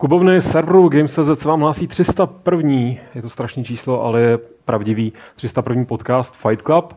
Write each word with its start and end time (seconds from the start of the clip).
klubovny 0.00 0.42
serveru 0.42 0.88
Games.cz 0.88 1.40
se 1.40 1.48
vám 1.48 1.60
hlásí 1.60 1.86
301. 1.86 2.72
Je 3.14 3.22
to 3.22 3.28
strašný 3.30 3.64
číslo, 3.64 4.02
ale 4.02 4.20
je 4.20 4.38
pravdivý 4.64 5.12
301. 5.36 5.84
podcast 5.84 6.36
Fight 6.36 6.62
Club, 6.62 6.94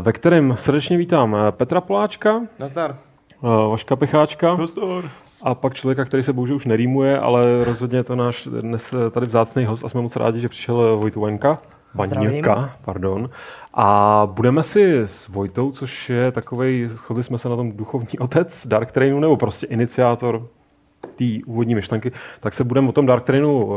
ve 0.00 0.12
kterém 0.12 0.54
srdečně 0.58 0.96
vítám 0.96 1.36
eh, 1.36 1.52
Petra 1.52 1.80
Poláčka, 1.80 2.40
Nazdar. 2.58 2.96
eh, 3.44 3.68
Vaška 3.70 3.96
Pecháčka 3.96 4.54
Nazdar. 4.56 5.04
a 5.42 5.54
pak 5.54 5.74
člověka, 5.74 6.04
který 6.04 6.22
se 6.22 6.32
bohužel 6.32 6.56
už 6.56 6.66
nerýmuje, 6.66 7.18
ale 7.18 7.64
rozhodně 7.64 7.98
je 7.98 8.04
to 8.04 8.16
náš 8.16 8.46
dnes 8.60 8.94
eh, 8.94 9.10
tady 9.10 9.26
vzácný 9.26 9.64
host 9.64 9.84
a 9.84 9.88
jsme 9.88 10.00
moc 10.02 10.16
rádi, 10.16 10.40
že 10.40 10.48
přišel 10.48 10.96
Vojtu 10.96 11.20
Vaňka. 11.20 11.58
Vaňka, 11.94 12.70
pardon. 12.84 13.30
A 13.74 14.22
budeme 14.32 14.62
si 14.62 14.94
s 14.98 15.28
Vojtou, 15.28 15.72
což 15.72 16.10
je 16.10 16.32
takovej, 16.32 16.88
shodli 16.88 17.22
jsme 17.22 17.38
se 17.38 17.48
na 17.48 17.56
tom 17.56 17.72
duchovní 17.72 18.18
otec 18.18 18.66
Dark 18.66 18.92
Trainu, 18.92 19.20
nebo 19.20 19.36
prostě 19.36 19.66
iniciátor 19.66 20.46
té 21.06 21.24
úvodní 21.46 21.74
myšlenky, 21.74 22.12
tak 22.40 22.54
se 22.54 22.64
budeme 22.64 22.88
o 22.88 22.92
tom 22.92 23.06
Dark 23.06 23.24
Trainu 23.24 23.66
uh, 23.66 23.76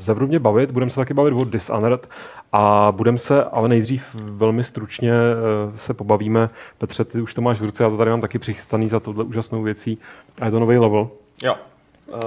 zevrubně 0.00 0.38
bavit, 0.38 0.70
budeme 0.70 0.90
se 0.90 0.96
taky 0.96 1.14
bavit 1.14 1.32
o 1.34 1.44
Dishonored 1.44 2.08
a 2.52 2.92
budeme 2.96 3.18
se, 3.18 3.44
ale 3.44 3.68
nejdřív 3.68 4.14
velmi 4.14 4.64
stručně 4.64 5.12
uh, 5.12 5.76
se 5.76 5.94
pobavíme. 5.94 6.50
Petře, 6.78 7.04
ty 7.04 7.20
už 7.20 7.34
to 7.34 7.42
máš 7.42 7.60
v 7.60 7.64
ruce, 7.64 7.82
já 7.82 7.90
to 7.90 7.96
tady 7.96 8.10
mám 8.10 8.20
taky 8.20 8.38
přichystaný 8.38 8.88
za 8.88 9.00
tohle 9.00 9.24
úžasnou 9.24 9.62
věcí 9.62 9.98
a 10.40 10.44
je 10.44 10.50
to 10.50 10.60
nový 10.60 10.78
level, 10.78 11.10
Jo. 11.42 11.56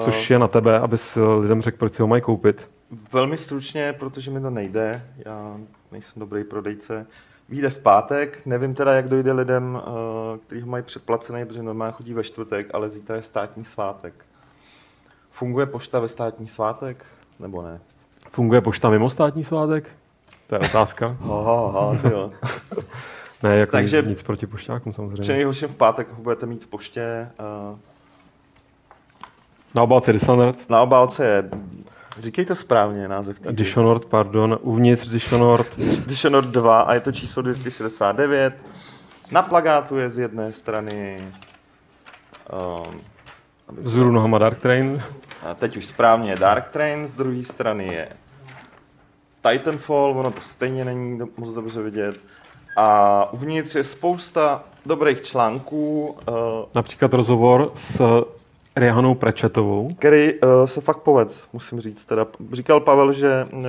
což 0.02 0.30
je 0.30 0.40
na 0.40 0.48
tebe, 0.48 0.80
abys 0.80 1.18
uh, 1.18 1.42
lidem 1.42 1.62
řekl, 1.62 1.78
proč 1.78 1.94
si 1.94 2.02
ho 2.02 2.08
mají 2.08 2.22
koupit. 2.22 2.70
Velmi 3.14 3.38
stručně, 3.38 3.94
protože 4.00 4.32
mi 4.32 4.42
to 4.42 4.50
nejde, 4.50 5.02
já 5.26 5.58
nejsem 5.92 6.20
dobrý 6.20 6.44
prodejce. 6.44 7.06
Vyjde 7.50 7.70
v 7.70 7.80
pátek, 7.80 8.46
nevím 8.46 8.76
teda, 8.76 8.94
jak 8.94 9.10
dojde 9.10 9.32
lidem, 9.32 9.82
eh, 9.82 10.38
kteří 10.46 10.62
ho 10.62 10.68
mají 10.68 10.84
předplacený, 10.84 11.46
protože 11.46 11.64
normálně 11.64 11.92
chodí 11.92 12.14
ve 12.14 12.24
čtvrtek, 12.24 12.68
ale 12.74 12.90
zítra 12.90 13.16
je 13.16 13.22
státní 13.22 13.66
svátek. 13.66 14.14
Funguje 15.38 15.66
pošta 15.66 16.00
ve 16.00 16.08
státní 16.08 16.48
svátek, 16.48 17.06
nebo 17.40 17.62
ne? 17.62 17.80
Funguje 18.30 18.62
pošta 18.62 18.90
mimo 18.90 19.10
státní 19.10 19.44
svátek? 19.44 19.90
To 20.48 20.56
je 20.56 20.60
otázka. 20.60 21.18
Aha, 21.24 21.68
aha, 21.80 21.96
ty 22.02 22.08
jo. 22.14 22.32
Ne, 23.44 23.58
jako 23.58 23.72
Takže- 23.72 24.02
nic 24.02 24.22
proti 24.24 24.48
pošťákům 24.48 24.94
samozřejmě. 24.94 25.22
Při 25.22 25.32
nejhorším 25.34 25.68
v 25.70 25.76
pátek 25.76 26.08
ho 26.14 26.22
budete 26.24 26.46
mít 26.46 26.64
v 26.64 26.68
poště. 26.68 27.02
eh, 27.40 27.78
Na 29.76 29.84
obálce 29.84 30.14
Dishonored, 30.14 30.70
Na 30.70 30.82
obálce 30.82 31.26
je, 31.26 31.50
říkej 32.18 32.46
to 32.46 32.56
správně, 32.56 33.08
název. 33.08 33.42
hry. 33.42 33.54
Dishonored, 33.56 34.06
pardon, 34.06 34.58
uvnitř 34.62 35.08
Dishonored, 35.08 35.78
Dishonored 36.08 36.46
2 36.46 36.82
a 36.82 36.94
je 36.94 37.00
to 37.00 37.12
číslo 37.12 37.42
269. 37.42 38.54
Na 39.32 39.42
plagátu 39.42 39.98
je 39.98 40.10
z 40.10 40.18
jedné 40.18 40.52
strany 40.52 41.18
um, 42.88 43.02
vzhůru 43.78 44.12
nohama 44.12 44.38
Dark 44.38 44.60
Train, 44.60 45.04
a 45.42 45.54
teď 45.54 45.78
už 45.78 45.86
správně 45.86 46.32
je 46.32 46.36
Dark 46.36 46.70
Train, 46.70 47.08
z 47.08 47.14
druhé 47.14 47.44
strany 47.44 47.88
je 47.88 48.10
Titanfall, 49.50 50.20
ono 50.20 50.32
to 50.32 50.42
stejně 50.42 50.86
není 50.86 51.20
moc 51.38 51.54
dobře 51.54 51.82
vidět. 51.82 52.20
A 52.78 53.30
uvnitř 53.34 53.76
je 53.76 53.84
spousta 53.84 54.64
dobrých 54.86 55.22
článků, 55.22 56.08
uh, 56.08 56.36
například 56.76 57.14
rozhovor 57.14 57.72
s 57.76 58.02
Rihanou 58.76 59.16
Prečetovou. 59.16 59.94
který 60.00 60.34
uh, 60.34 60.66
se 60.66 60.82
fakt 60.82 60.98
poved, 60.98 61.48
musím 61.54 61.80
říct. 61.80 62.06
Teda, 62.06 62.28
říkal 62.52 62.80
Pavel, 62.80 63.14
že 63.14 63.48
uh, 63.52 63.62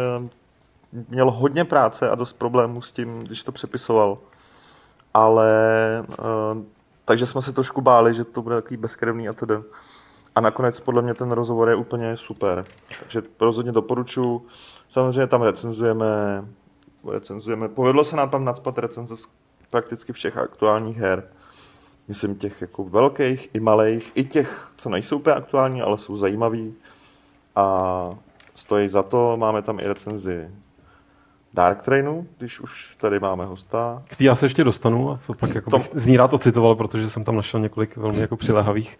měl 1.08 1.30
hodně 1.30 1.64
práce 1.64 2.10
a 2.10 2.14
dost 2.14 2.32
problémů 2.32 2.82
s 2.82 2.92
tím, 2.92 3.24
když 3.24 3.42
to 3.42 3.52
přepisoval. 3.52 4.18
Ale 5.14 5.50
uh, 6.08 6.62
takže 7.08 7.26
jsme 7.26 7.42
se 7.42 7.52
trošku 7.52 7.80
báli, 7.80 8.14
že 8.14 8.24
to 8.24 8.42
bude 8.42 8.54
takový 8.54 8.76
bezkrevný 8.76 9.28
a 9.28 9.32
tedy. 9.32 9.54
A 10.34 10.40
nakonec 10.40 10.80
podle 10.80 11.02
mě 11.02 11.14
ten 11.14 11.32
rozhovor 11.32 11.68
je 11.68 11.74
úplně 11.74 12.16
super. 12.16 12.64
Takže 13.00 13.22
rozhodně 13.40 13.72
doporučuji. 13.72 14.46
Samozřejmě 14.88 15.26
tam 15.26 15.42
recenzujeme, 15.42 16.06
recenzujeme. 17.10 17.68
Povedlo 17.68 18.04
se 18.04 18.16
nám 18.16 18.30
tam 18.30 18.44
nadspat 18.44 18.78
recenze 18.78 19.16
z 19.16 19.28
prakticky 19.70 20.12
všech 20.12 20.36
aktuálních 20.36 20.96
her. 20.96 21.28
Myslím 22.08 22.34
těch 22.34 22.60
jako 22.60 22.84
velkých 22.84 23.50
i 23.54 23.60
malých, 23.60 24.12
i 24.14 24.24
těch, 24.24 24.70
co 24.76 24.88
nejsou 24.88 25.16
úplně 25.16 25.36
aktuální, 25.36 25.82
ale 25.82 25.98
jsou 25.98 26.16
zajímavý. 26.16 26.74
A 27.56 28.18
stojí 28.54 28.88
za 28.88 29.02
to. 29.02 29.36
Máme 29.36 29.62
tam 29.62 29.80
i 29.80 29.88
recenzi 29.88 30.50
Dark 31.54 31.82
Trainu, 31.82 32.26
když 32.38 32.60
už 32.60 32.96
tady 33.00 33.20
máme 33.20 33.44
hosta. 33.46 34.02
K 34.08 34.20
já 34.20 34.34
se 34.34 34.46
ještě 34.46 34.64
dostanu 34.64 35.10
a 35.10 35.20
to 35.26 35.34
pak 35.34 35.54
jako 35.54 35.70
Tom- 35.70 35.82
z 35.94 36.06
ní 36.06 36.16
rád 36.16 36.32
ocitoval, 36.32 36.74
protože 36.74 37.10
jsem 37.10 37.24
tam 37.24 37.36
našel 37.36 37.60
několik 37.60 37.96
velmi 37.96 38.20
jako 38.20 38.36
přiléhavých. 38.36 38.98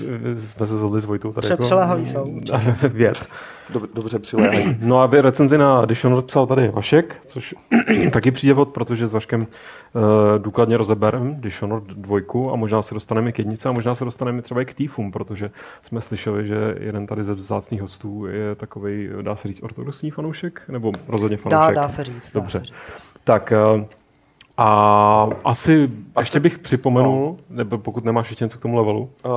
eh, 0.00 0.40
Jsme 0.40 0.66
se 0.66 0.76
zhodli 0.78 1.00
s 1.00 1.04
Vojtou 1.04 1.32
tady. 1.32 1.48
Jako, 1.50 1.62
Přiléhavý 1.62 2.06
jsou. 2.06 2.38
Věd. 2.88 3.26
Dob- 3.72 3.88
dobře 3.94 4.18
přiléhají. 4.18 4.76
No 4.80 5.00
a 5.00 5.06
recenzi 5.12 5.58
na 5.58 5.84
Dishonored 5.84 6.24
psal 6.26 6.46
tady 6.46 6.68
Vašek, 6.68 7.16
což 7.26 7.54
taky 8.12 8.30
přijde 8.30 8.54
vod, 8.54 8.70
protože 8.72 9.08
s 9.08 9.12
Vaškem 9.12 9.40
uh, 9.40 10.02
důkladně 10.38 10.76
rozeberem 10.76 11.40
Dishonored 11.40 11.84
dvojku 11.84 12.52
a 12.52 12.56
možná 12.56 12.82
se 12.82 12.94
dostaneme 12.94 13.32
k 13.32 13.38
jednice 13.38 13.68
a 13.68 13.72
možná 13.72 13.94
se 13.94 14.04
dostaneme 14.04 14.42
třeba 14.42 14.60
i 14.60 14.64
k 14.64 14.74
Týfům, 14.74 15.12
protože 15.12 15.50
jsme 15.82 16.00
slyšeli, 16.00 16.46
že 16.46 16.74
jeden 16.80 17.06
tady 17.06 17.24
ze 17.24 17.34
vzácných 17.34 17.80
hostů 17.82 18.26
je 18.26 18.54
takový, 18.54 19.08
dá 19.22 19.36
se 19.36 19.48
říct, 19.48 19.62
ortodoxní 19.62 20.10
fanoušek, 20.10 20.62
nebo 20.68 20.92
rozhodně 21.08 21.36
Dá, 21.36 21.42
fanoušek. 21.42 21.74
dá 21.76 21.88
se 21.88 22.04
říct. 22.04 22.32
Dá 22.32 22.40
Dobře. 22.40 22.58
se 22.58 22.64
říct. 22.64 22.74
Tak 23.24 23.52
uh, 23.76 23.82
a 24.60 25.28
asi, 25.44 25.84
Asi- 26.14 26.20
ještě 26.20 26.40
bych 26.40 26.58
připomenul, 26.58 27.36
nebo 27.50 27.78
pokud 27.78 28.04
nemáš 28.04 28.30
ještě 28.30 28.44
něco 28.44 28.58
k 28.58 28.62
tomu 28.62 28.76
levelu, 28.76 29.10
Uh, 29.24 29.30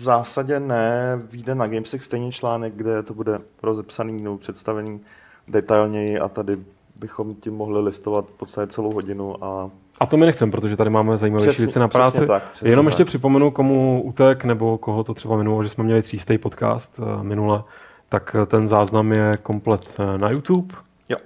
v 0.00 0.02
zásadě 0.04 0.60
ne, 0.60 1.20
vyjde 1.32 1.54
na 1.54 1.66
Gamesech 1.66 2.04
stejný 2.04 2.32
článek, 2.32 2.72
kde 2.76 3.02
to 3.02 3.14
bude 3.14 3.38
rozepsaný 3.62 4.22
nebo 4.22 4.38
představený 4.38 5.00
detailněji 5.48 6.18
a 6.18 6.28
tady 6.28 6.56
bychom 6.96 7.34
tím 7.34 7.54
mohli 7.54 7.80
listovat 7.80 8.30
v 8.30 8.36
podstatě 8.36 8.72
celou 8.72 8.92
hodinu 8.92 9.44
a 9.44 9.70
A 10.00 10.06
to 10.06 10.16
my 10.16 10.26
nechcem, 10.26 10.50
protože 10.50 10.76
tady 10.76 10.90
máme 10.90 11.18
zajímavější 11.18 11.50
Přesně- 11.50 11.66
věci 11.66 11.78
na 11.78 11.88
přesně 11.88 12.10
práci. 12.10 12.26
tak, 12.26 12.50
přesně 12.52 12.70
Jenom 12.70 12.86
tak. 12.86 12.90
ještě 12.92 13.04
připomenu, 13.04 13.50
komu 13.50 14.02
utek 14.02 14.44
nebo 14.44 14.78
koho 14.78 15.04
to 15.04 15.14
třeba 15.14 15.36
minulo, 15.36 15.62
že 15.62 15.68
jsme 15.68 15.84
měli 15.84 16.02
třístej 16.02 16.38
podcast 16.38 17.00
eh, 17.02 17.22
minule, 17.24 17.62
tak 18.08 18.36
eh, 18.42 18.46
ten 18.46 18.68
záznam 18.68 19.12
je 19.12 19.32
komplet 19.42 19.98
na 20.16 20.30
YouTube. 20.30 20.74
jo. 21.08 21.16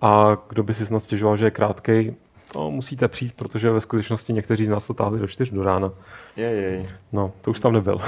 A 0.00 0.36
kdo 0.48 0.62
by 0.62 0.74
si 0.74 0.86
snad 0.86 1.00
stěžoval, 1.00 1.36
že 1.36 1.44
je 1.44 1.50
krátkej, 1.50 2.14
no, 2.56 2.70
musíte 2.70 3.08
přijít, 3.08 3.32
protože 3.36 3.70
ve 3.70 3.80
skutečnosti 3.80 4.32
někteří 4.32 4.64
z 4.64 4.68
nás 4.68 4.86
to 4.86 4.94
táhli 4.94 5.18
do 5.18 5.26
čtyř 5.26 5.50
do 5.50 5.62
rána. 5.62 5.92
Jej, 6.36 6.62
jej. 6.62 6.88
No, 7.12 7.32
to 7.40 7.50
už 7.50 7.60
tam 7.60 7.72
nebyl. 7.72 8.00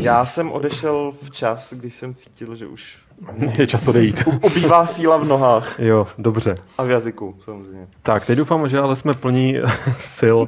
Já 0.00 0.24
jsem 0.24 0.52
odešel 0.52 1.12
včas, 1.22 1.72
když 1.72 1.94
jsem 1.94 2.14
cítil, 2.14 2.56
že 2.56 2.66
už 2.66 2.98
je 3.58 3.66
čas 3.66 3.88
odejít. 3.88 4.24
ubývá 4.42 4.86
síla 4.86 5.16
v 5.16 5.24
nohách 5.24 5.78
jo, 5.78 6.06
dobře. 6.18 6.54
a 6.78 6.82
v 6.84 6.90
jazyku 6.90 7.36
samozřejmě. 7.44 7.86
Tak, 8.02 8.26
teď 8.26 8.38
doufám, 8.38 8.68
že 8.68 8.78
ale 8.78 8.96
jsme 8.96 9.14
plní 9.14 9.56
sil 10.18 10.38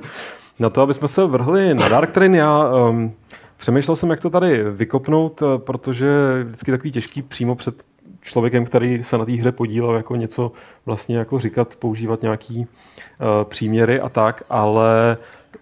na 0.59 0.71
to, 0.71 0.83
aby 0.83 0.95
jsme 0.95 1.09
se 1.09 1.27
vrhli 1.27 1.75
na 1.75 1.89
Dark 1.89 2.11
Train. 2.11 2.35
Já 2.35 2.69
um, 2.69 3.13
přemýšlel 3.57 3.97
jsem, 3.97 4.11
jak 4.11 4.21
to 4.21 4.31
tady 4.31 4.71
vykopnout, 4.71 5.43
eh, 5.43 5.59
protože 5.59 6.07
je 6.07 6.45
vždycky 6.45 6.71
takový 6.71 6.93
těžký 6.93 7.23
přímo 7.23 7.55
před 7.55 7.88
člověkem, 8.29 8.65
který 8.65 9.05
se 9.05 9.19
na 9.19 9.25
té 9.25 9.33
hře 9.33 9.53
podílel, 9.53 9.95
jako 9.95 10.17
něco 10.17 10.53
vlastně 10.87 11.17
jako 11.17 11.39
říkat, 11.39 11.75
používat 11.77 12.23
nějaký 12.23 12.59
uh, 12.59 12.67
příměry 13.45 14.01
a 14.01 14.09
tak, 14.09 14.43
ale 14.51 15.17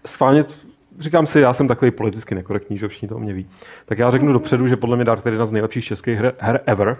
schválně 0.06 0.44
říkám 1.00 1.26
si, 1.26 1.40
já 1.40 1.52
jsem 1.52 1.68
takový 1.68 1.90
politicky 1.90 2.34
nekorektní, 2.34 2.78
že 2.78 2.88
všichni 2.88 3.08
to 3.08 3.16
o 3.16 3.18
mě 3.18 3.32
ví. 3.32 3.46
Tak 3.86 3.98
já 3.98 4.10
řeknu 4.10 4.32
dopředu, 4.32 4.68
že 4.68 4.76
podle 4.76 4.96
mě 4.96 5.04
Dark 5.04 5.26
je 5.26 5.32
jedna 5.32 5.46
z 5.46 5.52
nejlepších 5.52 5.84
českých 5.84 6.18
her, 6.18 6.34
her 6.40 6.60
ever. 6.66 6.96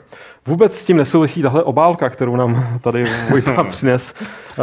Vůbec 0.46 0.78
s 0.78 0.84
tím 0.84 0.96
nesouvisí 0.96 1.42
tahle 1.42 1.62
obálka, 1.62 2.10
kterou 2.10 2.36
nám 2.36 2.78
tady 2.82 3.04
Vojta 3.30 3.64
přines. 3.70 4.14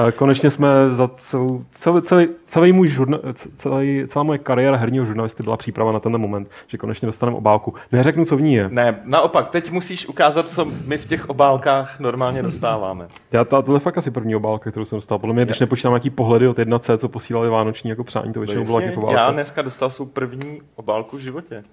Eh, 0.08 0.12
Konečně 0.12 0.52
jsme 0.52 0.68
za 0.92 1.08
celou, 1.08 1.66
celý, 1.72 2.02
celý, 2.02 2.28
celý 2.46 2.74
můj 2.74 2.88
žurna, 2.88 3.18
celý, 3.34 4.04
celá 4.08 4.24
moje 4.24 4.40
kariéra 4.40 4.78
herního 4.78 5.06
žurnalisty 5.06 5.44
byla 5.44 5.58
příprava 5.58 5.92
na 5.92 6.00
tenhle 6.00 6.20
moment, 6.20 6.50
že 6.68 6.78
konečně 6.78 7.06
dostaneme 7.06 7.38
obálku. 7.38 7.74
Neřeknu, 7.92 8.26
co 8.26 8.38
v 8.38 8.42
ní 8.42 8.54
je. 8.54 8.70
Ne, 8.72 9.00
naopak, 9.04 9.50
teď 9.50 9.72
musíš 9.72 10.08
ukázat, 10.08 10.50
co 10.50 10.68
my 10.88 10.98
v 10.98 11.06
těch 11.06 11.30
obálkách 11.30 12.00
normálně 12.00 12.44
dostáváme. 12.44 13.08
Já, 13.32 13.46
to, 13.46 13.62
tohle 13.62 13.76
je 13.78 13.80
fakt 13.80 13.98
asi 13.98 14.12
první 14.12 14.36
obálka, 14.36 14.72
kterou 14.72 14.86
jsem 14.86 14.98
dostal. 14.98 15.20
Podle 15.20 15.34
mě, 15.36 15.46
když 15.46 15.60
nepočítám 15.60 15.92
nějaký 15.92 16.10
pohledy 16.10 16.48
od 16.48 16.58
1C, 16.58 16.98
co 16.98 17.10
posílali 17.10 17.50
vánoční 17.50 17.90
jako 17.90 18.04
přání, 18.04 18.34
to 18.34 18.40
většinou 18.40 18.64
bylo 18.64 18.80
jako 18.80 19.02
já 19.24 19.28
válka. 19.28 19.36
dneska 19.36 19.62
dostal 19.62 19.90
svou 19.90 20.06
první 20.06 20.62
obálku 20.76 21.18
v 21.18 21.20
životě. 21.20 21.64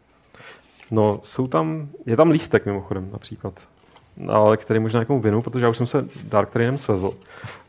No, 0.90 1.20
jsou 1.24 1.46
tam, 1.46 1.88
je 2.06 2.16
tam 2.16 2.30
lístek 2.30 2.66
mimochodem 2.66 3.10
například, 3.12 3.54
ale 4.28 4.56
který 4.56 4.80
možná 4.80 5.00
někomu 5.00 5.20
vinu, 5.20 5.42
protože 5.42 5.64
já 5.64 5.70
už 5.70 5.76
jsem 5.76 5.86
se 5.86 6.08
Dark 6.22 6.50
Trainem 6.50 6.78
svezl 6.78 7.12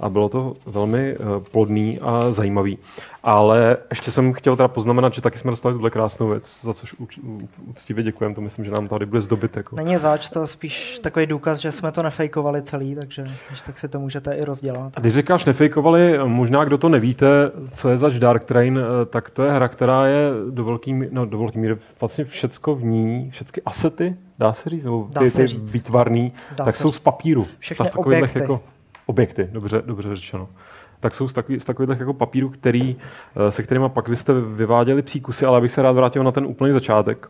a 0.01 0.09
bylo 0.09 0.29
to 0.29 0.55
velmi 0.65 1.17
uh, 1.17 1.43
plodný 1.51 1.99
a 1.99 2.31
zajímavý. 2.31 2.77
Ale 3.23 3.77
ještě 3.89 4.11
jsem 4.11 4.33
chtěl 4.33 4.55
teda 4.55 4.67
poznamenat, 4.67 5.13
že 5.13 5.21
taky 5.21 5.39
jsme 5.39 5.51
dostali 5.51 5.75
tuhle 5.75 5.89
krásnou 5.89 6.27
věc, 6.27 6.59
za 6.61 6.73
což 6.73 6.95
úctivě 7.67 8.03
děkujeme, 8.03 8.35
to 8.35 8.41
myslím, 8.41 8.65
že 8.65 8.71
nám 8.71 8.87
tady 8.87 9.05
bude 9.05 9.21
zdobit. 9.21 9.57
Jako. 9.57 9.75
Není 9.75 9.97
zač, 9.97 10.29
to 10.29 10.47
spíš 10.47 10.99
takový 10.99 11.25
důkaz, 11.25 11.59
že 11.59 11.71
jsme 11.71 11.91
to 11.91 12.03
nefejkovali 12.03 12.61
celý, 12.61 12.95
takže 12.95 13.25
když 13.47 13.61
tak 13.61 13.77
si 13.77 13.87
to 13.87 13.99
můžete 13.99 14.33
i 14.33 14.45
rozdělat. 14.45 14.93
A 14.97 14.99
když 14.99 15.13
říkáš 15.13 15.45
nefejkovali, 15.45 16.19
možná 16.27 16.63
kdo 16.63 16.77
to 16.77 16.89
nevíte, 16.89 17.27
co 17.73 17.89
je 17.89 17.97
zač 17.97 18.13
Dark 18.13 18.43
Train, 18.43 18.79
eh, 18.79 19.05
tak 19.05 19.29
to 19.29 19.43
je 19.43 19.51
hra, 19.51 19.67
která 19.67 20.07
je 20.07 20.29
do 20.49 20.63
velký, 20.65 20.93
no, 21.11 21.25
do 21.25 21.37
velký 21.37 21.59
míry 21.59 21.77
vlastně 21.99 22.25
všecko 22.25 22.75
v 22.75 22.83
ní, 22.83 23.29
všechny 23.31 23.61
asety 23.65 24.15
dá 24.39 24.53
se 24.53 24.69
říct, 24.69 24.83
nebo 24.83 25.07
Dá 25.09 25.21
ty, 25.21 25.31
ty 25.31 25.45
výtvarný, 25.57 26.33
Dá 26.57 26.65
tak 26.65 26.75
jsou 26.75 26.87
říct. 26.87 26.95
z 26.95 26.99
papíru. 26.99 27.47
Všechny 27.59 27.91
objekty. 27.91 28.39
Jako, 28.39 28.61
objekty, 29.11 29.49
dobře, 29.51 29.81
dobře 29.85 30.15
řečeno. 30.15 30.49
Tak 30.99 31.15
jsou 31.15 31.27
z, 31.27 31.33
takový, 31.33 31.59
z 31.59 31.65
takových 31.65 31.99
jako 31.99 32.13
papíru, 32.13 32.49
který, 32.49 32.95
eh, 33.35 33.51
se 33.51 33.63
kterými 33.63 33.89
pak 33.89 34.09
vy 34.09 34.15
jste 34.15 34.33
vyváděli 34.33 35.01
příkusy, 35.01 35.45
ale 35.45 35.57
abych 35.57 35.71
se 35.71 35.81
rád 35.81 35.91
vrátil 35.91 36.23
na 36.23 36.31
ten 36.31 36.45
úplný 36.45 36.71
začátek. 36.71 37.29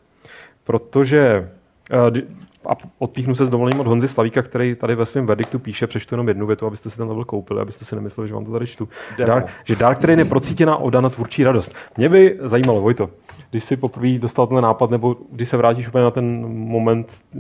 Protože 0.64 1.50
eh, 1.92 2.22
a 2.66 2.72
odpíchnu 3.00 3.36
se 3.36 3.46
s 3.46 3.50
dovolením 3.50 3.80
od 3.80 3.88
Honzy 3.88 4.08
Slavíka, 4.08 4.42
který 4.42 4.76
tady 4.76 4.96
ve 4.96 5.06
svém 5.06 5.26
verdiktu 5.26 5.60
píše, 5.60 5.88
přečtu 5.88 6.16
jenom 6.16 6.28
jednu 6.28 6.46
větu, 6.46 6.66
abyste 6.66 6.90
si 6.90 6.98
ten 6.98 7.08
level 7.08 7.26
koupili, 7.26 7.62
abyste 7.62 7.86
si 7.86 7.96
nemysleli, 7.96 8.28
že 8.28 8.34
vám 8.34 8.46
to 8.46 8.52
tady 8.52 8.68
čtu. 8.68 8.90
Dark, 9.18 9.48
že 9.64 9.76
Dark 9.76 10.00
Train 10.00 10.20
je 10.20 10.26
procítěná 10.26 10.78
oda 10.78 11.02
na 11.02 11.10
tvůrčí 11.10 11.44
radost. 11.44 11.76
Mě 11.98 12.10
by 12.10 12.38
zajímalo, 12.42 12.82
Vojto, 12.82 13.10
když 13.52 13.64
jsi 13.64 13.78
poprvé 13.78 14.18
dostal 14.18 14.48
ten 14.48 14.62
nápad, 14.62 14.90
nebo 14.90 15.16
když 15.32 15.50
se 15.50 15.58
vrátíš 15.58 15.88
úplně 15.88 16.04
na 16.04 16.12
ten 16.12 16.46
moment 16.48 17.08
eh, 17.36 17.40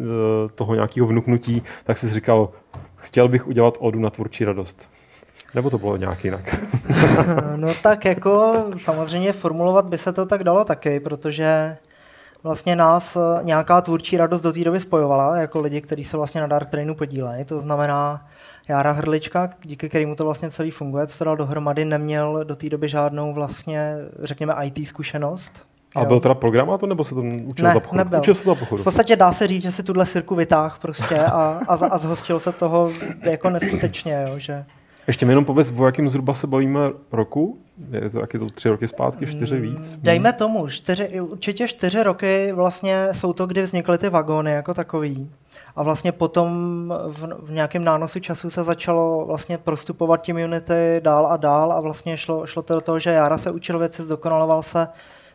toho 0.55 0.75
nějakého 0.75 1.07
vnuknutí, 1.07 1.63
tak 1.83 1.97
jsi 1.97 2.09
říkal, 2.09 2.49
chtěl 3.01 3.27
bych 3.27 3.47
udělat 3.47 3.73
odu 3.79 3.99
na 3.99 4.09
tvůrčí 4.09 4.45
radost. 4.45 4.81
Nebo 5.55 5.69
to 5.69 5.77
bylo 5.77 5.97
nějak 5.97 6.23
jinak? 6.25 6.55
No 7.55 7.73
tak 7.83 8.05
jako 8.05 8.65
samozřejmě 8.77 9.33
formulovat 9.33 9.85
by 9.85 9.97
se 9.97 10.13
to 10.13 10.25
tak 10.25 10.43
dalo 10.43 10.65
taky, 10.65 10.99
protože 10.99 11.77
vlastně 12.43 12.75
nás 12.75 13.15
eh, 13.15 13.43
nějaká 13.43 13.81
tvůrčí 13.81 14.17
radost 14.17 14.41
do 14.41 14.53
té 14.53 14.63
doby 14.63 14.79
spojovala, 14.79 15.37
jako 15.37 15.59
lidi, 15.59 15.81
kteří 15.81 16.03
se 16.03 16.17
vlastně 16.17 16.41
na 16.41 16.47
Dark 16.47 16.69
Trainu 16.69 16.95
podílejí. 16.95 17.45
To 17.45 17.59
znamená 17.59 18.27
Jára 18.67 18.91
Hrdlička, 18.91 19.49
díky 19.61 19.89
kterému 19.89 20.15
to 20.15 20.25
vlastně 20.25 20.51
celý 20.51 20.71
funguje, 20.71 21.07
co 21.07 21.23
dal 21.23 21.37
dohromady, 21.37 21.85
neměl 21.85 22.43
do 22.43 22.55
té 22.55 22.69
doby 22.69 22.89
žádnou 22.89 23.33
vlastně, 23.33 23.95
řekněme, 24.19 24.55
IT 24.63 24.87
zkušenost. 24.87 25.70
A 25.95 25.99
Jo. 25.99 26.05
byl 26.05 26.19
teda 26.19 26.33
programátor, 26.33 26.89
nebo 26.89 27.03
se 27.03 27.15
to 27.15 27.21
učil 27.21 27.65
Ne, 27.67 27.73
za 27.73 27.79
pochodu? 27.79 27.97
nebyl. 27.97 28.19
Učil 28.19 28.33
se 28.35 28.43
to 28.43 28.49
za 28.49 28.55
pochodu. 28.55 28.81
V 28.81 28.83
podstatě 28.83 29.15
dá 29.15 29.31
se 29.31 29.47
říct, 29.47 29.61
že 29.63 29.71
si 29.71 29.83
tuhle 29.83 30.05
sirku 30.05 30.35
vytáh 30.35 30.79
prostě 30.79 31.15
a, 31.15 31.59
a, 31.67 31.73
a 31.73 31.97
zhostil 31.97 32.39
se 32.39 32.51
toho 32.51 32.91
jako 33.21 33.49
neskutečně, 33.49 34.25
jo, 34.29 34.39
že 34.39 34.65
Ještě 35.07 35.25
mi 35.25 35.31
jenom 35.31 35.45
pověz, 35.45 35.73
o 35.77 35.85
jakým 35.85 36.09
zhruba 36.09 36.33
se 36.33 36.47
bavíme 36.47 36.79
roku? 37.11 37.59
Je 37.91 38.09
to, 38.09 38.19
je 38.33 38.39
to 38.39 38.45
tři 38.49 38.69
roky 38.69 38.87
zpátky, 38.87 39.25
čtyři 39.27 39.59
víc? 39.59 39.95
Dejme 40.01 40.33
tomu, 40.33 40.67
čtyři, 40.67 41.21
určitě 41.21 41.67
čtyři 41.67 42.03
roky 42.03 42.51
vlastně 42.53 43.07
jsou 43.11 43.33
to, 43.33 43.45
kdy 43.47 43.61
vznikly 43.61 43.97
ty 43.97 44.09
vagóny 44.09 44.51
jako 44.51 44.73
takový. 44.73 45.31
A 45.75 45.83
vlastně 45.83 46.11
potom 46.11 46.49
v, 47.07 47.27
v 47.47 47.51
nějakém 47.51 47.83
nánosu 47.83 48.19
času 48.19 48.49
se 48.49 48.63
začalo 48.63 49.25
vlastně 49.25 49.57
prostupovat 49.57 50.21
tím 50.21 50.35
Unity 50.35 50.99
dál 50.99 51.27
a 51.27 51.37
dál 51.37 51.71
a 51.71 51.79
vlastně 51.81 52.17
šlo, 52.17 52.45
šlo 52.47 52.61
to 52.61 52.73
do 52.73 52.81
toho, 52.81 52.99
že 52.99 53.09
Jara 53.09 53.37
se 53.37 53.51
učil 53.51 53.79
věci, 53.79 54.03
zdokonaloval 54.03 54.63
se, 54.63 54.87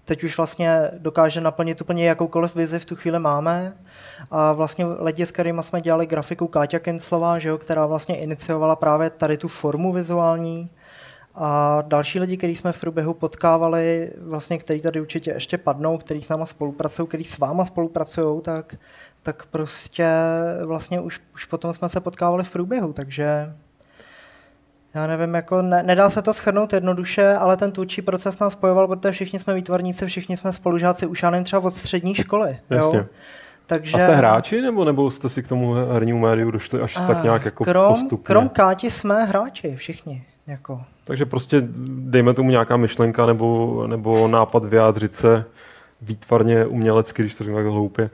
teď 0.06 0.24
už 0.24 0.36
vlastně 0.36 0.90
dokáže 0.98 1.40
naplnit 1.40 1.80
úplně 1.80 2.08
jakoukoliv 2.08 2.54
vizi 2.54 2.78
v 2.78 2.84
tu 2.84 2.96
chvíli 2.96 3.18
máme. 3.18 3.72
A 4.30 4.52
vlastně 4.52 4.86
lidi, 4.86 5.26
s 5.26 5.30
kterými 5.30 5.62
jsme 5.62 5.80
dělali 5.80 6.06
grafiku, 6.06 6.46
Káťa 6.46 6.78
Kenslová, 6.78 7.38
že 7.38 7.48
jo, 7.48 7.58
která 7.58 7.86
vlastně 7.86 8.18
iniciovala 8.18 8.76
právě 8.76 9.10
tady 9.10 9.36
tu 9.36 9.48
formu 9.48 9.92
vizuální, 9.92 10.70
a 11.38 11.82
další 11.86 12.20
lidi, 12.20 12.36
který 12.36 12.56
jsme 12.56 12.72
v 12.72 12.80
průběhu 12.80 13.14
potkávali, 13.14 14.12
vlastně, 14.20 14.58
který 14.58 14.80
tady 14.80 15.00
určitě 15.00 15.30
ještě 15.30 15.58
padnou, 15.58 15.98
který 15.98 16.22
s 16.22 16.28
náma 16.28 16.46
spolupracují, 16.46 17.08
který 17.08 17.24
s 17.24 17.38
váma 17.38 17.64
spolupracují, 17.64 18.42
tak, 18.42 18.76
tak 19.22 19.46
prostě 19.46 20.08
vlastně 20.64 21.00
už, 21.00 21.20
už 21.34 21.44
potom 21.44 21.72
jsme 21.72 21.88
se 21.88 22.00
potkávali 22.00 22.44
v 22.44 22.50
průběhu, 22.50 22.92
takže 22.92 23.52
já 24.96 25.06
nevím, 25.06 25.34
jako 25.34 25.62
ne, 25.62 25.82
nedá 25.82 26.10
se 26.10 26.22
to 26.22 26.32
schrnout 26.32 26.72
jednoduše, 26.72 27.32
ale 27.32 27.56
ten 27.56 27.72
tvůrčí 27.72 28.02
proces 28.02 28.38
nás 28.38 28.52
spojoval, 28.52 28.88
protože 28.88 29.12
všichni 29.12 29.38
jsme 29.38 29.54
výtvarníci, 29.54 30.06
všichni 30.06 30.36
jsme 30.36 30.52
spolužáci, 30.52 31.06
už 31.06 31.22
já 31.22 31.30
nevím, 31.30 31.44
třeba 31.44 31.62
od 31.62 31.74
střední 31.74 32.14
školy. 32.14 32.58
Jasně. 32.70 32.98
Jo? 32.98 33.06
Takže, 33.66 33.96
A 33.96 33.98
jste 33.98 34.16
hráči, 34.16 34.62
nebo, 34.62 34.84
nebo 34.84 35.10
jste 35.10 35.28
si 35.28 35.42
k 35.42 35.48
tomu 35.48 35.72
hernímu 35.72 36.18
médiu 36.18 36.50
došli 36.50 36.80
až 36.80 36.94
tak 36.94 37.22
nějak 37.22 37.44
jako 37.44 37.64
krom, 37.64 37.94
postupně? 37.94 38.24
krom 38.24 38.48
Káti 38.48 38.90
jsme 38.90 39.24
hráči, 39.24 39.76
všichni. 39.76 40.24
Jako. 40.46 40.82
Takže 41.04 41.26
prostě 41.26 41.62
dejme 41.88 42.34
tomu 42.34 42.50
nějaká 42.50 42.76
myšlenka 42.76 43.26
nebo, 43.26 43.84
nebo 43.86 44.28
nápad 44.28 44.64
vyjádřit 44.64 45.14
se 45.14 45.44
výtvarně, 46.02 46.66
umělecky, 46.66 47.22
když 47.22 47.34
to 47.34 47.44
řeknu 47.44 47.56
tak 47.56 47.66
hloupě, 47.66 48.10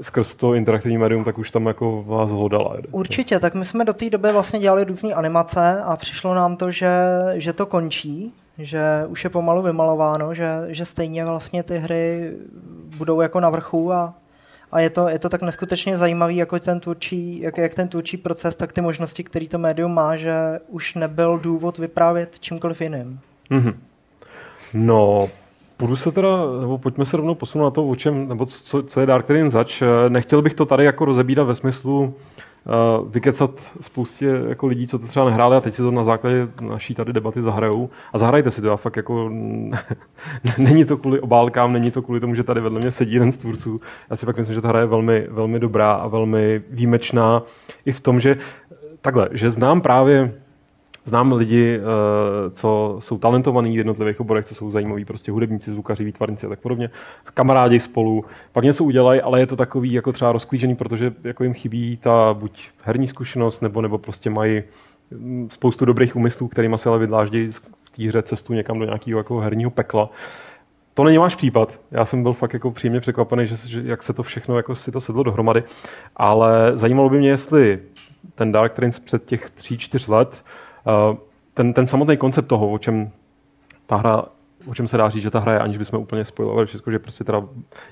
skrz 0.00 0.34
to 0.34 0.54
interaktivní 0.54 0.98
médium, 0.98 1.24
tak 1.24 1.38
už 1.38 1.50
tam 1.50 1.66
jako 1.66 2.02
vás 2.02 2.30
hlodala. 2.30 2.76
Určitě, 2.90 3.40
tak 3.40 3.54
my 3.54 3.64
jsme 3.64 3.84
do 3.84 3.92
té 3.92 4.10
doby 4.10 4.32
vlastně 4.32 4.58
dělali 4.58 4.84
různé 4.84 5.14
animace 5.14 5.82
a 5.82 5.96
přišlo 5.96 6.34
nám 6.34 6.56
to, 6.56 6.70
že, 6.70 6.92
že 7.34 7.52
to 7.52 7.66
končí, 7.66 8.32
že 8.58 9.04
už 9.08 9.24
je 9.24 9.30
pomalu 9.30 9.62
vymalováno, 9.62 10.34
že, 10.34 10.48
že 10.68 10.84
stejně 10.84 11.24
vlastně 11.24 11.62
ty 11.62 11.78
hry 11.78 12.32
budou 12.96 13.20
jako 13.20 13.40
na 13.40 13.50
vrchu 13.50 13.92
a, 13.92 14.14
a 14.72 14.80
je, 14.80 14.90
to, 14.90 15.08
je 15.08 15.18
to 15.18 15.28
tak 15.28 15.42
neskutečně 15.42 15.96
zajímavý, 15.96 16.36
jako 16.36 16.58
ten 16.58 16.80
tvůrčí, 16.80 17.40
jak, 17.40 17.58
jak 17.58 17.74
ten 17.74 17.88
tvůrčí 17.88 18.16
proces, 18.16 18.56
tak 18.56 18.72
ty 18.72 18.80
možnosti, 18.80 19.24
který 19.24 19.48
to 19.48 19.58
médium 19.58 19.94
má, 19.94 20.16
že 20.16 20.60
už 20.68 20.94
nebyl 20.94 21.38
důvod 21.38 21.78
vyprávět 21.78 22.38
čímkoliv 22.38 22.80
jiným. 22.80 23.20
Mm-hmm. 23.50 23.74
No, 24.74 25.28
půjdu 25.76 25.96
se 25.96 26.12
teda, 26.12 26.28
nebo 26.60 26.78
pojďme 26.78 27.04
se 27.04 27.16
rovnou 27.16 27.34
posunout 27.34 27.64
na 27.64 27.70
to, 27.70 27.88
o 27.88 27.96
čem, 27.96 28.28
nebo 28.28 28.46
co, 28.46 28.82
co 28.82 29.00
je 29.00 29.06
Dark 29.06 29.26
Train 29.26 29.50
zač. 29.50 29.82
Eh, 29.82 29.86
Nechtěl 30.08 30.42
bych 30.42 30.54
to 30.54 30.66
tady 30.66 30.84
jako 30.84 31.04
rozebírat 31.04 31.46
ve 31.46 31.54
smyslu 31.54 32.14
uh, 32.64 33.12
vykecat 33.12 33.50
spoustě 33.80 34.26
jako 34.48 34.66
lidí, 34.66 34.86
co 34.86 34.98
to 34.98 35.06
třeba 35.06 35.26
nehráli 35.26 35.56
a 35.56 35.60
teď 35.60 35.74
si 35.74 35.82
to 35.82 35.90
na 35.90 36.04
základě 36.04 36.48
naší 36.60 36.94
tady 36.94 37.12
debaty 37.12 37.42
zahrajou. 37.42 37.90
A 38.12 38.18
zahrajte 38.18 38.50
si 38.50 38.62
to 38.62 38.72
a 38.72 38.76
fakt 38.76 38.96
jako 38.96 39.30
není 40.58 40.84
to 40.84 40.96
kvůli 40.96 41.20
obálkám, 41.20 41.72
není 41.72 41.90
to 41.90 42.02
kvůli 42.02 42.20
tomu, 42.20 42.34
že 42.34 42.42
tady 42.42 42.60
vedle 42.60 42.80
mě 42.80 42.90
sedí 42.90 43.12
jeden 43.12 43.32
z 43.32 43.38
tvůrců. 43.38 43.80
Já 44.10 44.16
si 44.16 44.26
fakt 44.26 44.38
myslím, 44.38 44.54
že 44.54 44.60
ta 44.60 44.68
hra 44.68 44.80
je 44.80 44.86
velmi, 44.86 45.26
velmi 45.30 45.60
dobrá 45.60 45.92
a 45.92 46.08
velmi 46.08 46.62
výjimečná 46.70 47.42
i 47.86 47.92
v 47.92 48.00
tom, 48.00 48.20
že 48.20 48.38
takhle, 49.00 49.28
že 49.32 49.50
znám 49.50 49.80
právě 49.80 50.43
Znám 51.04 51.32
lidi, 51.32 51.78
eh, 51.78 52.50
co 52.50 52.96
jsou 52.98 53.18
talentovaní 53.18 53.74
v 53.74 53.78
jednotlivých 53.78 54.20
oborech, 54.20 54.44
co 54.44 54.54
jsou 54.54 54.70
zajímaví, 54.70 55.04
prostě 55.04 55.32
hudebníci, 55.32 55.70
zvukaři, 55.70 56.04
výtvarníci 56.04 56.46
a 56.46 56.48
tak 56.48 56.60
podobně. 56.60 56.90
Kamarádi 57.34 57.80
spolu, 57.80 58.24
pak 58.52 58.64
něco 58.64 58.84
udělají, 58.84 59.20
ale 59.20 59.40
je 59.40 59.46
to 59.46 59.56
takový 59.56 59.92
jako 59.92 60.12
třeba 60.12 60.32
rozklížený, 60.32 60.76
protože 60.76 61.12
jako 61.24 61.44
jim 61.44 61.54
chybí 61.54 61.96
ta 61.96 62.34
buď 62.34 62.70
herní 62.82 63.08
zkušenost, 63.08 63.60
nebo, 63.60 63.82
nebo 63.82 63.98
prostě 63.98 64.30
mají 64.30 64.62
mm, 65.10 65.48
spoustu 65.50 65.84
dobrých 65.84 66.16
úmyslů, 66.16 66.48
kterými 66.48 66.78
se 66.78 66.88
ale 66.88 66.98
vydláždějí 66.98 67.52
v 67.52 67.90
té 67.96 68.08
hře 68.08 68.22
cestu 68.22 68.52
někam 68.52 68.78
do 68.78 68.84
nějakého 68.84 69.18
jako 69.18 69.38
herního 69.38 69.70
pekla. 69.70 70.10
To 70.94 71.04
není 71.04 71.18
váš 71.18 71.34
případ. 71.34 71.80
Já 71.90 72.04
jsem 72.04 72.22
byl 72.22 72.32
fakt 72.32 72.52
jako 72.52 72.70
příjemně 72.70 73.00
překvapený, 73.00 73.46
že, 73.46 73.56
že 73.56 73.82
jak 73.84 74.02
se 74.02 74.12
to 74.12 74.22
všechno 74.22 74.56
jako 74.56 74.74
si 74.74 74.92
to 74.92 75.00
sedlo 75.00 75.22
dohromady. 75.22 75.62
Ale 76.16 76.72
zajímalo 76.74 77.08
by 77.10 77.18
mě, 77.18 77.28
jestli 77.28 77.80
ten 78.34 78.52
Dark 78.52 78.72
Train 78.72 78.90
před 79.04 79.24
těch 79.24 79.50
tří, 79.50 79.78
čtyř 79.78 80.08
let 80.08 80.44
ten, 81.54 81.72
ten 81.72 81.86
samotný 81.86 82.16
koncept 82.16 82.46
toho, 82.46 82.70
o 82.70 82.78
čem 82.78 83.10
ta 83.86 83.96
hra, 83.96 84.24
o 84.66 84.74
čem 84.74 84.88
se 84.88 84.96
dá 84.96 85.10
říct, 85.10 85.22
že 85.22 85.30
ta 85.30 85.38
hra 85.38 85.52
je, 85.52 85.58
aniž 85.58 85.78
bychom 85.78 86.00
úplně 86.00 86.24
spojovali 86.24 86.66
všechno, 86.66 86.92
že 86.92 86.98
prostě 86.98 87.24
teda 87.24 87.42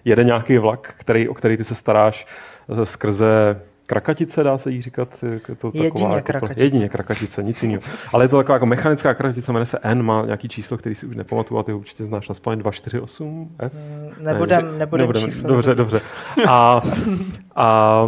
jede 0.04 0.24
nějaký 0.24 0.58
vlak, 0.58 0.94
který, 0.98 1.28
o 1.28 1.34
který 1.34 1.56
ty 1.56 1.64
se 1.64 1.74
staráš 1.74 2.26
eh, 2.68 2.86
skrze 2.86 3.60
Krakatice, 3.86 4.42
dá 4.42 4.58
se 4.58 4.70
jí 4.70 4.82
říkat? 4.82 5.24
Je 5.48 5.54
to 5.54 5.66
Jedině 5.74 5.90
taková, 5.90 6.14
jako, 6.14 6.26
krakatice. 6.26 6.60
Jedině 6.60 6.88
krakatice, 6.88 7.42
nic 7.42 7.62
jiného. 7.62 7.82
Ale 8.12 8.24
je 8.24 8.28
to 8.28 8.36
taková 8.36 8.56
jako 8.56 8.66
mechanická 8.66 9.14
krakatice, 9.14 9.52
jmenuje 9.52 9.66
se 9.66 9.78
N, 9.82 10.02
má 10.02 10.24
nějaký 10.24 10.48
číslo, 10.48 10.78
který 10.78 10.94
si 10.94 11.06
už 11.06 11.16
nepamatuju, 11.16 11.60
a 11.60 11.62
ty 11.62 11.72
ho 11.72 11.78
určitě 11.78 12.04
znáš 12.04 12.28
na 12.28 12.34
spaň 12.34 12.58
248 12.58 13.50
F? 13.58 13.72
Nebudem, 14.20 14.78
nebudem, 14.78 15.06
nebudem 15.06 15.24
číslo 15.24 15.48
Dobře, 15.48 15.74
dobře. 15.74 16.00
A, 16.48 16.82
a 17.56 18.06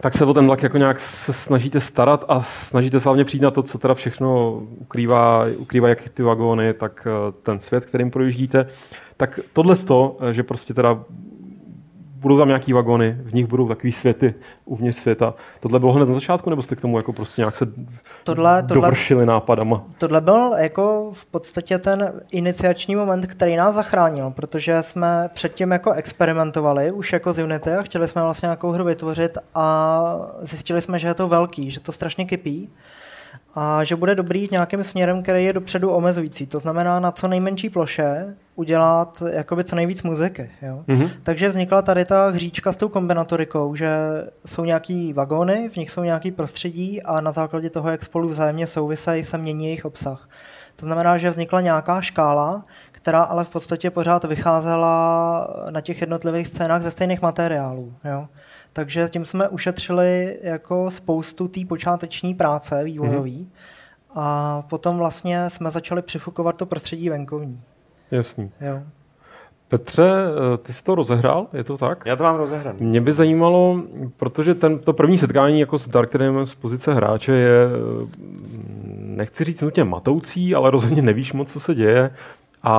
tak 0.00 0.14
se 0.14 0.24
o 0.24 0.34
ten 0.34 0.46
vlak 0.46 0.62
jako 0.62 0.78
nějak 0.78 1.00
se 1.00 1.32
snažíte 1.32 1.80
starat 1.80 2.24
a 2.28 2.42
snažíte 2.42 3.00
se 3.00 3.04
hlavně 3.04 3.24
přijít 3.24 3.42
na 3.42 3.50
to, 3.50 3.62
co 3.62 3.78
teda 3.78 3.94
všechno 3.94 4.52
ukrývá, 4.78 5.44
ukrývá 5.58 5.88
jak 5.88 6.08
ty 6.08 6.22
vagóny, 6.22 6.74
tak 6.74 7.06
eh, 7.10 7.32
ten 7.42 7.60
svět, 7.60 7.84
kterým 7.84 8.10
projíždíte. 8.10 8.66
Tak 9.16 9.40
tohle 9.52 9.76
z 9.76 9.84
to, 9.84 10.18
že 10.32 10.42
prostě 10.42 10.74
teda 10.74 11.04
budou 12.26 12.38
tam 12.38 12.48
nějaký 12.48 12.72
vagony, 12.72 13.16
v 13.20 13.34
nich 13.34 13.46
budou 13.46 13.68
takový 13.68 13.92
světy 13.92 14.34
uvnitř 14.64 14.98
světa. 14.98 15.34
Tohle 15.60 15.78
bylo 15.78 15.92
hned 15.92 16.08
na 16.08 16.14
začátku, 16.14 16.50
nebo 16.50 16.62
jste 16.62 16.76
k 16.76 16.80
tomu 16.80 16.98
jako 16.98 17.12
prostě 17.12 17.40
nějak 17.40 17.56
se 17.56 17.66
Tohle- 18.24 18.62
tohle- 18.62 18.62
dovršili 18.62 19.26
nápadama? 19.26 19.84
Tohle 19.98 20.20
byl 20.20 20.52
jako 20.58 21.10
v 21.12 21.26
podstatě 21.26 21.78
ten 21.78 22.12
iniciační 22.30 22.96
moment, 22.96 23.26
který 23.26 23.56
nás 23.56 23.74
zachránil, 23.74 24.30
protože 24.30 24.82
jsme 24.82 25.28
předtím 25.34 25.70
jako 25.70 25.92
experimentovali 25.92 26.90
už 26.92 27.12
jako 27.12 27.32
z 27.32 27.38
Unity 27.44 27.70
a 27.70 27.82
chtěli 27.82 28.08
jsme 28.08 28.22
vlastně 28.22 28.46
nějakou 28.46 28.70
hru 28.70 28.84
vytvořit 28.84 29.38
a 29.54 30.28
zjistili 30.40 30.80
jsme, 30.80 30.98
že 30.98 31.08
je 31.08 31.14
to 31.14 31.28
velký, 31.28 31.70
že 31.70 31.80
to 31.80 31.92
strašně 31.92 32.24
kypí 32.24 32.68
a 33.58 33.84
že 33.84 33.96
bude 33.96 34.14
dobrý 34.14 34.40
jít 34.40 34.50
nějakým 34.50 34.84
směrem, 34.84 35.22
který 35.22 35.44
je 35.44 35.52
dopředu 35.52 35.90
omezující. 35.90 36.46
To 36.46 36.58
znamená 36.58 37.00
na 37.00 37.12
co 37.12 37.28
nejmenší 37.28 37.70
ploše 37.70 38.34
udělat 38.54 39.22
jakoby 39.30 39.64
co 39.64 39.76
nejvíc 39.76 40.02
muziky. 40.02 40.50
Jo? 40.62 40.84
Mhm. 40.86 41.10
Takže 41.22 41.48
vznikla 41.48 41.82
tady 41.82 42.04
ta 42.04 42.28
hříčka 42.28 42.72
s 42.72 42.76
tou 42.76 42.88
kombinatorikou, 42.88 43.74
že 43.74 43.98
jsou 44.46 44.64
nějaký 44.64 45.12
vagóny, 45.12 45.68
v 45.68 45.76
nich 45.76 45.90
jsou 45.90 46.02
nějaký 46.02 46.30
prostředí 46.30 47.02
a 47.02 47.20
na 47.20 47.32
základě 47.32 47.70
toho, 47.70 47.90
jak 47.90 48.04
spolu 48.04 48.28
vzájemně 48.28 48.66
souvisejí, 48.66 49.24
se 49.24 49.38
mění 49.38 49.64
jejich 49.64 49.84
obsah. 49.84 50.28
To 50.76 50.86
znamená, 50.86 51.18
že 51.18 51.30
vznikla 51.30 51.60
nějaká 51.60 52.00
škála, 52.00 52.64
která 52.92 53.22
ale 53.22 53.44
v 53.44 53.50
podstatě 53.50 53.90
pořád 53.90 54.24
vycházela 54.24 55.48
na 55.70 55.80
těch 55.80 56.00
jednotlivých 56.00 56.46
scénách 56.46 56.82
ze 56.82 56.90
stejných 56.90 57.22
materiálů. 57.22 57.94
Jo? 58.04 58.28
Takže 58.76 59.08
tím 59.08 59.24
jsme 59.24 59.48
ušetřili 59.48 60.38
jako 60.42 60.90
spoustu 60.90 61.48
té 61.48 61.60
počáteční 61.68 62.34
práce 62.34 62.84
vývojový 62.84 63.38
mm. 63.38 63.50
a 64.14 64.62
potom 64.62 64.98
vlastně 64.98 65.50
jsme 65.50 65.70
začali 65.70 66.02
přifukovat 66.02 66.56
to 66.56 66.66
prostředí 66.66 67.08
venkovní. 67.08 67.60
Jasný. 68.10 68.50
Jo. 68.60 68.82
Petře, 69.68 70.10
eh, 70.54 70.58
ty 70.58 70.72
jsi 70.72 70.84
to 70.84 70.94
rozehrál, 70.94 71.46
je 71.52 71.64
to 71.64 71.78
tak? 71.78 72.06
Já 72.06 72.16
to 72.16 72.22
mám 72.22 72.36
rozehraný. 72.36 72.78
Mě 72.80 73.00
by 73.00 73.12
zajímalo, 73.12 73.82
protože 74.16 74.54
ten, 74.54 74.78
to 74.78 74.92
první 74.92 75.18
setkání 75.18 75.60
jako 75.60 75.78
s 75.78 75.88
Dark 75.88 76.10
z 76.44 76.54
pozice 76.54 76.94
hráče 76.94 77.32
je, 77.32 77.66
eh, 77.66 78.08
nechci 78.98 79.44
říct 79.44 79.60
nutně 79.62 79.84
matoucí, 79.84 80.54
ale 80.54 80.70
rozhodně 80.70 81.02
nevíš 81.02 81.32
moc, 81.32 81.52
co 81.52 81.60
se 81.60 81.74
děje 81.74 82.10
a, 82.62 82.74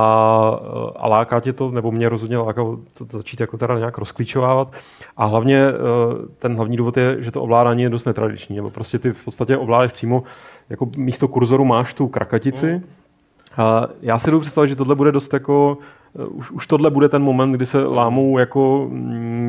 a 0.96 1.08
láká 1.08 1.40
tě 1.40 1.54
to, 1.54 1.72
nebo 1.72 1.92
mě 1.92 2.10
rozhodně 2.10 2.38
láká 2.38 2.62
to, 2.94 3.06
to 3.06 3.18
začít 3.18 3.40
jako 3.40 3.58
teda 3.58 3.78
nějak 3.78 3.98
rozklíčovávat. 3.98 4.72
A 5.18 5.26
hlavně 5.26 5.60
eh, 5.60 5.74
ten 6.40 6.56
hlavní 6.56 6.78
důvod 6.78 6.98
je, 6.98 7.24
že 7.24 7.32
to 7.32 7.42
ovládání 7.42 7.84
je 7.84 7.90
dost 7.90 8.06
netradiční, 8.06 8.56
nebo 8.56 8.70
prostě 8.70 9.00
ty 9.00 9.12
v 9.12 9.26
podstatě 9.26 9.58
ovládáš 9.58 9.92
přímo, 9.92 10.24
jako 10.70 10.90
místo 10.98 11.28
kurzoru 11.28 11.66
máš 11.66 11.94
tu 11.94 12.08
krakatici. 12.08 12.74
Mm. 12.74 12.84
A 13.58 13.88
já 14.02 14.20
si 14.20 14.32
jdu 14.32 14.40
představit, 14.40 14.68
že 14.68 14.76
tohle 14.76 14.96
bude 14.96 15.12
dost 15.12 15.34
jako 15.34 15.78
Eh, 16.20 16.26
už, 16.26 16.52
už 16.52 16.68
tohle 16.68 16.90
bude 16.90 17.10
ten 17.10 17.22
moment, 17.22 17.52
kdy 17.52 17.66
se 17.66 17.84
lámou 17.84 18.38
jako 18.38 18.90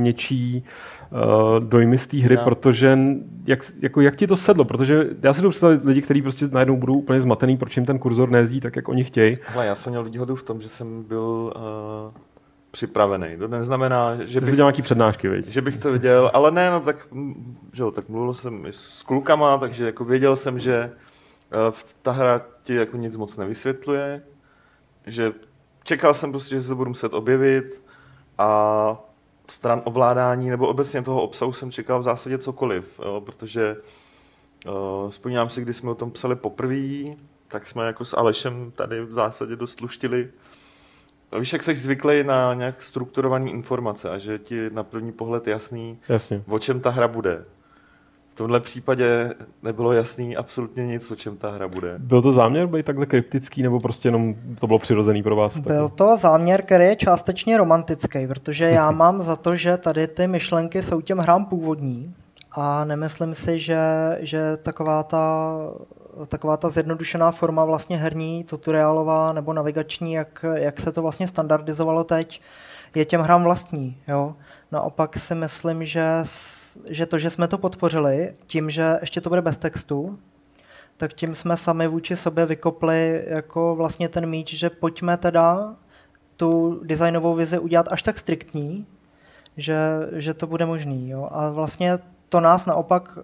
něčí 0.03 0.65
uh, 1.11 1.65
dojmy 1.65 1.99
z 1.99 2.07
té 2.07 2.17
hry, 2.17 2.37
no. 2.37 2.45
protože 2.45 2.99
jak, 3.47 3.61
jako, 3.81 4.01
jak 4.01 4.17
ti 4.17 4.27
to 4.27 4.37
sedlo, 4.37 4.65
protože 4.65 5.07
já 5.23 5.33
si 5.33 5.43
to 5.43 5.51
představit 5.51 5.85
lidi, 5.85 6.03
kteří 6.03 6.23
prostě 6.23 6.47
najednou 6.53 6.77
budou 6.77 6.95
úplně 6.95 7.23
zmatený, 7.23 7.57
proč 7.57 7.77
jim 7.77 7.87
ten 7.87 7.99
kurzor 7.99 8.31
nejezdí 8.31 8.61
tak, 8.61 8.77
jak 8.77 8.89
oni 8.89 9.05
chtějí. 9.05 9.39
Hele, 9.47 9.67
já 9.67 9.75
jsem 9.75 9.91
měl 9.91 10.05
výhodu 10.05 10.37
v 10.37 10.43
tom, 10.43 10.61
že 10.61 10.69
jsem 10.69 11.05
byl 11.05 11.53
uh, 11.57 11.63
připravený. 12.71 13.37
To 13.39 13.49
neznamená, 13.49 14.25
že 14.25 14.41
bych, 14.41 14.57
nějaký 14.57 14.83
přednášky, 14.83 15.29
viď? 15.29 15.47
že 15.47 15.63
bych 15.63 15.79
to 15.79 15.93
viděl, 15.93 16.31
ale 16.35 16.51
ne, 16.51 16.71
no 16.71 16.81
tak, 16.81 17.09
že 17.73 17.83
jo, 17.83 17.91
tak 17.91 18.09
mluvil 18.09 18.35
jsem 18.35 18.67
i 18.67 18.73
s 18.73 19.03
klukama, 19.03 19.59
takže 19.59 19.85
jako 19.85 20.05
věděl 20.05 20.37
jsem, 20.37 20.61
že 20.61 20.93
uh, 21.69 21.75
ta 22.03 22.13
hra 22.13 22.41
ti 22.63 22.75
jako 22.75 22.97
nic 22.97 23.17
moc 23.17 23.37
nevysvětluje, 23.37 24.23
že 25.07 25.33
čekal 25.85 26.15
jsem 26.15 26.31
prostě, 26.31 26.55
že 26.55 26.63
se 26.63 26.75
budu 26.75 26.89
muset 26.89 27.15
objevit 27.15 27.83
a 28.39 28.97
stran 29.49 29.83
ovládání 29.85 30.51
nebo 30.51 30.69
obecně 30.69 31.03
toho 31.03 31.23
obsahu 31.23 31.53
jsem 31.53 31.71
čekal 31.71 32.01
v 32.01 32.03
zásadě 32.03 32.39
cokoliv, 32.39 33.01
jo, 33.05 33.21
protože 33.21 33.77
uh, 34.67 35.11
vzpomínám 35.11 35.51
si, 35.51 35.61
když 35.61 35.77
jsme 35.77 35.91
o 35.91 35.95
tom 35.95 36.11
psali 36.11 36.37
poprvé, 36.37 37.17
tak 37.49 37.67
jsme 37.67 37.87
jako 37.87 38.05
s 38.05 38.17
Alešem 38.17 38.73
tady 38.77 39.01
v 39.01 39.13
zásadě 39.13 39.57
dost 39.57 39.81
luštili. 39.81 40.29
Víš, 41.39 41.53
jak 41.53 41.63
jsi 41.63 41.75
zvyklý 41.75 42.25
na 42.25 42.55
nějak 42.55 42.83
strukturované 42.83 43.51
informace 43.51 44.11
a 44.11 44.19
že 44.19 44.39
ti 44.39 44.71
na 44.73 44.85
první 44.85 45.13
pohled 45.13 45.47
jasný, 45.47 45.99
Jasně. 46.09 46.43
o 46.49 46.59
čem 46.59 46.81
ta 46.81 46.91
hra 46.91 47.09
bude 47.09 47.45
tomhle 48.39 48.61
případě 48.61 49.35
nebylo 49.63 49.93
jasný 49.93 50.37
absolutně 50.37 50.87
nic, 50.87 51.11
o 51.11 51.17
čem 51.17 51.37
ta 51.37 51.51
hra 51.51 51.69
bude. 51.69 51.95
Byl 51.99 52.23
to 52.23 52.33
záměr 52.33 52.67
být 52.67 52.87
takhle 52.87 53.07
kryptický, 53.07 53.63
nebo 53.63 53.81
prostě 53.81 54.09
jenom 54.09 54.35
to 54.61 54.67
bylo 54.67 54.79
přirozený 54.79 55.23
pro 55.23 55.37
vás? 55.37 55.61
Byl 55.61 55.89
to 55.89 56.17
záměr, 56.17 56.63
který 56.63 56.85
je 56.85 56.97
částečně 56.97 57.57
romantický, 57.57 58.27
protože 58.27 58.65
já 58.65 58.91
mám 58.91 59.23
za 59.23 59.37
to, 59.37 59.57
že 59.57 59.77
tady 59.77 60.07
ty 60.07 60.27
myšlenky 60.27 60.83
jsou 60.83 61.01
těm 61.01 61.19
hrám 61.19 61.45
původní 61.45 62.15
a 62.53 62.85
nemyslím 62.85 63.35
si, 63.35 63.59
že, 63.59 63.81
že 64.21 64.57
taková 64.57 65.03
ta 65.03 65.55
taková 66.27 66.57
ta 66.57 66.71
zjednodušená 66.71 67.31
forma 67.31 67.65
vlastně 67.65 67.97
herní, 67.97 68.45
tutoriálová 68.45 69.33
nebo 69.33 69.53
navigační, 69.53 70.13
jak, 70.13 70.45
jak 70.55 70.81
se 70.81 70.93
to 70.93 71.03
vlastně 71.03 71.29
standardizovalo 71.29 72.05
teď, 72.05 72.41
je 72.95 73.05
těm 73.05 73.21
hrám 73.21 73.45
vlastní. 73.45 73.97
Jo? 74.09 74.35
Naopak 74.73 75.19
si 75.19 75.35
myslím, 75.35 75.85
že 75.85 76.25
že 76.87 77.07
to, 77.07 77.19
že 77.19 77.31
jsme 77.31 77.49
to 77.49 77.59
podpořili 77.59 78.35
tím, 78.47 78.71
že 78.71 78.99
ještě 79.01 79.21
to 79.21 79.29
bude 79.29 79.43
bez 79.43 79.59
textu, 79.59 80.19
tak 80.97 81.13
tím 81.13 81.35
jsme 81.35 81.57
sami 81.57 81.89
vůči 81.89 82.17
sobě 82.17 82.47
vykopli 82.47 83.25
jako 83.27 83.75
vlastně 83.77 84.09
ten 84.09 84.27
míč, 84.27 84.55
že 84.55 84.71
pojďme 84.71 85.17
teda 85.17 85.75
tu 86.37 86.81
designovou 86.85 87.35
vizi 87.35 87.59
udělat 87.59 87.89
až 87.91 88.03
tak 88.03 88.19
striktní, 88.19 88.87
že, 89.57 89.79
že 90.13 90.35
to 90.35 90.47
bude 90.47 90.67
možný. 90.67 91.11
Jo? 91.11 91.29
A 91.33 91.51
vlastně 91.51 91.99
to 92.29 92.41
nás 92.41 92.67
naopak 92.67 93.19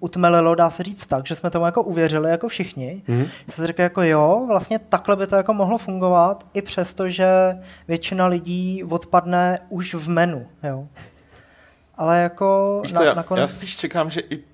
utmelilo, 0.00 0.54
dá 0.54 0.70
se 0.70 0.82
říct 0.82 1.06
tak, 1.06 1.26
že 1.26 1.34
jsme 1.34 1.50
tomu 1.50 1.66
jako 1.66 1.82
uvěřili 1.82 2.30
jako 2.30 2.48
všichni. 2.48 3.02
Mm-hmm. 3.08 3.28
Se 3.48 3.66
říká 3.66 3.82
jako 3.82 4.02
jo, 4.02 4.44
vlastně 4.48 4.78
takhle 4.78 5.16
by 5.16 5.26
to 5.26 5.36
jako 5.36 5.54
mohlo 5.54 5.78
fungovat, 5.78 6.46
i 6.54 6.62
přesto, 6.62 7.08
že 7.08 7.28
většina 7.88 8.26
lidí 8.26 8.84
odpadne 8.84 9.58
už 9.68 9.94
v 9.94 10.08
menu. 10.08 10.46
Jo 10.62 10.88
ale 12.00 12.22
jako 12.22 12.80
Víš 12.82 12.92
co, 12.92 12.98
na, 12.98 13.04
já, 13.04 13.14
nakonec... 13.14 13.40
Já 13.40 13.46
spíš 13.46 13.76
čekám, 13.76 14.10
že 14.10 14.20
i 14.20 14.44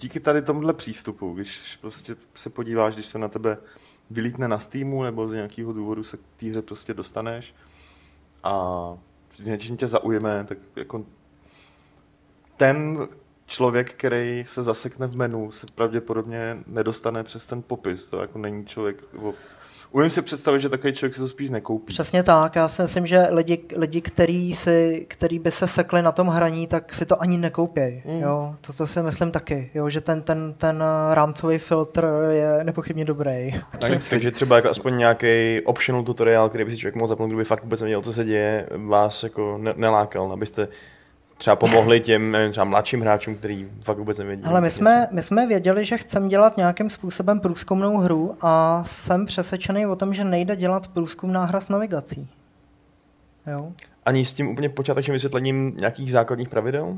díky 0.00 0.20
tady 0.20 0.42
tomuhle 0.42 0.74
přístupu, 0.74 1.34
když 1.34 1.78
prostě 1.80 2.16
se 2.34 2.50
podíváš, 2.50 2.94
když 2.94 3.06
se 3.06 3.18
na 3.18 3.28
tebe 3.28 3.58
vylítne 4.10 4.48
na 4.48 4.58
Steamu 4.58 5.02
nebo 5.02 5.28
z 5.28 5.32
nějakého 5.32 5.72
důvodu 5.72 6.04
se 6.04 6.16
k 6.16 6.20
té 6.36 6.46
hře 6.46 6.62
prostě 6.62 6.94
dostaneš 6.94 7.54
a 8.42 8.94
s 9.34 9.40
něčím 9.40 9.76
tě 9.76 9.88
zaujme, 9.88 10.44
tak 10.44 10.58
jako 10.76 11.04
ten 12.56 13.08
člověk, 13.48 13.92
který 13.92 14.44
se 14.46 14.62
zasekne 14.62 15.06
v 15.06 15.16
menu, 15.16 15.52
se 15.52 15.66
pravděpodobně 15.74 16.58
nedostane 16.66 17.24
přes 17.24 17.46
ten 17.46 17.62
popis. 17.62 18.10
To 18.10 18.20
jako 18.20 18.38
není 18.38 18.66
člověk, 18.66 18.96
Umím 19.90 20.10
si 20.10 20.22
představit, 20.22 20.60
že 20.60 20.68
takový 20.68 20.92
člověk 20.92 21.14
si 21.14 21.20
to 21.20 21.28
spíš 21.28 21.50
nekoupí. 21.50 21.92
Přesně 21.92 22.22
tak. 22.22 22.56
Já 22.56 22.68
si 22.68 22.82
myslím, 22.82 23.06
že 23.06 23.26
lidi, 23.30 23.60
lidi 23.76 24.00
který, 24.00 24.54
si, 24.54 25.06
který 25.08 25.38
by 25.38 25.50
se 25.50 25.66
sekli 25.66 26.02
na 26.02 26.12
tom 26.12 26.26
hraní, 26.26 26.66
tak 26.66 26.94
si 26.94 27.06
to 27.06 27.22
ani 27.22 27.38
nekoupějí. 27.38 28.02
Mm. 28.04 28.22
Jo, 28.22 28.54
to, 28.60 28.72
to 28.72 28.86
si 28.86 29.02
myslím 29.02 29.30
taky, 29.30 29.70
jo, 29.74 29.88
že 29.90 30.00
ten, 30.00 30.22
ten, 30.22 30.54
ten 30.58 30.84
rámcový 31.12 31.58
filtr 31.58 32.08
je 32.30 32.64
nepochybně 32.64 33.04
dobrý. 33.04 33.60
Tak, 33.78 33.92
takže 34.10 34.30
třeba 34.30 34.56
jako 34.56 34.68
aspoň 34.68 34.96
nějaký 34.96 35.60
optional 35.64 36.02
tutoriál, 36.02 36.48
který 36.48 36.64
by 36.64 36.70
si 36.70 36.76
člověk 36.76 36.94
mohl 36.94 37.08
zapnout, 37.08 37.28
kdyby 37.28 37.44
fakt 37.44 37.62
vůbec 37.62 37.80
nevěděl, 37.80 38.02
co 38.02 38.12
se 38.12 38.24
děje, 38.24 38.68
vás 38.76 39.22
jako 39.22 39.60
nelákal, 39.76 40.32
abyste 40.32 40.68
třeba 41.38 41.56
pomohli 41.56 42.00
těm 42.00 42.30
nevím, 42.30 42.50
třeba 42.50 42.64
mladším 42.64 43.00
hráčům, 43.00 43.34
kteří 43.34 43.68
fakt 43.82 43.98
vůbec 43.98 44.18
nevědí. 44.18 44.42
Ale 44.44 44.60
my 44.60 44.70
jsme, 44.70 45.08
my 45.10 45.22
jsme 45.22 45.46
věděli, 45.46 45.84
že 45.84 45.98
chceme 45.98 46.28
dělat 46.28 46.56
nějakým 46.56 46.90
způsobem 46.90 47.40
průzkumnou 47.40 47.98
hru 47.98 48.36
a 48.40 48.82
jsem 48.86 49.26
přesvědčený 49.26 49.86
o 49.86 49.96
tom, 49.96 50.14
že 50.14 50.24
nejde 50.24 50.56
dělat 50.56 50.88
průzkumná 50.88 51.44
hra 51.44 51.60
s 51.60 51.68
navigací. 51.68 52.28
Jo? 53.46 53.72
Ani 54.04 54.24
s 54.24 54.32
tím 54.32 54.48
úplně 54.48 54.68
počátečním 54.68 55.12
vysvětlením 55.12 55.74
nějakých 55.76 56.12
základních 56.12 56.48
pravidel? 56.48 56.96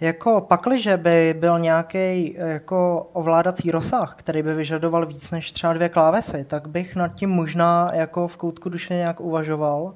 Jako 0.00 0.40
pakliže 0.40 0.96
by 0.96 1.34
byl 1.38 1.58
nějaký 1.58 2.36
jako 2.38 3.10
ovládací 3.12 3.70
rozsah, 3.70 4.14
který 4.18 4.42
by 4.42 4.54
vyžadoval 4.54 5.06
víc 5.06 5.30
než 5.30 5.52
třeba 5.52 5.72
dvě 5.72 5.88
klávesy, 5.88 6.44
tak 6.46 6.68
bych 6.68 6.96
nad 6.96 7.14
tím 7.14 7.30
možná 7.30 7.90
jako 7.92 8.28
v 8.28 8.36
koutku 8.36 8.68
duše 8.68 8.94
nějak 8.94 9.20
uvažoval 9.20 9.94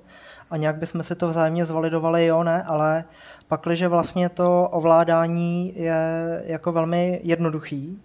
a 0.50 0.56
nějak 0.56 0.76
bychom 0.76 1.02
si 1.02 1.14
to 1.14 1.28
vzájemně 1.28 1.66
zvalidovali, 1.66 2.26
jo, 2.26 2.42
ne, 2.42 2.62
ale 2.62 3.04
pakliže 3.48 3.88
vlastně 3.88 4.28
to 4.28 4.68
ovládání 4.68 5.72
je 5.76 6.02
jako 6.46 6.72
velmi 6.72 7.20
jednoduchý, 7.22 7.98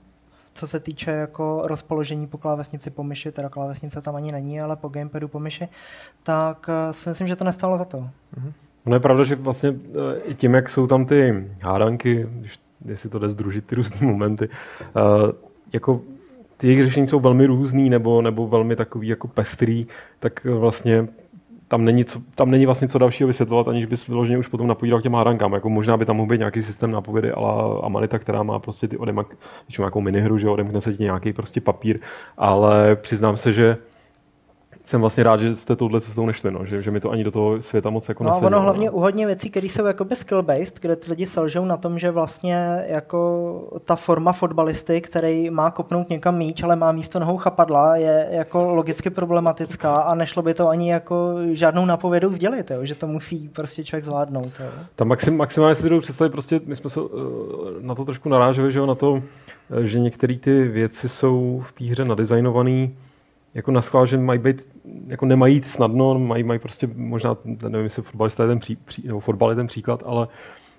co 0.54 0.68
se 0.68 0.80
týče 0.80 1.12
jako 1.12 1.62
rozpoložení 1.64 2.28
po 2.28 2.38
klávesnici 2.38 2.90
po 2.90 3.04
myši, 3.04 3.32
teda 3.32 3.50
klávesnice 3.50 4.02
tam 4.02 4.16
ani 4.16 4.32
není, 4.32 4.62
ale 4.62 4.76
po 4.76 4.90
gamepadu 4.90 5.28
po 5.28 5.40
myši, 5.40 5.68
tak 6.24 6.70
eh, 6.70 6.94
si 6.94 7.10
myslím, 7.10 7.28
že 7.28 7.36
to 7.36 7.44
nestalo 7.44 7.78
za 7.78 7.86
to. 7.86 7.98
Mm-hmm. 7.98 8.54
No 8.86 8.96
je 8.96 9.00
pravda, 9.00 9.24
že 9.24 9.36
vlastně 9.36 9.70
eh, 9.70 10.20
i 10.20 10.36
tím, 10.36 10.54
jak 10.54 10.70
jsou 10.70 10.88
tam 10.88 11.06
ty 11.06 11.48
hádanky, 11.64 12.28
když, 12.32 12.60
jestli 12.86 13.10
to 13.10 13.20
jde 13.20 13.30
združit 13.30 13.66
ty 13.66 13.76
různé 13.76 14.08
momenty, 14.08 14.50
uh, 14.50 15.32
jako 15.74 16.02
ty 16.58 16.68
jejich 16.68 16.86
řešení 16.86 17.08
jsou 17.08 17.20
velmi 17.20 17.46
různý 17.46 17.90
nebo, 17.90 18.22
nebo 18.22 18.48
velmi 18.48 18.76
takový 18.76 19.08
jako 19.08 19.28
pestrý, 19.28 19.88
tak 20.20 20.46
vlastně 20.46 21.08
tam 21.74 21.86
není, 21.86 22.06
co, 22.06 22.22
tam 22.36 22.52
není 22.52 22.66
vlastně 22.66 22.88
co 22.88 22.98
dalšího 22.98 23.28
vysvětlovat, 23.28 23.68
aniž 23.68 23.86
bys 23.86 24.08
vyloženě 24.08 24.38
už 24.38 24.48
potom 24.48 24.68
napovídal 24.68 25.02
těm 25.02 25.14
hádankám. 25.14 25.54
Jako 25.54 25.70
možná 25.70 25.98
by 25.98 26.06
tam 26.06 26.16
mohl 26.16 26.30
být 26.30 26.38
nějaký 26.38 26.62
systém 26.62 26.92
nápovědy 26.92 27.32
ale 27.32 27.80
Amanita, 27.84 28.20
která 28.20 28.44
má 28.44 28.60
prostě 28.60 28.88
ty 28.88 28.98
odemak, 28.98 29.28
nějakou 29.80 30.02
minihru, 30.02 30.38
že 30.38 30.50
odemkne 30.50 30.82
se 30.82 30.94
ti 30.94 31.04
nějaký 31.04 31.34
prostě 31.34 31.62
papír, 31.62 32.00
ale 32.38 32.96
přiznám 32.96 33.38
se, 33.38 33.54
že 33.54 33.78
jsem 34.86 35.02
vlastně 35.02 35.24
rád, 35.24 35.42
že 35.42 35.56
jste 35.56 35.76
touhle 35.76 36.02
cestou 36.02 36.26
nešli, 36.26 36.52
no, 36.52 36.66
že, 36.66 36.82
že 36.82 36.92
mi 36.92 37.00
to 37.00 37.12
ani 37.12 37.24
do 37.24 37.32
toho 37.32 37.62
světa 37.62 37.90
moc 37.90 38.10
jako 38.10 38.24
No 38.24 38.40
ono 38.40 38.62
hlavně 38.62 38.90
u 38.90 39.00
hodně 39.00 39.26
věcí, 39.26 39.50
které 39.50 39.68
jsou 39.68 39.86
jakoby 39.86 40.16
skill-based, 40.16 40.82
kde 40.82 40.96
ty 40.96 41.10
lidi 41.10 41.26
selžou 41.26 41.66
na 41.66 41.78
tom, 41.78 42.00
že 42.00 42.12
vlastně 42.12 42.86
jako 42.88 43.80
ta 43.86 43.96
forma 43.96 44.32
fotbalisty, 44.34 45.02
který 45.02 45.50
má 45.50 45.72
kopnout 45.72 46.10
někam 46.10 46.38
míč, 46.38 46.64
ale 46.64 46.76
má 46.76 46.92
místo 46.92 47.20
nohou 47.20 47.38
chapadla, 47.38 47.96
je 47.96 48.28
jako 48.32 48.74
logicky 48.74 49.10
problematická 49.10 49.96
a 49.96 50.16
nešlo 50.16 50.42
by 50.42 50.54
to 50.54 50.70
ani 50.70 50.92
jako 50.92 51.36
žádnou 51.52 51.86
napovědou 51.86 52.32
sdělit, 52.32 52.72
jo, 52.72 52.86
že 52.86 52.96
to 52.96 53.08
musí 53.08 53.50
prostě 53.50 53.84
člověk 53.84 54.06
zvládnout. 54.06 54.52
Jo. 54.60 54.66
Tam 54.96 55.08
maxim, 55.08 55.38
maximálně 55.38 55.76
si 55.76 56.00
představit, 56.00 56.30
prostě 56.30 56.62
my 56.66 56.76
jsme 56.76 56.90
se 56.90 57.02
uh, 57.02 57.10
na 57.80 57.96
to 57.96 58.06
trošku 58.06 58.30
naráželi, 58.30 58.72
že 58.72 58.80
jo, 58.80 58.86
na 58.86 58.96
to, 58.96 59.24
eh, 59.72 59.86
že 59.86 60.00
některé 60.00 60.38
ty 60.38 60.64
věci 60.64 61.10
jsou 61.10 61.64
v 61.68 61.72
té 61.72 61.86
hře 61.86 62.06
nadizajnované 62.06 62.90
jako 63.54 63.72
na 63.72 63.82
schvál, 63.82 64.06
že 64.06 64.18
mají 64.18 64.40
být, 64.40 64.73
jako 65.08 65.26
nemají 65.26 65.62
snadno, 65.64 66.20
mají, 66.20 66.44
mají 66.44 66.60
prostě 66.60 66.90
možná, 66.96 67.38
nevím, 67.46 67.84
jestli 67.84 68.02
fotbalista 68.02 68.44
je 68.44 68.50
ten, 68.50 68.60
pří, 68.60 68.76
pří, 68.76 69.08
nebo 69.08 69.20
fotbal 69.20 69.50
je 69.50 69.56
ten 69.56 69.68
příklad, 69.68 70.04
ale 70.06 70.28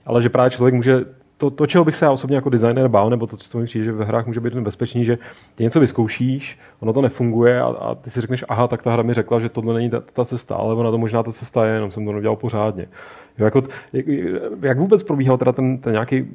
ale 0.07 0.23
že 0.23 0.29
právě 0.29 0.51
člověk 0.51 0.75
může 0.75 1.05
to, 1.37 1.51
to, 1.51 1.67
čeho 1.67 1.85
bych 1.85 1.97
se 1.97 2.05
já 2.05 2.11
osobně 2.11 2.37
jako 2.37 2.51
designer 2.51 2.89
bál, 2.89 3.11
nebo 3.11 3.27
to, 3.27 3.37
co 3.37 3.59
mi 3.59 3.65
přijde, 3.65 3.85
že 3.85 3.93
ve 3.93 4.05
hrách 4.05 4.27
může 4.27 4.41
být 4.41 4.55
nebezpečný, 4.55 5.05
že 5.05 5.19
ty 5.55 5.65
něco 5.65 5.81
vyzkoušíš, 5.81 6.59
ono 6.81 6.93
to 6.93 7.03
nefunguje 7.03 7.61
a, 7.61 7.65
a 7.67 7.95
ty 7.95 8.11
si 8.11 8.21
řekneš, 8.21 8.45
aha, 8.49 8.69
tak 8.69 8.83
ta 8.83 8.93
hra 8.93 9.03
mi 9.03 9.15
řekla, 9.15 9.41
že 9.41 9.49
tohle 9.49 9.75
není 9.75 9.91
ta, 9.91 10.03
ta 10.13 10.25
cesta, 10.25 10.57
ale 10.57 10.75
ona 10.75 10.91
to 10.91 10.99
možná 10.99 11.23
ta 11.23 11.33
cesta 11.33 11.67
je, 11.67 11.75
jenom 11.75 11.91
jsem 11.91 12.05
to 12.05 12.13
nedělal 12.13 12.37
pořádně. 12.37 12.87
Jo, 13.39 13.45
jako, 13.45 13.63
jak, 13.93 14.07
jak, 14.63 14.79
vůbec 14.79 15.03
probíhal 15.03 15.39
teda 15.39 15.53
ten, 15.53 15.79
ten 15.79 15.93
nějaký 15.93 16.27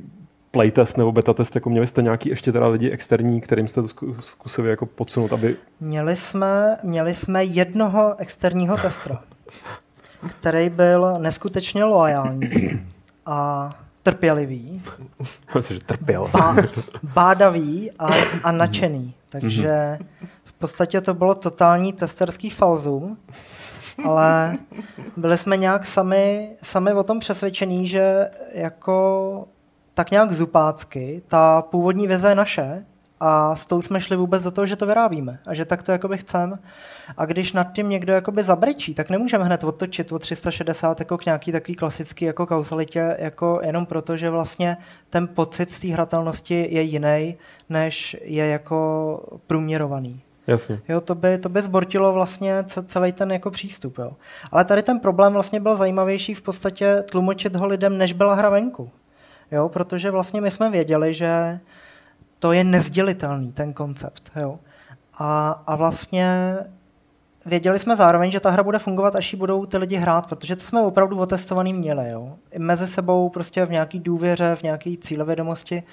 playtest 0.52 0.98
nebo 0.98 1.12
beta 1.12 1.34
test, 1.34 1.56
jako 1.56 1.70
měli 1.70 1.88
jste 1.88 2.02
nějaký 2.02 2.30
ještě 2.30 2.52
teda 2.52 2.68
lidi 2.68 2.90
externí, 2.90 3.42
kterým 3.42 3.68
jste 3.68 3.82
to 3.82 3.88
zkusili 4.20 4.70
jako 4.70 4.86
podsunout, 4.86 5.34
aby... 5.34 5.56
Měli 5.80 6.16
jsme, 6.16 6.78
měli 6.84 7.14
jsme 7.14 7.44
jednoho 7.44 8.16
externího 8.18 8.78
testra, 8.78 9.22
který 10.28 10.70
byl 10.70 11.16
neskutečně 11.20 11.84
loajální 11.84 12.50
a 13.26 13.70
trpělivý. 14.04 14.82
Myslím, 15.56 15.78
že 15.78 15.84
trpěl. 15.84 16.28
Bá, 16.34 16.56
bádavý 17.04 17.92
a, 18.00 18.08
a 18.44 18.52
nadšený. 18.52 19.14
Takže 19.30 19.98
v 20.46 20.54
podstatě 20.54 21.02
to 21.02 21.14
bylo 21.14 21.36
totální 21.36 21.94
testerský 21.94 22.50
falzum, 22.50 23.18
ale 24.06 24.58
byli 25.18 25.38
jsme 25.38 25.58
nějak 25.58 25.86
sami, 25.86 26.50
sami 26.64 26.94
o 26.94 27.04
tom 27.04 27.20
přesvědčení, 27.20 27.88
že 27.88 28.30
jako 28.54 29.48
tak 30.00 30.12
nějak 30.12 30.32
zupácky, 30.32 31.22
ta 31.28 31.62
původní 31.62 32.08
vize 32.08 32.30
je 32.30 32.36
naše 32.36 32.86
a 33.20 33.56
s 33.56 33.66
tou 33.66 33.82
jsme 33.82 34.02
šli 34.02 34.16
vůbec 34.16 34.44
do 34.44 34.52
toho, 34.52 34.66
že 34.66 34.76
to 34.76 34.86
vyrábíme 34.86 35.40
a 35.46 35.54
že 35.54 35.66
tak 35.66 35.84
to 35.84 35.92
jakoby 35.92 36.18
chcem. 36.18 36.60
A 37.18 37.26
když 37.26 37.54
nad 37.54 37.74
tím 37.74 37.90
někdo 37.90 38.14
jakoby 38.14 38.44
zabrečí, 38.44 38.94
tak 38.94 39.10
nemůžeme 39.10 39.44
hned 39.44 39.64
odtočit 39.64 40.12
o 40.12 40.20
360 40.20 41.00
jako 41.00 41.18
k 41.18 41.26
nějaký 41.26 41.52
takový 41.52 41.76
klasický 41.76 42.26
jako 42.26 42.46
kausalitě, 42.46 43.16
jako 43.20 43.60
jenom 43.64 43.86
proto, 43.86 44.18
že 44.18 44.30
vlastně 44.30 44.78
ten 45.10 45.28
pocit 45.28 45.72
z 45.72 45.80
té 45.80 45.88
hratelnosti 45.88 46.68
je 46.72 46.82
jiný, 46.82 47.38
než 47.70 48.18
je 48.22 48.48
jako 48.48 49.40
průměrovaný. 49.48 50.22
Jasně. 50.48 50.82
Jo, 50.90 51.02
to 51.02 51.16
by, 51.16 51.38
to 51.38 51.50
by 51.50 51.62
zbortilo 51.62 52.14
vlastně 52.14 52.64
celý 52.86 53.12
ten 53.12 53.32
jako 53.32 53.52
přístup. 53.52 53.98
Jo. 53.98 54.12
Ale 54.52 54.66
tady 54.66 54.84
ten 54.84 55.00
problém 55.00 55.34
vlastně 55.34 55.60
byl 55.60 55.76
zajímavější 55.76 56.34
v 56.34 56.42
podstatě 56.42 57.04
tlumočit 57.12 57.56
ho 57.56 57.68
lidem, 57.68 57.98
než 57.98 58.14
byla 58.14 58.34
hra 58.34 58.50
venku. 58.50 58.92
Jo, 59.52 59.70
protože 59.70 60.12
vlastně 60.12 60.42
my 60.42 60.52
jsme 60.52 60.70
věděli, 60.70 61.14
že 61.14 61.60
to 62.40 62.52
je 62.52 62.64
nezdělitelný, 62.64 63.52
ten 63.52 63.74
koncept. 63.74 64.32
Jo. 64.36 64.60
A, 65.18 65.62
a 65.68 65.76
vlastně 65.76 66.56
věděli 67.46 67.80
jsme 67.80 67.96
zároveň, 67.96 68.32
že 68.32 68.40
ta 68.40 68.50
hra 68.50 68.64
bude 68.64 68.80
fungovat, 68.80 69.16
až 69.16 69.34
ji 69.34 69.40
budou 69.40 69.66
ty 69.66 69.78
lidi 69.78 69.96
hrát, 69.96 70.28
protože 70.28 70.56
to 70.56 70.64
jsme 70.64 70.82
opravdu 70.82 71.20
otestovaný 71.20 71.74
měli. 71.74 72.10
Jo. 72.10 72.36
I 72.52 72.60
mezi 72.60 72.88
sebou 72.88 73.30
prostě 73.30 73.66
v 73.66 73.72
nějaký 73.72 74.00
důvěře, 74.00 74.56
v 74.56 74.64
nějaké 74.64 74.94
cílevědomosti. 75.02 75.84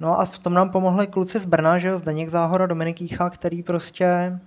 No 0.00 0.20
a 0.20 0.24
v 0.24 0.38
tom 0.38 0.54
nám 0.54 0.70
pomohli 0.70 1.06
kluci 1.06 1.40
z 1.40 1.44
Brna, 1.44 1.78
že 1.78 1.88
jo, 1.88 1.98
Zdeněk 1.98 2.28
Záhora, 2.28 2.66
Dominik 2.66 3.00
Jícha, 3.00 3.30
který 3.30 3.62
prostě 3.62 4.38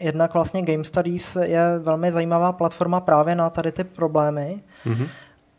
jednak 0.00 0.34
vlastně 0.34 0.62
Game 0.62 0.84
Studies 0.84 1.36
je 1.42 1.78
velmi 1.78 2.12
zajímavá 2.12 2.52
platforma 2.52 3.00
právě 3.00 3.34
na 3.34 3.50
tady 3.50 3.72
ty 3.72 3.84
problémy. 3.84 4.62
Mm-hmm. 4.86 5.08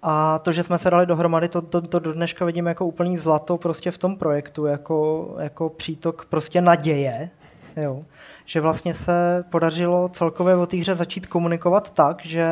A 0.04 0.40
to, 0.40 0.52
že 0.52 0.64
jsme 0.64 0.78
se 0.78 0.90
dali 0.90 1.06
dohromady, 1.06 1.48
to, 1.48 1.62
to, 1.62 1.82
to 1.82 2.00
do 2.00 2.14
dneška 2.14 2.46
vidím 2.46 2.66
jako 2.66 2.86
úplný 2.86 3.18
zlato 3.18 3.58
prostě 3.58 3.92
v 3.92 3.98
tom 3.98 4.16
projektu, 4.16 4.66
jako, 4.66 5.30
jako 5.40 5.70
přítok 5.70 6.26
prostě 6.30 6.62
naděje, 6.62 7.30
jo. 7.78 8.04
že 8.46 8.62
vlastně 8.62 8.94
se 8.94 9.44
podařilo 9.50 10.10
celkově 10.10 10.56
o 10.56 10.66
té 10.66 10.78
hře 10.78 10.96
začít 10.96 11.26
komunikovat 11.26 11.92
tak, 11.92 12.26
že 12.26 12.48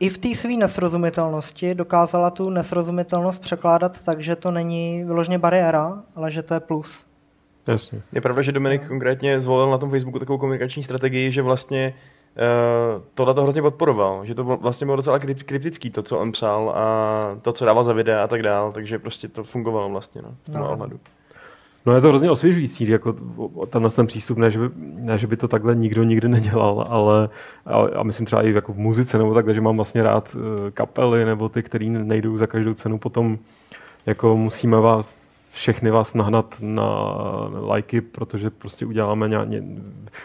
i 0.00 0.08
v 0.08 0.18
té 0.18 0.34
své 0.34 0.52
nesrozumitelnosti 0.52 1.74
dokázala 1.74 2.30
tu 2.30 2.50
nesrozumitelnost 2.50 3.42
překládat 3.42 4.04
tak, 4.04 4.20
že 4.20 4.36
to 4.36 4.50
není 4.50 5.04
vyloženě 5.04 5.38
bariéra, 5.38 6.02
ale 6.16 6.32
že 6.32 6.42
to 6.42 6.54
je 6.54 6.60
plus. 6.60 7.04
Jasně. 7.66 8.02
Je 8.12 8.20
pravda, 8.20 8.42
že 8.42 8.52
Dominik 8.52 8.88
konkrétně 8.88 9.40
zvolil 9.40 9.70
na 9.70 9.78
tom 9.78 9.90
Facebooku 9.90 10.18
takovou 10.18 10.38
komunikační 10.38 10.82
strategii, 10.82 11.32
že 11.32 11.42
vlastně 11.42 11.94
uh, 11.94 12.15
tohle 13.14 13.34
to 13.34 13.42
hrozně 13.42 13.62
podporoval, 13.62 14.24
že 14.24 14.34
to 14.34 14.44
vlastně 14.44 14.84
bylo 14.84 14.96
docela 14.96 15.18
kryptický, 15.18 15.90
to, 15.90 16.02
co 16.02 16.18
on 16.18 16.32
psal 16.32 16.72
a 16.76 17.38
to, 17.42 17.52
co 17.52 17.64
dával 17.64 17.84
za 17.84 17.92
videa 17.92 18.24
a 18.24 18.26
tak 18.26 18.42
dál, 18.42 18.72
takže 18.72 18.98
prostě 18.98 19.28
to 19.28 19.44
fungovalo 19.44 19.88
vlastně 19.88 20.22
no, 20.22 20.34
v 20.42 20.52
tom 20.52 20.62
no. 20.62 20.72
ohledu. 20.72 21.00
No 21.86 21.94
je 21.94 22.00
to 22.00 22.08
hrozně 22.08 22.30
osvěžující, 22.30 22.88
jako 22.88 23.14
tenhle 23.70 23.90
ten 23.90 24.06
přístup, 24.06 24.38
ne 24.38 24.50
že, 24.50 24.58
by, 24.58 24.68
ne, 24.76 25.18
že 25.18 25.26
by 25.26 25.36
to 25.36 25.48
takhle 25.48 25.74
nikdo 25.74 26.02
nikdy 26.02 26.28
nedělal, 26.28 26.84
ale 26.88 27.28
a, 27.66 27.78
a 28.00 28.02
myslím 28.02 28.26
třeba 28.26 28.42
i 28.42 28.52
jako 28.52 28.72
v 28.72 28.78
muzice 28.78 29.18
nebo 29.18 29.34
takhle, 29.34 29.54
že 29.54 29.60
mám 29.60 29.76
vlastně 29.76 30.02
rád 30.02 30.36
eh, 30.36 30.70
kapely 30.70 31.24
nebo 31.24 31.48
ty, 31.48 31.62
který 31.62 31.90
nejdou 31.90 32.38
za 32.38 32.46
každou 32.46 32.74
cenu 32.74 32.98
potom 32.98 33.38
jako 34.06 34.36
musíme 34.36 34.80
vás 34.80 35.06
všechny 35.56 35.90
vás 35.90 36.14
nahnat 36.14 36.54
na 36.60 36.88
lajky, 37.60 38.00
protože 38.00 38.50
prostě 38.50 38.86
uděláme 38.86 39.28
nějak, 39.28 39.48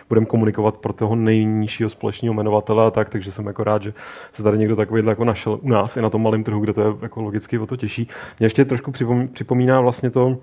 budeme 0.09 0.25
komunikovat 0.25 0.77
pro 0.77 0.93
toho 0.93 1.15
nejnižšího 1.15 1.89
společného 1.89 2.33
jmenovatele 2.33 2.85
a 2.85 2.91
tak, 2.91 3.09
takže 3.09 3.31
jsem 3.31 3.47
jako 3.47 3.63
rád, 3.63 3.83
že 3.83 3.93
se 4.33 4.43
tady 4.43 4.57
někdo 4.57 4.75
takový 4.75 5.05
jako 5.05 5.25
našel 5.25 5.59
u 5.61 5.69
nás 5.69 5.97
i 5.97 6.01
na 6.01 6.09
tom 6.09 6.23
malém 6.23 6.43
trhu, 6.43 6.59
kde 6.59 6.73
to 6.73 6.81
je 6.81 6.87
jako 7.01 7.21
logicky 7.21 7.59
o 7.59 7.67
to 7.67 7.77
těžší. 7.77 8.07
Mě 8.39 8.45
ještě 8.45 8.65
trošku 8.65 8.91
připomíná 9.33 9.81
vlastně 9.81 10.09
to, 10.09 10.37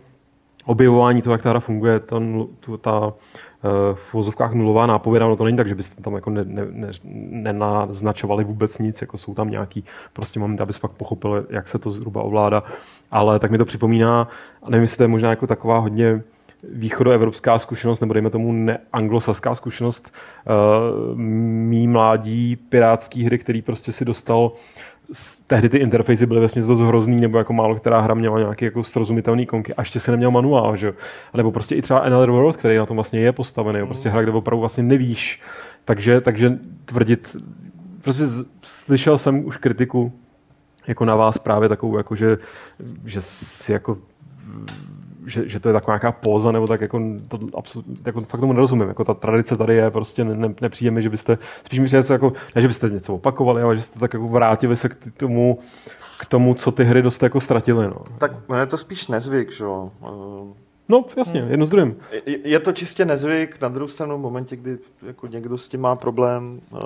objevování 0.69 1.23
toho, 1.23 1.35
jak 1.35 1.43
ta 1.43 1.51
hra 1.51 1.61
funguje, 1.61 2.01
tu, 2.61 2.77
ta 2.81 3.13
eh, 3.65 3.95
v 3.95 4.15
vozovkách 4.15 4.53
nulová 4.53 4.87
nápověda, 4.87 5.27
no 5.27 5.37
to 5.37 5.45
není 5.45 5.57
tak, 5.57 5.69
že 5.69 5.75
byste 5.75 6.03
tam 6.03 6.15
jako 6.15 6.31
ne, 6.31 6.45
ne, 6.45 6.67
ne, 6.71 6.91
nenaznačovali 7.31 8.45
vůbec 8.45 8.79
nic, 8.79 9.01
jako 9.01 9.19
jsou 9.19 9.35
tam 9.35 9.51
nějaký 9.51 9.85
prostě 10.13 10.41
momenty, 10.41 10.63
aby 10.63 10.73
fakt 10.73 10.93
pochopili, 10.93 11.43
jak 11.51 11.69
se 11.69 11.79
to 11.79 11.91
zhruba 11.91 12.23
ovládá, 12.23 12.63
ale 13.11 13.39
tak 13.39 13.51
mi 13.51 13.59
to 13.59 13.65
připomíná, 13.65 14.29
a 14.63 14.71
nevím, 14.71 14.83
jestli 14.83 14.97
to 14.97 15.03
je 15.03 15.09
možná 15.09 15.31
jako 15.31 15.47
taková 15.47 15.79
hodně 15.79 16.23
východoevropská 16.73 17.59
zkušenost, 17.59 18.01
nebo 18.01 18.15
dejme 18.15 18.31
tomu 18.31 18.53
neanglosaská 18.53 19.55
zkušenost 19.55 20.13
uh, 20.47 21.19
mý 21.19 21.89
mládí 21.89 22.57
pirátský 22.57 23.25
hry, 23.25 23.39
který 23.39 23.63
prostě 23.63 23.93
si 23.93 24.05
dostal 24.05 24.53
tehdy 25.47 25.69
ty 25.69 25.77
interfejsy 25.79 26.27
byly 26.27 26.41
vlastně 26.41 26.63
dost 26.63 26.81
hrozný, 26.81 27.21
nebo 27.21 27.39
jako 27.39 27.53
málo 27.53 27.77
která 27.77 28.01
hra 28.01 28.15
měla 28.15 28.39
nějaký 28.39 28.65
jako 28.65 28.85
srozumitelný 28.85 29.47
konky, 29.47 29.75
a 29.75 29.83
ještě 29.83 30.01
si 30.01 30.11
neměl 30.11 30.31
manuál, 30.31 30.77
že 30.77 30.95
A 31.33 31.37
nebo 31.37 31.53
prostě 31.53 31.75
i 31.75 31.83
třeba 31.83 31.99
Another 31.99 32.31
World, 32.31 32.57
který 32.57 32.77
na 32.77 32.87
tom 32.87 32.97
vlastně 32.97 33.21
je 33.21 33.33
postavený, 33.33 33.87
prostě 33.87 34.09
hra, 34.09 34.23
kde 34.23 34.33
opravdu 34.33 34.61
vlastně 34.61 34.83
nevíš. 34.83 35.41
Takže, 35.85 36.21
takže 36.21 36.59
tvrdit, 36.85 37.37
prostě 38.03 38.25
slyšel 38.63 39.19
jsem 39.19 39.45
už 39.45 39.57
kritiku 39.57 40.13
jako 40.89 41.05
na 41.05 41.17
vás 41.17 41.39
právě 41.39 41.69
takovou, 41.69 41.97
jako 41.97 42.17
že, 42.17 42.39
že 43.05 43.23
si 43.23 43.73
jako 43.73 43.99
že, 45.27 45.49
že 45.49 45.61
to 45.61 45.69
je 45.69 45.73
taková 45.73 45.95
nějaká 45.95 46.13
póza, 46.13 46.53
nebo 46.53 46.67
tak 46.67 46.81
jako, 46.81 47.03
to 47.29 47.39
absolut, 47.55 47.87
jako 48.07 48.21
fakt 48.21 48.41
tomu 48.41 48.53
nerozumím. 48.53 48.89
Jako 48.89 49.05
ta 49.05 49.15
tradice 49.15 49.57
tady 49.57 49.75
je, 49.75 49.91
prostě 49.91 50.25
ne, 50.25 50.35
ne, 50.35 50.55
nepřijde 50.61 50.91
mi, 50.91 51.03
že 51.03 51.11
byste, 51.11 51.39
spíš 51.67 51.79
mi 51.79 51.89
že 51.89 52.03
jako, 52.11 52.33
ne, 52.55 52.63
že 52.63 52.69
byste 52.69 52.91
něco 52.91 53.15
opakovali, 53.15 53.63
ale 53.63 53.77
že 53.77 53.83
jste 53.83 53.99
tak 53.99 54.15
jako 54.15 54.29
vrátili 54.29 54.77
se 54.77 54.89
k 54.89 55.13
tomu, 55.17 55.59
k 56.21 56.27
tomu, 56.27 56.55
co 56.55 56.73
ty 56.73 56.85
hry 56.85 57.03
dost 57.03 57.23
jako 57.23 57.41
ztratily. 57.41 57.87
No. 57.87 58.05
Tak 58.19 58.33
je 58.61 58.67
to 58.67 58.79
spíš 58.79 59.09
nezvyk, 59.09 59.53
že 59.53 59.65
jo? 59.65 59.91
No, 60.89 61.05
jasně, 61.17 61.47
jedno 61.49 61.67
z 61.67 61.71
druhým. 61.71 61.97
Je, 62.27 62.49
je 62.49 62.61
to 62.61 62.73
čistě 62.73 63.05
nezvyk, 63.05 63.61
na 63.61 63.69
druhou 63.69 63.89
stranu 63.89 64.19
v 64.19 64.21
momentě, 64.21 64.57
kdy 64.57 64.79
jako 65.07 65.27
někdo 65.27 65.59
s 65.59 65.69
tím 65.69 65.81
má 65.81 65.97
problém, 65.97 66.61
uh, 66.71 66.81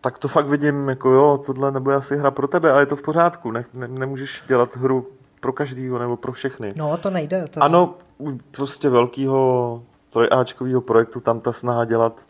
tak 0.00 0.18
to 0.18 0.28
fakt 0.28 0.48
vidím, 0.48 0.88
jako 0.88 1.10
jo, 1.10 1.40
tohle 1.46 1.72
nebude 1.72 1.96
asi 1.96 2.16
hra 2.16 2.30
pro 2.30 2.48
tebe, 2.48 2.72
ale 2.72 2.82
je 2.82 2.86
to 2.86 2.96
v 2.96 3.02
pořádku, 3.02 3.50
ne, 3.50 3.64
ne, 3.74 3.88
nemůžeš 3.88 4.42
dělat 4.48 4.76
hru 4.76 5.06
pro 5.40 5.52
každýho 5.52 5.98
nebo 5.98 6.16
pro 6.16 6.32
všechny. 6.32 6.72
No, 6.76 6.96
to 6.96 7.10
nejde. 7.10 7.48
To... 7.50 7.62
Ano, 7.62 7.94
prostě 8.50 8.88
velkého 8.88 9.82
trojáčkového 10.10 10.80
projektu 10.80 11.20
tam 11.20 11.40
ta 11.40 11.52
snaha 11.52 11.84
dělat 11.84 12.22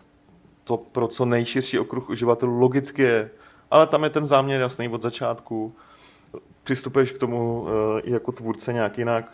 to 0.64 0.76
pro 0.76 1.08
co 1.08 1.24
nejširší 1.24 1.78
okruh 1.78 2.10
uživatelů 2.10 2.58
logicky 2.58 3.02
je, 3.02 3.30
ale 3.70 3.86
tam 3.86 4.04
je 4.04 4.10
ten 4.10 4.26
záměr 4.26 4.60
jasný 4.60 4.88
od 4.88 5.02
začátku. 5.02 5.72
Přistupuješ 6.62 7.12
k 7.12 7.18
tomu 7.18 7.60
uh, 7.60 7.68
i 8.02 8.12
jako 8.12 8.32
tvůrce 8.32 8.72
nějak 8.72 8.98
jinak. 8.98 9.32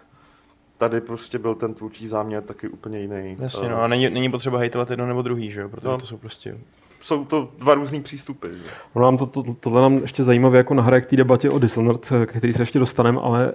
Tady 0.79 1.01
prostě 1.01 1.39
byl 1.39 1.55
ten 1.55 1.75
tvůrčí 1.75 2.07
záměr 2.07 2.43
taky 2.43 2.69
úplně 2.69 3.01
jiný. 3.01 3.37
Jasně, 3.41 3.69
no 3.69 3.83
a 3.83 3.89
není, 3.89 4.11
není 4.11 4.31
potřeba 4.31 4.59
hejtovat 4.59 4.91
jedno 4.91 5.07
nebo 5.07 5.23
druhý, 5.23 5.51
že 5.51 5.61
jo? 5.61 5.69
Protože 5.69 5.89
no. 5.89 5.99
to 5.99 6.07
jsou 6.07 6.17
prostě 6.17 6.59
jsou 7.05 7.25
to 7.25 7.49
dva 7.59 7.75
různý 7.75 8.01
přístupy. 8.01 8.49
Že? 8.49 8.71
Ono 8.93 9.05
nám 9.05 9.17
to, 9.17 9.27
to, 9.27 9.43
tohle 9.61 9.83
nám 9.83 9.99
ještě 9.99 10.25
zajímavé 10.25 10.59
jako 10.59 10.75
nahraje 10.75 11.03
k 11.03 11.07
té 11.07 11.17
debatě 11.17 11.51
o 11.51 11.59
Dishonored, 11.59 12.13
který 12.27 12.53
se 12.53 12.63
ještě 12.63 12.79
dostaneme, 12.79 13.21
ale 13.21 13.53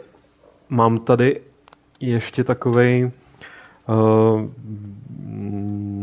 mám 0.70 0.98
tady 0.98 1.42
ještě 2.00 2.44
takový 2.44 3.04
uh, 3.04 3.12
eh, 3.90 4.50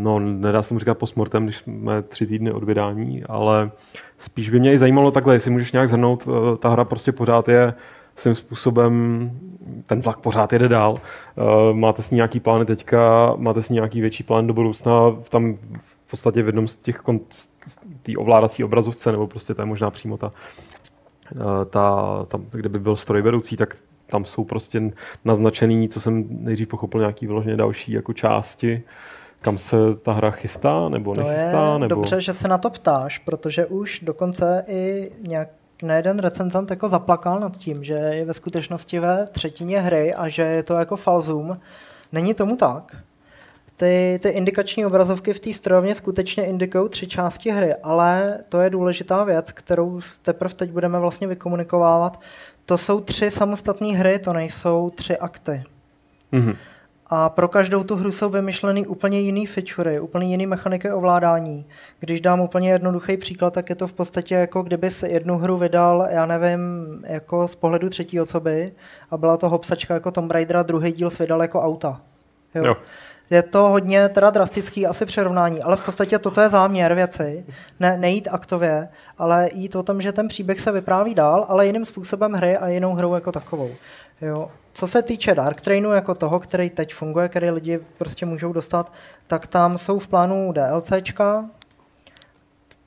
no, 0.02 0.18
nedá 0.18 0.62
se 0.62 0.74
mu 0.74 0.80
říkat 0.80 0.98
postmortem, 0.98 1.44
když 1.44 1.56
jsme 1.56 2.02
tři 2.02 2.26
týdny 2.26 2.52
od 2.52 2.64
vydání, 2.64 3.24
ale 3.24 3.70
spíš 4.18 4.50
by 4.50 4.60
mě 4.60 4.72
i 4.72 4.78
zajímalo 4.78 5.10
takhle, 5.10 5.34
jestli 5.34 5.50
můžeš 5.50 5.72
nějak 5.72 5.88
zhrnout, 5.88 6.26
uh, 6.26 6.56
ta 6.56 6.68
hra 6.68 6.84
prostě 6.84 7.12
pořád 7.12 7.48
je 7.48 7.74
svým 8.14 8.34
způsobem, 8.34 9.30
ten 9.86 10.00
vlak 10.00 10.18
pořád 10.18 10.52
jede 10.52 10.68
dál. 10.68 10.92
Uh, 10.92 11.76
máte 11.76 12.02
s 12.02 12.10
ní 12.10 12.14
nějaký 12.16 12.40
plány 12.40 12.64
teďka, 12.64 13.34
máte 13.36 13.62
s 13.62 13.68
ní 13.68 13.74
nějaký 13.74 14.00
větší 14.00 14.22
plán 14.22 14.46
do 14.46 14.54
budoucna, 14.54 14.92
tam 15.28 15.56
v 16.06 16.10
podstatě 16.10 16.42
v 16.42 16.46
jednom 16.46 16.68
z 16.68 16.78
těch 16.78 17.02
té 18.02 18.12
ovládací 18.16 18.64
obrazovce, 18.64 19.12
nebo 19.12 19.26
prostě 19.26 19.54
to 19.54 19.62
je 19.62 19.66
možná 19.66 19.90
přímo 19.90 20.16
ta 20.16 20.32
eh, 21.32 21.64
ta, 21.70 22.06
tam, 22.28 22.46
kde 22.50 22.68
by 22.68 22.78
byl 22.78 22.96
strojvedoucí, 22.96 23.56
tak 23.56 23.76
tam 24.06 24.24
jsou 24.24 24.44
prostě 24.44 24.82
naznačený, 25.24 25.88
co 25.88 26.00
jsem 26.00 26.24
nejdřív 26.30 26.68
pochopil, 26.68 27.00
nějaký 27.00 27.26
vyloženě 27.26 27.56
další 27.56 27.92
jako 27.92 28.12
části, 28.12 28.82
kam 29.42 29.58
se 29.58 29.76
ta 30.02 30.12
hra 30.12 30.30
chystá 30.30 30.88
nebo 30.88 31.14
To 31.14 31.22
nechystá? 31.22 31.72
je 31.72 31.78
nebo... 31.78 31.94
dobře, 31.94 32.20
že 32.20 32.32
se 32.32 32.48
na 32.48 32.58
to 32.58 32.70
ptáš, 32.70 33.18
protože 33.18 33.66
už 33.66 34.00
dokonce 34.00 34.64
i 34.68 35.12
nějak 35.28 35.48
nejeden 35.82 36.18
recenzent 36.18 36.70
jako 36.70 36.88
zaplakal 36.88 37.40
nad 37.40 37.56
tím, 37.56 37.84
že 37.84 37.94
je 37.94 38.24
ve 38.24 38.34
skutečnosti 38.34 38.98
ve 38.98 39.26
třetině 39.26 39.80
hry 39.80 40.14
a 40.14 40.28
že 40.28 40.42
je 40.42 40.62
to 40.62 40.74
jako 40.74 40.96
falzum. 40.96 41.60
Není 42.12 42.34
tomu 42.34 42.56
tak. 42.56 42.96
Ty, 43.76 44.18
ty 44.22 44.28
indikační 44.28 44.86
obrazovky 44.86 45.32
v 45.32 45.40
té 45.40 45.52
strojovně 45.52 45.94
skutečně 45.94 46.46
indikují 46.46 46.88
tři 46.88 47.06
části 47.06 47.50
hry, 47.50 47.74
ale 47.82 48.38
to 48.48 48.60
je 48.60 48.70
důležitá 48.70 49.24
věc, 49.24 49.52
kterou 49.52 50.00
teprve 50.22 50.54
teď 50.54 50.70
budeme 50.70 50.98
vlastně 50.98 51.26
vykomunikovávat. 51.26 52.20
To 52.64 52.78
jsou 52.78 53.00
tři 53.00 53.30
samostatné 53.30 53.88
hry, 53.88 54.18
to 54.18 54.32
nejsou 54.32 54.90
tři 54.90 55.18
akty. 55.18 55.62
Mhm. 56.32 56.54
A 57.06 57.28
pro 57.28 57.48
každou 57.48 57.84
tu 57.84 57.96
hru 57.96 58.12
jsou 58.12 58.28
vymyšleny 58.28 58.86
úplně 58.86 59.20
jiný 59.20 59.46
featurey, 59.46 60.00
úplně 60.00 60.28
jiný 60.28 60.46
mechaniky 60.46 60.92
ovládání. 60.92 61.66
Když 62.00 62.20
dám 62.20 62.40
úplně 62.40 62.70
jednoduchý 62.70 63.16
příklad, 63.16 63.54
tak 63.54 63.70
je 63.70 63.76
to 63.76 63.86
v 63.86 63.92
podstatě 63.92 64.34
jako 64.34 64.62
kdyby 64.62 64.90
si 64.90 65.08
jednu 65.08 65.38
hru 65.38 65.56
vydal, 65.56 66.08
já 66.10 66.26
nevím, 66.26 66.60
jako 67.06 67.48
z 67.48 67.56
pohledu 67.56 67.88
třetí 67.88 68.20
osoby 68.20 68.72
a 69.10 69.16
byla 69.16 69.36
to 69.36 69.48
hopsačka 69.48 69.94
jako 69.94 70.10
Tomb 70.10 70.30
Raider 70.30 70.56
a 70.56 70.62
druhý 70.62 70.92
díl 70.92 71.10
si 71.10 71.22
vydal 71.22 71.42
jako 71.42 71.60
auta. 71.60 72.00
Jo. 72.54 72.64
Jo. 72.64 72.76
Je 73.30 73.42
to 73.42 73.68
hodně 73.68 74.08
teda 74.08 74.30
drastický 74.30 74.86
asi 74.86 75.06
přirovnání, 75.06 75.62
ale 75.62 75.76
v 75.76 75.84
podstatě 75.84 76.18
toto 76.18 76.40
je 76.40 76.48
záměr 76.48 76.94
věci. 76.94 77.44
Ne, 77.80 77.98
nejít 77.98 78.28
aktově, 78.30 78.88
ale 79.18 79.50
jít 79.52 79.76
o 79.76 79.82
tom, 79.82 80.02
že 80.02 80.12
ten 80.12 80.28
příběh 80.28 80.60
se 80.60 80.72
vypráví 80.72 81.14
dál, 81.14 81.46
ale 81.48 81.66
jiným 81.66 81.84
způsobem 81.84 82.32
hry 82.32 82.56
a 82.56 82.68
jinou 82.68 82.94
hrou 82.94 83.14
jako 83.14 83.32
takovou. 83.32 83.70
Jo. 84.20 84.50
Co 84.72 84.88
se 84.88 85.02
týče 85.02 85.34
Dark 85.34 85.60
Trainu 85.60 85.92
jako 85.92 86.14
toho, 86.14 86.40
který 86.40 86.70
teď 86.70 86.94
funguje, 86.94 87.28
který 87.28 87.50
lidi 87.50 87.80
prostě 87.98 88.26
můžou 88.26 88.52
dostat, 88.52 88.92
tak 89.26 89.46
tam 89.46 89.78
jsou 89.78 89.98
v 89.98 90.08
plánu 90.08 90.52
DLCčka, 90.52 91.44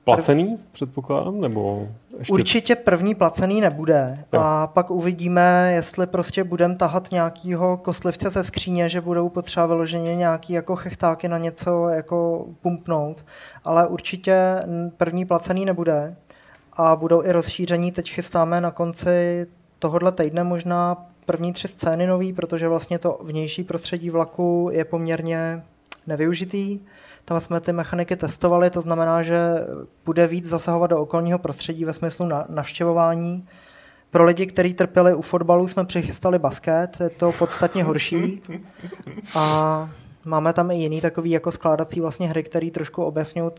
Placený, 0.04 0.58
předpokládám, 0.72 1.40
nebo 1.40 1.88
ještě... 2.18 2.32
Určitě 2.32 2.76
první 2.76 3.14
placený 3.14 3.60
nebude 3.60 4.24
Jo. 4.32 4.40
a 4.40 4.66
pak 4.66 4.90
uvidíme, 4.90 5.72
jestli 5.74 6.06
prostě 6.06 6.44
budeme 6.44 6.76
tahat 6.76 7.10
nějakýho 7.12 7.76
kostlivce 7.76 8.30
ze 8.30 8.44
skříně, 8.44 8.88
že 8.88 9.00
budou 9.00 9.28
potřeba 9.28 9.66
vyloženě 9.66 10.16
nějaký 10.16 10.52
jako 10.52 10.76
chechtáky 10.76 11.28
na 11.28 11.38
něco 11.38 11.88
jako 11.88 12.46
pumpnout, 12.62 13.24
ale 13.64 13.88
určitě 13.88 14.36
první 14.96 15.24
placený 15.24 15.64
nebude 15.64 16.16
a 16.72 16.96
budou 16.96 17.22
i 17.24 17.32
rozšíření, 17.32 17.92
teď 17.92 18.10
chystáme 18.10 18.60
na 18.60 18.70
konci 18.70 19.46
tohohle 19.78 20.12
týdne 20.12 20.44
možná 20.44 21.06
první 21.26 21.52
tři 21.52 21.68
scény 21.68 22.06
nový, 22.06 22.32
protože 22.32 22.68
vlastně 22.68 22.98
to 22.98 23.18
vnější 23.22 23.64
prostředí 23.64 24.10
vlaku 24.10 24.68
je 24.72 24.84
poměrně 24.84 25.62
nevyužitý. 26.06 26.80
Tam 27.24 27.40
jsme 27.40 27.60
ty 27.60 27.72
mechaniky 27.72 28.16
testovali, 28.16 28.70
to 28.70 28.80
znamená, 28.80 29.22
že 29.22 29.40
bude 30.04 30.26
víc 30.26 30.44
zasahovat 30.44 30.86
do 30.86 31.00
okolního 31.00 31.38
prostředí 31.38 31.84
ve 31.84 31.92
smyslu 31.92 32.26
na, 32.26 32.44
navštěvování. 32.48 33.48
Pro 34.10 34.24
lidi, 34.24 34.46
kteří 34.46 34.74
trpěli 34.74 35.14
u 35.14 35.22
fotbalu, 35.22 35.66
jsme 35.66 35.84
přichystali 35.84 36.38
basket, 36.38 37.00
je 37.00 37.10
to 37.10 37.32
podstatně 37.32 37.84
horší. 37.84 38.42
A 39.34 39.90
máme 40.24 40.52
tam 40.52 40.70
i 40.70 40.74
jiný 40.74 41.00
takový 41.00 41.30
jako 41.30 41.50
skládací 41.52 42.00
vlastně 42.00 42.28
hry, 42.28 42.42
který 42.42 42.70
trošku 42.70 43.04
objasňují 43.04 43.50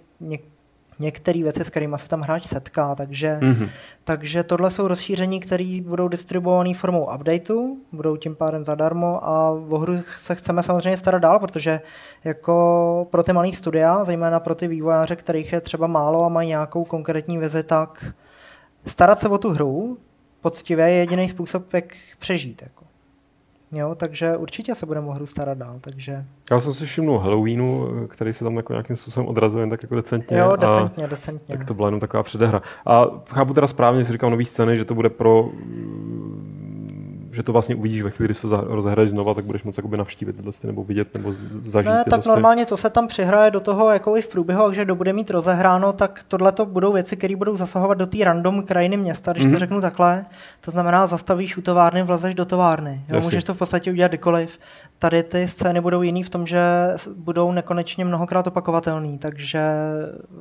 některé 1.02 1.44
věci, 1.44 1.64
s 1.64 1.70
kterými 1.70 1.98
se 1.98 2.10
tam 2.10 2.22
hráč 2.22 2.46
setká, 2.48 2.96
takže, 2.96 3.38
Mhm. 3.42 3.70
takže 4.04 4.44
tohle 4.44 4.70
jsou 4.70 4.88
rozšíření, 4.88 5.40
které 5.40 5.80
budou 5.86 6.08
distribuované 6.08 6.74
formou 6.74 7.10
updateu, 7.16 7.78
budou 7.92 8.18
tím 8.18 8.36
pádem 8.36 8.66
zadarmo 8.66 9.28
a 9.28 9.50
o 9.52 9.78
hru 9.78 9.94
se 10.18 10.36
chceme 10.36 10.64
samozřejmě 10.64 10.98
starat 10.98 11.20
dál, 11.20 11.40
protože 11.40 11.82
jako 12.24 13.08
pro 13.12 13.24
ty 13.24 13.34
malé 13.34 13.52
studia, 13.52 14.06
zejména 14.06 14.40
pro 14.40 14.56
ty 14.56 14.68
vývojáře, 14.68 15.16
kterých 15.16 15.54
je 15.54 15.62
třeba 15.62 15.88
málo 15.88 16.26
a 16.26 16.30
mají 16.30 16.48
nějakou 16.48 16.84
konkrétní 16.84 17.38
vizi, 17.38 17.64
tak 17.64 18.06
starat 18.86 19.20
se 19.20 19.30
o 19.30 19.38
tu 19.38 19.50
hru 19.50 19.98
poctivě 20.42 20.86
je 20.90 20.96
jediný 20.96 21.30
způsob, 21.30 21.74
jak 21.74 21.86
přežít. 22.20 22.62
Jako. 22.62 22.81
Jo, 23.74 23.96
takže 23.96 24.38
určitě 24.38 24.76
se 24.76 24.86
budeme 24.86 25.08
o 25.08 25.12
hru 25.12 25.26
starat 25.26 25.58
dál, 25.58 25.76
takže 25.82 26.26
Já 26.52 26.60
jsem 26.60 26.74
si 26.74 26.86
všimnul 26.86 27.20
Halloweenu, 27.20 27.88
který 28.08 28.34
se 28.34 28.44
tam 28.44 28.58
jako 28.58 28.74
nějakým 28.74 28.96
způsobem 28.96 29.28
odrazuje 29.30 29.68
tak 29.70 29.84
jako 29.84 29.96
decentně. 29.96 30.38
jo, 30.38 30.50
a- 30.52 30.56
decentně, 30.56 31.08
decentně. 31.08 31.58
Tak 31.58 31.68
to 31.68 31.74
byla 31.74 31.88
jenom 31.88 32.00
taková 32.00 32.24
předehra. 32.24 32.62
A 32.86 33.06
chápu 33.30 33.54
teda 33.54 33.68
správně, 33.68 34.06
si 34.06 34.12
říkám 34.12 34.32
nový 34.32 34.46
scény, 34.46 34.78
že 34.78 34.86
to 34.86 34.96
bude 34.96 35.10
pro 35.10 35.50
že 37.32 37.44
to 37.44 37.54
vlastně 37.54 37.76
uvidíš 37.76 38.02
ve 38.02 38.10
chvíli, 38.10 38.28
kdy 38.28 38.34
se 38.34 38.48
rozehraješ 38.64 39.10
znova, 39.10 39.34
tak 39.34 39.46
budeš 39.46 39.64
moc 39.64 39.78
jakoby 39.78 39.98
navštívit 39.98 40.36
tyhle 40.36 40.52
ty, 40.52 40.68
nebo 40.68 40.84
vidět, 40.84 41.14
nebo 41.14 41.34
zažít 41.66 41.90
Ne, 41.92 42.04
tak 42.10 42.26
normálně 42.26 42.66
to 42.66 42.78
se 42.78 42.90
tam 42.90 43.08
přihraje 43.08 43.52
do 43.52 43.60
toho 43.60 43.90
jako 43.90 44.18
i 44.18 44.22
v 44.22 44.28
průběhu, 44.28 44.66
takže 44.66 44.86
kdo 44.86 44.96
bude 44.96 45.14
mít 45.14 45.30
rozehráno, 45.32 45.94
tak 45.94 46.26
tohle 46.28 46.52
to 46.52 46.66
budou 46.66 46.94
věci, 46.94 47.18
které 47.18 47.36
budou 47.36 47.56
zasahovat 47.56 47.94
do 47.98 48.06
té 48.08 48.18
random 48.24 48.64
krajiny 48.64 48.98
města, 48.98 49.32
když 49.34 49.46
Mhm. 49.46 49.54
to 49.54 49.60
řeknu 49.60 49.82
takhle. 49.82 50.26
To 50.62 50.72
znamená, 50.72 51.08
zastavíš 51.08 51.58
u 51.58 51.62
továrny, 51.62 52.04
vlezeš 52.04 52.36
do 52.36 52.46
továrny. 52.46 52.92
Jo, 53.10 53.16
Jasně. 53.16 53.26
můžeš 53.28 53.44
to 53.44 53.54
v 53.54 53.58
podstatě 53.58 53.92
udělat 53.92 54.08
kdykoliv. 54.08 54.60
Tady 55.00 55.24
ty 55.24 55.48
scény 55.48 55.82
budou 55.82 56.02
jiný 56.02 56.24
v 56.24 56.30
tom, 56.30 56.48
že 56.48 56.62
budou 57.16 57.52
nekonečně 57.52 58.06
mnohokrát 58.06 58.48
opakovatelný, 58.48 59.18
takže 59.18 59.62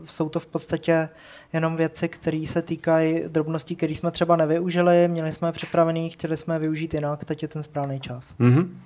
jsou 0.04 0.28
to 0.28 0.40
v 0.40 0.46
podstatě 0.46 1.08
jenom 1.52 1.76
věci, 1.76 2.08
které 2.08 2.44
se 2.46 2.62
týkají 2.62 3.22
drobností, 3.28 3.76
které 3.76 3.94
jsme 3.94 4.10
třeba 4.10 4.36
nevyužili, 4.36 5.08
měli 5.08 5.32
jsme 5.32 5.52
připravený, 5.52 6.10
chtěli 6.10 6.36
jsme 6.36 6.58
využít 6.58 6.94
jinak, 6.94 7.24
teď 7.24 7.42
je 7.42 7.48
ten 7.48 7.62
správný 7.62 8.00
čas. 8.00 8.34
Mhm. 8.38 8.78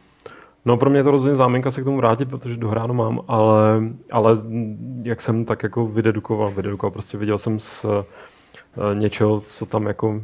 No 0.65 0.77
pro 0.77 0.91
mě 0.91 0.99
je 0.99 1.05
to 1.05 1.11
rozhodně 1.11 1.37
záminka 1.37 1.71
se 1.71 1.81
k 1.81 1.85
tomu 1.85 1.97
vrátit, 1.97 2.31
protože 2.31 2.57
dohráno 2.57 2.95
mám, 2.95 3.21
ale, 3.29 3.83
ale 4.13 4.39
jak 5.03 5.21
jsem 5.21 5.45
tak 5.45 5.63
jako 5.63 5.87
vydedukoval, 5.87 6.51
vydedukoval, 6.51 6.91
prostě 6.91 7.19
viděl 7.19 7.39
jsem 7.39 7.61
z 7.61 7.85
uh, 7.85 7.93
něčeho, 8.95 9.41
co 9.41 9.67
tam 9.67 9.87
jako, 9.87 10.09
uh, 10.09 10.23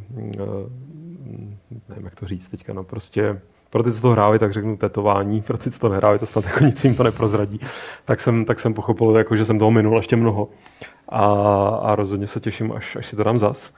nevím 1.89 2.05
jak 2.05 2.15
to 2.15 2.27
říct 2.27 2.49
teďka, 2.49 2.73
no 2.73 2.83
prostě 2.83 3.41
pro 3.71 3.83
ty, 3.83 3.93
co 3.93 4.01
to 4.01 4.09
hráli, 4.09 4.39
tak 4.39 4.53
řeknu 4.53 4.77
tetování, 4.77 5.41
pro 5.41 5.57
ty, 5.57 5.71
co 5.71 5.79
to 5.79 5.89
nehráli, 5.89 6.19
to 6.19 6.25
snad 6.25 6.45
jako 6.45 6.63
nic 6.63 6.83
jim 6.83 6.95
to 6.95 7.03
neprozradí. 7.03 7.59
Tak 8.05 8.19
jsem, 8.19 8.45
tak 8.45 8.59
jsem 8.59 8.73
pochopil, 8.73 9.17
jako, 9.17 9.35
že 9.35 9.45
jsem 9.45 9.59
toho 9.59 9.71
minul 9.71 9.97
ještě 9.97 10.15
mnoho. 10.15 10.49
A, 11.11 11.25
a 11.83 11.95
rozhodně 11.95 12.27
se 12.27 12.39
těším, 12.39 12.71
až, 12.71 12.95
až 12.95 13.07
si 13.07 13.15
to 13.15 13.23
dám 13.23 13.39
zas. 13.39 13.73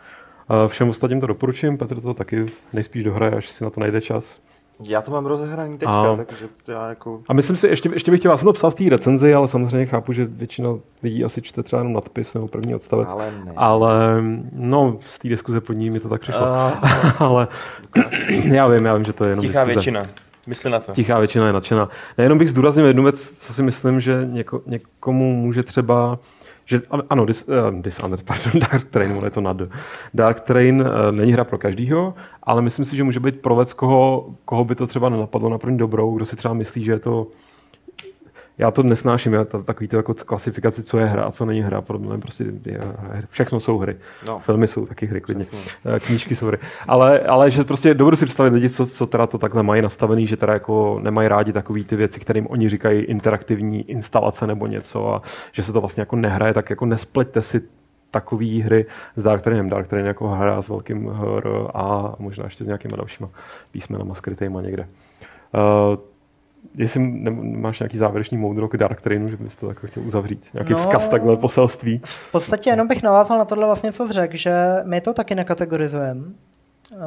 A 0.48 0.68
všem 0.68 0.90
ostatním 0.90 1.22
to 1.22 1.28
doporučím, 1.28 1.78
Petr 1.78 2.02
to 2.02 2.14
taky 2.14 2.46
nejspíš 2.74 3.04
dohraje, 3.04 3.32
až 3.32 3.50
si 3.50 3.64
na 3.64 3.70
to 3.70 3.80
najde 3.80 4.02
čas. 4.02 4.40
Já 4.86 5.02
to 5.02 5.12
mám 5.12 5.26
rozehraný 5.26 5.78
teďka, 5.78 6.12
A- 6.12 6.24
takže 6.26 6.48
já 6.68 6.90
jako... 6.90 7.22
A 7.30 7.34
myslím 7.34 7.58
si, 7.58 7.68
ještě, 7.68 7.90
ještě 7.94 8.12
bych 8.12 8.20
chtěl, 8.20 8.32
já 8.32 8.38
jsem 8.38 8.46
to 8.46 8.54
psal 8.54 8.72
v 8.72 8.76
té 8.76 8.84
recenzi, 8.90 9.34
ale 9.34 9.48
samozřejmě 9.48 9.86
chápu, 9.86 10.14
že 10.14 10.26
většina 10.26 10.70
lidí 11.04 11.24
asi 11.24 11.42
čte 11.42 11.64
třeba 11.64 11.80
jenom 11.80 11.94
nadpis 11.94 12.34
nebo 12.34 12.48
první 12.48 12.76
odstavec. 12.76 13.10
Ale 13.12 13.32
ne. 13.46 13.54
Ale 13.56 14.22
no, 14.52 14.98
z 15.06 15.20
té 15.20 15.28
diskuze 15.30 15.62
pod 15.62 15.74
ní 15.74 15.90
mi 15.90 16.00
to 16.00 16.10
tak 16.10 16.22
přišlo. 16.22 16.42
Uh, 16.42 17.12
ale 17.22 17.48
já 18.44 18.68
vím, 18.68 18.86
já 18.86 18.96
vím, 18.96 19.06
že 19.06 19.14
to 19.14 19.24
je 19.24 19.30
jenom 19.30 19.42
tichá 19.42 19.66
diskuze. 19.66 19.74
většina. 19.74 20.04
Mysli 20.48 20.70
na 20.70 20.80
to. 20.80 20.92
Tichá 20.92 21.20
většina 21.20 21.48
je 21.48 21.54
nadšená. 21.54 21.90
Já 22.18 22.24
jenom 22.24 22.38
bych 22.38 22.50
zdůraznil 22.50 22.86
jednu 22.86 23.04
věc, 23.04 23.38
co 23.38 23.54
si 23.54 23.64
myslím, 23.64 24.02
že 24.02 24.28
něko, 24.32 24.62
někomu 24.66 25.36
může 25.36 25.64
třeba 25.64 26.20
že 26.66 26.82
an- 26.90 27.04
ano, 27.10 27.26
Dis, 27.26 27.48
uh, 27.48 27.82
Dishonored, 27.82 28.24
pardon, 28.26 28.60
Dark 28.60 28.90
Train, 28.90 29.12
ono 29.12 29.26
je 29.26 29.32
to 29.32 29.42
nad. 29.42 29.58
Dark 30.14 30.40
Train 30.40 30.82
uh, 30.82 31.12
není 31.12 31.34
hra 31.34 31.44
pro 31.44 31.58
každýho, 31.58 32.14
ale 32.44 32.62
myslím 32.62 32.86
si, 32.86 32.96
že 32.96 33.04
může 33.04 33.20
být 33.20 33.42
pro 33.42 33.66
koho, 33.76 34.36
koho 34.46 34.66
by 34.66 34.76
to 34.76 34.88
třeba 34.88 35.10
nenapadlo 35.10 35.50
na 35.50 35.58
první 35.58 35.78
dobrou, 35.78 36.16
kdo 36.16 36.26
si 36.26 36.36
třeba 36.36 36.54
myslí, 36.54 36.84
že 36.84 36.92
je 36.92 37.00
to 37.00 37.28
já 38.58 38.72
to 38.72 38.84
nesnáším, 38.84 39.34
já 39.34 39.46
to, 39.46 39.64
takový 39.64 39.88
to 39.88 39.98
jako 39.98 40.14
klasifikaci, 40.14 40.84
co 40.84 41.00
je 41.00 41.06
hra 41.06 41.24
a 41.24 41.32
co 41.32 41.46
není 41.46 41.62
hra, 41.62 41.82
pro 41.82 42.00
mě 42.00 42.18
prostě 42.18 42.46
je, 42.66 42.80
všechno 43.30 43.60
jsou 43.60 43.78
hry. 43.78 43.96
No. 44.28 44.40
Filmy 44.40 44.68
jsou 44.68 44.86
taky 44.86 45.06
hry, 45.06 45.22
klidně. 45.22 45.46
Přesně. 45.46 45.72
Eh, 45.86 46.00
Knížky 46.00 46.36
jsou 46.36 46.48
hry. 46.48 46.58
Ale, 46.88 47.20
ale 47.20 47.52
že 47.52 47.64
prostě 47.64 47.94
dovedu 47.94 48.18
si 48.18 48.26
představit 48.26 48.54
lidi, 48.54 48.70
co, 48.70 48.86
co 48.86 49.08
teda 49.08 49.26
to 49.26 49.38
takhle 49.38 49.64
mají 49.64 49.82
nastavený, 49.82 50.28
že 50.28 50.38
teda 50.38 50.54
jako 50.54 51.00
nemají 51.04 51.28
rádi 51.28 51.54
takový 51.54 51.84
ty 51.84 51.96
věci, 51.96 52.20
kterým 52.20 52.48
oni 52.48 52.70
říkají 52.70 53.02
interaktivní 53.02 53.90
instalace 53.90 54.48
nebo 54.48 54.68
něco 54.68 55.14
a 55.14 55.22
že 55.52 55.64
se 55.64 55.74
to 55.74 55.82
vlastně 55.82 56.02
jako 56.02 56.16
nehraje, 56.16 56.54
tak 56.54 56.70
jako 56.70 56.86
nespleťte 56.86 57.42
si 57.42 57.62
takový 58.12 58.62
hry 58.62 58.86
s 59.16 59.24
Dark 59.24 59.42
Trainem. 59.42 59.70
Dark 59.70 59.88
Train 59.88 60.06
jako 60.06 60.28
hra 60.28 60.62
s 60.62 60.70
velkým 60.70 61.08
hr 61.08 61.48
a 61.74 62.16
možná 62.20 62.44
ještě 62.46 62.64
s 62.64 62.68
nějakýma 62.68 62.98
dalšíma 62.98 63.30
písmenama 63.72 64.16
skrytýma 64.16 64.62
někde. 64.62 64.88
Uh, 65.54 65.98
jestli 66.76 67.00
máš 67.58 67.80
nějaký 67.80 67.98
závěrečný 67.98 68.38
moudro 68.38 68.68
k 68.68 68.78
Dark 68.78 69.02
Trainu, 69.02 69.28
že 69.28 69.38
bys 69.38 69.56
to 69.56 69.68
jako 69.68 69.88
chtěl 69.88 70.04
uzavřít. 70.04 70.46
Nějaký 70.54 70.72
No. 70.74 70.80
vzkaz 70.80 71.10
takhle 71.10 71.38
poselství. 71.38 72.02
V 72.04 72.32
podstatě 72.32 72.70
jenom 72.70 72.88
bych 72.88 73.04
navázal 73.04 73.38
na 73.38 73.46
tohle 73.46 73.66
vlastně, 73.66 73.92
co 73.92 74.08
řekl, 74.12 74.38
že 74.38 74.54
my 74.84 75.02
to 75.02 75.14
taky 75.14 75.36
nekategorizujeme. 75.36 76.22
Uh, 76.92 77.00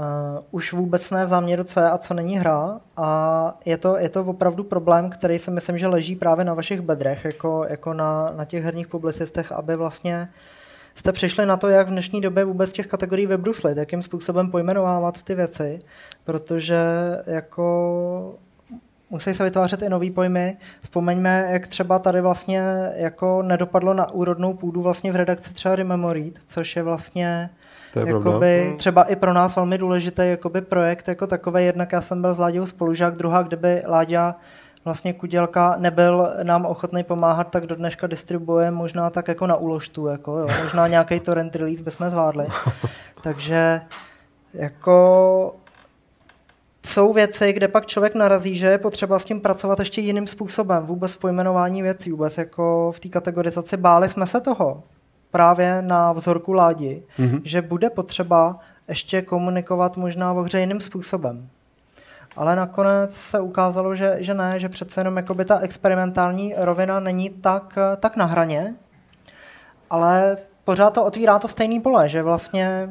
už 0.50 0.72
vůbec 0.72 1.10
ne 1.10 1.24
v 1.24 1.28
záměru, 1.28 1.64
co 1.64 1.80
je 1.80 1.90
a 1.90 1.98
co 1.98 2.14
není 2.14 2.38
hra. 2.38 2.80
A 2.96 3.58
je 3.64 3.76
to, 3.76 3.96
je 3.96 4.08
to 4.08 4.24
opravdu 4.24 4.64
problém, 4.64 5.10
který 5.10 5.38
si 5.38 5.50
myslím, 5.50 5.78
že 5.78 5.86
leží 5.86 6.16
právě 6.16 6.44
na 6.44 6.54
vašich 6.54 6.80
bedrech, 6.80 7.24
jako, 7.24 7.66
jako 7.68 7.94
na, 7.94 8.32
na 8.36 8.44
těch 8.44 8.64
herních 8.64 8.86
publicistech, 8.88 9.52
aby 9.52 9.76
vlastně 9.76 10.28
jste 10.94 11.12
přišli 11.12 11.46
na 11.46 11.56
to, 11.56 11.68
jak 11.68 11.86
v 11.86 11.90
dnešní 11.90 12.20
době 12.20 12.44
vůbec 12.44 12.72
těch 12.72 12.86
kategorií 12.86 13.26
vybruslit, 13.26 13.76
jakým 13.76 14.02
způsobem 14.02 14.50
pojmenovávat 14.50 15.22
ty 15.22 15.34
věci, 15.34 15.78
protože 16.24 16.78
jako 17.26 18.34
musí 19.10 19.34
se 19.34 19.44
vytvářet 19.44 19.82
i 19.82 19.88
nový 19.88 20.10
pojmy. 20.10 20.56
Vzpomeňme, 20.80 21.48
jak 21.50 21.68
třeba 21.68 21.98
tady 21.98 22.20
vlastně 22.20 22.62
jako 22.96 23.42
nedopadlo 23.42 23.94
na 23.94 24.10
úrodnou 24.10 24.54
půdu 24.54 24.82
vlastně 24.82 25.12
v 25.12 25.16
redakci 25.16 25.54
třeba 25.54 25.76
Rememorit, 25.76 26.38
což 26.46 26.76
je 26.76 26.82
vlastně 26.82 27.50
To 27.92 28.00
je 28.00 28.06
jakoby, 28.06 28.64
Hmm. 28.68 28.76
třeba 28.76 29.02
i 29.02 29.16
pro 29.16 29.32
nás 29.32 29.56
velmi 29.56 29.78
důležitý 29.78 30.22
jakoby 30.24 30.60
projekt 30.60 31.08
jako 31.08 31.26
takový. 31.26 31.64
Jednak 31.64 31.92
já 31.92 32.00
jsem 32.00 32.20
byl 32.22 32.34
s 32.34 32.38
Láďou 32.38 32.66
spolužák, 32.66 33.16
druhá, 33.16 33.42
kdyby 33.42 33.82
Láďa 33.86 34.34
vlastně 34.84 35.12
Kudělka 35.12 35.74
nebyl 35.78 36.32
nám 36.42 36.66
ochotný 36.66 37.04
pomáhat, 37.04 37.44
tak 37.50 37.66
do 37.66 37.76
dneška 37.76 38.06
distribuuje 38.06 38.70
možná 38.70 39.10
tak 39.10 39.28
jako 39.28 39.46
na 39.46 39.56
úložtu, 39.56 40.06
jako 40.06 40.38
jo. 40.38 40.46
možná 40.62 40.88
nějaký 40.88 41.20
torrent 41.20 41.56
release 41.56 41.82
bychom 41.82 42.10
zvládli. 42.10 42.46
Takže 43.22 43.80
jako 44.54 45.54
jsou 46.86 47.12
věci, 47.12 47.52
kde 47.52 47.68
pak 47.68 47.86
člověk 47.86 48.14
narazí, 48.14 48.56
že 48.56 48.66
je 48.66 48.78
potřeba 48.78 49.18
s 49.18 49.24
tím 49.24 49.40
pracovat 49.40 49.78
ještě 49.78 50.00
jiným 50.00 50.26
způsobem, 50.26 50.86
vůbec 50.86 51.12
v 51.12 51.18
pojmenování 51.18 51.82
věcí, 51.82 52.10
vůbec 52.10 52.38
jako 52.38 52.92
v 52.96 53.00
té 53.00 53.08
kategorizaci. 53.08 53.76
Báli 53.76 54.08
jsme 54.08 54.26
se 54.26 54.40
toho 54.40 54.82
právě 55.30 55.82
na 55.82 56.12
vzorku 56.12 56.52
ládi, 56.52 57.02
Mhm. 57.18 57.40
že 57.44 57.62
bude 57.62 57.90
potřeba 57.90 58.58
ještě 58.88 59.22
komunikovat 59.22 59.96
možná 59.96 60.32
o 60.32 60.42
hře 60.42 60.60
jiným 60.60 60.80
způsobem. 60.80 61.48
Ale 62.36 62.56
nakonec 62.56 63.16
se 63.16 63.40
ukázalo, 63.40 63.94
že, 63.94 64.16
že 64.18 64.34
ne, 64.34 64.60
že 64.60 64.68
přece 64.68 65.00
jenom 65.00 65.16
jakoby 65.16 65.44
ta 65.44 65.58
experimentální 65.58 66.54
rovina 66.56 67.00
není 67.00 67.30
tak, 67.30 67.78
tak 68.00 68.16
na 68.16 68.24
hraně, 68.24 68.74
ale 69.90 70.36
pořád 70.64 70.90
to 70.94 71.04
otvírá 71.04 71.38
to 71.38 71.48
stejný 71.48 71.80
pole, 71.80 72.08
že 72.08 72.22
vlastně 72.22 72.88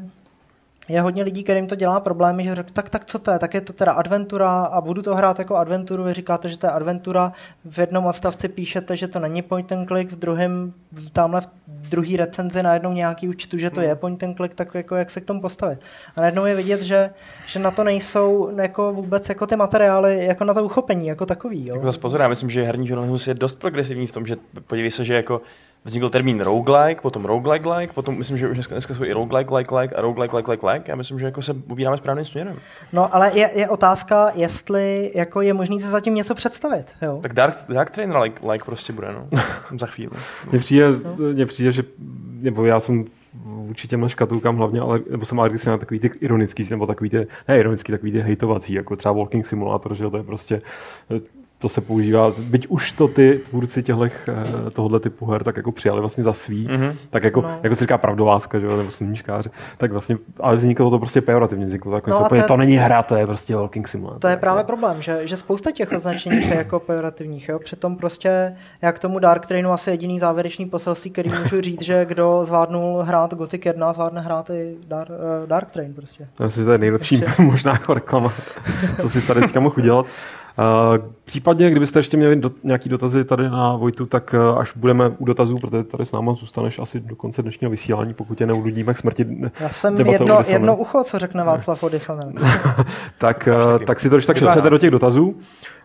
je 0.87 1.01
hodně 1.01 1.23
lidí, 1.23 1.43
kterým 1.43 1.67
to 1.67 1.75
dělá 1.75 1.99
problémy, 1.99 2.43
že 2.43 2.55
řekl, 2.55 2.69
tak, 2.73 2.89
tak 2.89 3.05
co 3.05 3.19
to 3.19 3.31
je, 3.31 3.39
tak 3.39 3.53
je 3.53 3.61
to 3.61 3.73
teda 3.73 3.91
adventura 3.91 4.63
a 4.63 4.81
budu 4.81 5.01
to 5.01 5.15
hrát 5.15 5.39
jako 5.39 5.55
adventuru, 5.55 6.03
vy 6.03 6.13
říkáte, 6.13 6.49
že 6.49 6.57
to 6.57 6.67
je 6.67 6.71
adventura, 6.71 7.33
v 7.65 7.77
jednom 7.77 8.05
odstavci 8.05 8.47
píšete, 8.47 8.95
že 8.95 9.07
to 9.07 9.19
není 9.19 9.41
point 9.41 9.71
and 9.71 9.87
click, 9.87 10.11
v 10.11 10.15
druhém, 10.15 10.73
v 10.91 11.09
tamhle 11.09 11.41
v 11.67 11.89
druhý 11.89 12.17
recenzi 12.17 12.63
najednou 12.63 12.93
nějaký 12.93 13.29
účtu, 13.29 13.57
že 13.57 13.69
to 13.69 13.81
je 13.81 13.95
point 13.95 14.23
and 14.23 14.35
click, 14.35 14.55
tak 14.55 14.75
jako 14.75 14.95
jak 14.95 15.11
se 15.11 15.21
k 15.21 15.25
tomu 15.25 15.41
postavit. 15.41 15.79
A 16.15 16.21
najednou 16.21 16.45
je 16.45 16.55
vidět, 16.55 16.81
že, 16.81 17.09
že 17.47 17.59
na 17.59 17.71
to 17.71 17.83
nejsou 17.83 18.57
jako 18.61 18.93
vůbec 18.93 19.29
jako 19.29 19.47
ty 19.47 19.55
materiály, 19.55 20.25
jako 20.25 20.43
na 20.43 20.53
to 20.53 20.63
uchopení, 20.63 21.07
jako 21.07 21.25
takový. 21.25 21.67
Jo. 21.67 21.73
Tak 21.73 21.83
zase 21.83 21.99
pozor, 21.99 22.21
já 22.21 22.27
myslím, 22.27 22.49
že 22.49 22.63
herní 22.63 22.87
žurnalismus 22.87 23.27
je 23.27 23.33
dost 23.33 23.55
progresivní 23.55 24.07
v 24.07 24.11
tom, 24.11 24.25
že 24.25 24.35
podívej 24.67 24.91
se, 24.91 25.05
že 25.05 25.13
jako 25.13 25.41
vznikl 25.85 26.09
termín 26.09 26.41
roguelike, 26.41 27.01
potom 27.01 27.25
roguelike 27.25 27.69
like, 27.69 27.93
potom 27.93 28.17
myslím, 28.17 28.37
že 28.37 28.49
už 28.49 28.55
dneska, 28.55 28.75
dneska 28.75 28.93
jsou 28.93 29.03
i 29.03 29.13
roguelike 29.13 29.55
like 29.55 29.75
like 29.75 29.95
a 29.95 30.01
roguelike 30.01 30.37
like 30.37 30.51
like 30.51 30.67
like. 30.67 30.91
Já 30.91 30.95
myslím, 30.95 31.19
že 31.19 31.25
jako 31.25 31.41
se 31.41 31.53
ubíráme 31.53 31.97
správným 31.97 32.25
směrem. 32.25 32.59
No 32.93 33.15
ale 33.15 33.31
je, 33.33 33.49
je 33.55 33.69
otázka, 33.69 34.31
jestli 34.35 35.11
jako 35.15 35.41
je 35.41 35.53
možný 35.53 35.79
se 35.79 35.89
zatím 35.89 36.15
něco 36.15 36.35
představit. 36.35 36.95
Jo. 37.01 37.19
Tak 37.21 37.33
Dark, 37.33 37.57
Dark 37.69 37.91
Train 37.91 38.17
like, 38.17 38.47
like 38.51 38.65
prostě 38.65 38.93
bude, 38.93 39.07
no. 39.13 39.39
Za 39.79 39.87
chvíli. 39.87 40.11
Mně 40.51 40.59
přijde, 40.59 40.87
mně 41.33 41.45
přijde, 41.45 41.71
že 41.71 41.83
nebo 42.41 42.65
já 42.65 42.79
jsem 42.79 43.05
vůči 43.45 43.87
těmhle 43.87 44.09
škatulkám 44.09 44.57
hlavně, 44.57 44.79
ale, 44.79 44.99
nebo 45.09 45.25
jsem 45.25 45.39
alergický 45.39 45.69
na 45.69 45.77
takový 45.77 45.99
ty 45.99 46.11
ironický, 46.19 46.67
nebo 46.69 46.87
takový 46.87 47.09
ty, 47.09 47.27
ne 47.47 47.59
ironický, 47.59 47.91
takový 47.91 48.11
ty 48.11 48.19
hejtovací, 48.19 48.73
jako 48.73 48.95
třeba 48.95 49.13
Walking 49.13 49.45
Simulator, 49.45 49.95
že 49.95 50.03
jo, 50.03 50.09
to 50.09 50.17
je 50.17 50.23
prostě, 50.23 50.61
to 51.59 51.69
se 51.69 51.81
používá, 51.81 52.31
byť 52.39 52.67
už 52.67 52.91
to 52.91 53.07
ty 53.07 53.41
tvůrci 53.49 53.83
těchto, 53.83 54.03
tohohle 54.73 54.99
typu 54.99 55.25
her 55.25 55.43
tak 55.43 55.57
jako 55.57 55.71
přijali 55.71 55.99
vlastně 56.01 56.23
za 56.23 56.33
svý, 56.33 56.67
Mhm. 56.71 56.81
mm-hmm. 56.81 56.95
tak 57.09 57.23
jako, 57.23 57.41
No. 57.41 57.59
jako 57.63 57.75
se 57.75 57.83
říká 57.83 57.97
pravdoláska, 57.97 58.59
že 58.59 58.65
jo, 58.65 58.77
nebo 58.77 58.91
sluníčkář, 58.91 59.47
tak 59.77 59.91
vlastně, 59.91 60.17
ale 60.39 60.55
vzniklo 60.55 60.89
to 60.89 60.99
prostě 60.99 61.21
pejorativně, 61.21 61.65
vzniklo 61.65 61.91
to 61.91 61.95
jako 61.97 62.09
No 62.09 62.19
úplně, 62.19 62.41
to- 62.41 62.47
to 62.47 62.57
není 62.57 62.77
hra, 62.77 63.03
to 63.03 63.15
je 63.15 63.27
prostě 63.27 63.55
Walking 63.55 63.87
Simulator. 63.87 64.19
To 64.19 64.27
je 64.27 64.31
jako. 64.31 64.39
právě 64.41 64.63
problém, 64.63 65.01
že, 65.01 65.27
že 65.27 65.37
spousta 65.37 65.71
těch 65.71 65.91
označení 65.91 66.37
je 66.49 66.55
jako 66.55 66.79
pejorativních. 66.79 67.49
Jo? 67.49 67.59
Přitom 67.59 67.95
prostě 67.95 68.55
já 68.81 68.91
k 68.91 68.99
tomu 68.99 69.19
Dark 69.19 69.45
Trainu 69.45 69.71
asi 69.71 69.89
jediný 69.91 70.19
závěrečný 70.19 70.65
poselství, 70.65 71.11
který 71.11 71.29
můžu 71.41 71.61
říct, 71.61 71.81
že 71.81 72.05
kdo 72.05 72.41
zvládnul 72.45 72.97
hrát 73.01 73.33
Gothic 73.33 73.65
1, 73.65 73.93
zvládne 73.93 74.21
hrát 74.21 74.49
i 74.49 74.75
Dark, 74.87 75.09
uh, 75.09 75.47
Dark 75.49 75.71
Train 75.71 75.93
prostě. 75.93 76.27
Já 76.39 76.45
myslím, 76.45 76.61
že 76.61 76.65
to 76.65 76.71
je 76.71 76.77
nejlepší 76.77 77.23
možná 77.39 77.71
jako 77.71 77.93
reklama, 77.93 78.33
co 79.01 79.09
si 79.09 79.21
tady 79.21 79.41
teďka 79.41 79.59
mohl 79.59 79.75
udělat. 79.77 80.05
Uh, 80.57 80.97
případně, 81.25 81.71
kdybyste 81.71 81.99
ještě 81.99 82.17
měli 82.17 82.35
do, 82.35 82.51
nějaký 82.63 82.89
dotazy 82.89 83.23
tady 83.23 83.49
na 83.49 83.75
Vojtu, 83.75 84.05
tak 84.05 84.35
uh, 84.37 84.59
až 84.59 84.71
budeme 84.75 85.09
u 85.09 85.25
dotazů, 85.25 85.57
protože 85.57 85.83
tady 85.83 86.05
s 86.05 86.11
náma 86.11 86.33
zůstaneš 86.33 86.79
asi 86.79 86.99
do 86.99 87.15
konce 87.15 87.41
dnešního 87.41 87.71
vysílání, 87.71 88.13
pokud 88.13 88.37
tě 88.37 88.45
neududíme 88.45 88.93
k 88.93 88.97
smrti. 88.97 89.25
Já 89.59 89.69
jsem 89.69 89.97
jedno, 89.97 90.43
jedno 90.47 90.75
ucho, 90.75 91.03
co 91.03 91.19
řekne 91.19 91.43
Václav 91.43 91.83
o 91.83 91.89
Dishonored. 91.89 92.35
tak, 93.17 93.49
taky. 93.49 93.85
tak 93.85 93.99
si 93.99 94.09
to 94.09 94.15
když 94.15 94.25
tak 94.25 94.37
šetřete 94.37 94.69
do 94.69 94.77
těch 94.77 94.91
dotazů. 94.91 95.35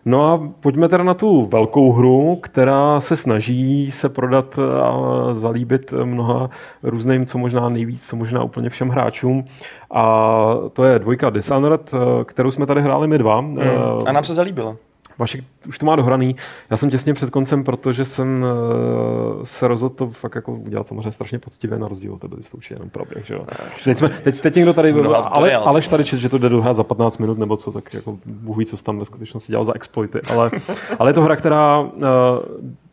No 0.05 0.33
a 0.33 0.49
pojďme 0.59 0.89
teda 0.89 1.03
na 1.03 1.13
tu 1.13 1.45
velkou 1.45 1.91
hru, 1.91 2.35
která 2.41 3.01
se 3.01 3.17
snaží 3.17 3.91
se 3.91 4.09
prodat 4.09 4.59
a 4.59 4.93
zalíbit 5.33 5.93
mnoha 6.03 6.49
různým, 6.83 7.25
co 7.25 7.37
možná 7.37 7.69
nejvíc, 7.69 8.07
co 8.07 8.15
možná 8.15 8.43
úplně 8.43 8.69
všem 8.69 8.89
hráčům. 8.89 9.45
A 9.91 10.53
to 10.73 10.83
je 10.83 10.99
dvojka 10.99 11.29
Dishonored, 11.29 11.91
kterou 12.25 12.51
jsme 12.51 12.65
tady 12.65 12.81
hráli 12.81 13.07
my 13.07 13.17
dva. 13.17 13.41
Mm. 13.41 13.59
A 14.05 14.11
nám 14.11 14.23
se 14.23 14.33
zalíbilo. 14.33 14.77
Vašek 15.21 15.43
už 15.67 15.77
to 15.77 15.85
má 15.85 15.95
dohraný. 15.95 16.35
Já 16.69 16.77
jsem 16.77 16.89
těsně 16.89 17.13
před 17.13 17.29
koncem, 17.29 17.63
protože 17.63 18.05
jsem 18.05 18.43
uh, 18.43 19.43
se 19.43 19.67
rozhodl 19.67 19.95
to 19.95 20.09
fakt 20.09 20.35
jako 20.35 20.51
udělat 20.53 20.87
samozřejmě 20.87 21.11
strašně 21.11 21.39
poctivě 21.39 21.79
na 21.79 21.87
rozdíl 21.87 22.13
od 22.13 22.21
tebe, 22.21 22.35
ty 22.35 22.43
jsi 22.43 22.51
to 22.51 22.57
určitě 22.57 22.75
jenom 22.75 22.89
proběh, 22.89 23.25
že 23.25 23.33
jo. 23.33 23.45
Teď, 23.85 23.97
jsme, 23.97 24.09
teď, 24.09 24.41
teď 24.41 24.55
někdo 24.55 24.73
tady, 24.73 24.93
dohrál 24.93 25.29
ale. 25.31 25.53
Aleš 25.53 25.87
tady 25.87 26.05
čet, 26.05 26.19
že 26.19 26.29
to 26.29 26.37
jde 26.37 26.49
dohrát 26.49 26.75
za 26.75 26.83
15 26.83 27.17
minut 27.17 27.37
nebo 27.37 27.57
co, 27.57 27.71
tak 27.71 27.93
jako 27.93 28.17
Bůh 28.25 28.57
ví, 28.57 28.65
co 28.65 28.77
tam 28.77 28.99
ve 28.99 29.05
skutečnosti 29.05 29.51
dělal 29.51 29.65
za 29.65 29.75
exploity, 29.75 30.19
ale, 30.33 30.51
ale 30.99 31.09
je 31.09 31.13
to 31.13 31.21
hra, 31.21 31.35
která 31.35 31.79
uh, 31.79 31.89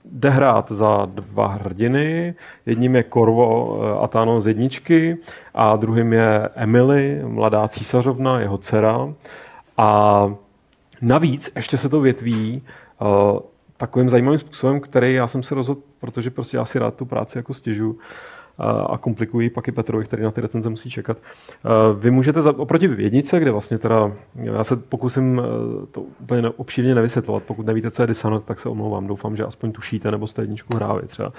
jde 0.04 0.30
hrát 0.30 0.72
za 0.72 1.06
dva 1.14 1.46
hrdiny. 1.46 2.34
Jedním 2.66 2.96
je 2.96 3.02
Korvo 3.02 3.64
uh, 3.64 4.04
Atano 4.04 4.40
z 4.40 4.46
jedničky 4.46 5.16
a 5.54 5.76
druhým 5.76 6.12
je 6.12 6.48
Emily, 6.54 7.20
mladá 7.24 7.68
císařovna, 7.68 8.40
jeho 8.40 8.58
dcera. 8.58 9.14
A 9.76 10.32
Navíc 11.02 11.50
ještě 11.56 11.78
se 11.78 11.88
to 11.88 12.00
větví 12.00 12.62
uh, 13.00 13.38
takovým 13.76 14.10
zajímavým 14.10 14.38
způsobem, 14.38 14.80
který 14.80 15.14
já 15.14 15.26
jsem 15.26 15.42
se 15.42 15.54
rozhodl, 15.54 15.80
protože 16.00 16.30
prostě 16.30 16.56
já 16.56 16.64
si 16.64 16.78
rád 16.78 16.94
tu 16.94 17.04
práci 17.04 17.38
jako 17.38 17.54
stěžu 17.54 17.98
a 18.86 18.98
komplikuji 18.98 19.50
pak 19.50 19.68
i 19.68 19.72
Petrovi, 19.72 20.04
který 20.04 20.22
na 20.22 20.30
ty 20.30 20.40
recenze 20.40 20.70
musí 20.70 20.90
čekat. 20.90 21.16
Vy 21.98 22.10
můžete 22.10 22.42
za, 22.42 22.58
oproti 22.58 22.90
jednice, 22.96 23.40
kde 23.40 23.50
vlastně 23.50 23.78
teda, 23.78 24.12
já 24.34 24.64
se 24.64 24.76
pokusím 24.76 25.38
uh, 25.38 25.44
to 25.86 26.00
úplně 26.00 26.48
obšírně 26.50 26.94
nevysvětlovat, 26.94 27.42
pokud 27.42 27.66
nevíte, 27.66 27.90
co 27.90 28.02
je 28.02 28.06
Dishonored, 28.06 28.44
tak 28.44 28.60
se 28.60 28.68
omlouvám, 28.68 29.06
doufám, 29.06 29.36
že 29.36 29.44
aspoň 29.44 29.72
tušíte, 29.72 30.10
nebo 30.10 30.26
jste 30.26 30.42
jedničku 30.42 30.76
hráli 30.76 31.02
třeba. 31.06 31.32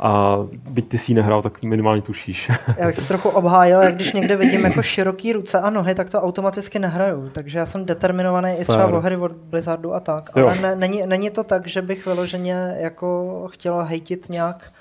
A 0.00 0.38
byť 0.68 0.88
ty 0.88 0.98
si 0.98 1.12
ji 1.12 1.16
nehrál, 1.16 1.42
tak 1.42 1.62
minimálně 1.62 2.02
tušíš. 2.02 2.50
Já 2.78 2.86
bych 2.86 2.96
se 2.96 3.08
trochu 3.08 3.28
obhájil, 3.28 3.82
jak 3.82 3.94
když 3.94 4.12
někde 4.12 4.36
vidím 4.36 4.64
jako 4.64 4.82
široký 4.82 5.32
ruce 5.32 5.60
a 5.60 5.70
nohy, 5.70 5.94
tak 5.94 6.10
to 6.10 6.22
automaticky 6.22 6.78
nehraju. 6.78 7.28
Takže 7.28 7.58
já 7.58 7.66
jsem 7.66 7.84
determinovaný 7.84 8.54
i 8.58 8.64
třeba 8.64 8.86
o 8.86 9.00
hry 9.00 9.16
od 9.16 9.32
Blizzardu 9.32 9.94
a 9.94 10.00
tak. 10.00 10.30
Jo. 10.36 10.46
Ale 10.46 10.56
ne, 10.60 10.76
není, 10.76 11.02
není, 11.06 11.30
to 11.30 11.44
tak, 11.44 11.66
že 11.66 11.82
bych 11.82 12.06
vyloženě 12.06 12.74
jako 12.78 13.48
chtěla 13.52 13.82
hejtit 13.82 14.28
nějak 14.28 14.72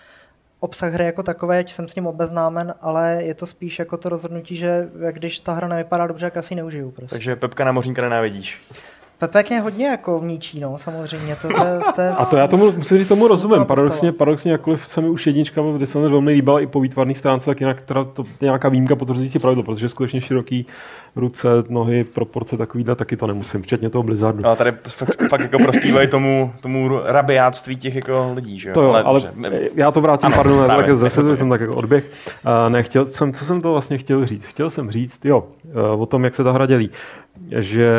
obsah 0.61 0.93
hry 0.93 1.05
jako 1.05 1.23
takové, 1.23 1.59
jsem 1.67 1.89
s 1.89 1.95
ním 1.95 2.07
obeznámen, 2.07 2.73
ale 2.81 3.23
je 3.23 3.33
to 3.33 3.45
spíš 3.45 3.79
jako 3.79 3.97
to 3.97 4.09
rozhodnutí, 4.09 4.55
že 4.55 4.89
když 5.11 5.39
ta 5.39 5.53
hra 5.53 5.67
nevypadá 5.67 6.07
dobře, 6.07 6.25
jak 6.25 6.37
asi 6.37 6.55
neužiju. 6.55 6.91
Prostě. 6.91 7.15
Takže 7.15 7.35
Pepka 7.35 7.65
na 7.65 7.71
mořínka 7.71 8.01
nenávidíš. 8.01 8.61
Pepek 9.21 9.51
je 9.51 9.59
hodně 9.59 9.87
jako 9.87 10.19
vníčí, 10.19 10.59
no, 10.59 10.77
samozřejmě. 10.77 11.35
To, 11.35 11.47
to, 11.47 11.91
to 11.95 12.01
je 12.01 12.09
A 12.09 12.25
to 12.25 12.37
já 12.37 12.47
tomu, 12.47 12.71
musím 12.71 12.97
říct, 12.97 13.07
tomu 13.07 13.27
rozumím. 13.27 13.65
Paradoxně, 13.65 14.11
paradoxně, 14.11 14.51
jakkoliv 14.51 14.87
se 14.87 15.01
mi 15.01 15.09
už 15.09 15.27
jednička 15.27 15.61
v 15.61 15.77
Dishonored 15.77 16.11
velmi 16.11 16.31
líbila 16.31 16.59
i 16.59 16.67
po 16.67 16.79
výtvarné 16.79 17.15
stránce, 17.15 17.45
tak 17.45 17.61
jinak 17.61 17.81
teda 17.81 18.03
to 18.03 18.23
je 18.23 18.45
nějaká 18.45 18.69
výjimka 18.69 18.95
potvrzující 18.95 19.39
pravidlo, 19.39 19.63
protože 19.63 19.89
skutečně 19.89 20.21
široký 20.21 20.65
ruce, 21.15 21.47
nohy, 21.69 22.03
proporce 22.03 22.57
takovýhle, 22.57 22.95
taky 22.95 23.17
to 23.17 23.27
nemusím, 23.27 23.61
včetně 23.61 23.89
toho 23.89 24.03
Blizzardu. 24.03 24.45
Ale 24.45 24.55
tady 24.55 24.71
fakt, 24.87 25.29
fakt 25.29 25.41
jako 25.41 25.59
prospívají 25.59 26.07
tomu, 26.07 26.53
tomu 26.61 26.99
rabiáctví 27.03 27.75
těch 27.75 27.95
jako 27.95 28.31
lidí, 28.33 28.59
že 28.59 28.69
jo? 28.69 28.73
To 28.73 28.81
jo, 28.81 28.91
ale, 28.91 29.21
dobře. 29.21 29.69
já 29.75 29.91
to 29.91 30.01
vrátím, 30.01 30.25
Ano, 30.25 30.35
pardon, 30.35 30.65
právě, 30.65 30.85
tak 30.85 30.95
zase 30.95 31.37
jsem 31.37 31.49
tak 31.49 31.61
jako 31.61 31.75
odběh. 31.75 32.11
Uh, 32.45 32.69
ne, 32.69 32.83
chtěl 32.83 33.05
jsem, 33.05 33.33
co 33.33 33.45
jsem 33.45 33.61
to 33.61 33.71
vlastně 33.71 33.97
chtěl 33.97 34.25
říct? 34.25 34.45
Chtěl 34.45 34.69
jsem 34.69 34.91
říct, 34.91 35.25
jo, 35.25 35.47
uh, 35.93 36.01
o 36.01 36.05
tom, 36.05 36.23
jak 36.23 36.35
se 36.35 36.43
ta 36.43 36.51
hra 36.51 36.65
dělí, 36.65 36.89
že 37.59 37.91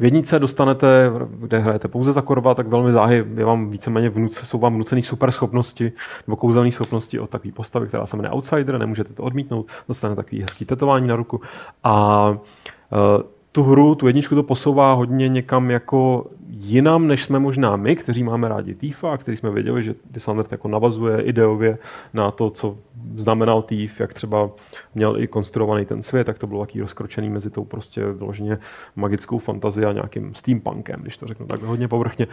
v 0.00 0.04
jednice 0.04 0.38
dostanete, 0.38 1.10
kde 1.30 1.58
hrajete 1.58 1.88
pouze 1.88 2.12
za 2.12 2.22
korva, 2.22 2.54
tak 2.54 2.66
velmi 2.66 2.92
záhy 2.92 3.26
je 3.34 3.44
vám 3.44 3.70
víceméně 3.70 4.08
vnuce, 4.08 4.46
jsou 4.46 4.58
vám 4.58 4.74
vnucený 4.74 5.02
super 5.02 5.30
schopnosti 5.30 5.92
nebo 6.26 6.36
kouzelné 6.36 6.72
schopnosti 6.72 7.18
od 7.18 7.30
takové 7.30 7.52
postavy, 7.52 7.86
která 7.88 8.06
se 8.06 8.16
jmenuje 8.16 8.32
Outsider, 8.32 8.78
nemůžete 8.78 9.14
to 9.14 9.22
odmítnout, 9.22 9.66
dostanete 9.88 10.22
takový 10.22 10.42
hezký 10.42 10.64
tetování 10.64 11.08
na 11.08 11.16
ruku. 11.16 11.40
A 11.84 12.28
uh, 12.30 13.22
tu 13.52 13.62
hru, 13.62 13.94
tu 13.94 14.06
jedničku 14.06 14.34
to 14.34 14.42
posouvá 14.42 14.92
hodně 14.92 15.28
někam 15.28 15.70
jako 15.70 16.26
jinam, 16.48 17.06
než 17.06 17.24
jsme 17.24 17.38
možná 17.38 17.76
my, 17.76 17.96
kteří 17.96 18.22
máme 18.22 18.48
rádi 18.48 18.74
Tifa, 18.74 19.16
kteří 19.16 19.36
jsme 19.36 19.50
věděli, 19.50 19.82
že 19.82 19.94
Dishonored 20.10 20.52
jako 20.52 20.68
navazuje 20.68 21.22
ideově 21.22 21.78
na 22.14 22.30
to, 22.30 22.50
co 22.50 22.76
znamenal 23.16 23.62
Thief, 23.62 24.00
jak 24.00 24.14
třeba 24.14 24.50
měl 24.94 25.22
i 25.22 25.26
konstruovaný 25.26 25.84
ten 25.84 26.02
svět, 26.02 26.24
tak 26.24 26.38
to 26.38 26.46
bylo 26.46 26.60
taký 26.60 26.80
rozkročený 26.80 27.28
mezi 27.28 27.50
tou 27.50 27.64
prostě 27.64 28.12
vyloženě 28.12 28.58
magickou 28.96 29.38
fantazii 29.38 29.84
a 29.84 29.92
nějakým 29.92 30.34
steampunkem, 30.34 31.00
když 31.00 31.16
to 31.16 31.26
řeknu 31.26 31.46
tak 31.46 31.62
hodně 31.62 31.88
povrchně. 31.88 32.26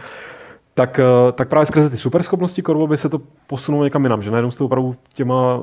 Tak, 0.74 0.98
eh, 0.98 1.32
tak 1.32 1.48
právě 1.48 1.66
skrze 1.66 1.90
ty 1.90 1.96
superschopnosti 1.96 2.62
Korvo 2.62 2.86
by 2.86 2.96
se 2.96 3.08
to 3.08 3.20
posunulo 3.46 3.84
někam 3.84 4.02
jinam, 4.02 4.22
že 4.22 4.30
najednou 4.30 4.50
jste 4.50 4.64
opravdu 4.64 4.96
těma 5.14 5.60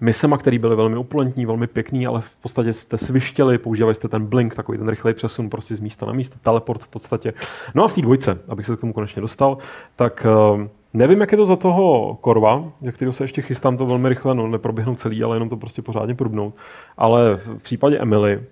misema, 0.00 0.38
které 0.38 0.58
byly 0.58 0.76
velmi 0.76 0.96
opulentní, 0.96 1.46
velmi 1.46 1.66
pěkný, 1.66 2.06
ale 2.06 2.20
v 2.20 2.36
podstatě 2.42 2.72
jste 2.72 2.98
svištěli, 2.98 3.58
používali 3.58 3.94
jste 3.94 4.08
ten 4.08 4.26
blink, 4.26 4.54
takový 4.54 4.78
ten 4.78 4.88
rychlej 4.88 5.14
přesun 5.14 5.50
prostě 5.50 5.76
z 5.76 5.80
místa 5.80 6.06
na 6.06 6.12
místo, 6.12 6.38
teleport 6.38 6.82
v 6.82 6.88
podstatě. 6.88 7.32
No 7.74 7.84
a 7.84 7.88
v 7.88 7.94
té 7.94 8.02
dvojce, 8.02 8.38
abych 8.48 8.66
se 8.66 8.76
k 8.76 8.80
tomu 8.80 8.92
konečně 8.92 9.22
dostal, 9.22 9.58
tak 9.96 10.26
uh, 10.54 10.62
nevím, 10.94 11.20
jak 11.20 11.32
je 11.32 11.38
to 11.38 11.46
za 11.46 11.56
toho 11.56 12.14
Korva, 12.20 12.64
za 12.80 12.92
kterého 12.92 13.12
se 13.12 13.24
ještě 13.24 13.42
chystám 13.42 13.76
to 13.76 13.86
velmi 13.86 14.08
rychle, 14.08 14.34
no 14.34 14.46
neproběhnout 14.46 14.98
celý, 14.98 15.22
ale 15.22 15.36
jenom 15.36 15.48
to 15.48 15.56
prostě 15.56 15.82
pořádně 15.82 16.14
prubnout. 16.14 16.54
Ale 16.96 17.36
v 17.36 17.62
případě 17.62 17.98
Emily, 17.98 18.42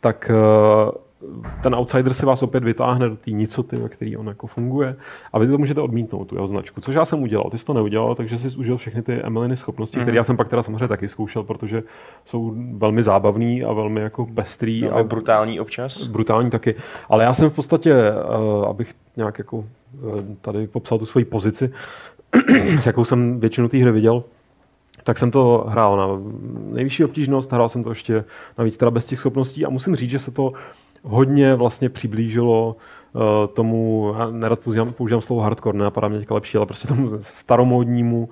tak 0.00 0.30
uh, 0.34 1.03
ten 1.62 1.74
outsider 1.74 2.14
si 2.14 2.26
vás 2.26 2.42
opět 2.42 2.64
vytáhne 2.64 3.08
do 3.08 3.16
té 3.16 3.30
nicoty, 3.30 3.76
ve 3.76 3.88
který 3.88 4.16
on 4.16 4.26
jako 4.26 4.46
funguje 4.46 4.96
a 5.32 5.38
vy 5.38 5.46
to 5.46 5.58
můžete 5.58 5.80
odmítnout, 5.80 6.24
tu 6.24 6.34
jeho 6.34 6.48
značku, 6.48 6.80
což 6.80 6.94
já 6.94 7.04
jsem 7.04 7.22
udělal. 7.22 7.50
Ty 7.50 7.58
jsi 7.58 7.64
to 7.64 7.74
neudělal, 7.74 8.14
takže 8.14 8.38
jsi 8.38 8.56
užil 8.56 8.76
všechny 8.76 9.02
ty 9.02 9.12
Emeliny 9.12 9.56
schopnosti, 9.56 9.98
mm-hmm. 9.98 10.02
které 10.02 10.16
já 10.16 10.24
jsem 10.24 10.36
pak 10.36 10.48
teda 10.48 10.62
samozřejmě 10.62 10.88
taky 10.88 11.08
zkoušel, 11.08 11.42
protože 11.42 11.82
jsou 12.24 12.54
velmi 12.76 13.02
zábavný 13.02 13.64
a 13.64 13.72
velmi 13.72 14.00
jako 14.00 14.26
pestrý. 14.26 14.80
No, 14.80 14.96
a 14.96 15.02
brutální 15.02 15.60
občas. 15.60 16.06
Brutální 16.06 16.50
taky. 16.50 16.74
Ale 17.08 17.24
já 17.24 17.34
jsem 17.34 17.50
v 17.50 17.54
podstatě, 17.54 17.94
uh, 17.94 18.68
abych 18.68 18.94
nějak 19.16 19.38
jako 19.38 19.56
uh, 19.56 19.64
tady 20.40 20.66
popsal 20.66 20.98
tu 20.98 21.06
svoji 21.06 21.24
pozici, 21.24 21.72
s 22.78 22.86
jakou 22.86 23.04
jsem 23.04 23.40
většinu 23.40 23.68
té 23.68 23.78
hry 23.78 23.92
viděl, 23.92 24.24
tak 25.04 25.18
jsem 25.18 25.30
to 25.30 25.64
hrál 25.68 25.96
na 25.96 26.08
nejvyšší 26.72 27.04
obtížnost, 27.04 27.52
hrál 27.52 27.68
jsem 27.68 27.84
to 27.84 27.90
ještě 27.90 28.24
navíc 28.58 28.76
teda 28.76 28.90
bez 28.90 29.06
těch 29.06 29.18
schopností 29.18 29.64
a 29.64 29.70
musím 29.70 29.96
říct, 29.96 30.10
že 30.10 30.18
se 30.18 30.30
to 30.30 30.52
hodně 31.04 31.54
vlastně 31.54 31.88
přiblížilo 31.88 32.76
uh, 33.12 33.22
tomu, 33.54 34.14
já 34.18 34.30
nerad 34.30 34.58
používám, 34.58 34.92
používám 34.92 35.20
slovo 35.20 35.42
hardcore, 35.42 35.78
nenapadá 35.78 36.08
mě 36.08 36.18
teďka 36.18 36.34
lepší, 36.34 36.56
ale 36.56 36.66
prostě 36.66 36.88
tomu 36.88 37.10
staromódnímu 37.20 38.28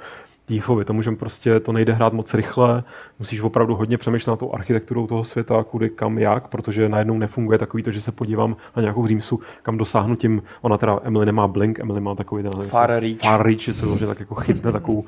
Tifovi, 0.47 0.85
tomu, 0.85 1.03
že 1.03 1.11
prostě 1.11 1.61
to 1.61 1.73
nejde 1.73 1.93
hrát 1.93 2.13
moc 2.13 2.35
rychle, 2.35 2.83
musíš 3.19 3.41
opravdu 3.41 3.75
hodně 3.75 3.99
přemýšlet 3.99 4.33
na 4.33 4.37
tou 4.37 4.55
architekturou 4.55 5.07
toho 5.07 5.25
světa, 5.25 5.65
kudy, 5.65 5.91
kam, 5.91 6.19
jak, 6.19 6.49
protože 6.49 6.89
najednou 6.89 7.19
nefunguje 7.19 7.59
takový 7.59 7.83
to, 7.83 7.91
že 7.91 8.01
se 8.01 8.13
podívám 8.13 8.57
na 8.77 8.83
nějakou 8.83 9.07
římsu, 9.07 9.41
kam 9.63 9.79
dosáhnu 9.79 10.17
tím, 10.17 10.43
ona 10.63 10.79
teda, 10.79 11.01
Emily 11.03 11.27
nemá 11.27 11.49
blink, 11.49 11.81
Emily 11.81 12.01
má 12.01 12.15
takový 12.15 12.43
ten 12.43 12.53
far 12.53 12.91
reach, 12.91 13.19
far 13.23 13.43
reach 13.43 13.61
že 13.61 13.75
se 13.75 13.87
vlastně 13.87 14.07
tak 14.07 14.21
jako 14.21 14.35
chytne 14.35 14.73
takovou, 14.73 15.05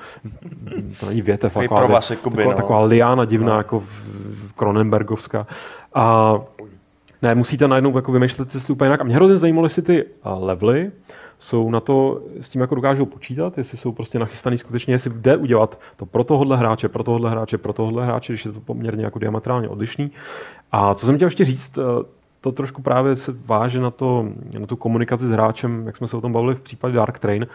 to 1.00 1.07
není 1.07 1.22
větev, 1.22 1.55
taková, 1.55 1.81
taková, 1.81 2.00
taková, 2.00 2.55
taková 2.55 2.81
liána 2.85 3.24
divná, 3.24 3.53
no. 3.53 3.59
jako 3.59 3.81
v, 3.81 3.87
v 4.48 4.53
Kronenbergovská. 4.53 5.46
A 5.94 6.35
ne, 7.24 7.34
musíte 7.34 7.68
najednou 7.68 7.96
jako 7.96 8.12
vymýšlet 8.12 8.50
cestu 8.50 8.72
úplně 8.72 8.87
jinak. 8.87 9.00
A 9.00 9.04
mě 9.04 9.14
hrozně 9.14 9.37
zajímalo, 9.37 9.66
jestli 9.66 9.82
ty 9.82 10.04
levely 10.24 10.92
jsou 11.38 11.70
na 11.70 11.80
to, 11.80 12.22
s 12.40 12.50
tím 12.50 12.60
jako 12.60 12.74
dokážou 12.74 13.06
počítat, 13.06 13.58
jestli 13.58 13.78
jsou 13.78 13.92
prostě 13.92 14.18
nachystaný 14.18 14.58
skutečně, 14.58 14.94
jestli 14.94 15.10
jde 15.10 15.37
udělat 15.37 15.80
to 15.96 16.06
pro 16.06 16.24
tohohle 16.24 16.56
hráče, 16.56 16.88
pro 16.88 17.02
tohohle 17.02 17.30
hráče, 17.30 17.58
pro 17.58 17.72
tohohle 17.72 18.04
hráče, 18.04 18.32
když 18.32 18.44
je 18.44 18.52
to 18.52 18.60
poměrně 18.60 19.04
jako 19.04 19.18
diametrálně 19.18 19.68
odlišný. 19.68 20.10
A 20.72 20.94
co 20.94 21.06
jsem 21.06 21.16
chtěl 21.16 21.26
ještě 21.26 21.44
říct, 21.44 21.78
eh, 21.78 22.04
to 22.40 22.52
trošku 22.52 22.82
právě 22.82 23.16
se 23.16 23.34
váže 23.46 23.80
na, 23.80 23.90
to, 23.90 24.26
na 24.58 24.66
tu 24.66 24.76
komunikaci 24.76 25.24
s 25.24 25.30
hráčem, 25.30 25.87
jak 25.87 25.96
jsme 25.96 26.08
se 26.08 26.16
o 26.16 26.20
tom 26.20 26.32
bavili 26.32 26.54
v 26.54 26.60
případě 26.60 26.94
Dark 26.94 27.18
Train, 27.18 27.46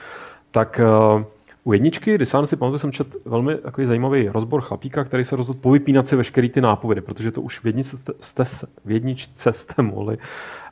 tak 0.51 0.81
uh, 0.83 1.23
u 1.63 1.73
jedničky 1.73 2.17
Disán 2.17 2.47
si 2.47 2.55
pamatuju, 2.55 2.77
jsem 2.77 2.91
čet 2.91 3.07
velmi 3.25 3.55
takový 3.55 3.87
zajímavý 3.87 4.29
rozbor 4.29 4.61
chlapíka, 4.61 5.03
který 5.03 5.25
se 5.25 5.35
rozhodl 5.35 5.59
povypínat 5.59 6.07
si 6.07 6.15
veškerý 6.15 6.49
ty 6.49 6.61
nápovědy, 6.61 7.01
protože 7.01 7.31
to 7.31 7.41
už 7.41 7.59
v 7.59 7.65
jedničce 7.65 7.97
jste, 8.21 8.43
v 8.85 8.91
jedničce 8.91 9.53
jste 9.53 9.81
mohli. 9.81 10.17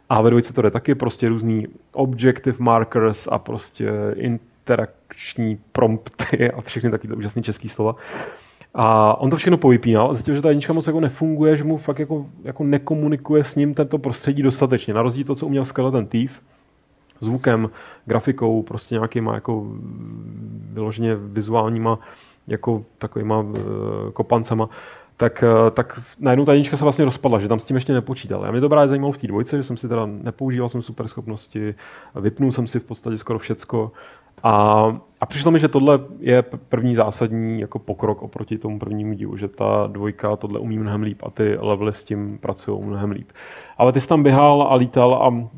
A 0.10 0.22
ve 0.22 0.30
dvojce 0.30 0.54
to 0.54 0.62
jde 0.62 0.72
taky 0.72 0.96
prostě 0.96 1.30
různý 1.30 1.68
objective 1.94 2.58
markers 2.60 3.28
a 3.32 3.38
prostě 3.38 3.92
interakční 4.16 5.60
prompty 5.72 6.52
a 6.52 6.62
všechny 6.62 6.92
taky 6.92 7.08
úžasné 7.08 7.42
české 7.42 7.70
slova. 7.70 7.96
A 8.74 9.18
on 9.20 9.30
to 9.30 9.38
všechno 9.38 9.58
povypínal 9.58 10.12
a 10.12 10.14
zjistil, 10.14 10.36
že 10.36 10.42
ta 10.42 10.50
jednička 10.50 10.74
moc 10.74 10.88
jako 10.88 11.00
nefunguje, 11.00 11.58
že 11.58 11.64
mu 11.64 11.78
fakt 11.78 12.00
jako, 12.00 12.26
jako 12.44 12.64
nekomunikuje 12.64 13.44
s 13.44 13.56
ním 13.56 13.74
tento 13.74 13.98
prostředí 13.98 14.44
dostatečně. 14.44 14.94
Na 14.94 15.02
rozdíl 15.02 15.26
to, 15.26 15.36
co 15.36 15.46
uměl 15.46 15.66
skvěle 15.66 15.92
ten 15.92 16.06
Thief, 16.06 16.32
zvukem, 17.20 17.70
grafikou, 18.06 18.64
prostě 18.64 18.96
nějakýma 18.96 19.34
jako 19.34 19.66
vyloženě 20.74 21.16
vizuálníma 21.16 22.00
jako 22.48 22.84
takovýma 22.98 23.40
uh, 23.40 23.56
kopancema, 24.14 24.70
tak, 25.18 25.44
uh, 25.44 25.70
tak 25.70 26.02
najednou 26.20 26.46
ta 26.46 26.54
jednička 26.54 26.78
se 26.78 26.84
vlastně 26.84 27.06
rozpadla, 27.06 27.40
že 27.40 27.48
tam 27.48 27.60
s 27.60 27.66
tím 27.66 27.76
ještě 27.78 27.94
nepočítal. 27.94 28.46
Já 28.46 28.52
mě 28.52 28.62
to 28.62 28.70
právě 28.70 28.88
zajímalo 28.88 29.14
v 29.14 29.18
té 29.18 29.28
dvojce, 29.28 29.58
že 29.58 29.64
jsem 29.64 29.78
si 29.78 29.88
teda 29.88 30.06
nepoužíval 30.06 30.70
jsem 30.70 30.82
super 30.82 31.08
schopnosti, 31.08 31.76
vypnul 32.16 32.52
jsem 32.52 32.68
si 32.68 32.80
v 32.80 32.84
podstatě 32.84 33.18
skoro 33.18 33.40
všecko 33.40 33.92
a, 34.44 34.98
a 35.22 35.26
přišlo 35.26 35.52
mi, 35.52 35.60
že 35.60 35.68
tohle 35.68 36.00
je 36.20 36.42
první 36.42 36.96
zásadní 36.96 37.62
jako 37.62 37.80
pokrok 37.80 38.22
oproti 38.22 38.58
tomu 38.58 38.80
prvnímu 38.80 39.14
dílu, 39.14 39.38
že 39.38 39.48
ta 39.48 39.88
dvojka 39.88 40.36
tohle 40.36 40.60
umí 40.60 40.80
mnohem 40.80 41.04
líp 41.04 41.20
a 41.24 41.30
ty 41.30 41.58
levely 41.60 41.94
s 41.94 42.04
tím 42.04 42.38
pracují 42.38 42.84
mnohem 42.84 43.12
líp. 43.12 43.30
Ale 43.78 43.92
ty 43.92 44.02
jsi 44.02 44.08
tam 44.08 44.24
běhal 44.24 44.62
a 44.62 44.76
lítal 44.76 45.16
a 45.16 45.50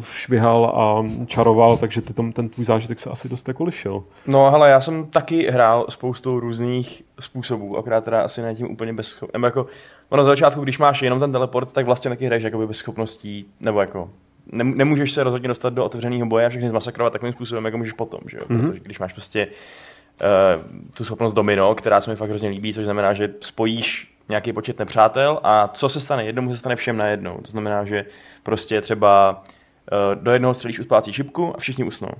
švihal 0.00 0.66
a 0.66 1.06
čaroval, 1.26 1.76
takže 1.76 2.00
ty 2.00 2.12
tom, 2.12 2.32
ten 2.32 2.48
tvůj 2.48 2.64
zážitek 2.64 2.98
se 2.98 3.10
asi 3.10 3.28
dost 3.28 3.48
jako 3.48 3.64
lišil. 3.64 4.04
No 4.26 4.50
hele, 4.50 4.70
já 4.70 4.80
jsem 4.80 5.06
taky 5.06 5.50
hrál 5.50 5.86
spoustou 5.88 6.40
různých 6.40 7.02
způsobů, 7.20 7.78
akorát 7.78 8.04
teda 8.04 8.22
asi 8.22 8.42
ne 8.42 8.54
tím 8.54 8.70
úplně 8.70 8.92
bez 8.92 9.22
jako, 9.44 9.66
ono 10.08 10.24
za 10.24 10.30
začátku, 10.30 10.60
když 10.60 10.78
máš 10.78 11.02
jenom 11.02 11.20
ten 11.20 11.32
teleport, 11.32 11.72
tak 11.72 11.86
vlastně 11.86 12.08
taky 12.08 12.26
hraješ 12.26 12.44
jakoby 12.44 12.66
bez 12.66 12.76
schopností, 12.76 13.46
nebo 13.60 13.80
jako 13.80 14.10
nemůžeš 14.52 15.12
se 15.12 15.24
rozhodně 15.24 15.48
dostat 15.48 15.74
do 15.74 15.84
otevřeného 15.84 16.26
boje 16.26 16.46
a 16.46 16.48
všechny 16.48 16.68
zmasakrovat 16.68 17.12
takovým 17.12 17.32
způsobem, 17.32 17.64
jako 17.64 17.78
můžeš 17.78 17.92
potom, 17.92 18.20
že 18.26 18.36
jo? 18.36 18.42
Mm-hmm. 18.48 18.66
Protože 18.66 18.80
když 18.80 18.98
máš 18.98 19.12
prostě 19.12 19.46
uh, 19.46 20.88
tu 20.96 21.04
schopnost 21.04 21.32
domino, 21.32 21.74
která 21.74 22.00
se 22.00 22.10
mi 22.10 22.16
fakt 22.16 22.28
hrozně 22.28 22.48
líbí, 22.48 22.74
což 22.74 22.84
znamená, 22.84 23.12
že 23.12 23.34
spojíš 23.40 24.14
nějaký 24.28 24.52
počet 24.52 24.78
nepřátel 24.78 25.40
a 25.42 25.68
co 25.68 25.88
se 25.88 26.00
stane 26.00 26.24
jednomu, 26.24 26.52
se 26.52 26.58
stane 26.58 26.76
všem 26.76 26.96
najednou. 26.96 27.38
To 27.38 27.50
znamená, 27.50 27.84
že 27.84 28.04
prostě 28.42 28.80
třeba 28.80 29.42
uh, 29.92 30.22
do 30.22 30.32
jednoho 30.32 30.54
střelíš 30.54 30.78
uspácí 30.78 31.12
šipku 31.12 31.56
a 31.56 31.58
všichni 31.58 31.84
usnou 31.84 32.10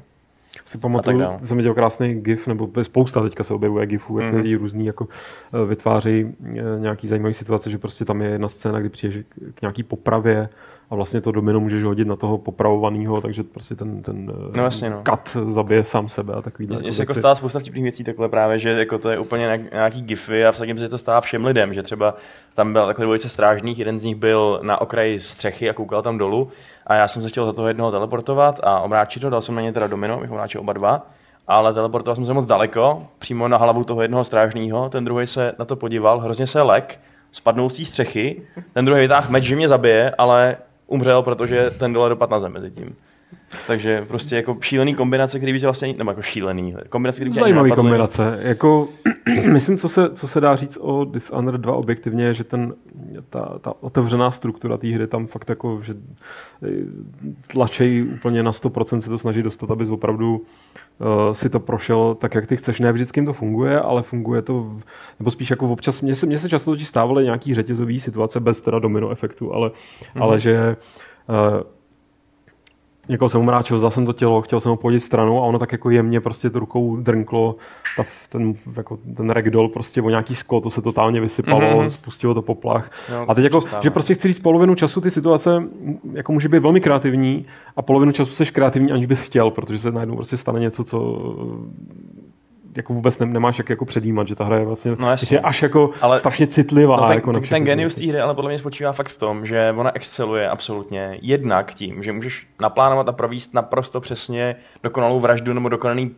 si 0.64 0.79
pamatuju, 0.79 1.23
jsem 1.45 1.57
viděl 1.57 1.75
krásný 1.75 2.14
GIF, 2.14 2.47
nebo 2.47 2.71
spousta 2.83 3.23
teďka 3.23 3.45
se 3.45 3.55
objevuje 3.55 3.87
GIFů, 3.87 4.19
jak 4.19 4.35
mm. 4.35 4.55
různý 4.55 4.87
jako 4.87 5.09
vytváří 5.67 6.37
nějaký 6.79 7.09
zajímavý 7.09 7.35
situace, 7.35 7.71
že 7.71 7.79
prostě 7.79 8.05
tam 8.05 8.23
je 8.23 8.31
jedna 8.31 8.49
scéna, 8.49 8.81
kdy 8.81 8.88
přijdeš 8.88 9.25
k 9.55 9.62
nějaký 9.62 9.83
popravě 9.83 10.49
a 10.90 10.94
vlastně 10.94 11.20
to 11.20 11.33
domino 11.33 11.61
můžeš 11.61 11.85
hodit 11.85 12.09
na 12.09 12.16
toho 12.16 12.38
popravovaného, 12.38 13.20
takže 13.20 13.42
prostě 13.42 13.74
ten, 13.74 14.03
ten 14.03 14.27
no, 14.27 14.62
vlastně, 14.62 14.90
no. 14.90 15.01
kat 15.03 15.37
zabije 15.46 15.85
sám 15.85 16.09
sebe 16.09 16.35
a 16.35 16.42
takový. 16.42 16.68
Mně 16.81 16.92
se 16.92 17.03
jako 17.03 17.14
stává 17.14 17.35
spousta 17.35 17.61
vtipných 17.61 17.83
věcí 17.83 18.05
takhle 18.05 18.29
právě, 18.29 18.59
že 18.59 18.70
jako 18.70 18.98
to 18.98 19.11
je 19.11 19.18
úplně 19.18 19.68
nějaký 19.72 20.03
gify 20.03 20.46
a 20.46 20.53
vsadím 20.53 20.79
se 20.79 20.88
to 20.88 20.98
stává 20.98 21.20
všem 21.20 21.44
lidem, 21.44 21.74
že 21.74 21.83
třeba 21.83 22.14
tam 22.55 22.72
byl 22.72 22.87
takhle 22.87 23.05
dvojice 23.05 23.29
strážných, 23.29 23.79
jeden 23.79 23.98
z 23.98 24.05
nich 24.05 24.16
byl 24.16 24.61
na 24.62 24.81
okraji 24.81 25.20
střechy 25.20 25.70
a 25.70 25.72
koukal 25.72 26.03
tam 26.03 26.18
dolů 26.18 26.48
a 26.87 26.94
já 26.94 27.09
jsem 27.09 27.22
se 27.22 27.29
chtěl 27.29 27.46
za 27.46 27.53
toho 27.53 27.68
jednoho 27.68 27.90
teleportovat 27.90 28.61
a 28.62 28.81
obráčit 28.81 29.24
ho, 29.24 29.31
dal 29.31 29.42
jsem 29.42 29.55
na 29.55 29.62
ně 29.62 29.72
teda 29.72 29.87
domino, 29.87 30.20
bych 30.20 30.31
obráčil 30.31 30.61
oba 30.61 30.72
dva 30.72 31.07
ale 31.49 31.74
teleportoval 31.74 32.16
jsem 32.16 32.26
se 32.26 32.34
moc 32.34 32.47
daleko, 32.47 33.07
přímo 33.18 33.49
na 33.49 33.57
hlavu 33.57 33.84
toho 33.84 34.03
jednoho 34.03 34.24
strážního, 34.24 34.89
ten 34.89 35.05
druhý 35.05 35.26
se 35.26 35.53
na 35.59 35.64
to 35.64 35.76
podíval, 35.76 36.20
hrozně 36.20 36.47
se 36.47 36.62
lek, 36.62 37.01
spadnul 37.32 37.70
z 37.70 37.76
té 37.76 37.84
střechy, 37.84 38.43
ten 38.72 38.84
druhý 38.84 39.01
vytáhl 39.01 39.30
meč, 39.30 39.45
že 39.45 39.57
mě 39.57 39.68
zabije, 39.68 40.14
ale 40.18 40.57
umřel, 40.89 41.22
protože 41.22 41.70
ten 41.70 41.93
dole 41.93 42.09
dopad 42.09 42.30
na 42.30 42.41
zem 42.41 42.53
mezi 42.53 42.70
tím. 42.70 42.97
Takže 43.66 44.05
prostě 44.09 44.36
jako 44.36 44.59
šílený 44.61 44.95
kombinace, 44.95 45.39
který 45.39 45.53
by 45.53 45.59
vlastně, 45.59 45.95
nebo 45.99 46.11
jako 46.11 46.22
šílený, 46.22 46.74
kombinace, 46.89 47.16
který 47.16 47.30
by 47.30 47.39
Zajímavý 47.39 47.72
kombinace. 47.72 48.39
Jako, 48.43 48.89
myslím, 49.53 49.78
co 49.78 49.89
se, 49.89 50.11
co 50.11 50.28
se 50.28 50.41
dá 50.41 50.57
říct 50.57 50.78
o 50.80 51.05
Dishonored 51.05 51.61
2 51.61 51.74
objektivně, 51.74 52.24
je, 52.24 52.34
že 52.34 52.45
ten, 52.45 52.74
ta, 53.30 53.59
ta 53.61 53.74
otevřená 53.80 54.30
struktura 54.30 54.76
té 54.76 54.89
hry 54.89 55.07
tam 55.07 55.26
fakt 55.26 55.49
jako, 55.49 55.80
že 55.82 55.95
eh, 56.62 56.68
tlačej 57.47 58.09
úplně 58.14 58.43
na 58.43 58.53
100% 58.53 58.99
se 58.99 59.11
to 59.11 59.18
snaží 59.18 59.43
dostat, 59.43 59.70
abys 59.70 59.91
opravdu 59.91 60.45
uh, 61.01 61.32
si 61.32 61.51
to 61.51 61.61
prošel 61.61 62.14
tak, 62.14 62.34
jak 62.34 62.46
ty 62.46 62.57
chceš. 62.57 62.80
Ne 62.80 62.92
vždycky 62.92 63.18
jim 63.20 63.26
to 63.26 63.32
funguje, 63.32 63.80
ale 63.80 64.03
funguje 64.03 64.42
to, 64.42 64.76
nebo 65.18 65.30
spíš 65.30 65.51
jako 65.51 65.68
občas, 65.68 66.03
mně 66.03 66.14
se, 66.14 66.26
mně 66.26 66.38
se 66.38 66.49
často 66.49 66.76
stávaly 66.78 67.24
nějaký 67.24 67.55
řetězový 67.55 68.01
situace 68.01 68.40
bez 68.40 68.62
teda 68.62 68.78
domino 68.78 69.11
efektu, 69.11 69.55
ale, 69.55 69.68
mm-hmm. 69.68 70.22
ale 70.22 70.40
že 70.40 70.76
uh, 71.28 71.62
někoho 73.09 73.29
jsem 73.29 73.41
umráčil, 73.41 73.77
vzal 73.77 73.91
jsem 73.91 74.07
to 74.07 74.13
tělo, 74.13 74.43
chtěl 74.43 74.61
jsem 74.61 74.71
ho 74.71 74.77
podít 74.77 75.01
stranu 75.01 75.39
a 75.39 75.47
ono 75.47 75.59
tak 75.59 75.73
jako 75.73 75.91
jemně 75.91 76.21
prostě 76.21 76.51
tu 76.51 76.59
rukou 76.59 76.97
drnklo, 76.97 77.57
ta, 77.97 78.05
ten, 78.29 78.55
jako, 78.77 78.99
ten 79.17 79.31
ragdoll 79.31 79.69
prostě 79.69 80.03
o 80.03 80.11
nějaký 80.11 80.35
sklo, 80.35 80.61
to 80.61 80.71
se 80.71 80.83
totálně 80.83 81.21
vysypalo, 81.21 81.61
mm-hmm. 81.61 81.87
spustilo 81.87 82.35
to 82.35 82.43
poplach. 82.43 82.91
No, 83.13 83.31
a 83.31 83.35
teď 83.35 83.45
jako, 83.45 83.61
že 83.83 83.91
prostě 83.91 84.15
chci 84.15 84.29
říct, 84.29 84.39
polovinu 84.39 84.75
času 84.75 85.01
ty 85.01 85.11
situace 85.11 85.63
jako 86.13 86.33
může 86.33 86.49
být 86.49 86.59
velmi 86.59 86.81
kreativní 86.81 87.47
a 87.77 87.83
polovinu 87.83 88.13
času 88.13 88.35
jsi 88.35 88.53
kreativní, 88.53 88.93
aniž 88.93 89.07
bys 89.07 89.21
chtěl, 89.21 89.51
protože 89.51 89.79
se 89.79 89.93
najednou 89.93 90.17
prostě 90.17 90.37
stane 90.37 90.61
něco, 90.61 90.85
co 90.85 91.19
jako 92.77 92.93
vůbec 92.93 93.19
ne, 93.19 93.27
nemáš 93.27 93.59
jak 93.59 93.71
jako 93.71 93.85
předjímat, 93.85 94.29
že 94.29 94.35
ta 94.35 94.45
hra 94.45 94.57
je 94.59 94.64
vlastně 94.64 94.97
No 94.99 95.11
jasně. 95.11 95.27
že 95.29 95.37
je 95.37 95.41
až 95.41 95.62
jako 95.62 95.91
Ale- 96.01 96.19
strašně 96.19 96.47
citlivá. 96.47 96.97
No, 96.97 97.07
ten, 97.07 97.14
jako 97.16 97.33
na 97.33 97.41
ten, 97.41 97.49
ten 97.49 97.64
genius 97.64 97.95
té 97.95 98.07
hry 98.07 98.21
ale 98.21 98.35
podle 98.35 98.51
mě 98.51 98.59
spočívá 98.59 98.93
fakt 98.93 99.09
v 99.09 99.19
tom, 99.19 99.47
že 99.47 99.75
ona 99.77 99.97
exceluje 99.97 100.49
absolutně 100.49 101.19
jednak 101.23 101.75
tím, 101.75 102.03
že 102.03 102.12
můžeš 102.12 102.47
naplánovat 102.61 103.09
a 103.09 103.12
províst 103.12 103.55
naprosto 103.55 104.01
přesně 104.01 104.57
dokonalou 104.83 105.21
vraždu 105.21 105.53
nebo 105.53 105.69
dokonalý 105.69 106.11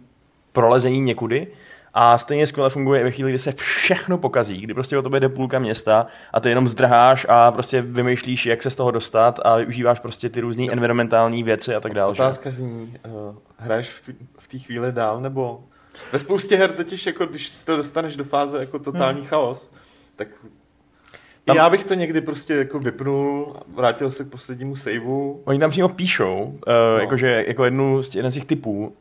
prolezení 0.53 1.01
někudy 1.01 1.47
a 1.95 2.19
stejně 2.19 2.47
skvěle 2.47 2.71
funguje 2.71 3.01
i 3.01 3.05
ve 3.05 3.11
chvíli, 3.11 3.31
kdy 3.31 3.39
se 3.39 3.53
všechno 3.53 4.19
pokazí, 4.19 4.61
kdy 4.61 4.75
prostě 4.75 4.99
o 4.99 5.03
tobě 5.03 5.21
jde 5.21 5.29
půlka 5.29 5.59
města 5.59 6.07
a 6.33 6.41
ty 6.41 6.49
jenom 6.49 6.69
zdrháš 6.69 7.27
a 7.29 7.51
prostě 7.53 7.83
vymýšlíš, 7.83 8.47
jak 8.47 8.63
se 8.63 8.71
z 8.71 8.77
toho 8.77 8.91
dostat 8.91 9.41
a 9.45 9.57
využíváš 9.57 9.99
prostě 10.01 10.29
ty 10.29 10.41
různé 10.41 10.67
environmentální 10.73 11.43
věci 11.43 11.75
a 11.75 11.81
tak 11.81 11.95
dále. 11.95 12.15
že? 12.15 12.23
Otázka 12.23 12.51
zní, 12.51 12.95
uh, 13.31 13.35
hraješ 13.59 13.89
v 13.91 14.07
t- 14.07 14.13
v 14.39 14.49
té 14.49 14.59
chvíli 14.59 14.93
dál, 14.93 15.21
nebo 15.21 15.61
ve 16.13 16.19
spoustě 16.19 16.57
her 16.57 16.73
totiž, 16.73 17.07
jako 17.07 17.27
když 17.27 17.49
se 17.49 17.67
to 17.67 17.77
dostaneš 17.77 18.17
do 18.17 18.25
fáze 18.25 18.61
jako 18.61 18.79
totální 18.79 19.25
chaos, 19.25 19.73
tak 20.17 20.29
Tam- 21.45 21.57
Tam... 21.57 21.65
já 21.65 21.71
bych 21.71 21.85
to 21.85 21.95
někdy 21.95 22.21
prostě 22.21 22.55
jako 22.55 22.79
vypnul, 22.79 23.57
vrátil 23.75 24.11
se 24.11 24.25
k 24.25 24.31
poslednímu 24.31 24.77
saveu. 24.77 25.43
Oni 25.45 25.59
tam 25.59 25.71
přímo 25.71 25.89
píšou, 25.89 26.43
uh, 26.45 26.59
no. 26.69 26.99
jakože 26.99 27.45
jako 27.49 27.65
jednu 27.65 28.03
z, 28.03 28.15
jeden 28.15 28.31
z 28.31 28.35
těch 28.35 28.45
typů, 28.45 28.97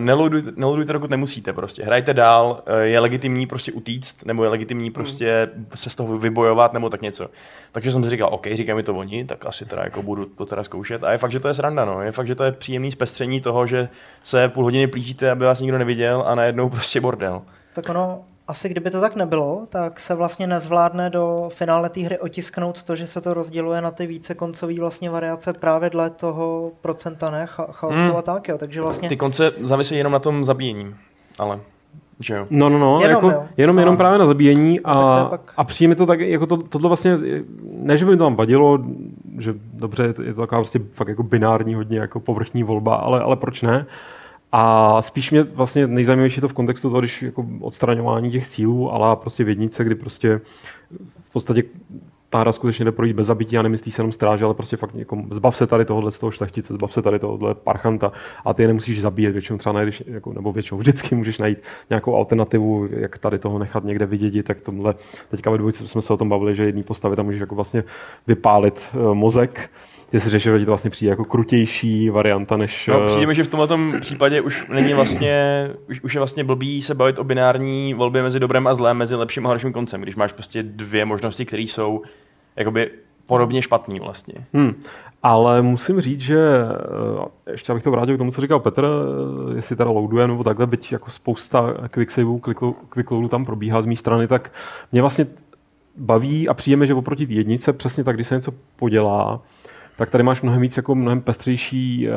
Neloadujte, 0.00 0.52
neloadujte, 0.56 0.92
dokud 0.92 1.10
nemusíte 1.10 1.52
prostě. 1.52 1.84
Hrajte 1.84 2.14
dál, 2.14 2.62
uh, 2.68 2.78
je 2.78 2.98
legitimní 2.98 3.46
prostě 3.46 3.72
utíct, 3.72 4.26
nebo 4.26 4.44
je 4.44 4.50
legitimní 4.50 4.90
prostě 4.90 5.48
se 5.74 5.90
z 5.90 5.94
toho 5.94 6.18
vybojovat, 6.18 6.72
nebo 6.72 6.90
tak 6.90 7.02
něco. 7.02 7.28
Takže 7.72 7.92
jsem 7.92 8.04
si 8.04 8.10
říkal, 8.10 8.28
OK, 8.32 8.46
říkají 8.46 8.76
mi 8.76 8.82
to 8.82 8.94
oni, 8.94 9.24
tak 9.24 9.46
asi 9.46 9.64
teda 9.64 9.82
jako 9.82 10.02
budu 10.02 10.24
to 10.24 10.46
teda 10.46 10.62
zkoušet. 10.62 11.04
A 11.04 11.12
je 11.12 11.18
fakt, 11.18 11.32
že 11.32 11.40
to 11.40 11.48
je 11.48 11.54
sranda, 11.54 11.84
no. 11.84 12.02
Je 12.02 12.12
fakt, 12.12 12.26
že 12.26 12.34
to 12.34 12.44
je 12.44 12.52
příjemný 12.52 12.92
zpestření 12.92 13.40
toho, 13.40 13.66
že 13.66 13.88
se 14.22 14.48
půl 14.48 14.64
hodiny 14.64 14.86
plížíte, 14.86 15.30
aby 15.30 15.44
vás 15.44 15.60
nikdo 15.60 15.78
neviděl 15.78 16.24
a 16.26 16.34
najednou 16.34 16.68
prostě 16.68 17.00
bordel. 17.00 17.42
Tak 17.74 17.88
ono, 17.88 18.24
asi 18.48 18.68
kdyby 18.68 18.90
to 18.90 19.00
tak 19.00 19.16
nebylo, 19.16 19.62
tak 19.68 20.00
se 20.00 20.14
vlastně 20.14 20.46
nezvládne 20.46 21.10
do 21.10 21.48
finále 21.52 21.88
té 21.88 22.00
hry 22.00 22.18
otisknout 22.18 22.82
to, 22.82 22.96
že 22.96 23.06
se 23.06 23.20
to 23.20 23.34
rozděluje 23.34 23.80
na 23.80 23.90
ty 23.90 24.06
více 24.06 24.34
koncové 24.34 24.74
vlastně 24.80 25.10
variace 25.10 25.52
právě 25.52 25.90
dle 25.90 26.10
toho 26.10 26.70
procenta, 26.80 27.30
ne, 27.30 27.44
cha- 27.46 27.66
chaosu 27.72 27.96
Hmm. 27.98 28.16
a 28.16 28.22
tak, 28.22 28.48
jo. 28.48 28.58
Takže 28.58 28.80
vlastně 28.80 29.08
Ty 29.08 29.16
konce 29.16 29.52
závisí 29.62 29.96
jenom 29.96 30.12
na 30.12 30.18
tom 30.18 30.44
zabíjení, 30.44 30.94
ale 31.38 31.60
že 32.24 32.34
jo. 32.34 32.46
No, 32.50 32.68
no, 32.68 32.78
no, 32.78 33.00
Jenom, 33.02 33.14
jako, 33.16 33.30
jo. 33.30 33.44
jenom, 33.56 33.78
jenom 33.78 33.94
A- 33.94 33.96
právě 33.96 34.18
na 34.18 34.26
zabíjení 34.26 34.80
a, 34.80 35.18
je 35.18 35.24
pak- 35.30 35.54
a 35.56 35.64
přijde 35.64 35.88
mi 35.88 35.94
to 35.94 36.06
tak, 36.06 36.20
jako 36.20 36.46
to, 36.46 36.56
tohle 36.56 36.88
vlastně, 36.88 37.18
ne, 37.72 37.98
že 37.98 38.04
by 38.04 38.10
mi 38.10 38.16
to 38.16 38.24
tam 38.24 38.36
vadilo, 38.36 38.78
že 39.38 39.54
dobře, 39.72 40.02
je 40.02 40.12
to, 40.12 40.22
je 40.22 40.34
to 40.34 40.40
taková 40.40 40.60
prostě 40.60 40.78
fakt 40.92 41.08
jako 41.08 41.22
binární, 41.22 41.74
hodně 41.74 41.98
jako 41.98 42.20
povrchní 42.20 42.62
volba, 42.62 42.94
ale, 42.96 43.20
ale 43.20 43.36
proč 43.36 43.62
ne? 43.62 43.86
A 44.52 45.02
spíš 45.02 45.30
mě 45.30 45.42
vlastně 45.42 45.86
nejzajímavější 45.86 46.38
je 46.38 46.40
to 46.40 46.48
v 46.48 46.52
kontextu 46.52 46.88
toho, 46.88 47.00
když 47.00 47.22
jako 47.22 47.46
odstraňování 47.60 48.30
těch 48.30 48.48
cílů, 48.48 48.92
ale 48.92 49.16
prostě 49.16 49.44
v 49.44 49.48
jednice, 49.48 49.84
kdy 49.84 49.94
prostě 49.94 50.40
v 51.28 51.32
podstatě 51.32 51.62
ta 52.30 52.38
hra 52.38 52.52
skutečně 52.52 52.84
jde 52.84 52.92
projít 52.92 53.16
bez 53.16 53.26
zabití 53.26 53.58
a 53.58 53.62
nemyslí 53.62 53.92
se 53.92 54.00
jenom 54.00 54.12
stráže, 54.12 54.44
ale 54.44 54.54
prostě 54.54 54.76
fakt 54.76 54.94
jako 54.94 55.22
zbav 55.30 55.56
se 55.56 55.66
tady 55.66 55.84
tohohle 55.84 56.12
z 56.12 56.18
toho 56.18 56.30
šlechtice, 56.30 56.74
zbav 56.74 56.92
se 56.92 57.02
tady 57.02 57.18
tohohle 57.18 57.54
parchanta 57.54 58.12
a 58.44 58.54
ty 58.54 58.62
je 58.62 58.66
nemusíš 58.66 59.00
zabíjet, 59.00 59.32
většinou 59.32 59.58
třeba 59.58 59.72
najdeš, 59.72 60.02
jako, 60.06 60.32
nebo 60.32 60.52
většinou 60.52 60.78
vždycky 60.78 61.14
můžeš 61.14 61.38
najít 61.38 61.58
nějakou 61.90 62.16
alternativu, 62.16 62.88
jak 62.90 63.18
tady 63.18 63.38
toho 63.38 63.58
nechat 63.58 63.84
někde 63.84 64.06
vidět, 64.06 64.46
tak 64.46 64.60
tomhle, 64.60 64.94
teďka 65.30 65.50
ve 65.50 65.58
dvojici 65.58 65.88
jsme 65.88 66.02
se 66.02 66.12
o 66.12 66.16
tom 66.16 66.28
bavili, 66.28 66.54
že 66.54 66.64
jedný 66.64 66.82
postavy 66.82 67.16
tam 67.16 67.24
můžeš 67.24 67.40
jako 67.40 67.54
vlastně 67.54 67.84
vypálit 68.26 68.88
uh, 68.94 69.14
mozek, 69.14 69.70
ty 70.10 70.20
si 70.20 70.30
řešil, 70.30 70.58
že 70.58 70.64
to 70.64 70.70
vlastně 70.70 70.90
přijde 70.90 71.10
jako 71.10 71.24
krutější 71.24 72.10
varianta, 72.10 72.56
než... 72.56 72.86
No, 72.86 73.02
eh, 73.02 73.06
přijde 73.06 73.26
mi, 73.26 73.34
že 73.34 73.44
v 73.44 73.48
tomhle 73.48 74.00
případě 74.00 74.40
už 74.40 74.66
není 74.68 74.94
vlastně, 74.94 75.68
už, 75.90 76.00
už 76.00 76.14
je 76.14 76.20
vlastně 76.20 76.44
blbý 76.44 76.82
se 76.82 76.94
bavit 76.94 77.18
o 77.18 77.24
binární 77.24 77.94
volbě 77.94 78.22
mezi 78.22 78.40
dobrem 78.40 78.66
a 78.66 78.74
zlem, 78.74 78.96
mezi 78.96 79.14
lepším 79.14 79.46
a 79.46 79.48
horším 79.48 79.72
koncem, 79.72 80.00
když 80.00 80.16
máš 80.16 80.32
prostě 80.32 80.62
dvě 80.62 81.04
možnosti, 81.04 81.44
které 81.44 81.62
jsou 81.62 82.02
jakoby 82.56 82.90
podobně 83.26 83.62
špatný 83.62 84.00
vlastně. 84.00 84.34
Hmm. 84.52 84.82
Ale 85.22 85.62
musím 85.62 86.00
říct, 86.00 86.20
že 86.20 86.38
eh, 87.46 87.50
ještě 87.52 87.72
abych 87.72 87.82
to 87.82 87.90
vrátil 87.90 88.14
k 88.14 88.18
tomu, 88.18 88.30
co 88.30 88.40
říkal 88.40 88.60
Petr, 88.60 88.84
eh, 88.84 89.56
jestli 89.56 89.76
teda 89.76 89.90
loaduje 89.90 90.28
nebo 90.28 90.44
takhle, 90.44 90.66
byť 90.66 90.92
jako 90.92 91.10
spousta 91.10 91.74
quicksaveů, 91.90 92.38
quickloadů 92.88 93.28
tam 93.28 93.44
probíhá 93.44 93.82
z 93.82 93.86
mé 93.86 93.96
strany, 93.96 94.28
tak 94.28 94.52
mě 94.92 95.00
vlastně 95.00 95.26
baví 95.96 96.48
a 96.48 96.54
přijeme, 96.54 96.86
že 96.86 96.94
oproti 96.94 97.26
jednice 97.28 97.72
přesně 97.72 98.04
tak, 98.04 98.16
když 98.16 98.26
se 98.26 98.34
něco 98.34 98.52
podělá, 98.76 99.40
tak 99.98 100.10
tady 100.10 100.24
máš 100.24 100.42
mnohem 100.42 100.60
víc 100.60 100.76
jako 100.76 100.94
mnohem 100.94 101.20
pestřejší, 101.20 102.08
eh, 102.08 102.12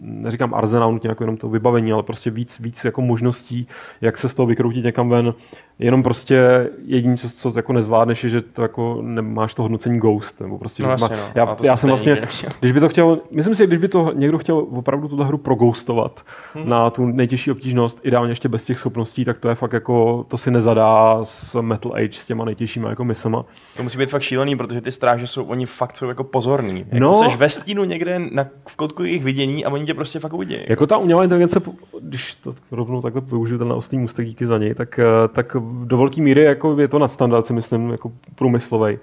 neříkám 0.00 0.54
arzenál 0.54 0.92
nutně 0.92 1.08
jako 1.08 1.22
jenom 1.22 1.36
to 1.36 1.48
vybavení, 1.48 1.92
ale 1.92 2.02
prostě 2.02 2.30
víc, 2.30 2.60
víc 2.60 2.84
jako 2.84 3.02
možností, 3.02 3.68
jak 4.00 4.18
se 4.18 4.28
z 4.28 4.34
toho 4.34 4.46
vykroutit 4.46 4.84
někam 4.84 5.08
ven. 5.08 5.34
Jenom 5.82 6.02
prostě 6.02 6.70
jediné, 6.84 7.16
co, 7.16 7.30
co 7.30 7.52
jako 7.56 7.72
nezvládneš, 7.72 8.24
je, 8.24 8.30
že 8.30 8.40
to 8.42 8.62
jako 8.62 8.98
nemáš 9.02 9.54
to 9.54 9.62
hodnocení 9.62 9.98
ghost, 9.98 10.40
nebo 10.40 10.58
prostě, 10.58 10.82
No 10.82 10.88
že 10.88 10.90
jasně, 10.92 11.16
má, 11.16 11.22
no. 11.22 11.28
já, 11.34 11.56
já 11.62 11.76
jsem 11.76 11.88
vlastně, 11.88 12.22
když 12.60 12.72
by 12.72 12.80
to 12.80 12.88
chtěl, 12.88 13.18
myslím 13.30 13.54
si, 13.54 13.66
když 13.66 13.78
by 13.78 13.88
to 13.88 14.10
někdo 14.14 14.38
chtěl 14.38 14.56
opravdu 14.58 15.08
tuhle 15.08 15.26
hru 15.26 15.38
proghostovat 15.38 16.20
Mhm. 16.54 16.68
na 16.70 16.90
tu 16.90 17.06
nejtěžší 17.06 17.50
obtížnost, 17.50 18.00
ideálně 18.02 18.32
ještě 18.32 18.48
bez 18.48 18.64
těch 18.64 18.78
schopností, 18.78 19.24
tak 19.24 19.38
to 19.38 19.48
je 19.48 19.54
fakt 19.54 19.72
jako, 19.72 20.24
to 20.28 20.38
si 20.38 20.50
nezadá 20.50 21.18
s 21.22 21.60
Metal 21.60 21.92
Age 21.94 22.12
s 22.18 22.26
těma 22.26 22.44
nejtěžšíma 22.44 22.88
jako 22.90 23.04
misema. 23.04 23.44
To 23.76 23.82
musí 23.82 23.98
být 23.98 24.10
fakt 24.10 24.22
šílený, 24.22 24.56
protože 24.56 24.80
ty 24.80 24.92
stráže 24.92 25.26
jsou, 25.26 25.44
oni 25.44 25.66
fakt 25.66 25.96
jsou 25.96 26.08
jako 26.08 26.24
pozorní. 26.24 26.78
Jako 26.78 26.98
No. 26.98 27.14
Seš 27.14 27.36
ve 27.36 27.48
stínu 27.48 27.84
někde 27.84 28.18
na, 28.32 28.46
v 28.68 28.76
koutku 28.76 29.04
jejich 29.04 29.24
vidění 29.24 29.64
a 29.64 29.70
oni 29.70 29.86
tě 29.86 29.94
prostě 29.94 30.18
fakt 30.18 30.32
uvidí. 30.34 30.56
Jako 30.68 30.86
ta 30.86 30.96
umělá 30.96 31.22
inteligence, 31.24 31.60
když 32.00 32.34
to 32.34 32.54
rovnou 32.70 33.02
takhle 33.02 33.20
využiju 33.20 33.58
ten 33.58 33.72
ostný 33.72 33.98
můstek 33.98 34.26
díky 34.26 34.46
za 34.46 34.58
něj, 34.58 34.74
tak, 34.74 34.98
eh, 34.98 35.04
tak 35.28 35.56
do 35.84 35.96
velké 35.96 36.22
míry 36.22 36.42
jako 36.42 36.80
je 36.80 36.88
to 36.88 36.98
nadstandard, 36.98 37.46
si 37.46 37.52
myslím, 37.52 37.90
jako 37.90 38.12
průmyslový, 38.34 38.98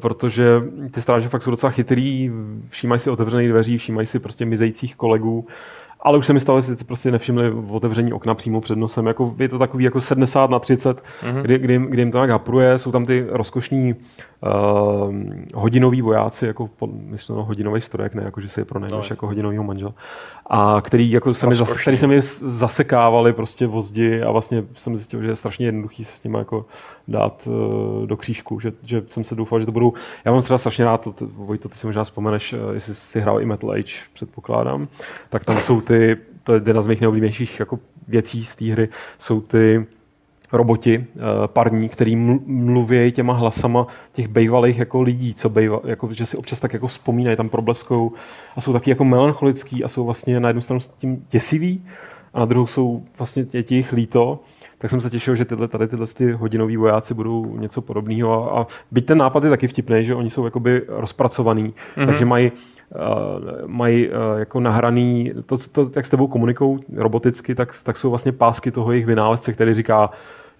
protože 0.00 0.62
ty 0.90 1.02
stráže 1.02 1.28
fakt 1.28 1.42
jsou 1.42 1.50
docela 1.50 1.70
chytrý, 1.70 2.30
všímají 2.68 2.98
si 2.98 3.10
otevřených 3.10 3.48
dveří, 3.48 3.78
všímají 3.78 4.06
si 4.06 4.18
prostě 4.18 4.44
mizejících 4.44 4.96
kolegů, 4.96 5.46
ale 6.00 6.18
už 6.18 6.26
se 6.26 6.32
mi 6.32 6.40
stalo, 6.40 6.60
že 6.60 6.76
si 6.76 6.84
prostě 6.84 7.10
nevšimli 7.10 7.52
otevření 7.70 8.12
okna 8.12 8.34
přímo 8.34 8.60
před 8.60 8.78
nosem. 8.78 9.06
Jako, 9.06 9.34
je 9.38 9.48
to 9.48 9.58
takový 9.58 9.84
jako 9.84 10.00
70 10.00 10.50
na 10.50 10.58
30, 10.58 10.96
mm-hmm. 10.96 11.42
kdy, 11.42 11.58
kdy, 11.58 11.74
jim- 11.74 11.86
kdy, 11.86 12.02
jim 12.02 12.10
to 12.10 12.18
nějak 12.18 12.30
hapruje. 12.30 12.78
Jsou 12.78 12.92
tam 12.92 13.06
ty 13.06 13.26
rozkošní 13.28 13.94
uh, 14.42 15.14
hodinoví 15.54 16.02
vojáci, 16.02 16.46
jako 16.46 16.70
myslím, 16.86 17.36
no, 17.36 17.44
hodinový 17.44 17.80
strojek, 17.80 18.14
ne 18.14 18.22
jako, 18.22 18.40
že 18.40 18.48
si 18.48 18.60
je 18.60 18.64
pronajmeš 18.64 19.08
No, 19.10 19.14
jako 19.14 19.26
hodinovýho 19.26 19.64
manžela. 19.64 19.94
A 20.46 20.80
který, 20.84 21.10
jako 21.10 21.34
se 21.34 21.46
mi, 21.46 21.54
zas, 21.54 21.60
Rozkošný. 21.68 21.82
který 21.82 21.96
se 21.96 22.06
mi 22.06 22.22
zasekávali 22.40 23.32
prostě 23.32 23.66
vozdi 23.66 24.22
a 24.22 24.30
vlastně 24.30 24.64
jsem 24.74 24.96
zjistil, 24.96 25.22
že 25.22 25.28
je 25.28 25.36
strašně 25.36 25.66
jednoduchý 25.66 26.04
se 26.04 26.16
s 26.16 26.22
nimi 26.22 26.38
jako 26.38 26.66
dát 27.08 27.46
uh, 27.46 28.06
do 28.06 28.16
křížku, 28.16 28.60
že, 28.60 28.72
že, 28.82 29.02
jsem 29.08 29.24
se 29.24 29.34
doufal, 29.34 29.60
že 29.60 29.66
to 29.66 29.72
budou, 29.72 29.92
já 30.24 30.32
mám 30.32 30.42
třeba 30.42 30.58
strašně 30.58 30.84
rád, 30.84 31.00
to, 31.00 31.12
to, 31.12 31.26
Vojto, 31.26 31.68
ty 31.68 31.78
si 31.78 31.86
možná 31.86 32.04
vzpomeneš, 32.04 32.52
eh, 32.52 32.74
jestli 32.74 32.94
si 32.94 33.20
hrál 33.20 33.40
i 33.40 33.44
Metal 33.44 33.70
Age, 33.70 33.94
předpokládám, 34.12 34.88
tak 35.28 35.44
tam 35.44 35.56
jsou 35.56 35.80
ty, 35.80 36.16
to 36.44 36.54
je 36.54 36.62
jedna 36.66 36.82
z 36.82 36.86
mých 36.86 37.00
nejoblíbenějších 37.00 37.60
jako 37.60 37.78
věcí 38.08 38.44
z 38.44 38.56
té 38.56 38.64
hry, 38.64 38.88
jsou 39.18 39.40
ty 39.40 39.86
roboti 40.56 41.04
eh, 41.16 41.20
parní, 41.46 41.88
který 41.88 42.16
mlu- 42.16 42.40
mluví 42.46 43.12
těma 43.12 43.32
hlasama 43.32 43.86
těch 44.12 44.28
bejvalých 44.28 44.78
jako 44.78 45.02
lidí, 45.02 45.34
co 45.34 45.48
bejva, 45.48 45.80
jako, 45.84 46.08
že 46.12 46.26
si 46.26 46.36
občas 46.36 46.60
tak 46.60 46.72
jako 46.72 46.86
vzpomínají, 46.86 47.36
tam 47.36 47.48
probleskou 47.48 48.12
a 48.56 48.60
jsou 48.60 48.72
taky 48.72 48.90
jako 48.90 49.04
melancholický 49.04 49.84
a 49.84 49.88
jsou 49.88 50.04
vlastně 50.04 50.40
na 50.40 50.48
jednu 50.48 50.62
stranu 50.62 50.80
s 50.80 50.88
tím 50.88 51.24
děsivý 51.30 51.84
a 52.34 52.40
na 52.40 52.44
druhou 52.44 52.66
jsou 52.66 53.02
vlastně 53.18 53.44
tě, 53.44 53.62
ti 53.62 53.74
jich 53.74 53.92
líto, 53.92 54.40
tak 54.78 54.90
jsem 54.90 55.00
se 55.00 55.10
těšil, 55.10 55.36
že 55.36 55.44
tyhle, 55.44 55.68
tady 55.68 55.88
tyhle 55.88 56.06
ty 56.06 56.32
hodinoví 56.32 56.76
vojáci 56.76 57.14
budou 57.14 57.56
něco 57.56 57.82
podobného 57.82 58.56
a, 58.56 58.60
a 58.60 58.66
byť 58.90 59.06
ten 59.06 59.18
nápad 59.18 59.44
je 59.44 59.50
taky 59.50 59.68
vtipný, 59.68 60.04
že 60.04 60.14
oni 60.14 60.30
jsou 60.30 60.44
jakoby 60.44 60.82
rozpracovaný, 60.88 61.74
mm-hmm. 61.96 62.06
takže 62.06 62.24
mají 62.24 62.52
Uh, 62.90 63.68
mají 63.68 64.08
uh, 64.08 64.14
jako 64.38 64.60
nahraný, 64.60 65.32
to, 65.46 65.58
to, 65.72 65.90
jak 65.96 66.06
s 66.06 66.10
tebou 66.10 66.26
komunikou 66.26 66.78
roboticky, 66.96 67.54
tak, 67.54 67.74
tak 67.84 67.96
jsou 67.96 68.10
vlastně 68.10 68.32
pásky 68.32 68.70
toho 68.70 68.92
jejich 68.92 69.06
vynálezce, 69.06 69.52
který 69.52 69.74
říká, 69.74 70.10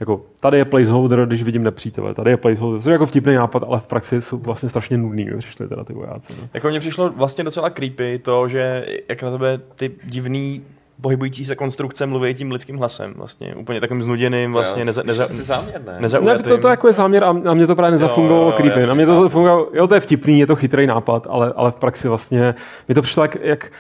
jako 0.00 0.20
tady 0.40 0.58
je 0.58 0.64
placeholder, 0.64 1.26
když 1.26 1.42
vidím 1.42 1.62
nepřítele, 1.62 2.14
tady 2.14 2.30
je 2.30 2.36
placeholder, 2.36 2.80
což 2.80 2.86
je 2.86 2.92
jako 2.92 3.06
vtipný 3.06 3.34
nápad, 3.34 3.62
ale 3.68 3.80
v 3.80 3.86
praxi 3.86 4.22
jsou 4.22 4.38
vlastně 4.38 4.68
strašně 4.68 4.98
nudný, 4.98 5.24
když 5.24 5.44
přišli 5.44 5.68
teda 5.68 5.84
ty 5.84 5.92
vojáci. 5.92 6.34
No. 6.42 6.48
Jako 6.54 6.68
mně 6.68 6.80
přišlo 6.80 7.10
vlastně 7.10 7.44
docela 7.44 7.70
creepy 7.70 8.18
to, 8.18 8.48
že 8.48 8.86
jak 9.08 9.22
na 9.22 9.30
tebe 9.30 9.60
ty 9.76 9.90
divný 10.04 10.62
pohybující 11.00 11.44
se 11.44 11.56
konstrukce 11.56 12.06
mluví 12.06 12.34
tím 12.34 12.50
lidským 12.52 12.76
hlasem, 12.78 13.14
vlastně 13.16 13.54
úplně 13.54 13.80
takovým 13.80 14.02
znuděným, 14.02 14.52
vlastně 14.52 14.84
neza, 14.84 15.02
neza, 15.02 15.24
asi 15.24 15.42
záměr, 15.42 15.82
ne? 16.00 16.38
To, 16.42 16.58
to 16.58 16.68
jako 16.68 16.86
je 16.86 16.92
záměr 16.92 17.24
a 17.24 17.32
na 17.32 17.54
mě 17.54 17.66
to 17.66 17.76
právě 17.76 17.90
nezafungovalo 17.92 18.44
Jo, 18.46 18.50
jo, 18.50 18.56
creepy. 18.56 18.68
jasně, 18.74 18.86
Na 18.86 18.94
mě 18.94 19.06
to 19.06 19.16
chápu. 19.16 19.28
fungovalo, 19.28 19.68
jo, 19.72 19.86
to 19.86 19.94
je 19.94 20.00
vtipný, 20.00 20.40
je 20.40 20.46
to 20.46 20.56
chytrý 20.56 20.86
nápad, 20.86 21.26
ale, 21.30 21.52
ale 21.56 21.70
v 21.70 21.76
praxi 21.76 22.08
vlastně 22.08 22.54
mi 22.88 22.94
to 22.94 23.02
přišlo 23.02 23.24
jak, 23.24 23.36
jak 23.42 23.70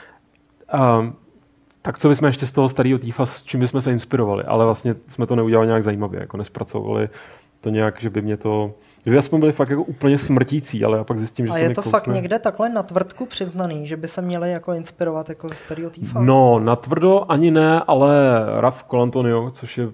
Um, 1.00 1.14
tak 1.86 1.98
co 1.98 2.08
bychom 2.08 2.26
ještě 2.26 2.46
z 2.46 2.52
toho 2.52 2.68
starého 2.68 2.98
týfa, 2.98 3.26
s 3.26 3.42
čím 3.42 3.60
bychom 3.60 3.80
se 3.80 3.92
inspirovali, 3.92 4.44
ale 4.44 4.64
vlastně 4.64 4.94
jsme 5.08 5.26
to 5.26 5.36
neudělali 5.36 5.66
nějak 5.66 5.82
zajímavě, 5.82 6.20
jako 6.20 6.36
nespracovali 6.36 7.08
to 7.60 7.70
nějak, 7.70 8.00
že 8.00 8.10
by 8.10 8.22
mě 8.22 8.36
to 8.36 8.74
že 9.06 9.10
by 9.10 9.18
aspoň 9.18 9.40
byli 9.40 9.52
fakt 9.52 9.70
jako 9.70 9.82
úplně 9.82 10.18
smrtící, 10.18 10.84
ale 10.84 10.98
já 10.98 11.04
pak 11.04 11.18
zjistím, 11.18 11.46
že 11.46 11.52
A 11.52 11.54
se 11.54 11.60
je 11.60 11.68
to 11.70 11.82
kousne. 11.82 11.90
fakt 11.90 12.06
někde 12.06 12.38
takhle 12.38 12.68
na 12.68 12.82
tvrdku 12.82 13.26
přiznaný, 13.26 13.86
že 13.86 13.96
by 13.96 14.08
se 14.08 14.22
měli 14.22 14.50
jako 14.50 14.72
inspirovat 14.72 15.28
jako 15.28 15.48
ze 15.48 15.54
starého 15.54 15.90
týfa? 15.90 16.20
No, 16.20 16.58
natvrdo 16.58 17.32
ani 17.32 17.50
ne, 17.50 17.80
ale 17.86 18.10
Raf 18.60 18.84
Colantonio, 18.90 19.50
což 19.50 19.78
je 19.78 19.86
uh, 19.86 19.92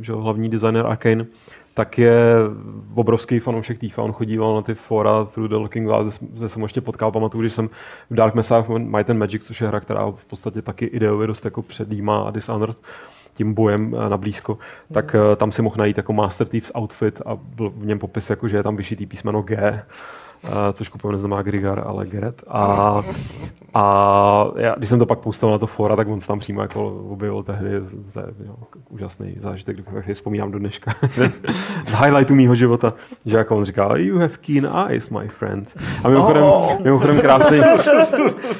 že, 0.00 0.12
hlavní 0.12 0.48
designer 0.48 0.86
Arkane, 0.86 1.26
tak 1.74 1.98
je 1.98 2.20
obrovský 2.94 3.38
fanoušek 3.38 3.78
týfa. 3.78 4.02
On 4.02 4.12
chodíval 4.12 4.54
na 4.54 4.62
ty 4.62 4.74
fora 4.74 5.24
Through 5.24 5.48
the 5.48 5.56
Looking 5.56 5.86
Glass, 5.86 6.18
kde 6.22 6.48
jsem 6.48 6.62
ještě 6.62 6.80
potkal. 6.80 7.12
Pamatuju, 7.12 7.40
když 7.40 7.52
jsem 7.52 7.68
v 8.10 8.14
Dark 8.14 8.34
Messiah 8.34 8.68
Might 8.68 9.10
and 9.10 9.18
Magic, 9.18 9.46
což 9.46 9.60
je 9.60 9.68
hra, 9.68 9.80
která 9.80 10.10
v 10.10 10.24
podstatě 10.24 10.62
taky 10.62 10.84
ideově 10.84 11.26
dost 11.26 11.44
jako 11.44 11.62
předjímá 11.62 12.22
a 12.22 12.30
Dishonored 12.30 12.76
tím 13.34 13.54
bojem 13.54 13.94
eh, 13.94 14.08
na 14.08 14.16
blízko, 14.16 14.58
tak 14.92 15.14
eh, 15.14 15.36
tam 15.36 15.52
si 15.52 15.62
mohl 15.62 15.76
najít 15.78 15.96
jako 15.96 16.12
Master 16.12 16.46
Thieves 16.46 16.72
outfit 16.74 17.22
a 17.26 17.36
byl 17.36 17.70
v 17.70 17.86
něm 17.86 17.98
popis, 17.98 18.30
jako, 18.30 18.48
že 18.48 18.56
je 18.56 18.62
tam 18.62 18.76
vyšitý 18.76 19.06
písmeno 19.06 19.42
G, 19.42 19.82
Uh, 20.44 20.50
což 20.72 20.88
kupujeme 20.88 21.14
neznamená 21.14 21.42
Grigar, 21.42 21.82
ale 21.86 22.06
Geret. 22.06 22.42
A, 22.48 23.02
a 23.74 24.50
já, 24.56 24.74
když 24.74 24.88
jsem 24.88 24.98
to 24.98 25.06
pak 25.06 25.18
pustil 25.18 25.50
na 25.50 25.58
to 25.58 25.66
fora, 25.66 25.96
tak 25.96 26.08
on 26.08 26.20
se 26.20 26.26
tam 26.26 26.38
přímo 26.38 26.62
jako 26.62 27.06
objevil 27.08 27.42
tehdy. 27.42 27.70
To 28.12 28.20
je 28.20 28.26
jo, 28.46 28.56
úžasný 28.88 29.36
zážitek, 29.40 29.76
jak 29.92 30.04
si 30.04 30.14
vzpomínám 30.14 30.50
do 30.50 30.58
dneška. 30.58 30.94
Z 31.84 31.92
highlightu 31.92 32.34
mýho 32.34 32.54
života, 32.54 32.92
že 33.26 33.36
jako 33.36 33.56
on 33.56 33.64
říká, 33.64 33.96
you 33.96 34.18
have 34.18 34.36
keen 34.40 34.68
eyes, 34.88 35.10
my 35.10 35.28
friend. 35.28 35.76
A 36.04 36.08
mimochodem, 36.08 36.42
oh. 36.42 36.80
mimochodem 36.82 37.20
krásný, 37.20 37.58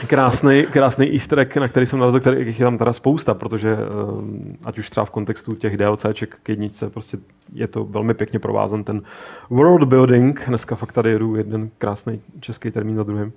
krásný, 0.06 0.66
krásný 0.70 1.12
easter 1.12 1.38
egg, 1.38 1.56
na 1.56 1.68
který 1.68 1.86
jsem 1.86 1.98
narazil, 1.98 2.20
který 2.20 2.54
je 2.58 2.64
tam 2.64 2.78
teda 2.78 2.92
spousta, 2.92 3.34
protože 3.34 3.76
um, 3.76 4.56
ať 4.64 4.78
už 4.78 4.90
třeba 4.90 5.04
v 5.04 5.10
kontextu 5.10 5.54
těch 5.54 5.76
DLCček 5.76 6.36
k 6.42 6.48
jedničce, 6.48 6.90
prostě 6.90 7.18
je 7.52 7.66
to 7.66 7.84
velmi 7.84 8.14
pěkně 8.14 8.38
provázan 8.38 8.84
ten 8.84 9.02
world 9.50 9.84
building, 9.84 10.44
dneska 10.48 10.76
fakt 10.76 10.92
tady 10.92 11.10
jedu 11.10 11.36
jeden 11.36 11.70
krásný 11.78 12.20
český 12.40 12.70
termín 12.70 12.96
za 12.96 13.02
druhým, 13.02 13.32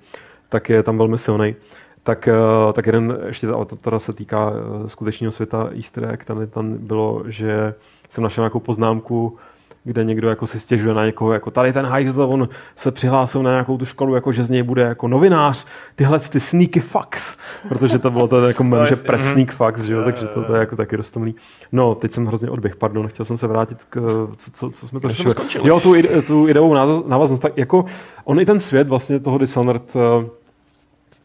tak 0.53 0.69
je 0.69 0.83
tam 0.83 0.97
velmi 0.97 1.17
silný. 1.17 1.55
Tak, 2.03 2.27
eh, 2.27 2.73
tak 2.73 2.85
jeden, 2.85 3.17
ještě 3.27 3.47
to 3.47 3.75
teda 3.75 3.99
se 3.99 4.13
týká 4.13 4.51
eh, 4.53 4.89
skutečného 4.89 5.31
světa 5.31 5.69
easter 5.75 6.09
egg, 6.13 6.25
tam, 6.25 6.47
tam 6.47 6.77
bylo, 6.77 7.23
že 7.27 7.73
jsem 8.09 8.23
našel 8.23 8.41
nějakou 8.41 8.59
poznámku, 8.59 9.37
kde 9.83 10.03
někdo 10.03 10.29
jako 10.29 10.47
si 10.47 10.59
stěžuje 10.59 10.93
na 10.93 11.05
někoho, 11.05 11.33
jako 11.33 11.51
tady 11.51 11.73
ten 11.73 11.85
hajzl, 11.85 12.21
on 12.21 12.49
se 12.75 12.91
přihlásil 12.91 13.43
na 13.43 13.51
nějakou 13.51 13.77
tu 13.77 13.85
školu, 13.85 14.15
jako 14.15 14.31
že 14.31 14.43
z 14.43 14.49
něj 14.49 14.63
bude 14.63 14.81
jako 14.81 15.07
novinář, 15.07 15.65
tyhle 15.95 16.19
ty 16.19 16.39
sneaky 16.39 16.79
fucks, 16.79 17.37
protože 17.69 17.99
to 17.99 18.11
bylo 18.11 18.27
to 18.27 18.47
jako 18.47 18.63
no, 18.63 18.85
že 18.85 18.95
press 18.95 19.31
sneak 19.31 19.51
fucks, 19.51 19.81
že 19.81 19.93
jo, 19.93 20.03
takže 20.03 20.27
to, 20.27 20.43
to, 20.43 20.53
je 20.53 20.59
jako 20.59 20.75
taky 20.75 20.95
roztomilý. 20.95 21.35
No, 21.71 21.95
teď 21.95 22.11
jsem 22.11 22.25
hrozně 22.25 22.49
odběh, 22.49 22.75
pardon, 22.75 23.07
chtěl 23.07 23.25
jsem 23.25 23.37
se 23.37 23.47
vrátit 23.47 23.77
k, 23.89 24.01
co, 24.37 24.51
co, 24.51 24.69
co 24.69 24.87
jsme 24.87 24.99
to 24.99 25.09
řešili. 25.09 25.33
Jo, 25.63 25.79
tu, 25.79 25.93
tu 26.27 26.47
ideovou 26.47 26.73
návaznost, 27.07 27.39
tak 27.39 27.57
jako 27.57 27.85
on 28.23 28.39
i 28.39 28.45
ten 28.45 28.59
svět 28.59 28.87
vlastně 28.87 29.19
toho 29.19 29.37
Dishonored 29.37 29.93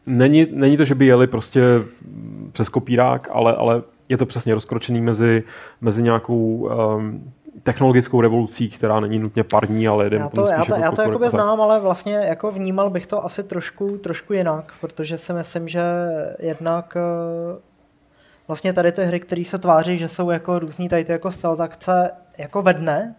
není, 0.05 0.47
není 0.51 0.77
to, 0.77 0.85
že 0.85 0.95
by 0.95 1.05
jeli 1.05 1.27
prostě 1.27 1.61
přes 2.51 2.69
kopírák, 2.69 3.27
ale, 3.31 3.55
ale 3.55 3.81
je 4.09 4.17
to 4.17 4.25
přesně 4.25 4.53
rozkročený 4.53 5.01
mezi, 5.01 5.43
mezi 5.81 6.03
nějakou 6.03 6.35
um, 6.35 7.33
technologickou 7.63 8.21
revolucí, 8.21 8.69
která 8.69 8.99
není 8.99 9.19
nutně 9.19 9.43
parní, 9.43 9.87
ale 9.87 10.09
jde 10.09 10.17
já 10.17 10.29
to, 10.29 10.47
já 10.47 10.65
to, 10.65 10.75
já 10.75 10.91
to 10.91 11.01
jakoby 11.01 11.29
znám, 11.29 11.61
ale 11.61 11.79
vlastně 11.79 12.13
jako 12.15 12.51
vnímal 12.51 12.89
bych 12.89 13.07
to 13.07 13.25
asi 13.25 13.43
trošku, 13.43 13.97
trošku 13.97 14.33
jinak, 14.33 14.73
protože 14.81 15.17
si 15.17 15.33
myslím, 15.33 15.67
že 15.67 15.81
jednak 16.39 16.97
vlastně 18.47 18.73
tady 18.73 18.91
ty 18.91 19.03
hry, 19.03 19.19
které 19.19 19.43
se 19.43 19.57
tváří, 19.57 19.97
že 19.97 20.07
jsou 20.07 20.29
jako 20.29 20.59
různý 20.59 20.89
tady 20.89 21.05
ty 21.05 21.11
jako 21.11 21.31
stealth 21.31 21.61
akce 21.61 22.11
jako 22.37 22.61
ve 22.61 22.73
dne, 22.73 23.15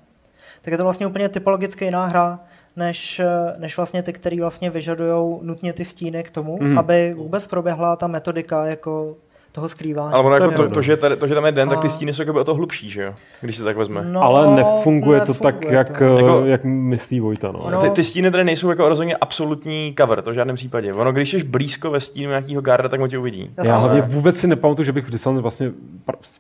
tak 0.62 0.72
je 0.72 0.78
to 0.78 0.84
vlastně 0.84 1.06
úplně 1.06 1.28
typologicky 1.28 1.84
jiná 1.84 2.06
hra, 2.06 2.40
než, 2.76 3.20
než 3.56 3.76
vlastně 3.76 4.02
ty, 4.02 4.12
které 4.12 4.40
vlastně 4.40 4.70
vyžadují 4.70 5.38
nutně 5.42 5.72
ty 5.72 5.84
stíny 5.84 6.22
k 6.22 6.30
tomu, 6.30 6.58
mm. 6.62 6.78
aby 6.78 7.14
vůbec 7.14 7.46
proběhla 7.46 7.96
ta 7.96 8.06
metodika 8.06 8.66
jako 8.66 9.16
toho 9.52 9.68
skrývání. 9.68 10.14
Ale 10.14 10.24
ono 10.24 10.34
jako 10.34 10.50
to, 10.50 10.68
to, 10.68 10.82
že 10.82 10.96
tady, 10.96 11.16
to, 11.16 11.26
že 11.26 11.34
tam 11.34 11.46
je 11.46 11.52
den, 11.52 11.68
a... 11.68 11.70
tak 11.70 11.80
ty 11.80 11.90
stíny 11.90 12.14
jsou 12.14 12.22
jako 12.22 12.40
o 12.40 12.44
to 12.44 12.54
hlubší, 12.54 12.90
že 12.90 13.02
jo? 13.02 13.14
Když 13.40 13.56
se 13.56 13.64
tak 13.64 13.76
vezme. 13.76 14.04
No, 14.04 14.22
ale 14.22 14.56
nefunguje, 14.56 14.66
nefunguje 14.66 15.20
to 15.20 15.34
tak, 15.34 15.58
to. 15.58 15.72
Jak, 15.72 16.00
jako, 16.00 16.42
jak 16.44 16.64
myslí 16.64 17.20
Vojta. 17.20 17.52
No. 17.52 17.80
Ty, 17.80 17.90
ty, 17.90 18.04
stíny 18.04 18.30
tady 18.30 18.44
nejsou 18.44 18.70
jako 18.70 18.88
rozhodně 18.88 19.16
absolutní 19.16 19.94
cover, 19.98 20.22
to 20.22 20.30
v 20.30 20.34
žádném 20.34 20.56
případě. 20.56 20.92
Ono, 20.94 21.12
když 21.12 21.30
jsi 21.30 21.44
blízko 21.44 21.90
ve 21.90 22.00
stínu 22.00 22.30
nějakého 22.30 22.62
garda, 22.62 22.88
tak 22.88 23.00
ho 23.00 23.08
tě 23.08 23.18
uvidí. 23.18 23.50
Já, 23.56 23.64
Já 23.64 23.76
hlavně 23.76 24.02
vůbec 24.02 24.36
si 24.36 24.46
nepamatuju, 24.46 24.84
že 24.84 24.92
bych 24.92 25.06
v 25.06 25.10
Dishonored 25.10 25.42
vlastně 25.42 25.72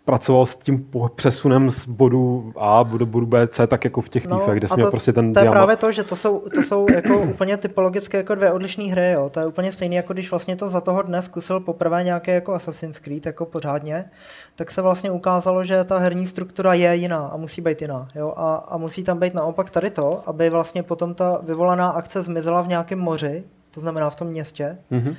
pracoval 0.04 0.46
s 0.46 0.54
tím 0.54 0.86
přesunem 1.14 1.70
z 1.70 1.88
bodu 1.88 2.52
A 2.56 2.82
do 2.82 3.06
bodu 3.06 3.26
B, 3.26 3.46
C, 3.46 3.66
tak 3.66 3.84
jako 3.84 4.00
v 4.00 4.08
těch 4.08 4.26
no, 4.26 4.38
týfech, 4.38 4.58
kde 4.58 4.68
jsme 4.68 4.90
prostě 4.90 5.12
ten 5.12 5.32
To 5.32 5.40
je 5.40 5.50
právě 5.50 5.76
to, 5.76 5.92
že 5.92 6.04
to 6.04 6.16
jsou, 6.16 6.42
to 6.54 6.62
jsou 6.62 6.86
jako 6.94 7.18
úplně 7.18 7.56
typologicky 7.56 8.16
jako 8.16 8.34
dvě 8.34 8.52
odlišné 8.52 8.84
hry, 8.84 9.10
jo. 9.10 9.30
To 9.30 9.40
je 9.40 9.46
úplně 9.46 9.72
stejné, 9.72 9.96
jako 9.96 10.12
když 10.12 10.30
vlastně 10.30 10.56
to 10.56 10.68
za 10.68 10.80
toho 10.80 11.02
dne 11.02 11.22
zkusil 11.22 11.60
poprvé 11.60 12.04
nějaké 12.04 12.34
jako 12.34 12.54
Assassin's 12.54 12.99
Creed, 13.00 13.26
jako 13.26 13.46
pořád 13.46 13.70
pořádně, 13.70 14.10
tak 14.54 14.70
se 14.70 14.82
vlastně 14.82 15.10
ukázalo, 15.10 15.64
že 15.64 15.84
ta 15.84 15.98
herní 15.98 16.26
struktura 16.26 16.74
je 16.74 16.96
jiná 16.96 17.26
a 17.26 17.36
musí 17.36 17.60
být 17.60 17.82
jiná. 17.82 18.08
Jo? 18.14 18.34
A, 18.36 18.54
a 18.54 18.76
musí 18.76 19.04
tam 19.04 19.18
být 19.18 19.34
naopak 19.34 19.70
tady 19.70 19.90
to, 19.90 20.22
aby 20.26 20.50
vlastně 20.50 20.82
potom 20.82 21.14
ta 21.14 21.40
vyvolaná 21.42 21.88
akce 21.88 22.22
zmizela 22.22 22.62
v 22.62 22.68
nějakém 22.68 22.98
moři, 22.98 23.44
to 23.70 23.80
znamená 23.80 24.10
v 24.10 24.16
tom 24.16 24.28
městě. 24.28 24.78
Mm-hmm. 24.92 25.16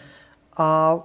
A 0.58 0.98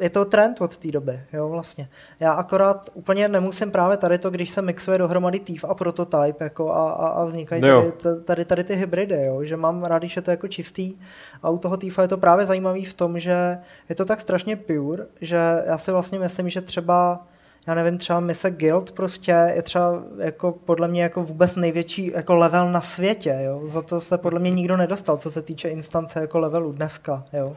je 0.00 0.10
to 0.10 0.24
trend 0.24 0.60
od 0.60 0.76
té 0.76 0.90
doby, 0.90 1.20
jo, 1.32 1.48
vlastně. 1.48 1.88
Já 2.20 2.32
akorát 2.32 2.90
úplně 2.94 3.28
nemusím 3.28 3.70
právě 3.70 3.96
tady 3.96 4.18
to, 4.18 4.30
když 4.30 4.50
se 4.50 4.62
mixuje 4.62 4.98
dohromady 4.98 5.38
TIF 5.38 5.64
a 5.64 5.74
prototype, 5.74 6.44
jako 6.44 6.72
a, 6.72 6.90
a, 6.90 7.08
a 7.08 7.24
vznikají 7.24 7.62
tady, 7.62 7.92
tady, 8.24 8.44
tady, 8.44 8.64
ty 8.64 8.74
hybridy, 8.74 9.24
jo, 9.24 9.44
že 9.44 9.56
mám 9.56 9.84
rád, 9.84 10.02
je 10.16 10.22
to 10.22 10.30
jako 10.30 10.48
čistý 10.48 10.98
a 11.42 11.50
u 11.50 11.58
toho 11.58 11.76
TIFa 11.76 12.02
je 12.02 12.08
to 12.08 12.18
právě 12.18 12.46
zajímavý 12.46 12.84
v 12.84 12.94
tom, 12.94 13.18
že 13.18 13.58
je 13.88 13.94
to 13.94 14.04
tak 14.04 14.20
strašně 14.20 14.56
pure, 14.56 15.06
že 15.20 15.36
já 15.66 15.78
si 15.78 15.92
vlastně 15.92 16.18
myslím, 16.18 16.50
že 16.50 16.60
třeba 16.60 17.26
já 17.66 17.74
nevím, 17.74 17.98
třeba 17.98 18.20
mise 18.20 18.50
Guild 18.50 18.92
prostě 18.92 19.32
je 19.54 19.62
třeba 19.62 20.02
jako 20.18 20.52
podle 20.52 20.88
mě 20.88 21.02
jako 21.02 21.22
vůbec 21.22 21.56
největší 21.56 22.12
jako 22.14 22.34
level 22.34 22.72
na 22.72 22.80
světě, 22.80 23.38
jo. 23.42 23.62
Za 23.64 23.82
to 23.82 24.00
se 24.00 24.18
podle 24.18 24.40
mě 24.40 24.50
nikdo 24.50 24.76
nedostal, 24.76 25.16
co 25.16 25.30
se 25.30 25.42
týče 25.42 25.68
instance 25.68 26.20
jako 26.20 26.38
levelu 26.38 26.72
dneska, 26.72 27.24
jo. 27.32 27.56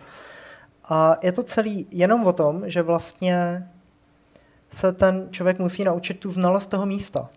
A 0.94 1.18
je 1.22 1.32
to 1.32 1.44
celý 1.44 1.88
jenom 1.92 2.24
o 2.24 2.34
tom, 2.34 2.70
že 2.70 2.82
vlastně 2.82 3.68
se 4.70 4.92
ten 4.92 5.28
člověk 5.32 5.60
musí 5.60 5.84
naučit 5.84 6.20
tu 6.20 6.30
znalost 6.30 6.68
toho 6.68 6.86
místa. 6.86 7.30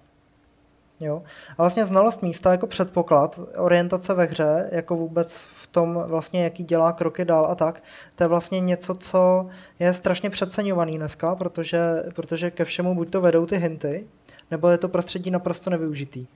Jo? 1.01 1.23
A 1.51 1.63
vlastně 1.63 1.87
znalost 1.87 2.23
místa 2.23 2.53
jako 2.53 2.67
předpoklad, 2.67 3.41
orientace 3.57 4.15
ve 4.15 4.25
hře, 4.25 4.69
jako 4.73 4.97
vůbec 4.97 5.49
v 5.53 5.67
tom 5.67 6.05
vlastně, 6.07 6.45
jaký 6.45 6.65
dělá 6.65 6.93
kroky 6.93 7.25
dál 7.25 7.47
a 7.47 7.55
tak, 7.55 7.83
to 8.15 8.25
je 8.25 8.29
vlastně 8.29 8.61
něco, 8.61 8.95
co 8.95 9.47
je 9.79 9.93
strašně 9.93 10.31
přeceňovaný 10.31 10.97
dneska, 10.97 11.35
protože, 11.35 11.81
protože 12.15 12.51
ke 12.51 12.65
všemu 12.65 12.95
buď 12.95 13.11
to 13.11 13.21
vedou 13.21 13.47
ty 13.47 13.57
hinty, 13.57 14.07
nebo 14.51 14.69
je 14.69 14.79
to 14.79 14.89
prostředí 14.89 15.31
naprosto 15.31 15.71
nevyužitý. 15.71 16.27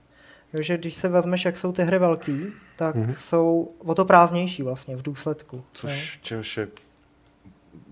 Jo, 0.53 0.61
že 0.61 0.77
když 0.77 0.95
se 0.95 1.07
vezmeš, 1.09 1.45
jak 1.45 1.57
jsou 1.57 1.71
ty 1.71 1.83
hry 1.83 1.99
velký, 1.99 2.45
tak 2.75 2.95
mm-hmm. 2.95 3.15
jsou 3.17 3.71
o 3.85 3.95
to 3.95 4.05
prázdnější 4.05 4.63
vlastně 4.63 4.95
v 4.95 5.01
důsledku. 5.01 5.63
Což, 5.73 6.19
čehož 6.21 6.57
je 6.57 6.67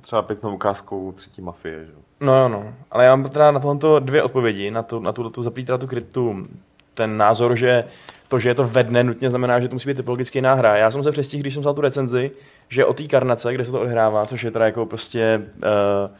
třeba 0.01 0.21
pěknou 0.21 0.55
ukázkou 0.55 1.11
třetí 1.11 1.41
mafie. 1.41 1.85
Že? 1.85 1.91
No, 2.19 2.49
no. 2.49 2.73
Ale 2.91 3.05
já 3.05 3.15
mám 3.15 3.29
teda 3.29 3.51
na 3.51 3.59
tohle 3.59 4.01
dvě 4.01 4.23
odpovědi, 4.23 4.71
na 4.71 4.83
tu, 4.83 4.99
na 4.99 5.11
tu, 5.11 5.29
tu 5.29 5.43
zaplít 5.43 5.69
tu 5.79 5.87
krytu, 5.87 6.47
ten 6.93 7.17
názor, 7.17 7.55
že 7.55 7.83
to, 8.27 8.39
že 8.39 8.49
je 8.49 8.55
to 8.55 8.63
ve 8.63 8.83
dne, 8.83 9.03
nutně 9.03 9.29
znamená, 9.29 9.59
že 9.59 9.67
to 9.67 9.75
musí 9.75 9.89
být 9.89 9.97
typologicky 9.97 10.41
náhra. 10.41 10.77
Já 10.77 10.91
jsem 10.91 11.03
se 11.03 11.11
přestihl, 11.11 11.41
když 11.41 11.53
jsem 11.53 11.61
vzal 11.61 11.73
tu 11.73 11.81
recenzi, 11.81 12.31
že 12.69 12.85
o 12.85 12.93
té 12.93 13.03
karnace, 13.03 13.53
kde 13.53 13.65
se 13.65 13.71
to 13.71 13.81
odhrává, 13.81 14.25
což 14.25 14.43
je 14.43 14.51
teda 14.51 14.65
jako 14.65 14.85
prostě 14.85 15.41
uh, 15.55 16.11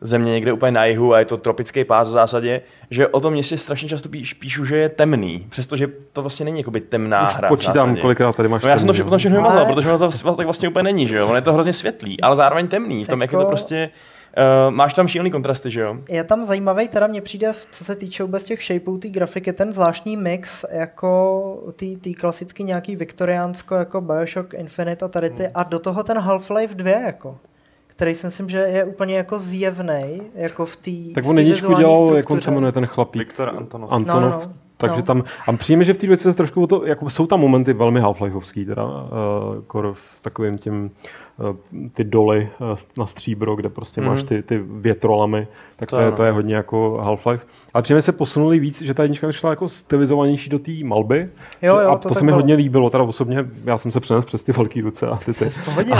země 0.00 0.32
někde 0.32 0.52
úplně 0.52 0.72
na 0.72 0.84
jihu 0.84 1.14
a 1.14 1.18
je 1.18 1.24
to 1.24 1.36
tropický 1.36 1.84
pás 1.84 2.08
v 2.08 2.10
zásadě, 2.10 2.60
že 2.90 3.08
o 3.08 3.20
tom 3.20 3.32
městě 3.32 3.58
strašně 3.58 3.88
často 3.88 4.08
píš, 4.08 4.34
píšu, 4.34 4.64
že 4.64 4.76
je 4.76 4.88
temný, 4.88 5.46
přestože 5.50 5.86
to 6.12 6.22
vlastně 6.22 6.44
není 6.44 6.58
jakoby 6.58 6.80
temná 6.80 7.28
Už 7.28 7.34
hra. 7.34 7.48
počítám, 7.48 7.96
kolikrát 7.96 8.36
tady 8.36 8.48
máš 8.48 8.62
no, 8.62 8.68
já 8.68 8.78
jsem 8.78 8.86
to 8.86 8.94
potom 8.94 9.18
všechno 9.18 9.36
vymazal, 9.36 9.66
protože 9.66 9.92
ono 9.92 10.10
to 10.10 10.34
tak 10.36 10.46
vlastně 10.46 10.68
úplně 10.68 10.82
není, 10.82 11.06
že 11.06 11.16
jo? 11.16 11.26
Ono 11.26 11.36
je 11.36 11.42
to 11.42 11.52
hrozně 11.52 11.72
světlý, 11.72 12.20
ale 12.20 12.36
zároveň 12.36 12.68
temný, 12.68 13.04
v 13.04 13.08
tom, 13.08 13.20
jako... 13.20 13.22
jak 13.22 13.32
je 13.32 13.36
to 13.36 13.40
jako- 13.40 13.50
prostě 13.50 13.90
Uh, 14.38 14.74
máš 14.74 14.94
tam 14.94 15.08
šílený 15.08 15.30
kontrasty, 15.30 15.70
že 15.70 15.80
jo? 15.80 15.96
Je 16.08 16.24
tam 16.24 16.44
zajímavý, 16.44 16.88
teda 16.88 17.06
mně 17.06 17.20
přijde, 17.20 17.52
co 17.70 17.84
se 17.84 17.96
týče 17.96 18.22
vůbec 18.22 18.44
těch 18.44 18.64
shapeů 18.64 18.98
té 18.98 19.08
grafiky, 19.08 19.52
ten 19.52 19.72
zvláštní 19.72 20.16
mix 20.16 20.64
jako 20.72 21.72
ty 22.00 22.14
klasický 22.14 22.64
nějaký 22.64 22.96
viktoriánsko, 22.96 23.74
jako 23.74 24.00
Bioshock 24.00 24.54
Infinite 24.54 25.04
a 25.04 25.08
tady 25.08 25.30
ty, 25.30 25.42
hmm. 25.42 25.52
a 25.54 25.62
do 25.62 25.78
toho 25.78 26.02
ten 26.02 26.18
Half-Life 26.18 26.74
2, 26.74 26.90
jako 26.90 27.38
který 28.00 28.14
si 28.14 28.26
myslím, 28.26 28.48
že 28.48 28.58
je 28.58 28.84
úplně 28.84 29.16
jako 29.16 29.38
zjevný, 29.38 30.22
jako 30.34 30.66
v 30.66 30.76
té 30.76 30.90
Tak 31.14 31.24
on 31.24 31.36
není 31.36 31.52
udělal, 31.62 32.16
jak 32.16 32.30
on 32.30 32.40
se 32.40 32.50
jmenuje 32.50 32.72
ten 32.72 32.86
chlapík. 32.86 33.22
Viktor 33.22 33.52
Antonov. 33.56 33.92
Antonov. 33.92 34.22
No, 34.22 34.30
no, 34.30 34.42
no. 34.46 34.52
Takže 34.76 34.96
No. 34.96 35.02
tam, 35.02 35.24
a 35.46 35.52
přijme, 35.56 35.84
že 35.84 35.94
v 35.94 35.98
té 35.98 36.06
věci 36.06 36.22
se 36.24 36.32
trošku 36.34 36.62
o 36.62 36.66
to, 36.66 36.86
jako 36.86 37.10
jsou 37.10 37.26
tam 37.26 37.40
momenty 37.40 37.72
velmi 37.72 38.00
Half-Lifeovský, 38.00 38.66
teda, 38.66 38.84
uh, 38.84 39.54
jako 39.56 39.92
v 39.92 40.22
takovým 40.22 40.58
těm, 40.58 40.84
uh, 40.84 40.90
ty 41.94 42.04
doly 42.04 42.48
uh, 42.60 42.78
na 42.98 43.06
stříbro, 43.06 43.56
kde 43.56 43.68
prostě 43.68 44.00
mm. 44.00 44.06
máš 44.06 44.22
ty, 44.22 44.42
ty 44.42 44.58
větrolamy, 44.58 45.48
tak 45.76 45.90
to, 45.90 45.96
To 45.96 46.02
je, 46.02 46.12
to 46.12 46.24
je 46.24 46.32
hodně 46.32 46.54
jako 46.54 47.00
Half-Life. 47.04 47.40
Ale 47.74 47.82
přijme 47.82 48.02
se 48.02 48.12
posunuli 48.12 48.58
víc, 48.58 48.82
že 48.82 48.94
ta 48.94 49.02
jednička 49.02 49.32
šla 49.32 49.50
jako 49.50 49.68
stylizovanější 49.68 50.50
do 50.50 50.58
té 50.58 50.72
malby. 50.84 51.28
Jo, 51.62 51.78
jo, 51.78 51.90
a 51.90 51.98
to 51.98 52.08
to, 52.08 52.14
se 52.14 52.20
mi 52.20 52.26
bylo. 52.26 52.36
hodně 52.36 52.54
líbilo, 52.54 52.90
teda 52.90 53.04
osobně, 53.04 53.44
já 53.64 53.78
jsem 53.78 53.92
se 53.92 54.00
přenes 54.00 54.24
přes 54.24 54.44
ty 54.44 54.52
velké 54.52 54.80
ruce 54.80 55.06
a 55.06 55.16
ty 55.16 55.32
ty. 55.32 55.52
Pohodě, 55.64 55.92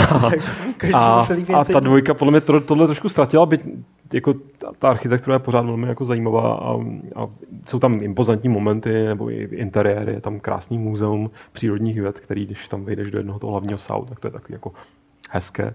A, 0.93 1.23
líbit 1.33 1.55
a 1.55 1.63
ta 1.63 1.79
dvojka 1.79 2.13
podle 2.13 2.31
mě 2.31 2.41
to, 2.41 2.61
tohle 2.61 2.85
trošku 2.85 3.09
ztratila, 3.09 3.45
byť 3.45 3.61
jako 4.13 4.33
ta, 4.33 4.71
ta 4.79 4.89
architektura 4.89 5.35
je 5.35 5.39
pořád 5.39 5.65
velmi 5.65 5.87
jako 5.87 6.05
zajímavá 6.05 6.53
a, 6.53 6.73
a 7.15 7.27
jsou 7.65 7.79
tam 7.79 7.97
impozantní 8.01 8.49
momenty, 8.49 9.03
nebo 9.03 9.31
i 9.31 9.49
interiéry, 9.51 10.13
je 10.13 10.21
tam 10.21 10.39
krásný 10.39 10.77
muzeum 10.77 11.31
přírodních 11.51 12.01
věd, 12.01 12.19
který 12.19 12.45
když 12.45 12.67
tam 12.67 12.85
vejdeš 12.85 13.11
do 13.11 13.17
jednoho 13.17 13.39
toho 13.39 13.51
hlavního 13.51 13.77
sálu, 13.77 14.05
tak 14.05 14.19
to 14.19 14.27
je 14.27 14.31
takový 14.31 14.53
jako 14.53 14.71
hezké. 15.31 15.73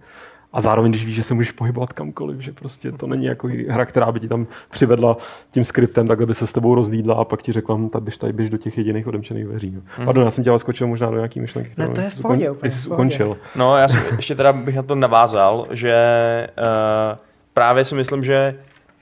A 0.53 0.61
zároveň, 0.61 0.93
když 0.93 1.05
víš, 1.07 1.15
že 1.17 1.23
se 1.23 1.35
můžeš 1.35 1.53
pohybovat 1.53 1.93
kamkoliv, 1.93 2.41
že 2.41 2.53
prostě 2.53 2.93
to 2.93 3.07
není 3.07 3.25
jako 3.25 3.49
hra, 3.69 3.87
která 3.87 4.13
by 4.13 4.21
ti 4.21 4.29
tam 4.29 4.47
přivedla 4.71 5.17
tím 5.51 5.65
skriptem, 5.65 6.09
takhle 6.09 6.27
by 6.27 6.35
se 6.35 6.47
s 6.47 6.53
tebou 6.53 6.75
rozlídla 6.75 7.15
a 7.15 7.25
pak 7.25 7.43
ti 7.43 7.53
řekla, 7.53 7.77
hm, 7.77 7.89
tak 7.89 8.03
běž 8.03 8.19
tady 8.19 8.33
běž 8.33 8.51
do 8.51 8.57
těch 8.57 8.79
jediných 8.79 9.07
odemčených 9.07 9.45
dveří. 9.45 9.71
No. 9.71 9.81
Mhm. 9.97 10.05
Pardon, 10.05 10.25
já 10.25 10.31
jsem 10.31 10.45
tě 10.45 10.51
ale 10.51 10.59
skočil 10.59 10.87
možná 10.87 11.11
do 11.11 11.17
nějaký 11.17 11.41
myšlenky. 11.41 11.71
Ne, 11.77 11.85
kterou 11.85 11.95
to 11.95 12.01
je 12.01 12.11
v 12.11 12.21
pohodě, 12.21 12.51
úplně 12.51 12.71
jsi 12.71 12.79
v 12.79 12.83
pohodě. 12.83 12.95
ukončil. 12.95 13.37
No, 13.57 13.77
já 13.77 13.89
si 13.89 13.99
ještě 14.17 14.35
teda 14.35 14.53
bych 14.53 14.77
na 14.77 14.83
to 14.83 14.95
navázal, 14.95 15.67
že 15.71 15.95
uh, 16.59 17.19
právě 17.55 17.85
si 17.85 17.95
myslím, 17.95 18.25
že 18.25 18.55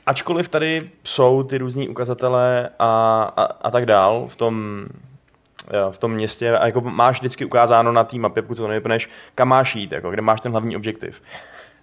ačkoliv 0.06 0.48
tady 0.48 0.90
jsou 1.04 1.42
ty 1.42 1.58
různý 1.58 1.88
ukazatele 1.88 2.68
a, 2.78 3.22
a, 3.36 3.42
a 3.44 3.70
tak 3.70 3.86
dál 3.86 4.24
v 4.28 4.36
tom, 4.36 4.84
v 5.90 5.98
tom 5.98 6.12
městě 6.12 6.56
a 6.56 6.66
jako 6.66 6.80
máš 6.80 7.18
vždycky 7.18 7.44
ukázáno 7.44 7.92
na 7.92 8.04
té 8.04 8.18
mapě, 8.18 8.42
pokud 8.42 8.56
to 8.56 8.68
nevypneš, 8.68 9.08
kam 9.34 9.48
máš 9.48 9.76
jít, 9.76 9.92
jako, 9.92 10.10
kde 10.10 10.22
máš 10.22 10.40
ten 10.40 10.52
hlavní 10.52 10.76
objektiv. 10.76 11.22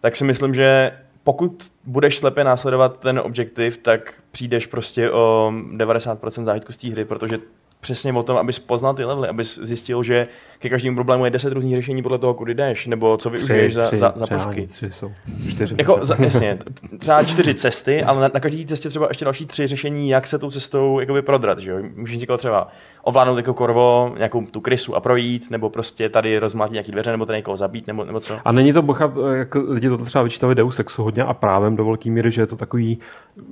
Tak 0.02 0.16
si 0.16 0.24
myslím, 0.24 0.54
že 0.54 0.92
pokud 1.24 1.72
budeš 1.86 2.18
slepě 2.18 2.44
následovat 2.44 3.00
ten 3.00 3.20
objektiv, 3.20 3.78
tak 3.78 4.14
přijdeš 4.32 4.66
prostě 4.66 5.12
o 5.12 5.52
90% 5.76 6.44
zážitku 6.44 6.72
z 6.72 6.78
té 6.78 6.90
hry, 6.90 7.06
protože 7.06 7.40
přesně 7.82 8.14
o 8.14 8.24
tom, 8.24 8.38
abys 8.38 8.60
poznal 8.60 8.94
ty 8.94 9.04
levely, 9.04 9.28
abys 9.28 9.60
zjistil, 9.64 10.04
že 10.04 10.28
ke 10.60 10.70
každému 10.70 10.96
problému 10.96 11.26
je 11.26 11.32
10 11.32 11.54
různých 11.54 11.76
řešení 11.76 12.04
podle 12.04 12.18
toho, 12.18 12.34
kudy 12.34 12.54
jdeš, 12.54 12.88
nebo 12.88 13.18
co 13.18 13.30
využiješ 13.30 13.74
za, 13.74 13.90
za, 13.94 14.14
za 14.16 14.26
tři, 14.26 14.36
prvky. 14.36 14.68
tři 14.68 14.92
jsou. 14.92 15.12
Čtyři. 15.50 15.76
Jako, 15.78 16.00
za, 16.02 16.16
jasně, 16.20 16.60
třeba 17.00 17.24
čtyři 17.24 17.54
cesty, 17.54 18.04
ale 18.04 18.22
na, 18.22 18.30
na 18.34 18.40
každé 18.40 18.66
cestě 18.66 18.90
třeba 18.90 19.08
ještě 19.08 19.26
další 19.26 19.46
tři 19.46 19.68
řešení, 19.68 20.10
jak 20.10 20.28
se 20.28 20.40
tou 20.40 20.52
cestou 20.52 21.00
jakoby 21.00 21.22
prodrat, 21.22 21.60
že 21.60 21.72
jo? 21.72 21.78
Můžeš 21.96 22.18
někoho 22.18 22.38
třeba 22.38 22.68
ovládnout 23.04 23.38
jako 23.38 23.54
korvo, 23.54 24.14
nějakou 24.18 24.46
tu 24.46 24.62
krysu 24.62 24.96
a 24.96 25.00
projít, 25.00 25.52
nebo 25.52 25.70
prostě 25.70 26.10
tady 26.10 26.40
rozmlátit 26.40 26.74
nějaký 26.74 26.92
dveře, 26.92 27.12
nebo 27.12 27.26
tady 27.26 27.38
někoho 27.38 27.58
zabít, 27.58 27.88
nebo, 27.88 28.04
nebo 28.06 28.20
co. 28.20 28.40
A 28.46 28.52
není 28.52 28.74
to 28.74 28.82
bocha, 28.82 29.14
jak 29.34 29.56
lidi 29.56 29.90
to 29.90 29.98
třeba 29.98 30.24
vyčítali 30.24 30.56
Deus 30.56 30.80
Exu 30.80 31.04
hodně 31.04 31.24
a 31.24 31.34
právem 31.34 31.76
do 31.76 31.86
velké 31.86 32.10
míry, 32.10 32.32
že 32.32 32.42
je 32.42 32.48
to 32.48 32.56
takový, 32.56 33.00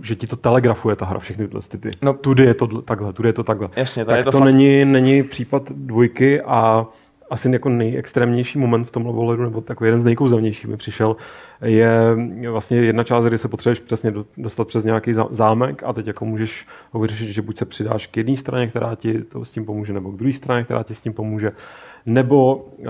že 0.02 0.16
ti 0.16 0.28
to 0.28 0.36
telegrafuje 0.36 0.96
ta 0.96 1.06
hra, 1.06 1.20
všechny 1.20 1.48
tyhle 1.48 1.62
ty. 1.62 1.90
No. 2.02 2.14
tudy 2.14 2.44
je 2.44 2.54
to 2.54 2.82
takhle, 2.82 3.14
tudy 3.14 3.30
je 3.30 3.34
to 3.34 3.44
takhle. 3.44 3.70
Jasně, 3.76 4.06
tady 4.06 4.12
tak 4.12 4.18
je 4.18 4.24
to 4.24 4.32
to 4.32 4.38
fakt- 4.38 4.46
není, 4.46 4.86
není 4.86 5.24
případ 5.24 5.72
dvojky 5.72 6.42
a 6.42 6.86
asi 7.30 7.52
jako 7.52 7.70
nejextrémnější 7.70 8.60
moment 8.60 8.84
v 8.84 8.92
tomhle 8.92 9.14
ohledu, 9.14 9.44
nebo 9.44 9.62
takový 9.62 9.88
jeden 9.88 10.02
z 10.02 10.06
nejkouzelnějších 10.06 10.68
mi 10.68 10.78
přišel, 10.78 11.16
je 11.62 11.92
vlastně 12.50 12.78
jedna 12.78 13.04
část, 13.04 13.26
kdy 13.26 13.38
se 13.38 13.48
potřebuješ 13.48 13.80
přesně 13.80 14.12
do- 14.12 14.26
dostat 14.38 14.68
přes 14.68 14.86
nějaký 14.86 15.14
zá- 15.14 15.28
zámek 15.32 15.84
a 15.84 15.94
teď 15.94 16.08
jako 16.08 16.26
můžeš 16.26 16.68
ho 16.92 17.00
vyřešit, 17.00 17.30
že 17.30 17.42
buď 17.42 17.58
se 17.58 17.66
přidáš 17.66 18.08
k 18.08 18.18
jedné 18.18 18.38
straně, 18.38 18.68
která 18.68 18.96
ti 18.96 19.24
to 19.24 19.46
s 19.46 19.52
tím 19.52 19.66
pomůže, 19.66 19.94
nebo 19.94 20.12
k 20.12 20.16
druhé 20.16 20.34
straně, 20.34 20.64
která 20.64 20.84
ti 20.84 20.96
s 20.96 21.02
tím 21.02 21.14
pomůže, 21.14 21.52
nebo 22.06 22.66
eh, 22.84 22.88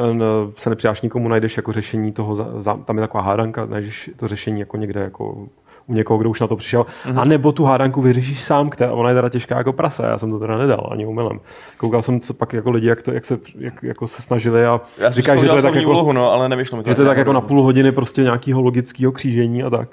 se 0.57 0.69
nepřidáš 0.69 1.01
nikomu, 1.01 1.27
najdeš 1.27 1.57
jako 1.57 1.71
řešení 1.71 2.11
toho, 2.11 2.63
tam 2.85 2.97
je 2.97 3.01
taková 3.01 3.23
hádanka, 3.23 3.65
najdeš 3.65 4.09
to 4.17 4.27
řešení 4.27 4.59
jako 4.59 4.77
někde 4.77 5.01
jako 5.01 5.47
u 5.89 5.93
někoho, 5.93 6.17
kdo 6.17 6.29
už 6.29 6.41
na 6.41 6.47
to 6.47 6.55
přišel, 6.55 6.85
mm-hmm. 7.05 7.19
a 7.19 7.25
nebo 7.25 7.51
tu 7.51 7.65
hádanku 7.65 8.01
vyřešíš 8.01 8.43
sám, 8.43 8.69
která, 8.69 8.91
ona 8.91 9.09
je 9.09 9.15
teda 9.15 9.29
těžká 9.29 9.57
jako 9.57 9.73
prase, 9.73 10.03
já 10.03 10.17
jsem 10.17 10.31
to 10.31 10.39
teda 10.39 10.57
nedal 10.57 10.89
ani 10.91 11.05
umylem. 11.05 11.39
Koukal 11.77 12.01
jsem 12.01 12.19
co 12.19 12.33
pak 12.33 12.53
jako 12.53 12.71
lidi, 12.71 12.87
jak, 12.87 13.01
to, 13.01 13.11
jak, 13.11 13.25
se, 13.25 13.39
jak 13.59 13.83
jako 13.83 14.07
se 14.07 14.21
snažili 14.21 14.65
a 14.65 14.81
Já 14.97 15.09
říkají, 15.09 15.41
že 15.41 15.47
to 15.47 15.55
je 15.55 15.61
tak 15.61 15.75
jako, 15.75 15.89
úlohu, 15.89 16.11
no, 16.11 16.31
ale 16.31 16.49
nevyšlo 16.49 16.77
mi 16.77 16.83
to. 16.83 16.89
že 16.89 16.95
to 16.95 17.01
je 17.01 17.07
tak 17.07 17.17
jako 17.17 17.33
na 17.33 17.41
půl 17.41 17.63
hodiny 17.63 17.91
prostě 17.91 18.21
nějakého 18.21 18.61
logického 18.61 19.11
křížení 19.11 19.63
a 19.63 19.69
tak. 19.69 19.89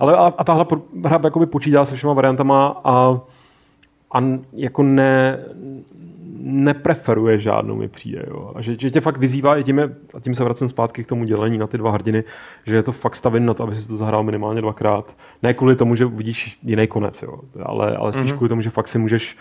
Ale 0.00 0.16
a, 0.16 0.32
a 0.38 0.44
tahle 0.44 0.66
hra 1.04 1.20
jakoby 1.24 1.46
počítá 1.46 1.84
se 1.84 1.96
všema 1.96 2.12
variantama 2.12 2.80
a, 2.84 3.20
a 4.14 4.24
jako 4.52 4.82
ne, 4.82 5.38
nepreferuje 6.42 7.38
žádnou 7.38 7.76
mi 7.76 7.88
přijde. 7.88 8.24
Jo. 8.28 8.52
A 8.54 8.62
že, 8.62 8.74
že, 8.78 8.90
tě 8.90 9.00
fakt 9.00 9.16
vyzývá 9.16 9.56
i 9.56 9.64
tím, 9.64 9.78
je, 9.78 9.90
a 10.14 10.20
tím 10.20 10.34
se 10.34 10.44
vracím 10.44 10.68
zpátky 10.68 11.04
k 11.04 11.06
tomu 11.06 11.24
dělení 11.24 11.58
na 11.58 11.66
ty 11.66 11.78
dva 11.78 11.90
hrdiny, 11.90 12.24
že 12.66 12.76
je 12.76 12.82
to 12.82 12.92
fakt 12.92 13.16
stavěn 13.16 13.46
na 13.46 13.54
to, 13.54 13.62
aby 13.62 13.76
si 13.76 13.88
to 13.88 13.96
zahrál 13.96 14.22
minimálně 14.22 14.60
dvakrát. 14.60 15.16
Ne 15.42 15.54
kvůli 15.54 15.76
tomu, 15.76 15.94
že 15.94 16.04
uvidíš 16.04 16.58
jiný 16.62 16.86
konec, 16.86 17.22
jo. 17.22 17.40
Ale, 17.62 17.96
ale 17.96 18.12
spíš 18.12 18.32
mm-hmm. 18.32 18.36
kvůli 18.36 18.48
tomu, 18.48 18.62
že 18.62 18.70
fakt 18.70 18.88
si 18.88 18.98
můžeš 18.98 19.36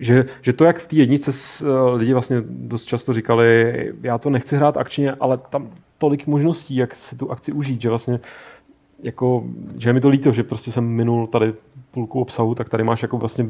že, 0.00 0.24
že 0.42 0.52
to, 0.52 0.64
jak 0.64 0.78
v 0.78 0.88
té 0.88 0.96
jednice 0.96 1.32
s, 1.32 1.62
eh, 1.62 1.96
lidi 1.96 2.12
vlastně 2.12 2.42
dost 2.46 2.84
často 2.84 3.12
říkali, 3.12 3.92
já 4.02 4.18
to 4.18 4.30
nechci 4.30 4.56
hrát 4.56 4.76
akčně, 4.76 5.12
ale 5.20 5.38
tam 5.50 5.70
tolik 5.98 6.26
možností, 6.26 6.76
jak 6.76 6.94
si 6.94 7.16
tu 7.16 7.30
akci 7.30 7.52
užít, 7.52 7.80
že 7.80 7.88
vlastně 7.88 8.20
jako, 9.02 9.44
že 9.78 9.88
je 9.88 9.92
mi 9.92 10.00
to 10.00 10.08
líto, 10.08 10.32
že 10.32 10.42
prostě 10.42 10.72
jsem 10.72 10.84
minul 10.84 11.26
tady 11.26 11.54
půlku 11.90 12.20
obsahu, 12.20 12.54
tak 12.54 12.68
tady 12.68 12.84
máš 12.84 13.02
jako 13.02 13.18
vlastně 13.18 13.46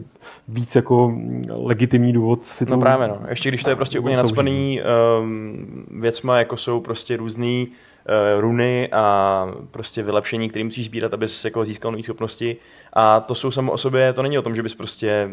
víc 0.49 0.77
jako 0.77 1.15
legitimní 1.49 2.13
důvod 2.13 2.45
si 2.45 2.65
No 2.65 2.77
tu- 2.77 2.81
právě 2.81 3.09
no. 3.09 3.19
Ještě 3.29 3.49
když 3.49 3.63
to 3.63 3.71
je 3.71 3.77
prostě 3.77 3.99
úplně 3.99 4.17
nadspaný 4.17 4.81
um, 5.21 5.87
věcma, 6.01 6.39
jako 6.39 6.57
jsou 6.57 6.81
prostě 6.81 7.17
různý 7.17 7.69
uh, 7.69 8.41
runy 8.41 8.89
a 8.93 9.47
prostě 9.71 10.03
vylepšení, 10.03 10.49
které 10.49 10.65
musíš 10.65 10.85
sbírat, 10.85 11.15
abys 11.15 11.45
jako 11.45 11.65
získal 11.65 11.91
nové 11.93 12.03
schopnosti. 12.03 12.57
A 12.93 13.21
to 13.21 13.35
jsou 13.35 13.51
samo 13.51 13.73
o 13.73 13.79
sobě, 13.79 14.13
to 14.13 14.23
není 14.23 14.39
o 14.39 14.43
tom, 14.43 14.55
že 14.55 14.63
bys 14.63 14.75
prostě 14.75 15.31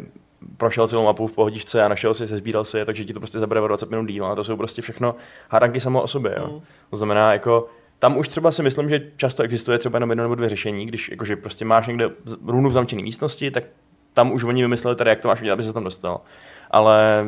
prošel 0.57 0.87
celou 0.87 1.03
mapu 1.03 1.27
v 1.27 1.31
pohodičce 1.31 1.83
a 1.83 1.87
našel 1.87 2.13
si, 2.13 2.27
sbíral 2.27 2.65
si 2.65 2.77
je, 2.77 2.85
takže 2.85 3.05
ti 3.05 3.13
to 3.13 3.19
prostě 3.19 3.39
zabere 3.39 3.61
o 3.61 3.67
20 3.67 3.89
minut 3.89 4.05
díl. 4.05 4.25
Ale 4.25 4.35
to 4.35 4.43
jsou 4.43 4.57
prostě 4.57 4.81
všechno 4.81 5.15
hádanky 5.49 5.79
samo 5.79 6.01
o 6.01 6.07
sobě. 6.07 6.35
Jo. 6.37 6.47
Mm. 6.53 6.61
To 6.89 6.97
znamená, 6.97 7.33
jako 7.33 7.67
tam 7.99 8.17
už 8.17 8.27
třeba 8.27 8.51
si 8.51 8.63
myslím, 8.63 8.89
že 8.89 9.01
často 9.17 9.43
existuje 9.43 9.77
třeba 9.77 9.95
jenom 9.95 10.09
jedno 10.09 10.23
nebo 10.23 10.35
dvě 10.35 10.49
řešení, 10.49 10.85
když 10.85 11.09
jakože 11.09 11.35
prostě 11.35 11.65
máš 11.65 11.87
někde 11.87 12.09
runu 12.47 12.69
v 12.69 12.71
zamčené 12.71 13.03
místnosti, 13.03 13.51
tak 13.51 13.63
tam 14.13 14.31
už 14.31 14.43
oni 14.43 14.61
vymysleli 14.61 14.95
tady, 14.95 15.09
jak 15.09 15.19
to 15.19 15.27
máš 15.27 15.41
udělat, 15.41 15.53
aby 15.53 15.63
se 15.63 15.73
tam 15.73 15.83
dostal. 15.83 16.21
Ale 16.71 17.25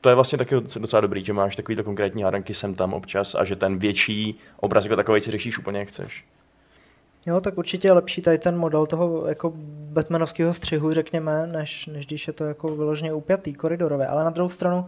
to 0.00 0.08
je 0.08 0.14
vlastně 0.14 0.38
taky 0.38 0.54
docela 0.54 1.00
dobrý, 1.00 1.24
že 1.24 1.32
máš 1.32 1.56
takovýto 1.56 1.84
konkrétní 1.84 2.22
hádanky 2.22 2.54
sem 2.54 2.74
tam 2.74 2.94
občas 2.94 3.34
a 3.34 3.44
že 3.44 3.56
ten 3.56 3.78
větší 3.78 4.40
obraz 4.60 4.84
jako 4.84 4.96
takový 4.96 5.20
si 5.20 5.30
řešíš 5.30 5.58
úplně 5.58 5.78
jak 5.78 5.88
chceš. 5.88 6.24
Jo, 7.26 7.40
tak 7.40 7.58
určitě 7.58 7.88
je 7.88 7.92
lepší 7.92 8.22
tady 8.22 8.38
ten 8.38 8.58
model 8.58 8.86
toho 8.86 9.26
jako 9.26 9.52
Batmanovského 9.92 10.54
střihu, 10.54 10.92
řekněme, 10.92 11.46
než, 11.46 11.86
než 11.86 12.06
když 12.06 12.26
je 12.26 12.32
to 12.32 12.44
jako 12.44 12.76
vyloženě 12.76 13.12
upjatý, 13.12 13.54
koridorové. 13.54 14.06
Ale 14.06 14.24
na 14.24 14.30
druhou 14.30 14.48
stranu, 14.48 14.86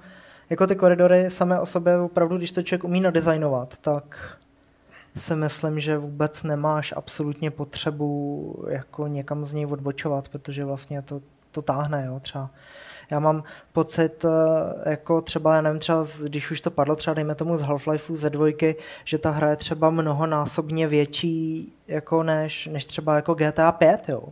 jako 0.50 0.66
ty 0.66 0.76
koridory 0.76 1.30
samé 1.30 1.60
o 1.60 1.66
sobě, 1.66 1.98
opravdu, 1.98 2.36
když 2.36 2.52
to 2.52 2.62
člověk 2.62 2.84
umí 2.84 3.00
nadizajnovat, 3.00 3.78
tak 3.78 4.36
si 5.18 5.36
myslím, 5.36 5.80
že 5.80 5.98
vůbec 5.98 6.42
nemáš 6.42 6.94
absolutně 6.96 7.50
potřebu 7.50 8.64
jako 8.68 9.06
někam 9.06 9.46
z 9.46 9.54
něj 9.54 9.66
odbočovat, 9.66 10.28
protože 10.28 10.64
vlastně 10.64 11.02
to, 11.02 11.20
to 11.50 11.62
táhne, 11.62 12.04
jo, 12.06 12.20
třeba. 12.20 12.50
Já 13.10 13.18
mám 13.20 13.42
pocit, 13.72 14.24
eh, 14.24 14.90
jako 14.90 15.20
třeba, 15.20 15.54
já 15.54 15.60
nevím, 15.60 15.78
třeba, 15.78 16.04
když 16.24 16.50
už 16.50 16.60
to 16.60 16.70
padlo, 16.70 16.96
třeba 16.96 17.14
dejme 17.14 17.34
tomu 17.34 17.56
z 17.56 17.62
Half-Lifeu 17.62 18.14
ze 18.14 18.30
dvojky, 18.30 18.76
že 19.04 19.18
ta 19.18 19.30
hra 19.30 19.50
je 19.50 19.56
třeba 19.56 19.90
mnohonásobně 19.90 20.86
větší 20.86 21.72
jako 21.88 22.22
než, 22.22 22.66
než 22.72 22.84
třeba 22.84 23.16
jako 23.16 23.34
GTA 23.34 23.72
5, 23.72 24.08
jo. 24.08 24.22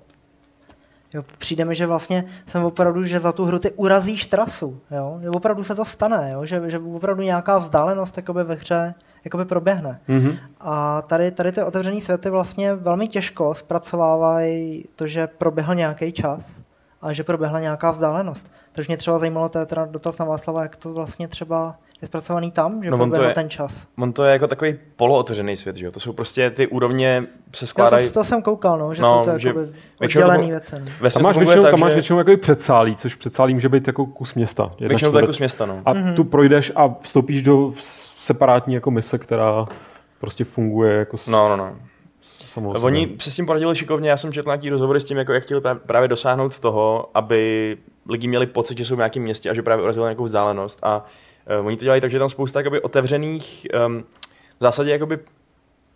Jo, 1.15 1.25
přijde 1.39 1.65
mi, 1.65 1.75
že 1.75 1.87
vlastně 1.87 2.25
jsem 2.47 2.65
opravdu, 2.65 3.05
že 3.05 3.21
za 3.21 3.33
tu 3.33 3.45
hru 3.45 3.59
ty 3.59 3.71
urazíš 3.71 4.27
trasu, 4.27 4.81
jo. 4.91 5.19
Že 5.23 5.31
opravdu 5.31 5.65
se 5.65 5.75
to 5.75 5.85
stane, 5.85 6.31
jo. 6.33 6.47
Že, 6.47 6.63
že 6.71 6.79
opravdu 6.79 7.23
nějaká 7.23 7.59
vzdálenost 7.59 8.17
jakoby 8.17 8.45
ve 8.45 8.55
hře 8.55 8.95
jakoby 9.27 9.45
proběhne. 9.45 10.01
Mhm. 10.09 10.33
A 10.61 11.03
tady, 11.03 11.31
tady 11.31 11.53
ty 11.53 11.63
otevřené 11.63 12.01
světy 12.01 12.31
vlastně 12.31 12.75
velmi 12.75 13.09
těžko 13.09 13.55
zpracovávají 13.55 14.85
to, 14.97 15.07
že 15.07 15.27
proběhl 15.27 15.75
nějaký 15.75 16.13
čas 16.13 16.61
a 17.03 17.13
že 17.13 17.25
proběhla 17.25 17.61
nějaká 17.61 17.91
vzdálenost. 17.91 18.53
Takže 18.73 18.89
mě 18.89 18.97
třeba 18.97 19.19
zajímalo, 19.19 19.49
to 19.49 19.59
je 19.59 19.67
teda 19.67 19.85
dotaz 19.85 20.19
na 20.19 20.25
Václava, 20.25 20.63
jak 20.63 20.77
to 20.77 20.93
vlastně 20.93 21.29
třeba 21.29 21.75
je 22.03 22.07
zpracovaný 22.07 22.51
tam, 22.53 22.85
že 22.85 22.91
No, 22.91 22.97
no, 22.97 23.03
on 23.05 23.11
to 23.11 23.15
proběhl 23.15 23.31
je- 23.31 23.35
ten 23.35 23.51
čas. 23.51 23.87
On 23.99 24.13
to 24.13 24.25
je 24.25 24.33
jako 24.33 24.47
takový 24.49 24.75
polootevřený 24.97 25.57
svět, 25.57 25.77
že 25.77 25.87
jo? 25.87 25.93
To 25.93 26.01
jsou 26.01 26.13
prostě 26.13 26.51
ty 26.51 26.67
úrovně 26.67 27.27
se 27.55 27.67
skládají. 27.67 28.09
to, 28.09 28.15
to, 28.15 28.25
jsem 28.25 28.43
koukal, 28.43 28.79
no, 28.79 28.95
že 28.95 29.03
No, 29.03 29.25
jsou 29.25 29.31
to 29.33 29.39
že 29.39 29.55
oddělený 30.01 30.51
věci. 30.51 30.75
No. 31.01 31.11
Tam 31.11 31.23
máš 31.23 31.37
většinou, 31.39 31.63
tak, 31.63 31.71
tam 31.71 31.81
máš 31.81 31.91
že- 31.93 31.97
většinou 31.97 32.19
jako 32.19 32.37
předsálí, 32.37 32.97
což 32.97 33.15
předsálí 33.15 33.55
může 33.55 33.69
být 33.69 33.87
jako 33.87 34.07
kus 34.07 34.35
města. 34.35 34.63
jedna 34.79 34.89
Většinou 34.89 35.13
to 35.13 35.19
je 35.19 35.27
kus 35.27 35.39
města, 35.39 35.67
no. 35.67 35.83
A 35.87 35.95
tu 36.17 36.25
projdeš 36.25 36.73
a 36.77 36.95
vstoupíš 37.01 37.43
do 37.43 37.73
separátní 38.27 38.75
jako 38.75 38.91
mise, 38.91 39.19
která 39.19 39.65
prostě 40.21 40.45
funguje 40.45 40.93
jako 40.93 41.19
s- 41.19 41.27
No, 41.27 41.49
no, 41.49 41.57
no. 41.57 41.77
samo 42.23 42.71
o 42.71 42.73
sobě. 42.73 42.85
Oni 42.87 43.17
se 43.21 43.31
s 43.31 43.37
tím 43.37 43.47
poradili 43.47 43.77
šikovně, 43.77 44.11
já 44.11 44.17
jsem 44.17 44.33
četl 44.33 44.49
nějaký 44.49 44.71
rozhovory 44.71 45.01
s 45.01 45.05
tím, 45.05 45.17
jako 45.19 45.33
jak 45.33 45.43
chtěli 45.43 45.63
právě 45.87 46.09
dosáhnout 46.09 46.61
toho, 46.61 47.11
aby 47.15 47.77
lidi 48.09 48.29
měli 48.29 48.47
pocit, 48.47 48.79
že 48.79 48.85
jsou 48.85 48.95
v 48.95 48.99
nějakém 48.99 49.23
městě 49.23 49.51
a 49.51 49.55
že 49.55 49.63
právě 49.63 49.83
urazili 49.83 50.05
nějakou 50.05 50.25
vzdálenost. 50.25 50.79
A 50.83 51.05
uh, 51.61 51.67
oni 51.67 51.77
to 51.77 51.85
dělají 51.85 52.01
tak, 52.01 52.11
že 52.11 52.17
je 52.17 52.19
tam 52.19 52.29
spousta 52.29 52.61
jakoby, 52.61 52.81
otevřených 52.81 53.67
um, 53.87 54.03
v 54.59 54.61
zásadě 54.61 54.91
jakoby 54.91 55.19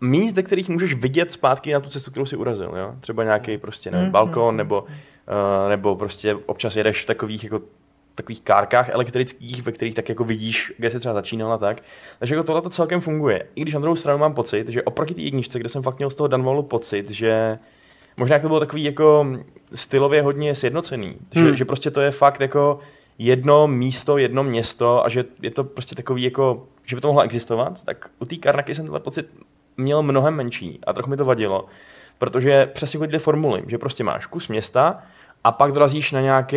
míst, 0.00 0.34
ze 0.34 0.42
kterých 0.42 0.68
můžeš 0.68 0.94
vidět 0.94 1.32
zpátky 1.32 1.72
na 1.72 1.80
tu 1.80 1.88
cestu, 1.88 2.10
kterou 2.10 2.26
si 2.26 2.36
urazil. 2.36 2.72
Jo? 2.76 2.94
Třeba 3.00 3.24
nějaký 3.24 3.58
prostě 3.58 3.90
nevím, 3.90 4.04
Mhm. 4.04 4.12
balkon, 4.12 4.56
nebo, 4.56 4.80
uh, 4.82 5.68
nebo 5.68 5.96
prostě 5.96 6.34
občas 6.46 6.76
jedeš 6.76 7.02
v 7.02 7.06
takových 7.06 7.44
jako 7.44 7.60
takových 8.22 8.40
kárkách 8.40 8.88
elektrických, 8.88 9.62
ve 9.62 9.72
kterých 9.72 9.94
tak 9.94 10.08
jako 10.08 10.24
vidíš, 10.24 10.72
kde 10.76 10.90
se 10.90 11.00
třeba 11.00 11.14
začínal 11.14 11.52
a 11.52 11.58
tak. 11.58 11.82
Takže 12.18 12.34
jako 12.34 12.46
tohle 12.46 12.62
to 12.62 12.70
celkem 12.70 13.00
funguje. 13.00 13.46
I 13.54 13.60
když 13.60 13.74
na 13.74 13.80
druhou 13.80 13.96
stranu 13.96 14.18
mám 14.18 14.34
pocit, 14.34 14.68
že 14.68 14.82
oproti 14.82 15.14
té 15.14 15.22
jedničce, 15.22 15.58
kde 15.58 15.68
jsem 15.68 15.82
fakt 15.82 15.98
měl 15.98 16.10
z 16.10 16.14
toho 16.14 16.28
Dunwallu 16.28 16.62
pocit, 16.62 17.10
že 17.10 17.58
možná 18.16 18.34
jak 18.34 18.42
to 18.42 18.48
bylo 18.48 18.60
takový 18.60 18.84
jako 18.84 19.26
stylově 19.74 20.22
hodně 20.22 20.54
sjednocený, 20.54 21.16
že, 21.34 21.40
Hmm. 21.40 21.56
že 21.56 21.64
prostě 21.64 21.90
to 21.90 22.00
je 22.00 22.10
fakt 22.10 22.40
jako 22.40 22.78
jedno 23.18 23.66
místo, 23.68 24.18
jedno 24.18 24.44
město 24.44 25.04
a 25.04 25.08
že 25.08 25.24
je 25.42 25.50
to 25.50 25.64
prostě 25.64 25.94
takový 25.94 26.22
jako, 26.22 26.66
že 26.84 26.96
by 26.96 27.02
to 27.02 27.08
mohlo 27.08 27.22
existovat, 27.22 27.84
tak 27.84 28.10
u 28.18 28.24
té 28.24 28.36
Karnaky 28.36 28.74
jsem 28.74 28.84
tenhle 28.84 29.00
pocit 29.00 29.26
měl 29.76 30.02
mnohem 30.02 30.34
menší 30.34 30.80
a 30.86 30.92
trochu 30.92 31.10
mi 31.10 31.16
to 31.16 31.24
vadilo, 31.24 31.66
protože 32.18 32.66
přesně 32.66 33.08
té 33.08 33.18
formuly, 33.18 33.62
že 33.66 33.78
prostě 33.78 34.04
máš 34.04 34.26
kus 34.26 34.48
města 34.48 35.02
a 35.44 35.52
pak 35.52 35.72
dorazíš 35.72 36.12
na 36.12 36.20
nějaký 36.20 36.56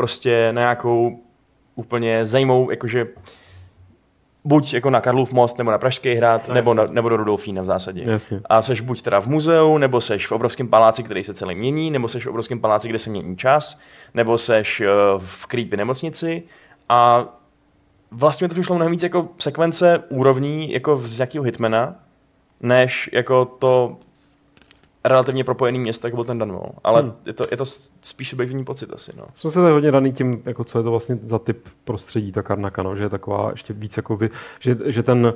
prostě 0.00 0.52
na 0.52 0.60
nějakou 0.60 1.18
úplně 1.74 2.24
zajímavou, 2.24 2.70
jakože 2.70 3.06
buď 4.44 4.74
jako 4.74 4.90
na 4.90 5.00
Karlův 5.00 5.32
most, 5.32 5.58
nebo 5.58 5.70
na 5.70 5.78
Pražský 5.78 6.14
hrad, 6.14 6.48
No, 6.48 6.54
nebo, 6.54 6.74
na, 6.74 6.86
nebo 6.90 7.08
do 7.08 7.16
Rudolfína 7.16 7.62
v 7.62 7.66
zásadě. 7.66 8.02
Jasně. 8.06 8.40
A 8.44 8.62
seš 8.62 8.80
buď 8.80 9.02
teda 9.02 9.20
v 9.20 9.26
muzeu, 9.26 9.78
nebo 9.78 10.00
seš 10.00 10.26
v 10.26 10.32
obrovském 10.32 10.68
paláci, 10.68 11.02
který 11.02 11.24
se 11.24 11.34
celý 11.34 11.54
mění, 11.54 11.90
nebo 11.90 12.08
seš 12.08 12.26
v 12.26 12.28
obrovském 12.28 12.60
paláci, 12.60 12.88
kde 12.88 12.98
se 12.98 13.10
mění 13.10 13.36
čas, 13.36 13.78
nebo 14.14 14.38
seš 14.38 14.80
eh, 14.80 14.86
v 15.18 15.46
creepy 15.46 15.76
nemocnici 15.76 16.42
a 16.88 17.28
vlastně 18.10 18.44
mi 18.44 18.48
to 18.48 18.54
přišlo 18.54 18.76
mnohem 18.76 18.92
víc 18.92 19.02
jako 19.02 19.28
sekvence 19.38 20.02
úrovní 20.08 20.72
jako 20.72 20.96
z 20.96 21.18
nějakého 21.18 21.44
hitmana, 21.44 21.94
než 22.60 23.10
jako 23.12 23.44
to 23.44 23.96
relativně 25.04 25.44
propojený 25.44 25.78
město, 25.78 26.06
jako 26.06 26.16
byl 26.16 26.24
ten 26.24 26.38
Dunwall. 26.38 26.72
Ale 26.84 27.02
Hmm. 27.02 27.12
je, 27.26 27.32
to, 27.32 27.44
je 27.50 27.56
to 27.56 27.64
spíš 28.00 28.30
subjektivní 28.30 28.64
pocit 28.64 28.92
asi, 28.92 29.12
no. 29.16 29.24
Jsme 29.34 29.50
se 29.50 29.60
tady 29.60 29.72
hodně 29.72 29.90
daný 29.90 30.12
tím, 30.12 30.42
jako 30.44 30.64
co 30.64 30.78
je 30.78 30.84
to 30.84 30.90
vlastně 30.90 31.18
za 31.22 31.38
typ 31.38 31.68
prostředí, 31.84 32.32
ta 32.32 32.42
Karnaka, 32.42 32.82
no, 32.82 32.96
že 32.96 33.02
je 33.02 33.08
taková 33.08 33.50
ještě 33.50 33.72
víc 33.72 33.96
jako 33.96 34.16
by, 34.16 34.30
že, 34.60 34.76
že 34.86 35.02
ten 35.02 35.34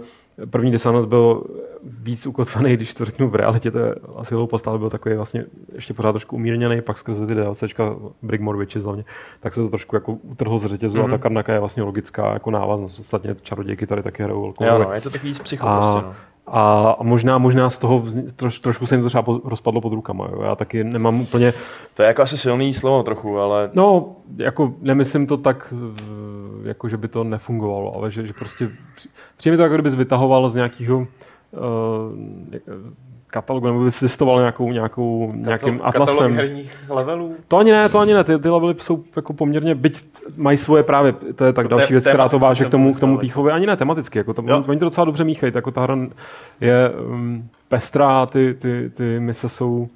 první 0.50 0.70
desant 0.70 1.08
byl 1.08 1.44
víc 1.82 2.26
ukotvený, 2.26 2.76
když 2.76 2.94
to 2.94 3.04
řeknu 3.04 3.28
v 3.28 3.34
realitě, 3.34 3.70
to 3.70 3.78
je 3.78 3.94
asi 4.16 4.34
hloupost, 4.34 4.68
ale 4.68 4.78
byl 4.78 4.90
takový 4.90 5.14
vlastně 5.14 5.44
ještě 5.74 5.94
pořád 5.94 6.12
trošku 6.12 6.36
umírněný, 6.36 6.82
pak 6.82 6.98
skrze 6.98 7.26
ty 7.26 7.34
DLCčka 7.34 7.96
Brigmore 8.22 8.58
Witches 8.58 8.84
hlavně, 8.84 9.04
tak 9.40 9.54
se 9.54 9.60
to 9.60 9.68
trošku 9.68 9.96
jako 9.96 10.12
utrhlo 10.12 10.58
z 10.58 10.66
řetězu 10.66 10.98
mm-hmm. 10.98 11.04
a 11.04 11.08
ta 11.08 11.14
Mhm. 11.14 11.22
Karnaka 11.22 11.52
je 11.52 11.60
vlastně 11.60 11.82
logická 11.82 12.32
jako 12.32 12.50
návaznost. 12.50 12.98
Ostatně 12.98 13.36
čarodějky 13.42 13.86
tady 13.86 14.02
taky 14.02 14.22
hrajou 14.22 14.42
velkou 14.42 14.64
Jo, 14.64 14.78
no, 14.78 14.92
je 14.92 15.00
to 15.00 15.10
takový 15.10 15.28
víc 15.30 15.38
psycho 15.38 15.66
A, 15.66 15.74
prostě, 15.80 16.06
no. 16.06 16.14
A, 16.47 16.97
možná, 17.03 17.38
možná 17.38 17.70
z 17.70 17.78
toho 17.78 18.05
troš, 18.36 18.61
trošku 18.61 18.86
se 18.86 18.95
jim 18.95 19.03
to 19.03 19.09
třeba 19.09 19.22
po, 19.22 19.40
rozpadlo 19.45 19.80
pod 19.80 19.92
rukama. 19.92 20.28
Jo. 20.32 20.42
Já 20.42 20.55
taky 20.55 20.84
nemám 20.84 21.20
úplně, 21.20 21.53
To 21.95 22.03
je 22.03 22.07
jako 22.07 22.22
asi 22.22 22.38
silný 22.38 22.74
slovo 22.74 23.03
trochu, 23.03 23.38
ale 23.38 23.70
no, 23.74 24.16
jako 24.36 24.74
nemyslím 24.80 25.26
to 25.26 25.36
tak, 25.36 25.74
jako 26.62 26.88
že 26.88 26.97
by 26.97 27.09
to 27.09 27.24
nefungovalo, 27.24 27.97
ale 27.97 28.11
že, 28.11 28.26
že 28.26 28.32
prostě 28.32 28.70
při- 28.95 29.09
přijde 29.36 29.53
mi 29.53 29.57
to, 29.57 29.62
jako 29.62 29.74
kdybys 29.74 29.95
vytahoval 29.95 30.51
z 30.51 30.55
nějakého 30.55 30.99
uh, 30.99 31.07
katalogu, 33.35 33.66
nebo 33.66 33.85
bys 33.85 34.01
listoval 34.01 34.39
nějakou, 34.39 34.72
nějakou, 34.72 35.32
nějakým 35.35 35.78
Katal- 35.78 35.85
Katalog 35.85 36.09
atlasem. 36.09 36.35
herních 36.35 36.80
levelů. 36.89 37.35
To 37.49 37.57
ani 37.57 37.72
ne, 37.72 37.89
to 37.89 37.99
ani 37.99 38.14
ne, 38.14 38.24
ty, 38.24 38.39
ty 38.39 38.49
levely 38.49 38.74
jsou 38.78 39.05
jako 39.16 39.32
poměrně, 39.32 39.74
byť 39.74 40.05
mají 40.37 40.57
svoje 40.57 40.82
právě, 40.82 41.12
to 41.12 41.45
je 41.45 41.53
tak 41.53 41.68
další 41.68 41.93
věc, 41.93 42.07
která 42.07 42.28
to 42.28 42.39
váže 42.39 42.64
k 42.64 42.66
to 42.66 42.70
tomu, 42.70 42.95
k 42.95 43.01
tomu 43.01 43.12
jako. 43.12 43.20
týfovi, 43.20 43.53
ani 43.53 43.66
ne 43.66 43.76
tematicky, 43.76 44.18
jako 44.18 44.35
to, 44.35 44.43
oni 44.43 44.78
to 44.78 44.85
docela 44.85 45.05
dobře 45.05 45.24
míchají, 45.24 45.53
jako 45.55 45.70
ta 45.70 45.82
hra 45.82 45.99
je 46.61 46.91
um, 46.91 47.49
pestrá, 47.68 48.26
ty, 48.26 48.55
ty, 48.55 48.91
ty 48.95 49.20
mise 49.20 49.49
jsou, 49.49 49.89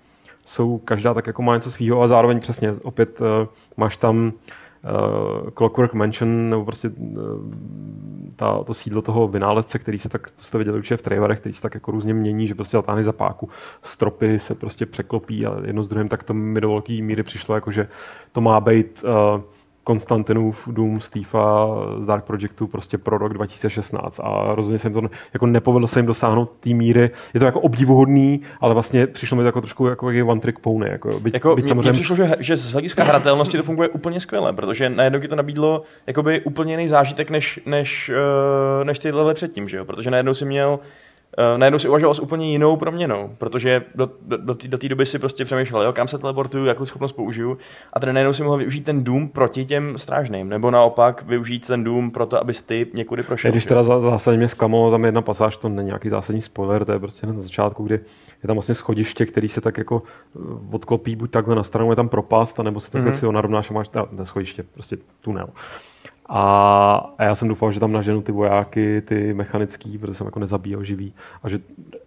jsou, 0.46 0.78
každá 0.78 1.14
tak 1.14 1.26
jako 1.26 1.42
má 1.42 1.54
něco 1.54 1.70
svýho 1.70 2.02
a 2.02 2.08
zároveň 2.08 2.40
přesně, 2.40 2.72
opět 2.82 3.20
uh, 3.20 3.26
máš 3.76 3.96
tam 3.96 4.26
uh, 4.26 4.32
Clockwork 5.54 5.94
Mansion, 5.94 6.50
nebo 6.50 6.64
prostě 6.64 6.88
uh, 6.88 7.16
ta, 8.36 8.64
to 8.64 8.74
sídlo 8.74 9.02
toho 9.02 9.28
vynálezce, 9.28 9.78
který 9.78 9.98
se 9.98 10.08
tak, 10.08 10.30
to 10.30 10.42
jste 10.42 10.58
viděli 10.58 10.76
určitě 10.78 10.96
v 10.96 11.02
trailerech, 11.02 11.40
který 11.40 11.54
se 11.54 11.62
tak 11.62 11.74
jako 11.74 11.90
různě 11.90 12.14
mění, 12.14 12.48
že 12.48 12.54
prostě 12.54 12.76
zatáhne 12.76 13.02
za 13.02 13.12
páku, 13.12 13.48
stropy 13.82 14.38
se 14.38 14.54
prostě 14.54 14.86
překlopí 14.86 15.46
a 15.46 15.56
jedno 15.66 15.84
s 15.84 15.88
druhým, 15.88 16.08
tak 16.08 16.22
to 16.22 16.34
mi 16.34 16.60
do 16.60 16.68
velké 16.68 17.02
míry 17.02 17.22
přišlo, 17.22 17.54
jako 17.54 17.70
že 17.70 17.88
to 18.32 18.40
má 18.40 18.60
být 18.60 19.04
uh, 19.04 19.42
Konstantinův 19.88 20.68
dům 20.72 21.00
Stefa 21.00 21.66
z 22.02 22.06
Dark 22.06 22.24
Projectu 22.24 22.66
prostě 22.66 22.98
pro 22.98 23.18
rok 23.18 23.34
2016 23.34 24.20
a 24.22 24.54
rozhodně 24.54 24.78
se 24.78 24.88
jim 24.88 24.94
to 24.94 25.02
jako 25.32 25.46
nepovedlo 25.46 25.88
se 25.88 25.98
jim 25.98 26.06
dosáhnout 26.06 26.52
té 26.60 26.70
míry. 26.70 27.10
Je 27.34 27.40
to 27.40 27.46
jako 27.46 27.60
obdivuhodný, 27.60 28.40
ale 28.60 28.74
vlastně 28.74 29.06
přišlo 29.06 29.36
mi 29.36 29.42
to 29.42 29.46
jako 29.46 29.60
trošku 29.60 29.86
jako 29.86 30.10
jaký 30.10 30.22
one 30.22 30.40
trick 30.40 30.58
pony. 30.58 30.90
Jako, 30.90 31.20
byť, 31.20 31.34
Jako 31.34 31.56
byť 31.56 31.64
mně, 31.64 31.74
mně 31.74 31.92
přišlo, 31.92 32.16
že, 32.16 32.36
že 32.38 32.56
z 32.56 32.72
hlediska 32.72 33.04
hratelnosti 33.04 33.56
to 33.56 33.62
funguje 33.62 33.88
úplně 33.88 34.20
skvěle, 34.20 34.52
protože 34.52 34.90
najednou 34.90 35.20
ti 35.20 35.28
to 35.28 35.36
nabídlo 35.36 35.82
jakoby 36.06 36.40
úplně 36.40 36.72
jiný 36.72 36.88
zážitek 36.88 37.30
než, 37.30 37.60
než, 37.66 38.10
uh, 38.80 38.84
než 38.84 38.98
ty 38.98 39.10
levely 39.12 39.34
předtím, 39.34 39.68
že 39.68 39.76
jo? 39.76 39.84
Protože 39.84 40.10
najednou 40.10 40.34
si 40.34 40.44
měl 40.44 40.80
Uh, 41.38 41.58
najednou 41.58 41.78
si 41.78 41.88
uvažoval 41.88 42.14
s 42.14 42.20
úplně 42.20 42.50
jinou 42.50 42.76
proměnou, 42.76 43.30
protože 43.38 43.82
do, 43.94 44.10
do, 44.22 44.36
do 44.36 44.54
té 44.54 44.68
do 44.68 44.78
doby 44.88 45.06
si 45.06 45.18
prostě 45.18 45.44
přemýšlel, 45.44 45.82
jo, 45.82 45.92
kam 45.92 46.08
se 46.08 46.18
teleportuju, 46.18 46.64
jakou 46.64 46.84
schopnost 46.84 47.12
použiju 47.12 47.58
a 47.92 48.00
tady 48.00 48.12
najednou 48.12 48.32
si 48.32 48.42
mohl 48.42 48.56
využít 48.56 48.84
ten 48.84 49.04
dům 49.04 49.28
proti 49.28 49.64
těm 49.64 49.98
strážným, 49.98 50.48
nebo 50.48 50.70
naopak 50.70 51.22
využít 51.26 51.66
ten 51.66 51.84
dům 51.84 52.10
pro 52.10 52.26
to, 52.26 52.40
abys 52.40 52.62
ty 52.62 52.86
někudy 52.94 53.22
prošel. 53.22 53.50
Když 53.50 53.64
teda 53.66 53.82
zásadně 53.82 54.38
mě 54.38 54.48
zklamalo, 54.48 54.90
tam 54.90 55.04
jedna 55.04 55.22
pasáž, 55.22 55.56
to 55.56 55.68
není 55.68 55.86
nějaký 55.86 56.08
zásadní 56.08 56.42
spoiler, 56.42 56.84
to 56.84 56.92
je 56.92 56.98
prostě 56.98 57.26
na 57.26 57.32
začátku, 57.42 57.84
kdy 57.84 57.94
je 58.42 58.46
tam 58.46 58.56
vlastně 58.56 58.74
schodiště, 58.74 59.26
který 59.26 59.48
se 59.48 59.60
tak 59.60 59.78
jako 59.78 60.02
eh, 60.36 60.38
odklopí 60.72 61.16
buď 61.16 61.30
takhle 61.30 61.54
na 61.54 61.64
stranu, 61.64 61.90
je 61.90 61.96
tam 61.96 62.08
propast, 62.08 62.58
nebo 62.58 62.80
se 62.80 62.90
takhle 62.90 63.08
Mhm. 63.10 63.16
mm-hmm. 63.16 63.20
si 63.20 63.26
ho 63.26 63.32
narovnáš 63.32 63.70
a 63.70 63.74
máš 63.74 63.88
ta, 63.88 64.06
ne, 64.12 64.26
schodiště, 64.26 64.62
prostě 64.62 64.96
tunel. 65.20 65.48
A, 66.28 67.14
a 67.18 67.24
já 67.24 67.34
jsem 67.34 67.48
doufal, 67.48 67.72
že 67.72 67.80
tam 67.80 67.92
naženu 67.92 68.22
ty 68.22 68.32
vojáky, 68.32 69.00
ty 69.00 69.34
mechanický, 69.34 69.98
protože 69.98 70.14
jsem 70.14 70.26
jako 70.26 70.40
nezabíjel 70.40 70.84
živý. 70.84 71.14
A 71.42 71.48
že 71.48 71.60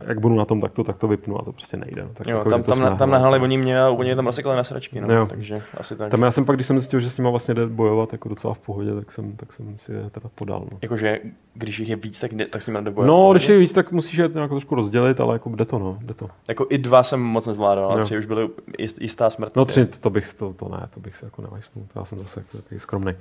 jak 0.07 0.19
budu 0.19 0.35
na 0.35 0.45
tom, 0.45 0.61
tak 0.61 0.71
to, 0.71 0.83
tak 0.83 0.97
to 0.97 1.07
vypnu 1.07 1.39
a 1.41 1.43
to 1.43 1.51
prostě 1.51 1.77
nejde. 1.77 2.01
No. 2.03 2.09
Tak 2.13 2.27
Jo, 2.27 2.37
jako, 2.37 2.49
tam, 2.49 2.63
tam, 2.63 2.79
na, 2.79 2.95
tam 2.95 3.09
nahnali 3.09 3.39
oni 3.39 3.57
mě 3.57 3.81
a 3.81 3.89
úplně 3.89 4.09
je 4.11 4.15
tam 4.15 4.25
rozsekali 4.25 4.55
na 4.55 4.63
sračky, 4.63 5.01
no. 5.01 5.13
Jo. 5.13 5.25
takže 5.25 5.61
asi 5.77 5.95
tak. 5.95 6.11
Tam 6.11 6.21
já 6.21 6.31
jsem 6.31 6.45
pak, 6.45 6.55
když 6.55 6.67
jsem 6.67 6.79
zjistil, 6.79 6.99
že 6.99 7.09
s 7.09 7.17
nima 7.17 7.29
vlastně 7.29 7.53
jde 7.53 7.67
bojovat 7.67 8.11
jako 8.11 8.29
docela 8.29 8.53
v 8.53 8.59
pohodě, 8.59 8.95
tak 8.95 9.11
jsem, 9.11 9.35
tak 9.35 9.53
jsem 9.53 9.77
si 9.79 9.91
je 9.91 10.09
teda 10.09 10.29
podal. 10.35 10.65
No. 10.71 10.77
Jakože, 10.81 11.19
když 11.53 11.79
jich 11.79 11.89
je 11.89 11.95
víc, 11.95 12.19
tak, 12.19 12.33
jde, 12.33 12.45
tak 12.45 12.61
s 12.61 12.67
nimi 12.67 12.77
nedobojovat. 12.77 13.19
No, 13.19 13.31
když 13.31 13.49
je 13.49 13.57
víc, 13.57 13.71
tak 13.73 13.91
musíš 13.91 14.17
je 14.17 14.29
nějak 14.33 14.49
trošku 14.49 14.75
rozdělit, 14.75 15.19
ale 15.19 15.35
jako 15.35 15.49
jde 15.49 15.65
to, 15.65 15.79
no, 15.79 15.97
jde 16.01 16.13
to. 16.13 16.29
Jako 16.47 16.65
i 16.69 16.77
dva 16.77 17.03
jsem 17.03 17.19
moc 17.21 17.47
nezvládal, 17.47 17.85
ale 17.85 17.99
Jo. 17.99 18.03
tři 18.03 18.17
už 18.17 18.25
byly 18.25 18.49
jist, 18.79 19.01
jistá 19.01 19.29
smrt. 19.29 19.55
No 19.55 19.65
tři, 19.65 19.85
to 19.85 20.09
bych, 20.09 20.33
to, 20.33 20.53
to 20.53 20.69
ne, 20.69 20.87
to 20.93 20.99
bych 20.99 21.15
se 21.15 21.25
jako 21.25 21.41
nevajsnul, 21.41 21.85
já 21.95 22.05
jsem 22.05 22.19
zase 22.19 22.43
jako 22.53 22.79
skromný. 22.79 23.13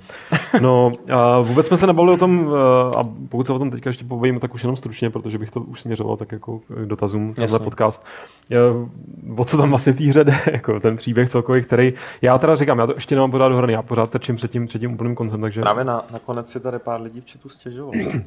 No, 0.61 0.90
a 1.13 1.39
vůbec 1.39 1.67
jsme 1.67 1.77
se 1.77 1.87
nebavili 1.87 2.13
o 2.13 2.17
tom, 2.17 2.49
eh, 2.53 2.97
a 2.97 3.03
pokud 3.29 3.47
se 3.47 3.53
o 3.53 3.59
tom 3.59 3.71
teďka 3.71 3.89
ještě 3.89 4.05
povím, 4.05 4.39
tak 4.39 4.53
už 4.53 4.63
jenom 4.63 4.75
stručně, 4.75 5.09
protože 5.09 5.37
bych 5.37 5.51
to 5.51 5.61
už 5.61 5.81
směřoval 5.81 6.17
tak 6.17 6.31
jako 6.31 6.59
k 6.59 6.85
dotazům, 6.85 7.33
tenhle 7.33 7.59
podcast. 7.59 8.05
Je, 8.49 8.59
o 9.37 9.45
co 9.45 9.57
tam 9.57 9.69
vlastně 9.69 9.93
té 9.93 10.03
hře 10.03 10.23
jde, 10.23 10.39
jako 10.51 10.79
ten 10.79 10.97
příběh 10.97 11.29
celkový, 11.29 11.63
který, 11.63 11.93
já 12.21 12.37
teda 12.37 12.55
říkám, 12.55 12.79
já 12.79 12.87
to 12.87 12.93
ještě 12.93 13.15
nemám 13.15 13.31
pořád 13.31 13.47
dohraný, 13.49 13.73
já 13.73 13.81
pořád 13.81 14.09
trčím 14.09 14.35
před 14.35 14.51
tím, 14.51 14.67
před 14.67 14.79
tím 14.79 14.93
úplným 14.93 15.15
koncem, 15.15 15.41
takže 15.41 15.61
Právě 15.61 15.83
na, 15.83 16.05
nakonec 16.13 16.51
si 16.51 16.59
tady 16.59 16.79
pár 16.79 17.01
lidí 17.01 17.21
v 17.21 17.31
chatu 17.31 17.49
stěžovalo. 17.49 17.93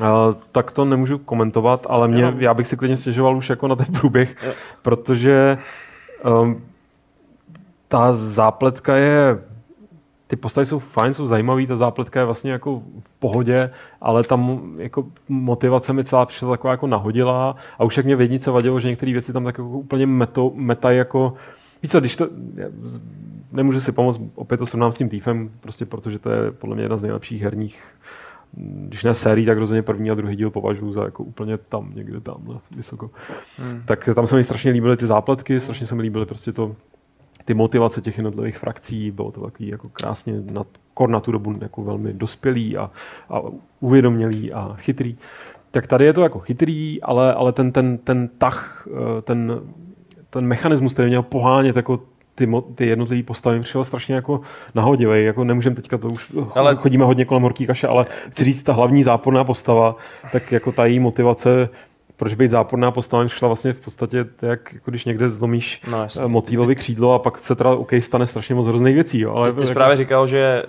Uh, 0.00 0.06
tak 0.52 0.70
to 0.70 0.84
nemůžu 0.84 1.18
komentovat, 1.18 1.86
ale 1.88 2.08
mě, 2.08 2.22
Jenom- 2.22 2.40
já 2.40 2.54
bych 2.54 2.66
si 2.68 2.76
klidně 2.76 2.96
stěžoval 2.96 3.36
už 3.36 3.50
jako 3.50 3.68
na 3.68 3.76
ten 3.76 3.86
průběh, 3.86 4.36
Jo. 4.46 4.52
protože 4.82 5.58
um, 6.42 6.62
ta 7.88 8.14
zápletka 8.14 8.96
je, 8.96 9.38
ty 10.30 10.36
postavy 10.36 10.66
jsou 10.66 10.78
fajn, 10.78 11.14
jsou 11.14 11.26
zajímavý, 11.26 11.66
ta 11.66 11.76
zápletka 11.76 12.20
je 12.20 12.26
vlastně 12.26 12.52
jako 12.52 12.82
v 13.00 13.14
pohodě, 13.18 13.70
ale 14.00 14.24
tam 14.24 14.72
jako 14.78 15.06
motivace 15.28 15.92
mi 15.92 16.04
celá 16.04 16.26
přišla 16.26 16.50
taková 16.50 16.70
jako 16.70 16.86
nahodilá 16.86 17.56
a 17.78 17.84
už 17.84 17.96
jak 17.96 18.06
mě 18.06 18.16
v 18.16 18.20
jednice 18.20 18.50
vadilo, 18.50 18.80
že 18.80 18.88
některé 18.88 19.12
věci 19.12 19.32
tam 19.32 19.44
tak 19.44 19.58
jako 19.58 19.68
úplně 19.68 20.06
meto, 20.06 20.52
metají 20.54 20.98
jako, 20.98 21.34
víš 21.82 21.92
co, 21.92 22.00
když 22.00 22.16
to, 22.16 22.28
nemůžu 23.52 23.80
si 23.80 23.92
pomoct, 23.92 24.20
opět 24.34 24.58
to 24.58 24.66
srovnám 24.66 24.92
s 24.92 24.96
tím 24.96 25.08
týfem, 25.08 25.50
prostě 25.60 25.86
protože 25.86 26.18
to 26.18 26.30
je 26.30 26.50
podle 26.50 26.74
mě 26.74 26.84
jedna 26.84 26.96
z 26.96 27.02
nejlepších 27.02 27.42
herních 27.42 27.82
když 28.88 29.04
ne 29.04 29.14
sérií, 29.14 29.46
tak 29.46 29.58
rozhodně 29.58 29.82
první 29.82 30.10
a 30.10 30.14
druhý 30.14 30.36
díl 30.36 30.50
považuji 30.50 30.92
za 30.92 31.04
jako 31.04 31.24
úplně 31.24 31.58
tam, 31.58 31.92
někde 31.94 32.20
tamhle 32.20 32.58
vysoko. 32.76 33.10
Hmm. 33.56 33.82
Tak 33.86 34.08
tam 34.14 34.26
se 34.26 34.36
mi 34.36 34.44
strašně 34.44 34.70
líbily 34.70 34.96
ty 34.96 35.06
zápletky, 35.06 35.60
strašně 35.60 35.86
se 35.86 35.94
mi 35.94 36.02
líbily 36.02 36.26
prostě 36.26 36.52
to, 36.52 36.76
ty 37.50 37.54
motivace 37.54 38.00
těch 38.00 38.16
jednotlivých 38.16 38.58
frakcí, 38.58 39.10
bylo 39.10 39.32
to 39.32 39.40
takový 39.40 39.68
jako 39.68 39.88
krásně 39.88 40.34
na, 40.52 40.64
kor 40.94 41.10
na 41.10 41.20
tu 41.20 41.32
dobu 41.32 41.54
jako 41.60 41.82
velmi 41.82 42.12
dospělý 42.12 42.76
a, 42.76 42.90
a 43.30 43.40
uvědomělý 43.80 44.52
a 44.52 44.74
chytrý. 44.78 45.16
Tak 45.70 45.86
tady 45.86 46.04
je 46.04 46.12
to 46.12 46.22
jako 46.22 46.38
chytrý, 46.38 47.02
ale, 47.02 47.34
ale 47.34 47.52
ten, 47.52 47.72
ten, 47.72 47.98
ten 47.98 48.28
tah, 48.38 48.88
eh, 48.90 49.22
ten, 49.22 49.60
ten 50.30 50.46
mechanismus, 50.46 50.92
který 50.92 51.08
měl 51.08 51.22
pohánět 51.22 51.76
jako 51.76 52.00
ty, 52.34 52.48
ty 52.74 52.86
jednotlivé 52.86 53.22
postavy 53.22 53.56
mi 53.56 53.62
přišlo 53.62 53.84
strašně 53.84 54.14
jako 54.14 54.40
nahodivý. 54.74 55.24
Jako 55.24 55.44
nemůžeme 55.44 55.76
teďka, 55.76 55.98
to 55.98 56.08
už 56.08 56.32
ale... 56.54 56.76
chodíme 56.76 57.04
hodně 57.04 57.24
kolem 57.24 57.42
horký 57.42 57.66
kaše, 57.66 57.86
ale 57.86 58.06
chci 58.28 58.44
říct, 58.44 58.62
ta 58.62 58.72
hlavní 58.72 59.02
záporná 59.02 59.44
postava, 59.44 59.96
tak 60.32 60.52
jako 60.52 60.72
ta 60.72 60.86
její 60.86 61.00
motivace 61.00 61.68
proč 62.20 62.34
být 62.34 62.50
záporná 62.50 62.90
postava, 62.90 63.28
šla 63.28 63.48
vlastně 63.48 63.72
v 63.72 63.80
podstatě 63.80 64.24
jak, 64.42 64.72
jako 64.72 64.90
když 64.90 65.04
někde 65.04 65.30
zlomíš 65.30 65.82
No, 65.90 66.06
no, 66.20 66.28
motýlovi 66.28 66.74
křídlo 66.74 67.12
a 67.14 67.18
pak 67.18 67.38
se 67.38 67.54
teda 67.54 67.70
OK 67.70 67.90
stane 68.00 68.26
strašně 68.26 68.54
moc 68.54 68.66
hrozných 68.66 68.94
věcí. 68.94 69.20
Jo, 69.20 69.32
ale 69.34 69.48
Ty, 69.52 69.54
ty 69.54 69.60
jsi 69.60 69.66
jako, 69.68 69.74
právě 69.74 69.96
říkal, 69.96 70.26
že, 70.26 70.62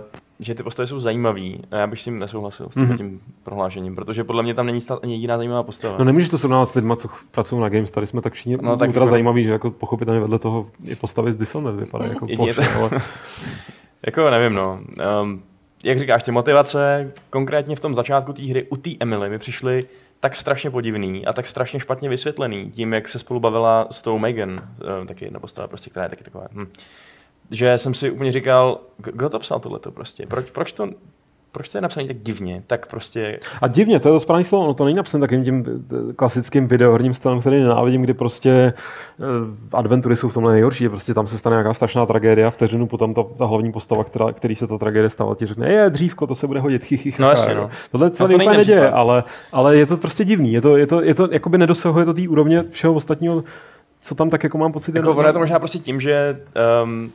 uh, 0.00 0.06
že 0.40 0.54
ty 0.54 0.62
postavy 0.62 0.86
jsou 0.86 1.00
zajímavý 1.00 1.60
a 1.70 1.76
já 1.76 1.86
bych 1.86 2.00
s 2.00 2.04
tím 2.04 2.18
nesouhlasil 2.18 2.66
s 2.70 2.74
tím, 2.74 2.82
Mhm. 2.82 2.92
mm-hmm. 2.92 2.96
tím 2.98 3.20
prohlášením, 3.42 3.94
protože 3.94 4.24
podle 4.24 4.42
mě 4.42 4.54
tam 4.54 4.66
není 4.66 4.80
ani 5.02 5.14
jediná 5.14 5.36
zajímavá 5.36 5.62
postava. 5.62 5.98
No 5.98 6.04
nemůžeš 6.04 6.28
to 6.28 6.38
srovnávat 6.38 6.68
s 6.68 6.74
lidmi, 6.74 6.92
co 6.96 7.08
pracují 7.30 7.62
na 7.62 7.68
Games, 7.68 7.90
tady 7.90 8.06
jsme 8.06 8.20
tak 8.20 8.32
všichni 8.32 8.56
No, 8.62 8.76
tak 8.76 8.88
ultra 8.88 9.02
jako- 9.02 9.10
zajímaví, 9.10 9.44
že 9.44 9.50
jako 9.50 9.70
pochopitelně 9.70 10.20
vedle 10.20 10.38
toho 10.38 10.66
i 10.84 10.96
postavy 10.96 11.32
z 11.32 11.36
Dishonored 11.36 11.76
vypadají 11.80 12.10
jako 12.10 12.26
Jedině 12.28 12.54
plošně, 12.54 12.74
ale 12.74 12.90
Jako 14.06 14.30
nevím, 14.30 14.54
no. 14.54 14.78
Um, 15.22 15.42
jak 15.84 15.98
říkáš, 15.98 16.22
ty 16.22 16.32
motivace 16.32 17.12
konkrétně 17.30 17.76
v 17.76 17.80
tom 17.80 17.94
začátku 17.94 18.32
té 18.32 18.42
hry 18.42 18.66
u 18.70 18.76
té 18.76 18.90
Emily 19.00 19.30
mi 19.30 19.38
přišly 19.38 19.84
tak 20.20 20.36
strašně 20.36 20.70
podivný 20.70 21.26
a 21.26 21.32
tak 21.32 21.46
strašně 21.46 21.80
špatně 21.80 22.08
vysvětlený 22.08 22.70
tím, 22.70 22.92
jak 22.92 23.08
se 23.08 23.18
spolu 23.18 23.40
bavila 23.40 23.88
s 23.90 24.02
tou 24.02 24.18
Megan, 24.18 24.50
um, 25.00 25.06
taky 25.06 25.24
jedna 25.24 25.40
postava, 25.40 25.68
prostě, 25.68 25.90
která 25.90 26.04
je 26.04 26.10
taky 26.10 26.24
taková. 26.24 26.46
Hm. 26.52 26.66
Že 27.50 27.78
jsem 27.78 27.94
si 27.94 28.10
úplně 28.10 28.32
říkal, 28.32 28.80
kdo 28.96 29.28
to 29.28 29.38
psal 29.38 29.60
tohleto 29.60 29.90
prostě? 29.90 30.26
Proč, 30.26 30.50
proč 30.50 30.72
to 30.72 30.88
proč 31.52 31.68
to 31.68 31.78
je 31.78 31.82
napsané 31.82 32.06
tak 32.06 32.16
divně? 32.22 32.62
Tak 32.66 32.86
prostě 32.86 33.40
A 33.60 33.68
divně, 33.68 34.00
to 34.00 34.08
je 34.08 34.12
to 34.12 34.20
správné 34.20 34.44
slovo, 34.44 34.66
no 34.66 34.74
to 34.74 34.84
není 34.84 34.96
napsané 34.96 35.20
takovým 35.20 35.44
tím 35.44 35.64
eh, 35.66 36.12
klasickým 36.12 36.68
videohrním 36.68 37.14
stylem, 37.14 37.40
který 37.40 37.60
nenávidím, 37.60 38.02
kdy 38.02 38.14
prostě 38.14 38.50
eh, 38.50 39.24
adventury 39.72 40.16
jsou 40.16 40.28
v 40.28 40.34
tomhle 40.34 40.52
nejhorší, 40.52 40.84
že 40.84 40.88
prostě 40.90 41.14
tam 41.14 41.28
se 41.28 41.38
stane 41.38 41.54
nějaká 41.54 41.74
strašná 41.74 42.06
tragédia, 42.06 42.50
vteřinu 42.50 42.86
potom 42.86 43.14
ta, 43.14 43.22
ta 43.38 43.46
hlavní 43.46 43.72
postava, 43.72 44.04
která, 44.04 44.32
který 44.32 44.56
se 44.56 44.66
ta 44.66 44.78
tragédie 44.78 45.10
stala, 45.10 45.34
ti 45.34 45.46
řekne, 45.46 45.72
je 45.72 45.90
dřívko, 45.90 46.26
to 46.26 46.34
se 46.34 46.46
bude 46.46 46.60
hodit, 46.60 46.84
chy, 46.84 46.96
chy, 46.96 47.12
chy, 47.12 47.22
No 47.22 47.30
jasně, 47.30 47.52
jo." 47.52 47.60
no. 47.60 47.70
Tohle 47.90 48.08
No 48.08 48.14
se 48.14 48.18
to 48.18 48.24
no 48.24 48.28
není 48.28 48.48
úplně 48.48 48.58
neděje, 48.58 48.90
ale, 48.90 49.24
ale 49.52 49.76
je 49.76 49.86
to 49.86 49.96
prostě 49.96 50.24
divný, 50.24 50.52
je 50.52 50.60
to, 50.60 50.76
je 50.76 50.86
to, 50.86 51.02
je 51.02 51.14
to 51.14 51.28
jakoby 51.32 51.58
nedosahuje 51.58 52.04
to 52.04 52.14
té 52.14 52.28
úrovně 52.28 52.64
všeho 52.70 52.94
ostatního, 52.94 53.44
co 54.02 54.14
tam 54.14 54.30
tak 54.30 54.44
jako 54.44 54.58
mám 54.58 54.72
pocit. 54.72 54.94
Jako 54.94 55.10
ono 55.10 55.26
je 55.26 55.32
to 55.32 55.38
možná 55.38 55.58
prostě 55.58 55.78
tím, 55.78 56.00
že 56.00 56.40
um, 56.84 57.12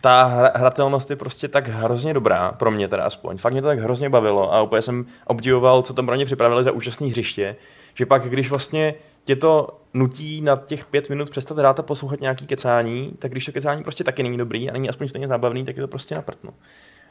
ta 0.00 0.24
hra, 0.24 0.50
hratelnost 0.54 1.10
je 1.10 1.16
prostě 1.16 1.48
tak 1.48 1.68
hrozně 1.68 2.14
dobrá, 2.14 2.52
pro 2.52 2.70
mě 2.70 2.88
teda 2.88 3.04
aspoň. 3.04 3.36
Fakt 3.36 3.52
mě 3.52 3.62
to 3.62 3.68
tak 3.68 3.78
hrozně 3.78 4.10
bavilo 4.10 4.54
a 4.54 4.62
úplně 4.62 4.82
jsem 4.82 5.06
obdivoval, 5.26 5.82
co 5.82 5.94
tam 5.94 6.06
pro 6.06 6.14
ně 6.14 6.24
připravili 6.24 6.64
za 6.64 6.72
úžasné 6.72 7.06
hřiště, 7.06 7.56
že 7.94 8.06
pak, 8.06 8.28
když 8.28 8.50
vlastně 8.50 8.94
tě 9.24 9.36
to 9.36 9.68
nutí 9.94 10.40
na 10.40 10.56
těch 10.56 10.84
pět 10.84 11.08
minut 11.08 11.30
přestat 11.30 11.58
hrát 11.58 11.78
a 11.78 11.82
poslouchat 11.82 12.20
nějaký 12.20 12.46
kecání, 12.46 13.12
tak 13.18 13.30
když 13.30 13.46
to 13.46 13.52
kecání 13.52 13.82
prostě 13.82 14.04
taky 14.04 14.22
není 14.22 14.38
dobrý 14.38 14.70
a 14.70 14.72
není 14.72 14.88
aspoň 14.88 15.08
stejně 15.08 15.28
zábavný, 15.28 15.64
tak 15.64 15.76
je 15.76 15.82
to 15.82 15.88
prostě 15.88 16.14
naprtno. 16.14 16.50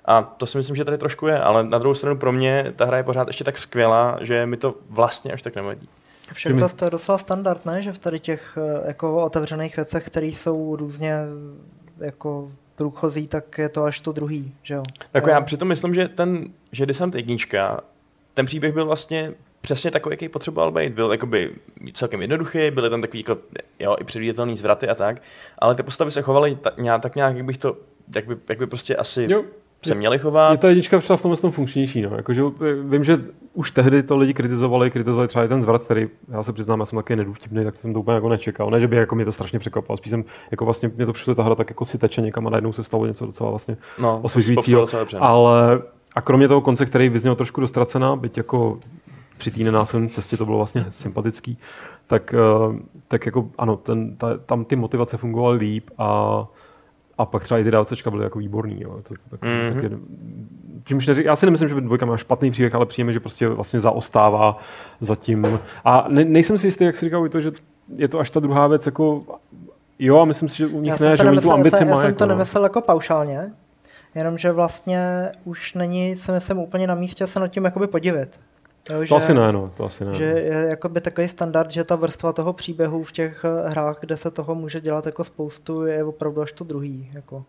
A 0.06 0.22
to 0.22 0.46
si 0.46 0.58
myslím, 0.58 0.76
že 0.76 0.86
tady 0.86 0.98
trošku 0.98 1.28
je, 1.28 1.40
ale 1.40 1.64
na 1.64 1.78
druhou 1.78 1.94
stranu 1.94 2.18
pro 2.18 2.32
mě 2.32 2.74
ta 2.76 2.86
hra 2.86 2.98
je 2.98 3.04
pořád 3.04 3.28
ještě 3.28 3.44
tak 3.44 3.58
skvělá, 3.58 4.18
že 4.22 4.46
mi 4.46 4.58
to 4.58 4.76
vlastně 4.90 5.32
až 5.32 5.42
tak 5.42 5.56
nevadí. 5.56 5.90
Však 6.34 6.56
zase 6.56 6.76
to 6.76 6.86
je 6.86 6.92
docela 6.92 7.18
standard, 7.18 7.66
ne? 7.66 7.82
Že 7.82 7.92
v 7.92 8.00
tady 8.00 8.20
těch 8.20 8.58
eh, 8.58 8.88
jako 8.88 9.24
otevřených 9.26 9.76
věcech, 9.76 10.06
které 10.06 10.28
jsou 10.28 10.76
různě 10.76 11.14
jako 12.00 12.52
průchozí, 12.80 13.28
tak 13.28 13.58
je 13.58 13.70
to 13.70 13.84
až 13.84 14.00
to 14.00 14.12
druhý, 14.12 14.54
že 14.64 14.74
jo? 14.74 14.84
Eh, 15.14 15.30
já 15.30 15.42
přitom 15.42 15.68
myslím, 15.68 15.94
že 15.94 16.08
ten, 16.08 16.48
že 16.72 16.86
Descent 16.86 17.16
jednička, 17.16 17.82
ten 18.34 18.46
příběh 18.46 18.74
byl 18.74 18.86
vlastně 18.86 19.34
přesně 19.62 19.92
takový, 19.92 20.14
jaký 20.14 20.30
potřeboval 20.30 20.72
být. 20.72 20.94
Byl 20.94 21.12
jakoby 21.12 21.52
celkem 21.94 22.22
jednoduchý, 22.22 22.72
byly 22.72 22.90
tam 22.90 23.02
takový 23.02 23.20
jako, 23.20 23.38
jo, 23.80 23.96
i 24.00 24.04
předvídatelný 24.04 24.58
zvraty 24.58 24.88
a 24.90 24.96
tak, 24.96 25.22
ale 25.58 25.76
ty 25.76 25.84
postavy 25.84 26.12
se 26.12 26.22
chovaly 26.22 26.56
ta, 26.56 26.72
nějak, 26.78 27.02
tak 27.02 27.16
nějak, 27.16 27.36
jak 27.36 27.46
bych 27.46 27.58
to, 27.58 27.78
jak 28.16 28.28
by, 28.28 28.38
jak 28.50 28.60
by 28.60 28.68
prostě 28.68 28.96
asi 28.96 29.28
Jo. 29.30 29.44
Se 29.86 29.96
měli 29.96 30.18
Mě 30.18 30.22
chovat. 30.24 30.60
ta 30.60 30.68
jednička 30.68 30.98
přišla 31.00 31.18
v 31.18 31.22
tomhle 31.22 31.38
tom 31.38 31.52
funkčnější. 31.52 32.02
No. 32.02 32.10
Jako, 32.16 32.34
že, 32.34 32.42
vím, 32.84 33.04
že 33.04 33.18
už 33.54 33.72
tehdy 33.72 34.04
to 34.04 34.18
lidi 34.18 34.34
kritizovali, 34.34 34.92
kritizovali 34.92 35.28
třeba 35.28 35.46
i 35.46 35.48
ten 35.48 35.62
zvrat, 35.62 35.84
který 35.84 36.08
já 36.32 36.44
se 36.44 36.54
přiznám, 36.54 36.80
já 36.80 36.86
jsem 36.86 36.98
taky 37.00 37.16
nedůvtipný, 37.16 37.64
tak 37.64 37.76
jsem 37.78 37.94
to 37.94 38.00
úplně 38.00 38.16
jako 38.16 38.30
nečekal. 38.30 38.70
Ne, 38.72 38.80
že 38.80 38.88
by 38.88 38.96
jako 38.96 39.16
mě 39.16 39.26
to 39.26 39.32
strašně 39.32 39.60
překvapilo, 39.60 39.98
spíš 39.98 40.10
jsem, 40.10 40.24
jako 40.52 40.66
vlastně 40.66 40.92
mě 40.96 41.06
to 41.06 41.14
přišlo 41.14 41.36
ta 41.36 41.44
hra 41.44 41.56
tak 41.56 41.70
jako 41.70 41.86
si 41.86 41.98
teče 41.98 42.22
někam 42.22 42.48
a 42.48 42.50
najednou 42.50 42.74
se 42.74 42.84
stalo 42.84 43.06
něco 43.06 43.26
docela 43.26 43.50
vlastně 43.50 43.78
No, 44.02 44.20
osvěžujícího. 44.24 44.86
no. 45.14 45.24
Ale 45.24 45.82
a 46.16 46.22
kromě 46.22 46.48
toho 46.48 46.62
konce, 46.62 46.86
který 46.86 47.10
vyzněl 47.10 47.36
trošku 47.36 47.62
dostracená, 47.62 48.16
byť 48.16 48.38
jako 48.38 48.80
při 49.38 49.52
té 49.52 49.64
nenásilné 49.64 50.10
cestě 50.10 50.38
to 50.38 50.46
bylo 50.46 50.58
vlastně 50.58 50.86
sympatický, 50.92 51.58
tak, 52.08 52.34
eh, 52.34 52.80
tak 53.08 53.26
jako 53.26 53.50
ano, 53.58 53.78
ten, 53.78 54.16
ta, 54.18 54.38
tam 54.38 54.66
ty 54.66 54.76
motivace 54.76 55.18
fungovaly 55.18 55.58
líp 55.58 55.90
a, 55.98 56.46
a 57.20 57.26
pak 57.26 57.44
třeba 57.44 57.60
i 57.60 57.64
ty 57.64 57.72
DLCčka 57.72 58.10
byly 58.12 58.24
jako 58.24 58.40
výborný. 58.40 58.82
Jo. 58.82 58.90
To, 59.04 59.14
to, 59.14 59.30
tak, 59.30 59.42
Mhm. 59.42 59.52
mm-hmm. 59.52 59.74
tak 59.74 59.84
je, 59.84 59.90
čímž 60.84 61.08
neři, 61.08 61.24
já 61.24 61.36
si 61.36 61.46
nemyslím, 61.46 61.70
že 61.70 61.76
by 61.76 61.82
dvojka 61.82 62.06
má 62.06 62.18
špatný 62.18 62.52
příběh, 62.52 62.76
ale 62.76 62.86
přijeme, 62.86 63.14
že 63.14 63.20
prostě 63.20 63.48
vlastně 63.48 63.80
zaostává 63.80 64.58
zatím. 65.02 65.60
A 65.86 66.06
ne, 66.10 66.26
nejsem 66.26 66.58
si 66.58 66.68
jistý, 66.68 66.84
jak 66.84 66.96
si 66.96 67.06
říkal, 67.06 67.30
to, 67.30 67.42
že 67.42 67.52
je 67.96 68.08
to 68.08 68.20
až 68.20 68.30
ta 68.30 68.40
druhá 68.40 68.68
věc, 68.68 68.86
jako 68.86 69.22
jo, 70.00 70.20
a 70.20 70.26
myslím 70.26 70.50
si, 70.50 70.58
že 70.58 70.68
u 70.68 70.82
nich 70.82 70.90
Já 70.92 70.98
jsem 70.98 71.10
ne, 71.10 71.18
to 71.18 71.24
že 71.24 71.30
oni 71.30 71.30
tu 71.30 71.36
nemyslel, 71.36 71.54
ambici 71.54 71.76
já 71.76 71.78
jsem, 71.80 71.90
já 71.90 71.96
jsem 71.96 72.06
jako, 72.06 72.18
to 72.18 72.26
no. 72.26 72.30
nemyslel 72.30 72.64
jako 72.64 72.82
paušálně, 72.82 73.52
jenomže 74.16 74.52
vlastně 74.52 75.30
už 75.46 75.74
není, 75.74 76.16
si 76.16 76.32
myslím, 76.32 76.58
úplně 76.58 76.88
na 76.88 76.96
místě 76.96 77.28
se 77.28 77.40
nad 77.40 77.48
tím 77.48 77.66
jakoby 77.66 77.88
podivit. 77.88 78.40
Jo, 78.90 79.08
To 79.10 79.16
asi 79.16 79.34
ne, 79.34 79.52
no, 79.52 79.72
to 79.78 79.86
asi 79.86 80.06
ne. 80.06 80.16
Že 80.16 80.24
je 80.24 80.66
jakoby 80.70 81.02
takový 81.02 81.28
standard, 81.28 81.72
že 81.72 81.84
ta 81.84 81.96
vrstva 81.96 82.34
toho 82.34 82.54
příběhu 82.54 83.04
v 83.04 83.12
těch 83.12 83.46
eh, 83.46 83.70
hrách, 83.70 84.00
kde 84.00 84.18
se 84.18 84.32
toho 84.32 84.56
může 84.56 84.82
dělat 84.82 85.06
jako 85.06 85.24
spoustu, 85.24 85.86
je 85.86 86.04
opravdu 86.04 86.42
až 86.42 86.52
to 86.52 86.64
druhý. 86.64 87.12
Jako. 87.14 87.44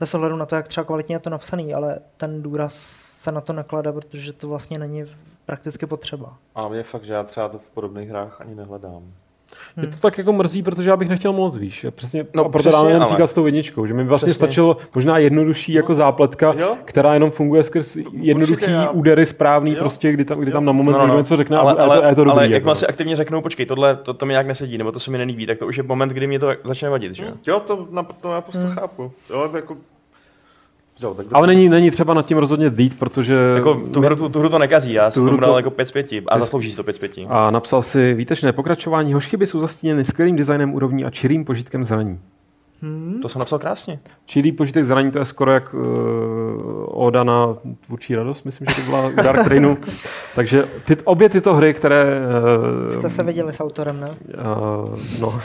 Bez 0.00 0.14
ohledu 0.14 0.36
na 0.36 0.46
to, 0.46 0.56
jak 0.56 0.68
třeba 0.68 0.84
kvalitně 0.84 1.14
je 1.14 1.20
to 1.20 1.30
napsaný, 1.30 1.74
ale 1.74 1.98
ten 2.16 2.42
důraz 2.42 2.74
se 3.22 3.32
na 3.32 3.40
to 3.40 3.52
nakládá, 3.52 3.92
protože 3.92 4.32
to 4.32 4.48
vlastně 4.48 4.78
není 4.78 5.04
prakticky 5.46 5.86
potřeba. 5.86 6.36
A 6.54 6.68
mě 6.68 6.82
fakt, 6.82 7.04
že 7.04 7.14
já 7.14 7.22
třeba 7.24 7.48
to 7.48 7.58
v 7.58 7.70
podobných 7.70 8.08
hrách 8.08 8.40
ani 8.40 8.54
nehledám. 8.54 9.12
Mě 9.76 9.86
to 9.86 9.96
tak 9.96 10.18
jako 10.18 10.32
mrzí, 10.32 10.62
protože 10.62 10.90
já 10.90 10.96
bych 10.96 11.08
nechtěl 11.08 11.32
moc, 11.32 11.56
víš. 11.56 11.84
Já 11.84 11.90
Přesně, 11.90 12.22
No, 12.22 12.26
no, 12.34 12.40
a 12.44 12.48
proto 12.48 12.58
přesně, 12.58 12.72
dáme 12.88 12.96
ale- 12.96 13.06
příklad 13.06 13.26
s 13.26 13.34
tou 13.34 13.46
jedničkou, 13.46 13.86
že 13.86 13.94
mi 13.94 14.04
vlastně 14.04 14.26
Přesně. 14.26 14.46
stačilo 14.46 14.76
možná 14.94 15.18
jednodušší 15.18 15.72
jako 15.72 15.94
zápletka, 15.94 16.54
Jo. 16.58 16.76
která 16.84 17.14
jenom 17.14 17.30
funguje 17.30 17.62
skrz 17.64 17.96
jednoduchý 18.12 18.70
já- 18.72 18.90
údery 18.90 19.26
správný, 19.26 19.70
Jo. 19.70 19.76
prostě, 19.78 20.12
kdy 20.12 20.24
tam, 20.24 20.38
kdy 20.38 20.50
Jo. 20.50 20.52
tam 20.52 20.64
na 20.64 20.72
moment 20.72 20.98
někdo 20.98 21.18
něco 21.18 21.36
řekne 21.36 21.56
ale, 21.58 21.72
a, 21.72 21.82
ale, 21.82 21.96
to, 21.98 22.04
a 22.04 22.08
je 22.08 22.14
to 22.14 22.24
dobrý. 22.24 22.32
ale 22.38 22.42
jak 22.44 22.52
jako. 22.52 22.74
si 22.74 22.86
aktivně 22.86 23.16
řeknou, 23.16 23.40
počkej, 23.40 23.66
tohle 23.66 23.96
to, 23.96 24.14
to 24.14 24.26
mi 24.26 24.32
nějak 24.32 24.46
nesedí, 24.46 24.78
nebo 24.78 24.92
to 24.92 25.00
se 25.00 25.10
mi 25.10 25.18
nelíbí, 25.18 25.46
tak 25.46 25.58
to 25.58 25.66
už 25.66 25.76
je 25.76 25.82
moment, 25.82 26.08
kdy 26.12 26.26
mě 26.26 26.38
to 26.38 26.48
začne 26.64 26.88
vadit, 26.90 27.14
že 27.14 27.22
jo? 27.24 27.30
Jo, 27.46 27.60
to, 27.60 27.86
na, 27.90 28.02
to 28.02 28.30
naprosto 28.32 28.66
chápu. 28.68 29.12
Jo, 29.30 29.50
jako... 29.56 29.76
Jo, 31.02 31.14
tak 31.14 31.26
Ale 31.32 31.46
není, 31.46 31.68
není 31.68 31.90
třeba 31.90 32.14
nad 32.14 32.26
tím 32.26 32.38
rozhodně 32.38 32.70
dít, 32.70 32.98
protože... 32.98 33.34
Jako 33.54 33.74
tu 33.74 34.00
hru, 34.00 34.16
tu, 34.16 34.28
tu 34.28 34.38
hru 34.38 34.48
to 34.48 34.58
nekazí, 34.58 34.92
já 34.92 35.10
jsem 35.10 35.26
tomu 35.26 35.40
dal 35.40 35.50
to- 35.50 35.56
jako 35.56 35.70
5 35.70 35.88
z 35.88 35.92
5 35.92 36.06
a 36.28 36.38
zaslouží 36.38 36.70
si 36.70 36.76
to 36.76 36.84
5 36.84 36.92
z 36.92 36.98
5. 36.98 37.12
A 37.28 37.50
napsal 37.50 37.82
si 37.82 38.14
výtečné 38.14 38.52
pokračování. 38.52 39.12
Hoškyby 39.14 39.46
jsou 39.46 39.60
zastíněny 39.60 40.04
skvělým 40.04 40.36
designem 40.36 40.74
úrovní 40.74 41.04
a 41.04 41.10
čirým 41.10 41.44
požitkem 41.44 41.84
zraní. 41.84 42.18
To 43.22 43.28
jsem 43.28 43.38
napsal 43.38 43.58
krásně. 43.58 43.98
Čirý 44.26 44.52
požitek 44.52 44.84
zraní 44.84 45.10
to 45.10 45.18
je 45.18 45.24
skoro 45.24 45.52
jak 45.52 45.74
uh, 45.74 45.80
Oda 46.86 47.24
na 47.24 47.56
tvůrčí 47.86 48.14
radost, 48.14 48.44
myslím, 48.44 48.66
že 48.68 48.74
to 48.74 48.90
byla 48.90 49.06
u 49.08 49.16
Dark 49.16 49.44
Trainu. 49.44 49.78
Takže 50.34 50.64
ty, 50.84 50.96
obě 51.04 51.28
tyto 51.28 51.54
hry, 51.54 51.74
které... 51.74 52.20
Uh, 52.84 52.92
Jste 52.92 53.10
se 53.10 53.22
viděli 53.22 53.52
s 53.52 53.60
autorem, 53.60 54.00
ne? 54.00 54.08
Uh, 54.10 54.98
no, 55.20 55.40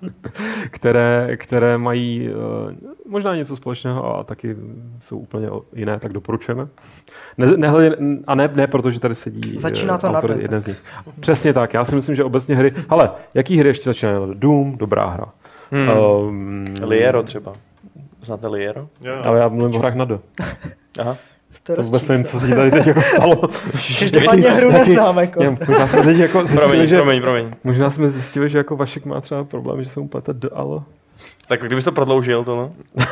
které, 0.70 1.36
které 1.36 1.78
mají 1.78 2.28
uh, 2.28 2.72
možná 3.08 3.36
něco 3.36 3.56
společného 3.56 4.18
a 4.18 4.24
taky 4.24 4.56
jsou 5.00 5.18
úplně 5.18 5.48
jiné, 5.74 5.98
tak 5.98 6.12
doporučujeme. 6.12 6.68
Ne, 7.38 7.46
nehledě, 7.56 7.96
a 8.26 8.34
ne, 8.34 8.50
ne 8.54 8.66
proto, 8.66 8.90
že 8.90 9.00
tady 9.00 9.14
sedí 9.14 9.56
Začíná 9.58 9.94
eh, 9.94 9.98
to 9.98 10.06
autor 10.06 10.30
napět. 10.30 10.42
jeden 10.42 10.60
z 10.60 10.66
nich. 10.66 10.82
Přesně 11.20 11.52
tak, 11.52 11.74
já 11.74 11.84
si 11.84 11.94
myslím, 11.94 12.16
že 12.16 12.24
obecně 12.24 12.56
hry... 12.56 12.72
Ale 12.88 13.10
jaký 13.34 13.56
hry 13.58 13.68
ještě 13.68 13.84
začínají? 13.84 14.18
Doom, 14.34 14.76
dobrá 14.78 15.06
hra. 15.08 15.24
Hmm. 15.70 15.88
Um, 15.88 16.64
Liero 16.82 17.22
třeba. 17.22 17.52
Znáte 18.22 18.46
Liero? 18.46 18.88
Jo. 19.04 19.14
ale 19.24 19.38
já 19.40 19.48
mluvím 19.48 19.74
o 19.76 19.78
hrách 19.78 19.94
na 19.94 20.04
do. 20.04 20.20
Aha. 21.00 21.16
To, 21.62 21.74
To 21.76 21.82
vůbec 21.82 22.08
nevím, 22.08 22.24
co 22.24 22.40
se 22.40 22.46
ti 22.46 22.54
tady 22.54 22.70
teď 22.70 22.86
jako 22.86 23.00
stalo. 23.00 23.36
Každopádně 23.98 24.50
hru 24.50 24.70
Jaký- 24.70 24.90
neznám, 24.90 25.18
jako. 25.18 25.44
Já, 25.44 25.50
možná 25.68 25.86
jsme 25.86 26.02
teď 26.02 26.18
jako 26.18 26.46
zjistili, 26.46 26.68
Promiň, 26.70 26.86
že, 26.88 26.96
promiň, 26.96 27.20
promiň. 27.22 27.50
možná 27.64 27.90
jsme 27.90 28.10
zjistili, 28.10 28.50
že 28.50 28.58
jako 28.58 28.76
Vašek 28.76 29.04
má 29.04 29.20
třeba 29.20 29.44
problém, 29.44 29.84
že 29.84 29.90
se 29.90 30.00
mu 30.00 30.08
plete 30.08 30.32
D, 30.34 30.48
ale... 30.52 30.80
Tak 31.48 31.62
kdybys 31.62 31.84
to 31.84 31.92
prodloužil, 31.92 32.44
tohle. 32.44 32.70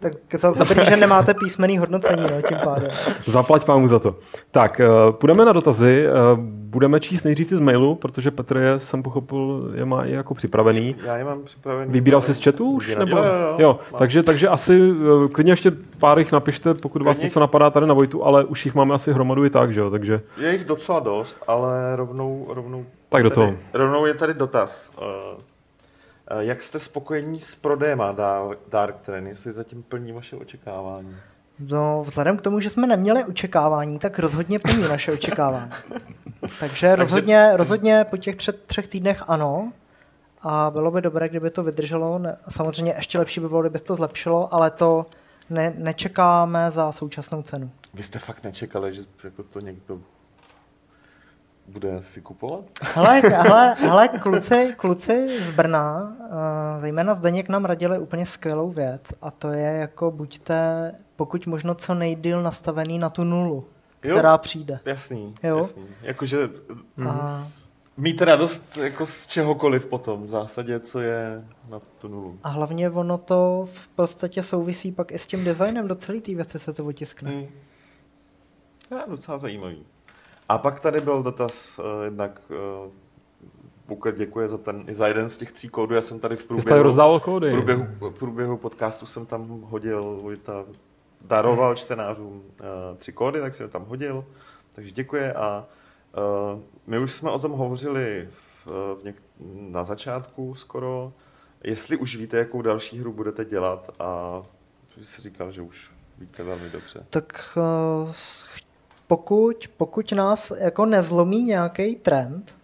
Tak 0.00 0.12
zase 0.32 0.58
dobrý, 0.58 0.90
že 0.90 0.96
nemáte 0.96 1.34
písmený 1.34 1.78
hodnocení, 1.78 2.22
no, 2.22 2.42
tím 2.48 2.58
pádem. 2.64 2.90
Zaplať 3.26 3.64
pámu 3.64 3.88
za 3.88 3.98
to. 3.98 4.14
Tak, 4.50 4.80
uh, 5.06 5.12
půjdeme 5.12 5.44
na 5.44 5.52
dotazy. 5.52 6.06
Uh, 6.08 6.38
budeme 6.44 7.00
číst 7.00 7.24
nejdřív 7.24 7.48
ty 7.48 7.56
z 7.56 7.60
mailu, 7.60 7.94
protože 7.94 8.30
Petr 8.30 8.56
je, 8.56 8.78
jsem 8.80 9.02
pochopil, 9.02 9.70
je 9.74 9.84
má 9.84 10.04
i 10.04 10.12
jako 10.12 10.34
připravený. 10.34 10.96
Já 11.04 11.16
je 11.16 11.24
mám 11.24 11.42
připravený. 11.42 11.92
Vybíral 11.92 12.22
jsi 12.22 12.34
z 12.34 12.44
chatu 12.44 12.70
už? 12.70 12.96
Nebo? 12.96 13.16
Jo, 13.16 13.24
jo, 13.24 13.30
jo. 13.48 13.56
jo 13.58 13.78
takže, 13.98 14.22
takže 14.22 14.48
asi 14.48 14.90
uh, 14.90 15.28
klidně 15.28 15.52
ještě 15.52 15.72
pár 15.98 16.18
jich 16.18 16.32
napište, 16.32 16.74
pokud 16.74 17.02
vás 17.02 17.18
něco 17.18 17.40
napadá 17.40 17.70
tady 17.70 17.86
na 17.86 17.94
Vojtu, 17.94 18.24
ale 18.24 18.44
už 18.44 18.64
jich 18.64 18.74
máme 18.74 18.94
asi 18.94 19.12
hromadu 19.12 19.44
i 19.44 19.50
tak, 19.50 19.74
že 19.74 19.80
jo? 19.80 19.90
Takže 19.90 20.20
Je 20.36 20.52
jich 20.52 20.64
docela 20.64 21.00
dost, 21.00 21.36
ale 21.48 21.96
rovnou, 21.96 22.46
rovnou, 22.48 22.84
tak 23.08 23.22
do 23.22 23.30
tady, 23.30 23.46
toho. 23.46 23.58
rovnou 23.74 24.06
je 24.06 24.14
tady 24.14 24.34
dotaz. 24.34 24.90
Eh, 26.30 26.44
Jak 26.44 26.62
jste 26.62 26.78
spokojení 26.78 27.40
s 27.40 27.54
prodejem 27.54 28.02
Dark 28.68 29.00
Train, 29.00 29.26
jestli 29.26 29.52
zatím 29.52 29.82
plní 29.82 30.12
vaše 30.12 30.36
očekávání? 30.36 31.16
No, 31.58 32.04
vzhledem 32.06 32.36
k 32.36 32.42
tomu, 32.42 32.60
že 32.60 32.70
jsme 32.70 32.86
neměli 32.86 33.24
očekávání, 33.24 33.98
tak 33.98 34.18
rozhodně 34.18 34.58
plní 34.58 34.82
naše 34.82 35.12
očekávání. 35.12 35.70
Takže 36.60 36.96
rozhodně, 36.96 37.50
rozhodně 37.54 38.04
po 38.10 38.16
těch 38.16 38.36
třech, 38.36 38.54
třech 38.66 38.88
týdnech 38.88 39.22
ano. 39.26 39.72
A 40.42 40.70
bylo 40.70 40.90
by 40.90 41.00
dobré, 41.00 41.28
kdyby 41.28 41.50
to 41.50 41.62
vydrželo. 41.62 42.20
Samozřejmě 42.48 42.92
ještě 42.96 43.18
lepší 43.18 43.40
by 43.40 43.48
bylo, 43.48 43.60
kdyby 43.60 43.78
se 43.78 43.84
to 43.84 43.94
zlepšilo, 43.94 44.54
ale 44.54 44.70
to 44.70 45.06
ne, 45.50 45.74
nečekáme 45.78 46.70
za 46.70 46.92
současnou 46.92 47.42
cenu. 47.42 47.70
Vy 47.94 48.02
jste 48.02 48.18
fakt 48.18 48.44
nečekali, 48.44 48.92
že 48.94 49.02
jako 49.24 49.42
to 49.42 49.60
někdo 49.60 50.00
bude 51.70 52.02
si 52.02 52.20
kupovat? 52.20 52.64
Hele, 52.82 53.20
hele, 53.20 53.74
hele 53.74 54.08
kluci, 54.08 54.74
kluci 54.76 55.42
z 55.42 55.50
Brna, 55.50 56.16
uh, 56.20 56.80
zejména 56.80 57.14
Zdeněk 57.14 57.48
nám 57.48 57.64
radili 57.64 57.98
úplně 57.98 58.26
skvělou 58.26 58.70
věc 58.70 59.02
a 59.22 59.30
to 59.30 59.48
je 59.50 59.72
jako 59.72 60.10
buďte 60.10 60.92
pokud 61.16 61.46
možno 61.46 61.74
co 61.74 61.94
nejdýl 61.94 62.42
nastavený 62.42 62.98
na 62.98 63.10
tu 63.10 63.24
nulu, 63.24 63.64
Jo. 64.04 64.10
která 64.14 64.38
přijde. 64.38 64.80
Jasný, 64.84 65.34
Jo. 65.42 65.58
jasný. 65.58 65.84
Jakože 66.02 66.48
A, 67.08 67.46
mít 67.96 68.22
radost 68.22 68.76
jako 68.76 69.06
z 69.06 69.26
čehokoliv 69.26 69.86
potom, 69.86 70.26
v 70.26 70.30
zásadě, 70.30 70.80
co 70.80 71.00
je 71.00 71.44
na 71.70 71.80
tu 71.98 72.08
nulu. 72.08 72.38
a 72.42 72.48
hlavně 72.48 72.90
ono 72.90 73.18
to 73.18 73.68
v 73.72 73.88
podstatě 73.88 74.42
souvisí 74.42 74.92
pak 74.92 75.12
i 75.12 75.18
s 75.18 75.26
tím 75.26 75.44
designem, 75.44 75.88
do 75.88 75.94
celé 75.94 76.20
té 76.20 76.34
věci 76.34 76.58
se 76.58 76.72
to 76.72 76.84
otiskne. 76.84 77.30
Hmm. 77.30 77.46
Je 78.90 78.98
docela 79.08 79.38
zajímavý. 79.38 79.84
A 80.50 80.58
pak 80.58 80.80
tady 80.80 81.00
byl 81.00 81.22
dotaz, 81.22 81.78
uh, 81.78 81.84
jednak 82.04 82.42
uh, 82.84 82.92
Booker 83.88 84.14
děkuje 84.14 84.48
za, 84.48 84.58
ten, 84.58 84.84
za 84.88 85.08
jeden 85.08 85.28
z 85.28 85.36
těch 85.36 85.52
tří 85.52 85.68
kódů. 85.68 85.94
Já 85.94 86.02
jsem 86.02 86.20
tady 86.20 86.36
v 86.36 86.40
jsi 86.40 86.46
tady 86.46 86.60
průběhu, 86.60 86.82
rozdával 86.82 87.20
v 87.20 87.22
kódy. 87.22 87.50
průběhu, 87.52 87.86
v 88.00 88.18
průběhu 88.18 88.56
podcastu 88.56 89.06
jsem 89.06 89.26
tam 89.26 89.60
hodil, 89.62 90.18
Vojta 90.22 90.64
daroval 91.20 91.74
čtenářům 91.74 92.32
uh, 92.32 92.96
tři 92.96 93.12
kódy, 93.12 93.40
tak 93.40 93.54
jsem 93.54 93.64
je 93.64 93.70
tam 93.70 93.84
hodil. 93.84 94.24
Takže 94.72 94.90
děkuje 94.90 95.32
a 95.32 95.66
uh, 96.54 96.60
my 96.86 96.98
už 96.98 97.12
jsme 97.12 97.30
o 97.30 97.38
tom 97.38 97.52
hovořili 97.52 98.28
v, 98.30 98.66
v 98.66 99.04
něk- 99.04 99.70
na 99.70 99.84
začátku 99.84 100.54
skoro. 100.54 101.12
Jestli 101.64 101.96
už 101.96 102.16
víte, 102.16 102.36
jakou 102.36 102.62
další 102.62 102.98
hru 102.98 103.12
budete 103.12 103.44
dělat 103.44 103.90
a 103.98 104.42
jsi 105.02 105.22
říkal, 105.22 105.52
že 105.52 105.62
už 105.62 105.90
víte 106.18 106.42
velmi 106.42 106.70
dobře. 106.70 107.06
Tak 107.10 107.58
uh, 108.02 108.12
pokud, 109.10 109.68
pokud 109.76 110.12
nás 110.12 110.52
jako 110.58 110.86
nezlomí 110.86 111.44
nějaký 111.44 111.96
trend, 111.96 112.54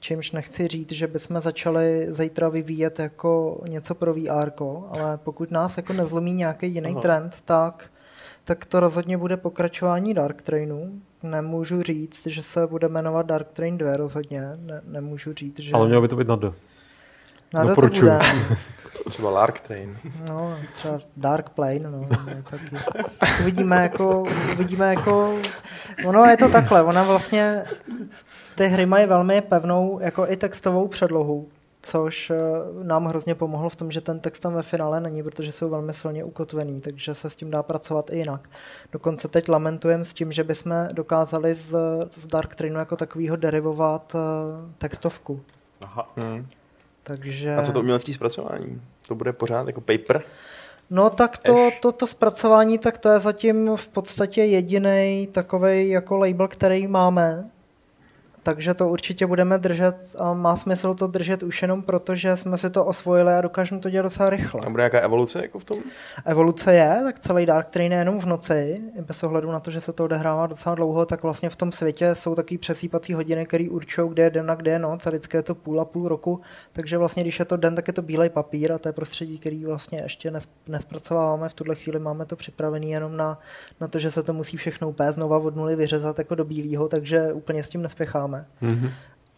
čímž 0.00 0.32
nechci 0.32 0.68
říct, 0.68 0.92
že 0.92 1.06
bychom 1.06 1.40
začali 1.40 2.06
zítra 2.08 2.48
vyvíjet 2.48 2.98
jako 2.98 3.62
něco 3.68 3.94
pro 3.94 4.14
VR, 4.14 4.50
ale 4.88 5.18
pokud 5.24 5.50
nás 5.50 5.76
jako 5.76 5.92
nezlomí 5.92 6.34
nějaký 6.34 6.74
jiný 6.74 6.90
Aha. 6.92 7.00
trend, 7.00 7.36
tak, 7.44 7.84
tak 8.44 8.66
to 8.66 8.80
rozhodně 8.80 9.18
bude 9.18 9.36
pokračování 9.36 10.14
Dark 10.14 10.42
Trainu. 10.42 10.92
Nemůžu 11.22 11.82
říct, 11.82 12.26
že 12.26 12.42
se 12.42 12.66
bude 12.66 12.88
jmenovat 12.88 13.26
Dark 13.26 13.48
Train 13.52 13.78
2 13.78 13.96
rozhodně. 13.96 14.42
Ne, 14.56 14.80
nemůžu 14.84 15.32
říct, 15.32 15.58
že... 15.58 15.72
Ale 15.72 15.86
mělo 15.86 16.02
by 16.02 16.08
to 16.08 16.16
být 16.16 16.28
na 16.28 16.36
D. 16.36 16.52
Na 17.54 17.62
to 17.62 17.68
doporučuji. 17.68 18.00
bude. 18.00 18.18
Třeba 19.12 19.30
Lark 19.30 19.60
Train. 19.60 19.98
No, 20.28 20.58
třeba 20.74 20.98
Dark 21.16 21.48
Plane, 21.48 21.78
no, 21.78 22.08
něco 22.36 22.56
taky. 22.58 22.76
Uvidíme 23.40 23.82
jako, 23.82 24.22
uvidíme 24.52 24.94
jako, 24.94 25.38
ono 26.06 26.24
je 26.24 26.36
to 26.36 26.48
takhle, 26.48 26.82
ona 26.82 27.02
vlastně, 27.02 27.64
ty 28.54 28.68
hry 28.68 28.86
mají 28.86 29.06
velmi 29.06 29.40
pevnou, 29.40 29.98
jako 30.02 30.26
i 30.28 30.36
textovou 30.36 30.88
předlohu, 30.88 31.48
což 31.82 32.30
eh, 32.30 32.36
nám 32.82 33.06
hrozně 33.06 33.34
pomohlo 33.34 33.68
v 33.68 33.76
tom, 33.76 33.90
že 33.90 34.00
ten 34.00 34.18
text 34.18 34.40
tam 34.40 34.54
ve 34.54 34.62
finále 34.62 35.00
není, 35.00 35.22
protože 35.22 35.52
jsou 35.52 35.70
velmi 35.70 35.92
silně 35.94 36.24
ukotvený, 36.24 36.80
takže 36.80 37.14
se 37.14 37.30
s 37.30 37.36
tím 37.36 37.50
dá 37.50 37.62
pracovat 37.62 38.10
i 38.10 38.16
jinak. 38.16 38.48
Dokonce 38.92 39.28
teď 39.28 39.48
lamentujeme 39.48 40.04
s 40.04 40.12
tím, 40.12 40.32
že 40.32 40.44
bychom 40.44 40.88
dokázali 40.92 41.54
z, 41.54 41.76
z 42.14 42.26
Dark 42.26 42.54
Trainu 42.54 42.78
jako 42.78 42.96
takového 42.96 43.36
derivovat 43.36 44.16
eh, 44.16 44.18
textovku. 44.78 45.40
Aha. 45.82 46.12
Hmm. 46.16 46.46
Takže... 47.02 47.56
A 47.56 47.62
co 47.62 47.72
to 47.72 47.80
umělecké 47.80 48.12
zpracování? 48.12 48.82
To 49.08 49.14
bude 49.14 49.32
pořád 49.32 49.66
jako 49.66 49.80
paper? 49.80 50.22
No 50.90 51.10
tak 51.10 51.38
to, 51.38 51.70
to, 51.80 51.92
to 51.92 52.06
zpracování, 52.06 52.78
tak 52.78 52.98
to 52.98 53.08
je 53.08 53.18
zatím 53.18 53.76
v 53.76 53.88
podstatě 53.88 54.44
jediný 54.44 55.28
takový 55.32 55.88
jako 55.88 56.16
label, 56.16 56.48
který 56.48 56.86
máme. 56.86 57.50
Takže 58.42 58.74
to 58.74 58.88
určitě 58.88 59.26
budeme 59.26 59.58
držet 59.58 59.96
a 60.18 60.34
má 60.34 60.56
smysl 60.56 60.94
to 60.94 61.06
držet 61.06 61.42
už 61.42 61.62
jenom 61.62 61.82
proto, 61.82 62.14
že 62.14 62.36
jsme 62.36 62.58
si 62.58 62.70
to 62.70 62.84
osvojili 62.84 63.32
a 63.32 63.40
dokážeme 63.40 63.80
to 63.80 63.90
dělat 63.90 64.02
docela 64.02 64.30
rychle. 64.30 64.60
A 64.66 64.70
bude 64.70 64.80
nějaká 64.80 65.00
evoluce 65.00 65.42
jako 65.42 65.58
v 65.58 65.64
tom? 65.64 65.78
Evoluce 66.24 66.74
je, 66.74 67.00
tak 67.04 67.20
celý 67.20 67.46
Dark 67.46 67.68
Train 67.68 67.92
je 67.92 67.98
jenom 67.98 68.20
v 68.20 68.26
noci, 68.26 68.82
bez 69.00 69.22
ohledu 69.22 69.50
na 69.50 69.60
to, 69.60 69.70
že 69.70 69.80
se 69.80 69.92
to 69.92 70.04
odehrává 70.04 70.46
docela 70.46 70.74
dlouho, 70.74 71.06
tak 71.06 71.22
vlastně 71.22 71.50
v 71.50 71.56
tom 71.56 71.72
světě 71.72 72.14
jsou 72.14 72.34
takový 72.34 72.58
přesýpací 72.58 73.14
hodiny, 73.14 73.46
které 73.46 73.68
určují, 73.70 74.10
kde 74.10 74.22
je 74.22 74.30
den 74.30 74.50
a 74.50 74.54
kde 74.54 74.70
je 74.70 74.78
noc 74.78 75.06
a 75.06 75.10
vždycky 75.10 75.36
je 75.36 75.42
to 75.42 75.54
půl 75.54 75.80
a 75.80 75.84
půl 75.84 76.08
roku, 76.08 76.40
takže 76.72 76.98
vlastně 76.98 77.22
když 77.22 77.38
je 77.38 77.44
to 77.44 77.56
den, 77.56 77.74
tak 77.74 77.88
je 77.88 77.94
to 77.94 78.02
bílej 78.02 78.30
papír 78.30 78.72
a 78.72 78.78
to 78.78 78.88
je 78.88 78.92
prostředí, 78.92 79.38
který 79.38 79.64
vlastně 79.64 80.00
ještě 80.02 80.30
nes, 80.30 80.48
nespracováváme, 80.68 81.48
v 81.48 81.54
tuhle 81.54 81.74
chvíli 81.74 81.98
máme 81.98 82.26
to 82.26 82.36
připravený 82.36 82.90
jenom 82.90 83.16
na, 83.16 83.38
na 83.80 83.88
to, 83.88 83.98
že 83.98 84.10
se 84.10 84.22
to 84.22 84.32
musí 84.32 84.56
všechno 84.56 84.88
úplně 84.88 85.12
znova 85.12 85.38
od 85.38 85.56
nuly 85.56 85.76
vyřezat 85.76 86.18
jako 86.18 86.34
do 86.34 86.44
bílého, 86.44 86.88
takže 86.88 87.32
úplně 87.32 87.62
s 87.62 87.68
tím 87.68 87.82
nespěcháme. 87.82 88.31
Mhm. 88.60 88.90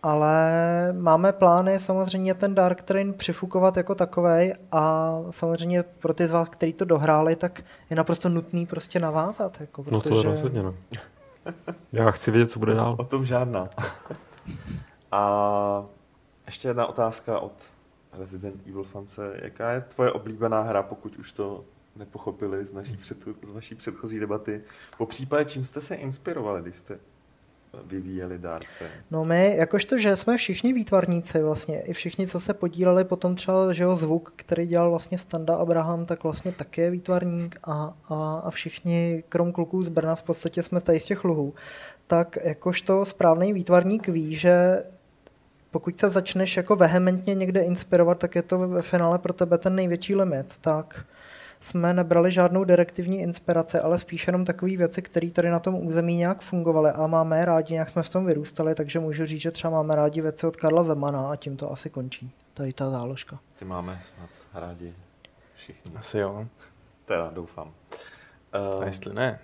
Ale 0.03 0.53
máme 0.93 1.33
plány 1.33 1.79
samozřejmě 1.79 2.35
ten 2.35 2.55
Dark 2.55 2.83
Train 2.85 3.15
přifukovat 3.15 3.77
jako 3.77 3.95
takovej 3.95 4.55
a 4.73 5.17
samozřejmě 5.31 5.83
pro 5.83 6.15
ty 6.15 6.27
z 6.27 6.31
vás, 6.31 6.49
kteří 6.49 6.73
to 6.73 6.85
dohráli, 6.85 7.37
tak 7.37 7.65
je 7.91 7.97
naprosto 7.97 8.29
nutný 8.29 8.67
prostě 8.67 9.01
navázat. 9.01 9.61
Jako, 9.61 9.85
No 9.91 10.01
protože... 10.01 10.09
to 10.09 10.17
je 10.17 10.23
rozhodně, 10.35 10.63
no. 10.63 10.75
Já 11.93 12.11
chci 12.11 12.31
vědět, 12.31 12.51
co 12.51 12.59
bude 12.59 12.75
dál. 12.75 12.97
O 12.99 13.05
tom 13.05 13.25
žádná. 13.25 13.69
A 15.13 15.85
ještě 16.47 16.69
jedna 16.69 16.87
otázka 16.87 17.39
od 17.39 17.53
Resident 18.19 18.67
Evil 18.67 18.85
fance. 18.85 19.41
Jaká 19.43 19.71
je 19.73 19.81
tvoje 19.81 20.13
oblíbená 20.13 20.63
hra, 20.63 20.83
pokud 20.83 21.17
už 21.17 21.33
to 21.33 21.65
nepochopili 21.97 22.67
z, 22.67 22.73
naší 22.73 22.97
před, 22.97 23.19
z 23.43 23.51
vaší 23.51 23.75
předchozí 23.75 24.21
debaty? 24.21 24.63
Po 24.99 25.07
případě, 25.07 25.45
čím 25.45 25.65
jste 25.65 25.81
se 25.81 25.95
inspirovali, 25.95 26.63
když 26.63 26.77
jste 26.77 26.99
vyvíjeli 27.87 28.39
Train? 28.39 28.93
No 29.11 29.25
my, 29.25 29.57
jakožto, 29.57 29.99
že 29.99 30.17
jsme 30.17 30.37
všichni 30.37 30.73
výtvarníci 30.73 31.43
vlastně, 31.43 31.81
i 31.81 31.93
všichni, 31.93 32.27
co 32.27 32.41
se 32.41 32.55
podíleli 32.55 33.05
potom 33.05 33.35
třeba, 33.35 33.73
že 33.73 33.83
jo, 33.83 33.97
zvuk, 33.97 34.33
který 34.37 34.67
dělal 34.67 34.91
vlastně 34.91 35.19
Standa 35.19 35.57
Abraham, 35.57 36.07
tak 36.07 36.23
vlastně 36.23 36.53
taky 36.53 36.81
je 36.81 36.91
výtvarník 36.91 37.57
a, 37.65 37.95
a, 38.09 38.39
a 38.45 38.51
všichni, 38.51 39.25
krom 39.29 39.53
kluků 39.53 39.83
z 39.83 39.89
Brna, 39.89 40.15
v 40.15 40.23
podstatě 40.23 40.63
jsme 40.63 40.81
tady 40.81 41.01
z 41.01 41.05
těch 41.05 41.25
luhů, 41.25 41.55
tak 42.07 42.39
jakožto 42.45 43.05
správný 43.05 43.53
výtvarník 43.53 44.09
ví, 44.09 44.35
že 44.35 44.83
pokud 45.71 45.99
se 45.99 46.11
začneš 46.11 46.57
jako 46.57 46.77
vehementně 46.77 47.35
někde 47.35 47.61
inspirovat, 47.61 48.19
tak 48.19 48.35
je 48.35 48.43
to 48.43 48.59
ve 48.59 48.83
finále 48.83 49.19
pro 49.19 49.33
tebe 49.33 49.59
ten 49.59 49.75
největší 49.75 50.15
limit, 50.15 50.59
tak 50.61 51.07
jsme 51.65 51.95
nebrali 51.95 52.33
žádnou 52.33 52.65
direktivní 52.65 53.21
inspiraci, 53.21 53.79
ale 53.79 53.99
spíš 53.99 54.27
jenom 54.27 54.45
takové 54.45 54.77
věci, 54.77 55.03
které 55.03 55.31
tady 55.31 55.51
na 55.51 55.59
tom 55.59 55.87
území 55.87 56.17
nějak 56.17 56.41
fungovaly 56.41 56.91
a 56.91 57.07
máme 57.07 57.39
je 57.39 57.45
rádi, 57.45 57.75
nějak 57.75 57.89
jsme 57.89 58.03
v 58.03 58.09
tom 58.09 58.27
vyrůstali, 58.27 58.75
takže 58.75 59.01
můžu 59.01 59.27
říct, 59.27 59.41
že 59.41 59.51
třeba 59.51 59.71
máme 59.71 59.95
rádi 59.95 60.21
věci 60.21 60.47
od 60.47 60.57
Karla 60.57 60.83
Zemana 60.83 61.31
a 61.31 61.37
tím 61.37 61.57
to 61.57 61.73
asi 61.73 61.91
končí. 61.91 62.31
Tady 62.55 62.73
ta 62.73 62.91
záložka. 62.91 63.39
Ty 63.59 63.65
máme 63.65 64.01
snad 64.03 64.29
rádi 64.55 64.95
všichni. 65.55 65.93
Asi 65.97 66.19
jo. 66.19 66.47
Teda 67.05 67.31
doufám. 67.35 67.71
A 68.53 68.77
Uh, 68.77 68.85
jestli 68.85 69.15
ne? 69.15 69.39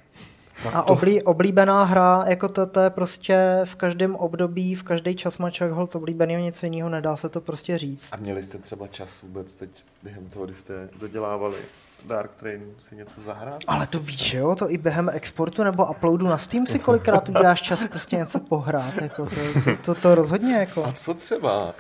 A 0.73 0.83
oblí, 0.83 1.23
oblíbená 1.23 1.85
hra, 1.85 2.25
jako 2.29 2.49
to, 2.49 2.67
to 2.67 2.81
je 2.81 2.91
prostě 2.91 3.61
v 3.65 3.75
každém 3.75 4.17
období, 4.17 4.75
v 4.75 4.83
každý 4.83 5.17
čas 5.17 5.39
má 5.39 5.51
člověk 5.51 5.75
hold 5.75 5.95
oblíbenýho 5.95 6.41
něco 6.41 6.67
jiného, 6.67 6.89
nedá 6.89 7.17
se 7.17 7.29
to 7.29 7.41
prostě 7.41 7.79
říct. 7.79 8.09
a 8.13 8.17
měli 8.17 8.43
jste 8.43 8.59
třeba 8.59 8.87
čas 8.87 9.23
vůbec 9.23 9.55
teď 9.55 9.85
během 10.03 10.29
toho, 10.29 10.45
kdy 10.45 10.55
jste 10.55 10.89
dodělávali 11.01 11.59
Dark 12.05 12.35
Train 12.35 12.63
si 12.79 12.97
něco 12.97 13.21
zahrát? 13.21 13.61
Ale 13.67 13.87
to 13.87 13.99
víš, 13.99 14.33
jo, 14.33 14.55
to 14.55 14.71
i 14.71 14.79
během 14.79 15.11
exportu 15.13 15.65
nebo 15.65 15.87
uploadu 15.87 16.29
na 16.29 16.39
Steam 16.39 16.67
si 16.67 16.79
kolikrát 16.79 17.29
uděláš 17.29 17.61
čas 17.63 17.85
prostě 17.91 18.17
něco 18.17 18.39
pohrát, 18.41 19.03
jako 19.03 19.27
to, 19.27 19.37
to, 19.65 19.77
to, 19.85 19.95
to 19.95 20.15
rozhodně 20.15 20.55
jako. 20.57 20.85
A 20.85 20.93
co 20.93 21.15
třeba? 21.15 21.75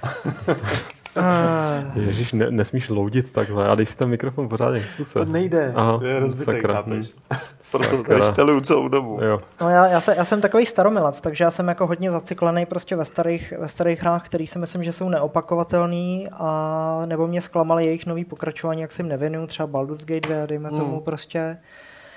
Ježíš, 1.94 2.32
ne, 2.32 2.50
nesmíš 2.50 2.88
loudit 2.88 3.32
takhle 3.32 3.68
a 3.68 3.74
dej 3.74 3.86
si 3.86 3.96
ten 3.96 4.08
mikrofon 4.08 4.48
pořádně. 4.48 4.82
To 5.12 5.24
nejde, 5.24 5.72
Aha, 5.76 5.98
to 5.98 6.06
je 6.06 6.20
rozbitý, 6.20 6.44
sakra, 6.44 6.74
chápeš? 6.74 7.12
hm. 7.32 7.36
Proto 7.70 7.96
Sakra. 7.96 8.18
tady 8.18 8.32
šteluju 8.32 8.60
celou 8.60 8.88
dobu. 8.88 9.18
Jo. 9.22 9.40
no 9.60 9.68
já, 9.70 9.86
já, 9.86 10.00
se, 10.00 10.14
já, 10.16 10.24
jsem 10.24 10.40
takový 10.40 10.66
staromilec, 10.66 11.20
takže 11.20 11.44
já 11.44 11.50
jsem 11.50 11.68
jako 11.68 11.86
hodně 11.86 12.10
zacyklený 12.10 12.66
prostě 12.66 12.96
ve 12.96 13.04
starých, 13.04 13.52
ve 13.58 13.68
starých 13.68 14.02
hrách, 14.02 14.26
který 14.26 14.46
si 14.46 14.58
myslím, 14.58 14.84
že 14.84 14.92
jsou 14.92 15.08
neopakovatelný 15.08 16.28
a 16.32 17.02
nebo 17.06 17.26
mě 17.26 17.40
zklamaly 17.40 17.84
jejich 17.86 18.06
nový 18.06 18.24
pokračování, 18.24 18.80
jak 18.80 18.92
se 18.92 19.02
jim 19.02 19.08
nevěnuju, 19.08 19.46
třeba 19.46 19.66
Baldur's 19.66 20.04
Gate 20.04 20.28
2, 20.34 20.46
dejme 20.46 20.68
Hmm. 20.68 20.78
tomu 20.78 21.00
prostě. 21.00 21.56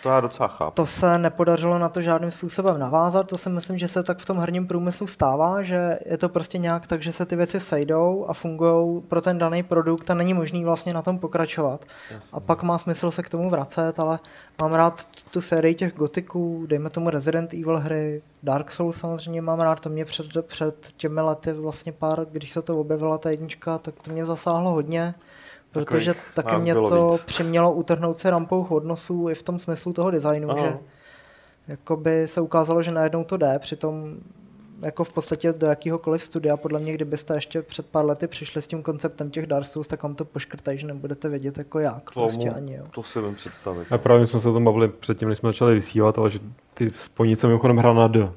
To 0.04 0.10
já 0.10 0.20
docela 0.20 0.48
chápu. 0.48 0.76
To 0.76 0.86
se 0.86 1.18
nepodařilo 1.18 1.80
na 1.80 1.90
to 1.90 2.02
žádným 2.02 2.32
způsobem 2.32 2.80
navázat, 2.80 3.28
to 3.28 3.38
si 3.38 3.50
myslím, 3.50 3.78
že 3.78 3.88
se 3.88 4.04
tak 4.04 4.18
v 4.18 4.26
tom 4.26 4.38
herním 4.38 4.68
průmyslu 4.68 5.08
stává, 5.08 5.62
že 5.62 6.00
je 6.06 6.18
to 6.18 6.30
prostě 6.30 6.58
nějak 6.58 6.88
tak, 6.88 7.04
že 7.04 7.12
se 7.12 7.26
ty 7.26 7.36
věci 7.36 7.60
sejdou 7.60 8.26
a 8.28 8.34
fungují 8.34 9.02
pro 9.02 9.22
ten 9.22 9.38
daný 9.38 9.64
produkt 9.64 10.12
a 10.12 10.14
není 10.14 10.34
možný 10.34 10.64
vlastně 10.66 10.94
na 10.94 11.02
tom 11.02 11.20
pokračovat. 11.20 11.86
Jasně. 12.12 12.38
A 12.38 12.40
pak 12.40 12.64
má 12.64 12.78
smysl 12.78 13.12
se 13.12 13.24
k 13.24 13.30
tomu 13.30 13.50
vracet, 13.50 14.00
ale 14.00 14.20
mám 14.62 14.74
rád 14.74 15.08
tu 15.32 15.42
sérii 15.42 15.76
těch 15.76 15.96
gotiků, 15.96 16.66
dejme 16.68 16.90
tomu 16.90 17.10
Resident 17.10 17.54
Evil 17.54 17.80
hry, 17.80 18.22
Dark 18.44 18.72
Souls 18.72 18.98
samozřejmě 18.98 19.42
mám 19.42 19.60
rád, 19.60 19.80
to 19.80 19.90
mě 19.90 20.06
před, 20.06 20.28
před 20.42 20.88
těmi 20.98 21.22
lety 21.22 21.54
vlastně 21.54 21.92
pár, 21.92 22.26
když 22.32 22.52
se 22.52 22.62
to 22.62 22.80
objevila 22.80 23.18
ta 23.18 23.30
jednička, 23.30 23.78
tak 23.78 23.96
to 24.02 24.12
mě 24.12 24.26
zasáhlo 24.26 24.72
hodně. 24.72 25.16
Protože 25.74 26.14
taky 26.34 26.56
mě 26.56 26.76
to 26.76 27.10
víc. 27.12 27.22
přimělo 27.22 27.72
utrhnout 27.72 28.18
se 28.18 28.30
rampou 28.30 28.64
hodnosů 28.64 29.30
i 29.30 29.36
v 29.36 29.44
tom 29.44 29.60
smyslu 29.60 29.94
toho 29.94 30.12
designu, 30.12 30.52
Aha. 30.52 30.62
že 30.62 30.78
jakoby 31.68 32.28
se 32.28 32.42
ukázalo, 32.42 32.82
že 32.82 32.92
najednou 32.92 33.24
to 33.24 33.38
jde, 33.38 33.60
přitom 33.60 34.16
jako 34.82 35.04
v 35.04 35.14
podstatě 35.14 35.54
do 35.54 35.68
jakýhokoliv 35.68 36.24
studia, 36.24 36.58
podle 36.58 36.80
mě, 36.80 36.94
kdybyste 36.94 37.36
ještě 37.36 37.62
před 37.62 37.86
pár 37.86 38.06
lety 38.06 38.28
přišli 38.28 38.62
s 38.62 38.68
tím 38.68 38.84
konceptem 38.84 39.32
těch 39.32 39.46
Dark 39.46 39.66
Souls, 39.66 39.88
tak 39.88 40.04
vám 40.04 40.16
to 40.16 40.26
poškrtají, 40.26 40.78
že 40.78 40.88
nebudete 40.88 41.30
vědět 41.30 41.58
jako 41.58 41.80
jak. 41.80 42.12
Tomu, 42.12 42.26
prostě 42.26 42.50
ani, 42.50 42.74
jo. 42.76 42.84
To 42.92 43.04
si 43.04 43.22
vím 43.22 43.36
představit. 43.36 43.88
A 43.92 43.98
právě 43.98 44.28
jsme 44.28 44.40
se 44.40 44.50
o 44.50 44.54
tom 44.54 44.66
bavili 44.66 44.88
předtím, 44.88 45.30
než 45.30 45.38
jsme 45.38 45.50
začali 45.50 45.74
vysílat, 45.74 46.18
ale 46.18 46.30
že 46.30 46.40
ty 46.74 46.90
spojnice 46.90 47.48
mimochodem 47.48 47.78
hra 47.78 47.94
na 47.94 48.08
D. 48.08 48.20
Uh, 48.20 48.30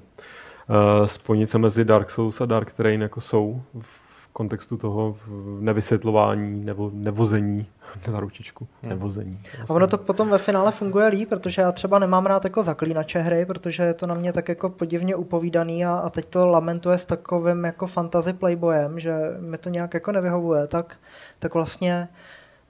spojnice 1.07 1.59
mezi 1.59 1.85
Dark 1.85 2.11
Souls 2.11 2.41
a 2.41 2.47
Dark 2.47 2.73
Train 2.73 3.03
jako 3.03 3.21
jsou 3.21 3.63
v 3.81 4.06
kontextu 4.37 4.77
toho 4.77 5.17
nevysvětlování 5.61 6.65
nebo 6.65 6.91
nevození 6.95 7.67
za 8.11 8.21
ručičku. 8.21 8.69
Hmm. 8.83 8.91
Nevození. 8.91 9.41
A 9.69 9.71
ono 9.71 9.87
to 9.87 9.99
potom 9.99 10.31
ve 10.31 10.39
finále 10.39 10.73
funguje 10.73 11.07
líp, 11.07 11.29
protože 11.29 11.63
já 11.63 11.73
třeba 11.73 11.99
nemám 11.99 12.27
rád 12.27 12.45
jako 12.45 12.63
zaklínače 12.63 13.19
hry, 13.19 13.47
protože 13.47 13.83
je 13.83 13.95
to 13.95 14.07
na 14.07 14.15
mě 14.15 14.33
tak 14.33 14.49
jako 14.49 14.69
podivně 14.69 15.17
upovídaný 15.17 15.85
a, 15.85 15.95
a 15.95 16.11
teď 16.11 16.25
to 16.27 16.47
lamentuje 16.47 16.99
s 16.99 17.07
takovým 17.07 17.65
jako 17.65 17.87
fantasy 17.87 18.33
playboyem, 18.33 19.01
že 19.01 19.15
mi 19.39 19.59
to 19.59 19.69
nějak 19.69 19.95
jako 19.95 20.13
nevyhovuje, 20.13 20.67
tak, 20.67 20.97
tak 21.39 21.55
vlastně 21.55 22.09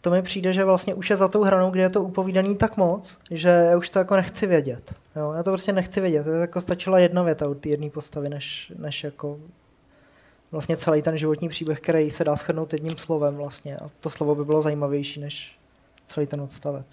to 0.01 0.11
mi 0.11 0.23
přijde, 0.23 0.53
že 0.53 0.65
vlastně 0.65 0.95
už 0.95 1.11
je 1.11 1.17
za 1.17 1.29
tou 1.29 1.43
hranou, 1.43 1.71
kde 1.71 1.83
je 1.83 1.91
to 1.91 2.03
upovídaný 2.03 2.57
tak 2.57 2.77
moc, 2.77 3.19
že 3.31 3.49
já 3.49 3.77
už 3.77 3.91
to 3.91 3.99
jako 3.99 4.17
nechci 4.17 4.47
vědět. 4.47 4.95
Jo? 5.17 5.33
Já 5.37 5.43
to 5.43 5.51
prostě 5.51 5.73
nechci 5.73 6.01
vědět. 6.01 6.25
To 6.25 6.31
jako 6.31 6.61
stačila 6.61 6.99
jedna 6.99 7.23
věta 7.23 7.49
od 7.49 7.59
té 7.59 7.69
jedné 7.69 7.91
postavy, 7.91 8.29
než, 8.29 8.73
než 8.79 9.05
jako 9.05 9.39
vlastně 10.53 10.77
celý 10.77 11.03
ten 11.03 11.19
životní 11.19 11.49
příběh, 11.49 11.81
který 11.81 12.11
se 12.11 12.25
dá 12.25 12.37
shrnout 12.37 12.73
jedním 12.73 12.97
slovem 12.97 13.35
vlastně. 13.35 13.77
A 13.77 13.91
to 14.01 14.11
slovo 14.11 14.35
by 14.35 14.45
bylo 14.45 14.63
zajímavější 14.63 15.21
než 15.21 15.59
celý 16.07 16.27
ten 16.27 16.41
odstavec. 16.41 16.87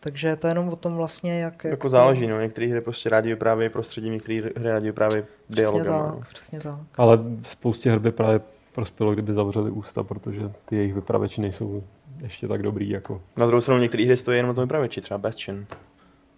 Takže 0.00 0.36
to 0.36 0.46
je 0.46 0.50
jenom 0.50 0.68
o 0.68 0.76
tom 0.76 0.96
vlastně, 0.96 1.40
jak... 1.40 1.64
Jako 1.64 1.86
jak 1.86 1.90
záleží, 1.90 2.26
no. 2.26 2.40
Některé 2.40 2.66
hry 2.66 2.80
prostě 2.80 3.08
rádi 3.08 3.28
vyprávějí 3.28 3.70
prostředím, 3.70 4.12
některé 4.12 4.40
hry 4.56 4.70
rádi 4.70 4.86
vyprávějí 4.86 5.24
dialogem. 5.50 5.84
Přesně 5.84 6.00
tak, 6.00 6.14
no. 6.14 6.20
přesně 6.34 6.60
tak. 6.60 6.80
Ale 6.96 7.18
spoustě 7.42 7.90
her 7.90 7.98
by 7.98 8.12
právě 8.12 8.40
prospělo, 8.72 9.12
kdyby 9.12 9.32
zavřeli 9.32 9.70
ústa, 9.70 10.02
protože 10.02 10.50
ty 10.64 10.76
jejich 10.76 10.94
vypravěči 10.94 11.40
nejsou 11.40 11.82
ještě 12.22 12.48
tak 12.48 12.62
dobrý 12.62 12.90
jako... 12.90 13.22
Na 13.36 13.46
druhou 13.46 13.60
stranu 13.60 13.80
některé 13.80 14.04
hry 14.04 14.16
stojí 14.16 14.36
jenom 14.36 14.50
o 14.50 14.54
tom 14.54 14.64
vypravěči, 14.64 15.00
třeba 15.00 15.18
Bastion. 15.18 15.66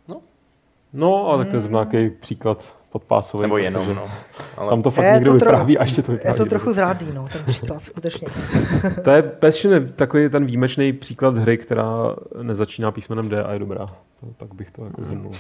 No. 0.09 0.23
No, 0.93 1.29
ale 1.29 1.45
tak 1.45 1.51
to 1.51 1.57
je 1.57 1.61
zrovna 1.61 1.89
nějaký 1.93 2.17
příklad 2.17 2.79
podpásový. 2.95 3.43
Nebo 3.43 3.59
jenom, 3.59 3.95
no. 3.95 4.11
Ale... 4.57 4.71
Tam 4.71 4.83
to 4.83 4.91
fakt 4.91 5.05
je 5.05 5.13
někdo 5.13 5.31
to 5.31 5.35
vypráví, 5.35 5.79
až 5.79 5.93
tě 5.93 6.03
to 6.03 6.13
vypráví. 6.13 6.39
Je 6.39 6.45
to 6.45 6.51
trochu 6.51 6.73
zrádný, 6.73 7.13
no, 7.13 7.29
ten 7.33 7.45
příklad, 7.45 7.83
skutečně. 7.83 8.29
to 9.05 9.11
je 9.11 9.23
Passion 9.23 9.89
takový 9.89 10.29
ten 10.29 10.47
výjimečný 10.47 10.93
příklad 10.93 11.39
hry, 11.39 11.59
která 11.59 12.17
nezačíná 12.43 12.93
písmenem 12.93 13.29
D 13.29 13.45
a 13.45 13.53
je 13.53 13.59
dobrá. 13.59 13.87
Tak 14.37 14.55
bych 14.55 14.71
to 14.71 14.85
jako 14.85 15.05
zhrnul. 15.05 15.33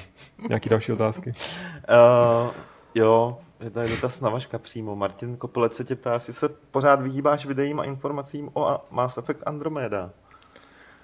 Nějaký 0.49 0.69
další 0.69 0.93
otázky? 0.93 1.33
Uh, 1.33 2.51
jo, 2.95 3.39
je 3.61 3.71
tady 3.71 3.89
dotaz 3.89 4.21
na 4.21 4.31
vaška 4.31 4.59
přímo. 4.59 4.97
Martin 4.97 5.37
Kopelec 5.37 5.75
se 5.75 5.85
tě 5.85 5.97
ptá, 5.97 6.15
jestli 6.15 6.33
se 6.33 6.49
pořád 6.49 7.03
vyhýbáš 7.03 7.47
videím 7.47 7.81
a 7.81 7.85
informacím 7.85 8.51
o 8.55 8.79
Mass 8.91 9.19
Effect 9.19 9.43
Andromeda. 9.47 10.11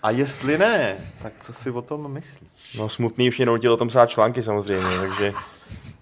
A 0.03 0.11
jestli 0.11 0.59
ne, 0.59 0.97
tak 1.23 1.33
co 1.41 1.53
si 1.53 1.71
o 1.71 1.83
tom 1.83 2.13
myslíš? 2.13 2.75
No 2.79 2.89
smutný, 2.89 3.29
už 3.29 3.39
mě 3.39 3.71
o 3.71 3.77
tom 3.77 3.89
psát 3.89 4.07
články 4.07 4.43
samozřejmě, 4.43 4.99
takže 4.99 5.33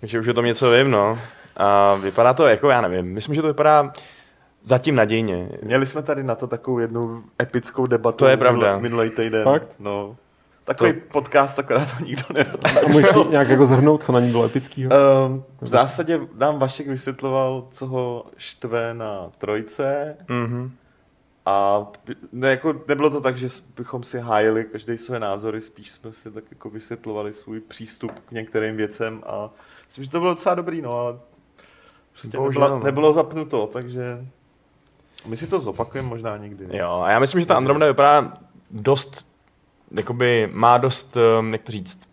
takže 0.00 0.20
už 0.20 0.28
o 0.28 0.34
tom 0.34 0.44
něco 0.44 0.70
vím, 0.70 0.90
no. 0.90 1.18
A 1.56 1.94
vypadá 1.94 2.34
to 2.34 2.46
jako, 2.46 2.70
já 2.70 2.80
nevím, 2.80 3.06
myslím, 3.06 3.34
že 3.34 3.42
to 3.42 3.48
vypadá 3.48 3.92
zatím 4.64 4.94
nadějně. 4.94 5.48
Měli 5.62 5.86
jsme 5.86 6.02
tady 6.02 6.22
na 6.22 6.34
to 6.34 6.46
takovou 6.46 6.78
jednu 6.78 7.24
epickou 7.42 7.86
debatu. 7.86 8.16
To 8.16 8.26
je 8.26 8.36
pravda. 8.36 8.78
Minulý 8.78 9.10
týden. 9.10 9.44
Fakt? 9.44 9.68
No. 9.78 10.16
Takový 10.64 10.92
to... 10.92 11.00
podcast, 11.12 11.58
akorát 11.58 11.96
to 11.98 12.04
nikdo 12.04 12.22
nenatáčel. 12.34 12.82
A 12.84 12.86
můžeš 12.86 13.10
nějak 13.30 13.48
jako 13.48 13.66
zhrnout, 13.66 14.04
co 14.04 14.12
na 14.12 14.20
ní 14.20 14.30
bylo 14.30 14.44
epického? 14.44 14.90
Um, 15.26 15.44
v 15.60 15.68
zásadě 15.68 16.20
nám 16.34 16.58
Vašek 16.58 16.86
vysvětloval, 16.86 17.66
co 17.70 17.86
ho 17.86 18.26
štve 18.36 18.94
na 18.94 19.30
trojce. 19.38 20.16
Mm-hmm. 20.26 20.70
A 21.46 21.86
ne, 22.32 22.50
jako, 22.50 22.74
nebylo 22.88 23.10
to 23.10 23.20
tak, 23.20 23.36
že 23.36 23.48
bychom 23.76 24.02
si 24.02 24.18
hájili 24.18 24.64
každý 24.64 24.98
své 24.98 25.20
názory, 25.20 25.60
spíš 25.60 25.90
jsme 25.90 26.12
si 26.12 26.30
tak 26.30 26.44
jako 26.50 26.70
vysvětlovali 26.70 27.32
svůj 27.32 27.60
přístup 27.60 28.12
k 28.28 28.32
některým 28.32 28.76
věcem 28.76 29.22
a 29.26 29.50
Myslím, 29.88 30.04
že 30.04 30.10
to 30.10 30.20
bylo 30.20 30.34
docela 30.34 30.54
dobrý, 30.54 30.82
no, 30.82 30.92
ale 30.92 31.18
prostě 32.12 32.38
nebylo, 32.38 32.68
no. 32.68 32.80
nebylo 32.84 33.12
zapnuto, 33.12 33.66
takže 33.72 34.26
my 35.26 35.36
si 35.36 35.46
to 35.46 35.58
zopakujeme 35.58 36.08
možná 36.08 36.36
někdy. 36.36 36.66
Ne? 36.66 36.78
Jo, 36.78 37.02
a 37.04 37.10
já 37.10 37.18
myslím, 37.18 37.40
že 37.40 37.46
ta 37.46 37.56
Andromeda 37.56 37.86
vypadá 37.86 38.32
dost, 38.70 39.26
jakoby 39.90 40.48
má 40.52 40.78
dost, 40.78 41.16
um, 41.16 41.52
jak 41.52 41.62
to 41.62 41.72
říct, 41.72 42.08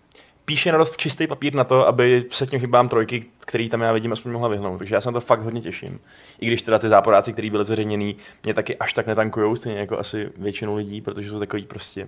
píše 0.45 0.71
na 0.71 0.78
dost 0.78 0.97
čistý 0.97 1.28
papír 1.28 1.53
na 1.53 1.63
to, 1.63 1.88
aby 1.88 2.26
se 2.30 2.47
těm 2.47 2.59
chybám 2.59 2.89
trojky, 2.89 3.26
který 3.39 3.69
tam 3.69 3.82
já 3.82 3.91
vidím, 3.91 4.13
aspoň 4.13 4.32
mohla 4.32 4.47
vyhnout. 4.47 4.78
Takže 4.78 4.95
já 4.95 5.01
se 5.01 5.09
na 5.09 5.13
to 5.13 5.21
fakt 5.21 5.41
hodně 5.41 5.61
těším. 5.61 5.99
I 6.39 6.47
když 6.47 6.61
teda 6.61 6.80
ty 6.80 6.89
záporáci, 6.89 7.34
které 7.34 7.49
byly 7.49 7.65
zveřejněný, 7.65 8.15
mě 8.43 8.53
taky 8.53 8.78
až 8.78 8.93
tak 8.93 9.07
netankujou, 9.07 9.55
stejně 9.55 9.80
jako 9.80 9.99
asi 9.99 10.30
většinu 10.38 10.76
lidí, 10.76 11.01
protože 11.01 11.30
jsou 11.30 11.39
takový 11.39 11.65
prostě 11.65 12.07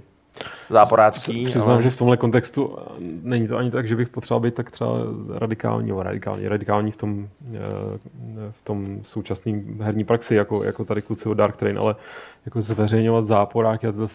záporácký. 0.69 1.45
Přiznám, 1.45 1.69
ale... 1.69 1.83
že 1.83 1.89
v 1.89 1.97
tomhle 1.97 2.17
kontextu 2.17 2.77
není 3.23 3.47
to 3.47 3.57
ani 3.57 3.71
tak, 3.71 3.87
že 3.87 3.95
bych 3.95 4.09
potřeboval 4.09 4.41
být 4.41 4.53
tak 4.53 4.71
třeba 4.71 4.91
radikální, 5.33 5.87
nebo 5.87 6.03
radikální, 6.03 6.47
radikální 6.47 6.91
v 6.91 6.97
tom, 6.97 7.27
eh, 7.53 7.59
v 8.51 8.63
tom 8.63 8.99
současném 9.03 9.79
herní 9.81 10.03
praxi, 10.03 10.35
jako, 10.35 10.63
jako 10.63 10.85
tady 10.85 11.01
kluci 11.01 11.29
od 11.29 11.33
Dark 11.33 11.55
Train, 11.55 11.79
ale 11.79 11.95
jako 12.45 12.61
zveřejňovat 12.61 13.25
záporáky 13.25 13.87
a 13.87 13.91
to 13.91 14.01
je 14.01 14.07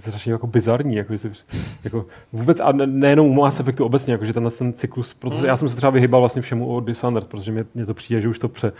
strašně 0.00 0.32
jako 0.32 0.46
bizarní, 0.46 0.96
jako, 0.96 1.12
že 1.12 1.18
si, 1.18 1.32
jako 1.84 2.06
vůbec, 2.32 2.60
a 2.60 2.72
nejenom 2.72 3.26
u 3.26 3.34
Mass 3.34 3.60
Effectu 3.60 3.84
obecně, 3.84 4.12
jako, 4.12 4.24
že 4.24 4.32
tenhle 4.32 4.50
ten 4.50 4.72
cyklus, 4.72 5.14
protože 5.14 5.40
mm. 5.40 5.44
já 5.44 5.56
jsem 5.56 5.68
se 5.68 5.76
třeba 5.76 5.90
vyhýbal 5.90 6.20
vlastně 6.20 6.42
všemu 6.42 6.74
o 6.76 6.80
Dishonored, 6.80 7.28
protože 7.28 7.52
mě, 7.52 7.64
mě 7.74 7.86
to 7.86 7.94
přijde, 7.94 8.20
že 8.20 8.28
už 8.28 8.38
to 8.38 8.48
pře, 8.48 8.72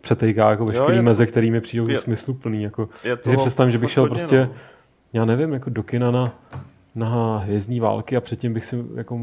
přetejká 0.00 0.50
jako 0.50 0.64
veškerý 0.64 1.02
meze, 1.02 1.26
kterými 1.26 1.60
přijdou 1.60 1.88
je, 1.88 1.98
smysluplný. 1.98 2.62
Jako, 2.62 2.88
je 3.04 3.16
si 3.22 3.36
představím, 3.36 3.72
že 3.72 3.78
bych 3.78 3.90
šel 3.90 4.06
prostě 4.06 4.40
no 4.40 4.54
já 5.12 5.24
nevím, 5.24 5.52
jako 5.52 5.70
do 5.70 5.82
kina 5.82 6.10
na, 6.10 6.34
na 6.94 7.38
hvězdní 7.38 7.80
války 7.80 8.16
a 8.16 8.20
předtím 8.20 8.54
bych 8.54 8.64
si 8.64 8.84
jako 8.94 9.18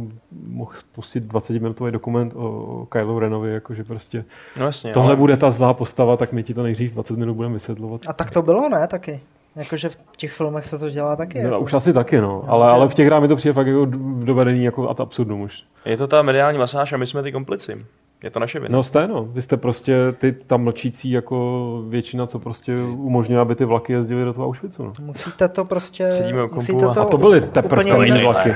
mohl 0.48 0.72
spustit 0.74 1.24
20-minutový 1.24 1.92
dokument 1.92 2.34
o 2.36 2.88
Kylo 2.92 3.20
Renovi, 3.20 3.54
jakože 3.54 3.84
prostě 3.84 4.26
no 4.60 4.66
jasně, 4.66 4.94
tohle 4.94 5.10
ale... 5.10 5.16
bude 5.16 5.38
ta 5.38 5.52
zlá 5.52 5.74
postava, 5.74 6.18
tak 6.18 6.32
my 6.32 6.44
ti 6.44 6.53
to 6.53 6.64
nejdřív 6.64 6.94
20 6.94 7.18
minut 7.18 7.34
budeme 7.34 7.53
vysvětlovat. 7.53 8.02
A 8.07 8.14
tak 8.14 8.32
to 8.32 8.41
bylo, 8.41 8.70
ne, 8.70 8.88
taky? 8.88 9.20
Jakože 9.56 9.90
v 9.90 9.98
těch 10.18 10.32
filmech 10.32 10.66
se 10.66 10.80
to 10.80 10.90
dělá 10.90 11.16
taky. 11.16 11.44
No, 11.44 11.49
jako... 11.49 11.60
Už 11.60 11.74
asi 11.74 11.94
taky, 11.94 12.22
no. 12.22 12.44
Ale, 12.48 12.68
že... 12.68 12.72
ale 12.72 12.90
v 12.90 12.94
těch 12.94 13.06
hrách 13.06 13.22
mi 13.22 13.28
to 13.28 13.36
přijde 13.36 13.53
fakt 13.53 13.68
jako 13.68 13.86
dovedený 14.24 14.64
jako 14.64 14.90
ad 14.90 14.99
absurdum 14.99 15.41
už. 15.41 15.64
Je 15.86 15.98
to 15.98 16.07
ta 16.07 16.22
mediální 16.22 16.57
masáž 16.57 16.94
a 16.94 16.98
my 16.98 17.07
jsme 17.07 17.24
ty 17.24 17.32
komplici. 17.32 17.86
Je 18.24 18.30
to 18.30 18.40
naše 18.40 18.60
vina. 18.60 18.74
No 18.74 18.84
jste, 18.84 19.08
no. 19.08 19.26
Vy 19.26 19.41
jste 19.41 19.58
prostě 19.58 19.98
ty 20.12 20.32
tam 20.32 20.64
mlčící 20.64 21.12
jako 21.12 21.84
většina, 21.88 22.28
co 22.28 22.40
prostě 22.40 22.76
umožňuje, 22.82 23.41
aby 23.41 23.56
ty 23.56 23.66
vlaky 23.66 23.94
jezdily 23.94 24.26
do 24.26 24.34
toho 24.34 24.48
Auschwitzu. 24.48 24.84
No. 24.84 24.91
Musíte 25.00 25.50
to 25.50 25.66
prostě... 25.66 26.12
Sedíme 26.12 26.48
musíte 26.54 26.80
to, 26.80 27.02
a 27.02 27.06
to 27.06 27.18
byly 27.18 27.41
teprve 27.41 28.06
jiné 28.06 28.24
vlaky. 28.24 28.56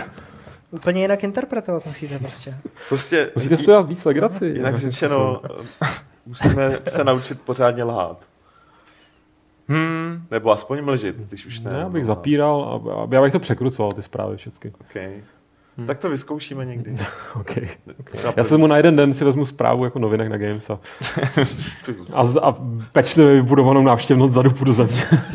Úplně 0.71 1.01
jinak 1.01 1.23
interpretovat 1.23 1.85
musíte 1.85 2.19
prostě. 2.19 2.57
prostě 2.89 3.31
musíte 3.35 3.57
si 3.57 3.65
to 3.65 3.71
dát 3.71 3.81
víc 3.81 4.05
legraci. 4.05 4.45
Jinak 4.45 4.77
řečeno, 4.77 5.41
musíme 6.25 6.79
se 6.87 7.03
naučit 7.03 7.41
pořádně 7.41 7.83
lhát. 7.83 8.25
Hmm. 9.67 10.25
Nebo 10.31 10.51
aspoň 10.51 10.83
mlžit, 10.83 11.15
když 11.15 11.45
už 11.45 11.59
ne. 11.59 11.71
Já 11.71 11.89
bych 11.89 12.03
no. 12.03 12.07
zapíral 12.07 12.81
a 12.89 13.15
já 13.15 13.21
bych 13.21 13.31
to 13.31 13.39
překrucoval, 13.39 13.91
ty 13.91 14.01
zprávy 14.01 14.37
všechny. 14.37 14.71
Okay. 14.81 15.23
Hmm. 15.77 15.87
Tak 15.87 15.99
to 15.99 16.09
vyzkoušíme 16.09 16.65
někdy. 16.65 16.97
okay. 17.35 17.69
Okay. 17.99 18.33
Já 18.35 18.43
se 18.43 18.57
mu 18.57 18.67
na 18.67 18.77
jeden 18.77 18.95
den 18.95 19.13
si 19.13 19.25
vezmu 19.25 19.45
zprávu 19.45 19.85
jako 19.85 19.99
novinek 19.99 20.29
na 20.29 20.37
Games 20.37 20.69
a, 20.69 20.79
a, 22.13 22.21
a 22.41 22.55
pečlivě 22.91 23.35
vybudovanou 23.35 23.81
návštěvnost 23.81 24.33
zadu 24.33 24.49
půjdu 24.49 24.73
za 24.73 24.83
mě. 24.83 25.05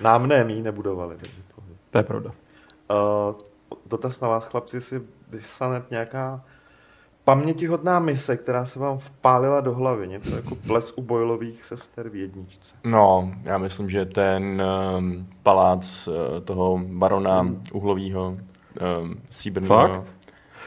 Nám 0.00 0.26
ne, 0.26 0.44
my 0.44 0.54
nebudovali. 0.54 1.16
To... 1.54 1.62
to 1.90 1.98
je 1.98 2.04
pravda. 2.04 2.30
Uh, 2.30 3.34
dotaz 3.86 4.20
na 4.20 4.28
vás, 4.28 4.44
chlapci, 4.44 4.76
jestli 4.76 5.00
dostane 5.30 5.82
nějaká 5.90 6.44
pamětihodná 7.28 7.98
mise, 7.98 8.36
která 8.36 8.64
se 8.64 8.78
vám 8.78 8.98
vpálila 8.98 9.60
do 9.60 9.74
hlavy. 9.74 10.08
Něco 10.08 10.36
jako 10.36 10.54
ples 10.54 10.92
u 10.96 11.02
bojlových 11.02 11.64
sester 11.64 12.08
v 12.08 12.16
jedničce. 12.16 12.74
No, 12.84 13.32
já 13.44 13.58
myslím, 13.58 13.90
že 13.90 14.04
ten 14.04 14.62
um, 14.96 15.26
palác 15.42 16.08
uh, 16.08 16.14
toho 16.44 16.80
barona 16.86 17.40
hmm. 17.40 17.62
uhlovýho 17.72 18.28
um, 18.28 19.14
stříbrný. 19.30 19.68
Fakt? 19.68 20.02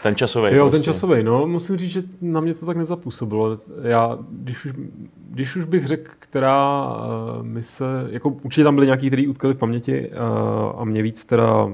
Ten 0.03 0.15
časový. 0.15 0.55
Jo, 0.55 0.63
prostě. 0.63 0.77
ten 0.77 0.93
časový, 0.93 1.23
no, 1.23 1.47
musím 1.47 1.77
říct, 1.77 1.91
že 1.91 2.03
na 2.21 2.39
mě 2.41 2.53
to 2.53 2.65
tak 2.65 2.77
nezapůsobilo. 2.77 3.57
Já, 3.81 4.17
když 4.29 4.65
už, 4.65 4.73
když 5.29 5.55
už 5.55 5.63
bych 5.63 5.87
řekl, 5.87 6.11
která 6.19 6.87
uh, 6.87 7.45
mise, 7.45 7.85
jako 8.09 8.29
určitě 8.29 8.63
tam 8.63 8.75
byly 8.75 8.87
nějaký, 8.87 9.07
který 9.07 9.27
utkali 9.27 9.53
v 9.53 9.57
paměti 9.57 10.09
uh, 10.09 10.81
a 10.81 10.83
mě 10.83 11.01
víc 11.01 11.25
teda 11.25 11.63
uh, 11.65 11.73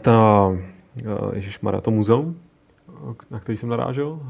ta, 0.00 0.46
uh, 0.46 1.34
ježišmarja, 1.34 1.80
to 1.80 1.90
muzeum, 1.90 2.36
na 3.30 3.40
který 3.40 3.58
jsem 3.58 3.68
narážel, 3.68 4.08
uh, 4.08 4.20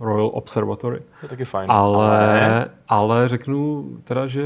Royal 0.00 0.30
Observatory. 0.34 0.98
To 0.98 1.26
je 1.26 1.28
taky 1.28 1.44
fajn. 1.44 1.70
Ale, 1.70 2.70
ale 2.88 3.28
řeknu 3.28 3.88
teda, 4.04 4.26
že 4.26 4.42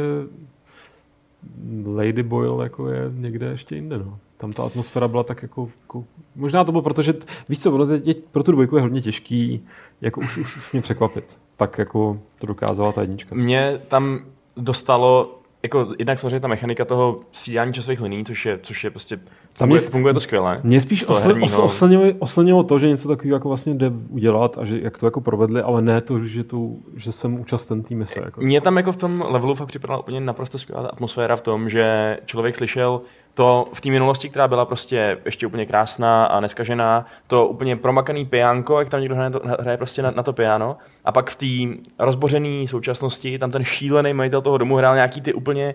Lady 1.96 2.22
Boyle 2.22 2.64
jako 2.64 2.88
je 2.88 3.10
někde 3.14 3.46
ještě 3.46 3.74
jinde, 3.74 3.98
no. 3.98 4.18
Tam 4.36 4.52
ta 4.52 4.62
atmosféra 4.62 5.08
byla 5.08 5.22
tak 5.22 5.42
jako, 5.42 5.68
jako 5.82 6.04
možná 6.36 6.64
to 6.64 6.72
bylo 6.72 6.82
proto, 6.82 7.02
že 7.02 7.14
víš 7.48 7.60
co, 7.60 7.72
ono 7.72 7.86
teď, 7.86 8.24
pro 8.24 8.42
tu 8.42 8.52
dvojku 8.52 8.76
je 8.76 8.82
hodně 8.82 9.02
těžký 9.02 9.66
jako 10.00 10.20
už, 10.20 10.38
už, 10.38 10.56
už 10.56 10.72
mě 10.72 10.82
překvapit. 10.82 11.38
Tak 11.56 11.78
jako 11.78 12.18
to 12.38 12.46
dokázala 12.46 12.92
ta 12.92 13.00
jednička. 13.00 13.34
Mě 13.34 13.80
tam 13.88 14.20
dostalo 14.56 15.38
jako 15.62 15.86
jednak 15.98 16.18
samozřejmě 16.18 16.40
ta 16.40 16.48
mechanika 16.48 16.84
toho 16.84 17.20
střídání 17.32 17.72
časových 17.72 18.00
liní, 18.00 18.24
což 18.24 18.46
je, 18.46 18.58
což 18.62 18.84
je 18.84 18.90
prostě, 18.90 19.20
Tam 19.58 19.66
funguje, 19.68 19.82
je- 19.82 19.90
funguje 19.90 20.14
to 20.14 20.20
skvěle. 20.20 20.60
Mě 20.62 20.80
spíš 20.80 21.08
osl, 21.08 21.20
herního- 21.28 21.46
osl, 21.46 21.62
oslnilo, 21.62 22.04
oslnilo 22.18 22.62
to, 22.62 22.78
že 22.78 22.88
něco 22.88 23.08
takového 23.08 23.36
jako 23.36 23.48
vlastně 23.48 23.74
jde 23.74 23.92
udělat 24.08 24.58
a 24.58 24.64
že 24.64 24.78
jak 24.82 24.98
to 24.98 25.06
jako 25.06 25.20
provedli, 25.20 25.62
ale 25.62 25.82
ne 25.82 26.00
to, 26.00 26.24
že, 26.24 26.44
tu, 26.44 26.82
že 26.96 27.12
jsem 27.12 27.40
účasten 27.40 27.82
té 27.82 27.94
mise. 27.94 28.20
Jako. 28.24 28.40
Mně 28.40 28.60
tam 28.60 28.76
jako 28.76 28.92
v 28.92 28.96
tom 28.96 29.24
levelu 29.28 29.54
fakt 29.54 29.68
připadala 29.68 30.00
úplně 30.00 30.20
naprosto 30.20 30.58
skvělá 30.58 30.88
atmosféra 30.88 31.36
v 31.36 31.40
tom, 31.40 31.68
že 31.68 32.18
člověk 32.24 32.56
slyšel 32.56 33.00
to 33.34 33.68
v 33.72 33.80
té 33.80 33.90
minulosti, 33.90 34.28
která 34.28 34.48
byla 34.48 34.64
prostě 34.64 35.18
ještě 35.24 35.46
úplně 35.46 35.66
krásná 35.66 36.24
a 36.24 36.40
neskažená, 36.40 37.06
to 37.26 37.46
úplně 37.46 37.76
promakaný 37.76 38.24
piánko, 38.24 38.78
jak 38.78 38.88
tam 38.88 39.00
někdo 39.00 39.14
hraje, 39.14 39.30
to, 39.30 39.40
hraje 39.60 39.76
prostě 39.76 40.02
na, 40.02 40.10
na 40.10 40.22
to 40.22 40.32
piano. 40.32 40.76
A 41.04 41.12
pak 41.12 41.30
v 41.30 41.36
té 41.36 41.78
rozbořené 41.98 42.66
současnosti 42.66 43.38
tam 43.38 43.50
ten 43.50 43.64
šílený 43.64 44.12
majitel 44.12 44.40
toho 44.42 44.58
domu 44.58 44.76
hrál 44.76 44.94
nějaký 44.94 45.20
ty 45.20 45.32
úplně 45.34 45.74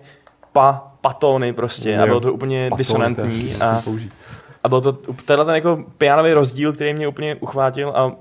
pa, 0.58 0.92
patóny 1.00 1.52
prostě 1.52 1.96
a 1.98 2.00
Jo, 2.00 2.06
bylo 2.06 2.20
to 2.20 2.32
úplně 2.32 2.66
Patony, 2.70 2.78
disonantní. 2.78 3.54
A, 3.54 3.82
a 4.64 4.68
byl 4.68 4.80
to 4.80 4.92
tenhle 5.24 5.44
ten 5.44 5.54
jako 5.54 5.84
pianový 5.98 6.32
rozdíl, 6.32 6.72
který 6.72 6.94
mě 6.94 7.08
úplně 7.08 7.34
uchvátil 7.34 7.88
a 7.90 8.12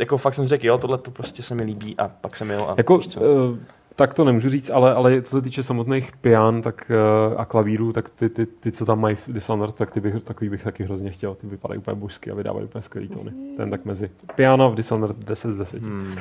jako 0.00 0.16
fakt 0.16 0.34
jsem 0.34 0.46
řekl, 0.46 0.66
jo, 0.66 0.78
tohle 0.78 0.98
to 0.98 1.10
prostě 1.10 1.42
se 1.42 1.54
mi 1.54 1.62
líbí 1.62 1.94
a 1.98 2.08
pak 2.08 2.36
jsem 2.36 2.50
jel 2.50 2.60
a 2.60 2.74
Jako, 2.76 2.98
víš 2.98 3.08
co. 3.08 3.20
eh, 3.22 3.58
tak 3.96 4.14
to 4.14 4.24
nemůžu 4.24 4.50
říct, 4.50 4.70
ale, 4.70 4.94
ale 4.94 5.22
co 5.22 5.36
se 5.36 5.42
týče 5.42 5.62
samotných 5.62 6.16
pian 6.16 6.62
tak, 6.62 6.90
eh, 6.90 7.36
a 7.36 7.44
klavírů, 7.44 7.92
tak 7.92 8.08
ty, 8.08 8.28
ty, 8.28 8.46
ty, 8.46 8.72
co 8.72 8.86
tam 8.86 9.00
mají 9.00 9.16
v 9.16 9.28
Dishonored, 9.28 9.74
tak 9.74 9.90
ty 9.90 10.00
bych, 10.00 10.22
takový 10.24 10.50
bych 10.50 10.64
taky 10.64 10.84
hrozně 10.84 11.10
chtěl. 11.10 11.34
Ty 11.34 11.46
vypadají 11.46 11.78
úplně 11.78 11.94
božsky 11.94 12.30
a 12.30 12.34
vydávají 12.34 12.64
úplně 12.64 12.82
skvělý 12.82 13.08
tóny. 13.08 13.32
Ten 13.56 13.70
tak 13.70 13.84
mezi. 13.84 14.10
Piano 14.34 14.70
v 14.70 14.74
Dishonored 14.74 15.16
10 15.18 15.52
z 15.52 15.56
10. 15.56 15.82
Hmm. 15.82 16.18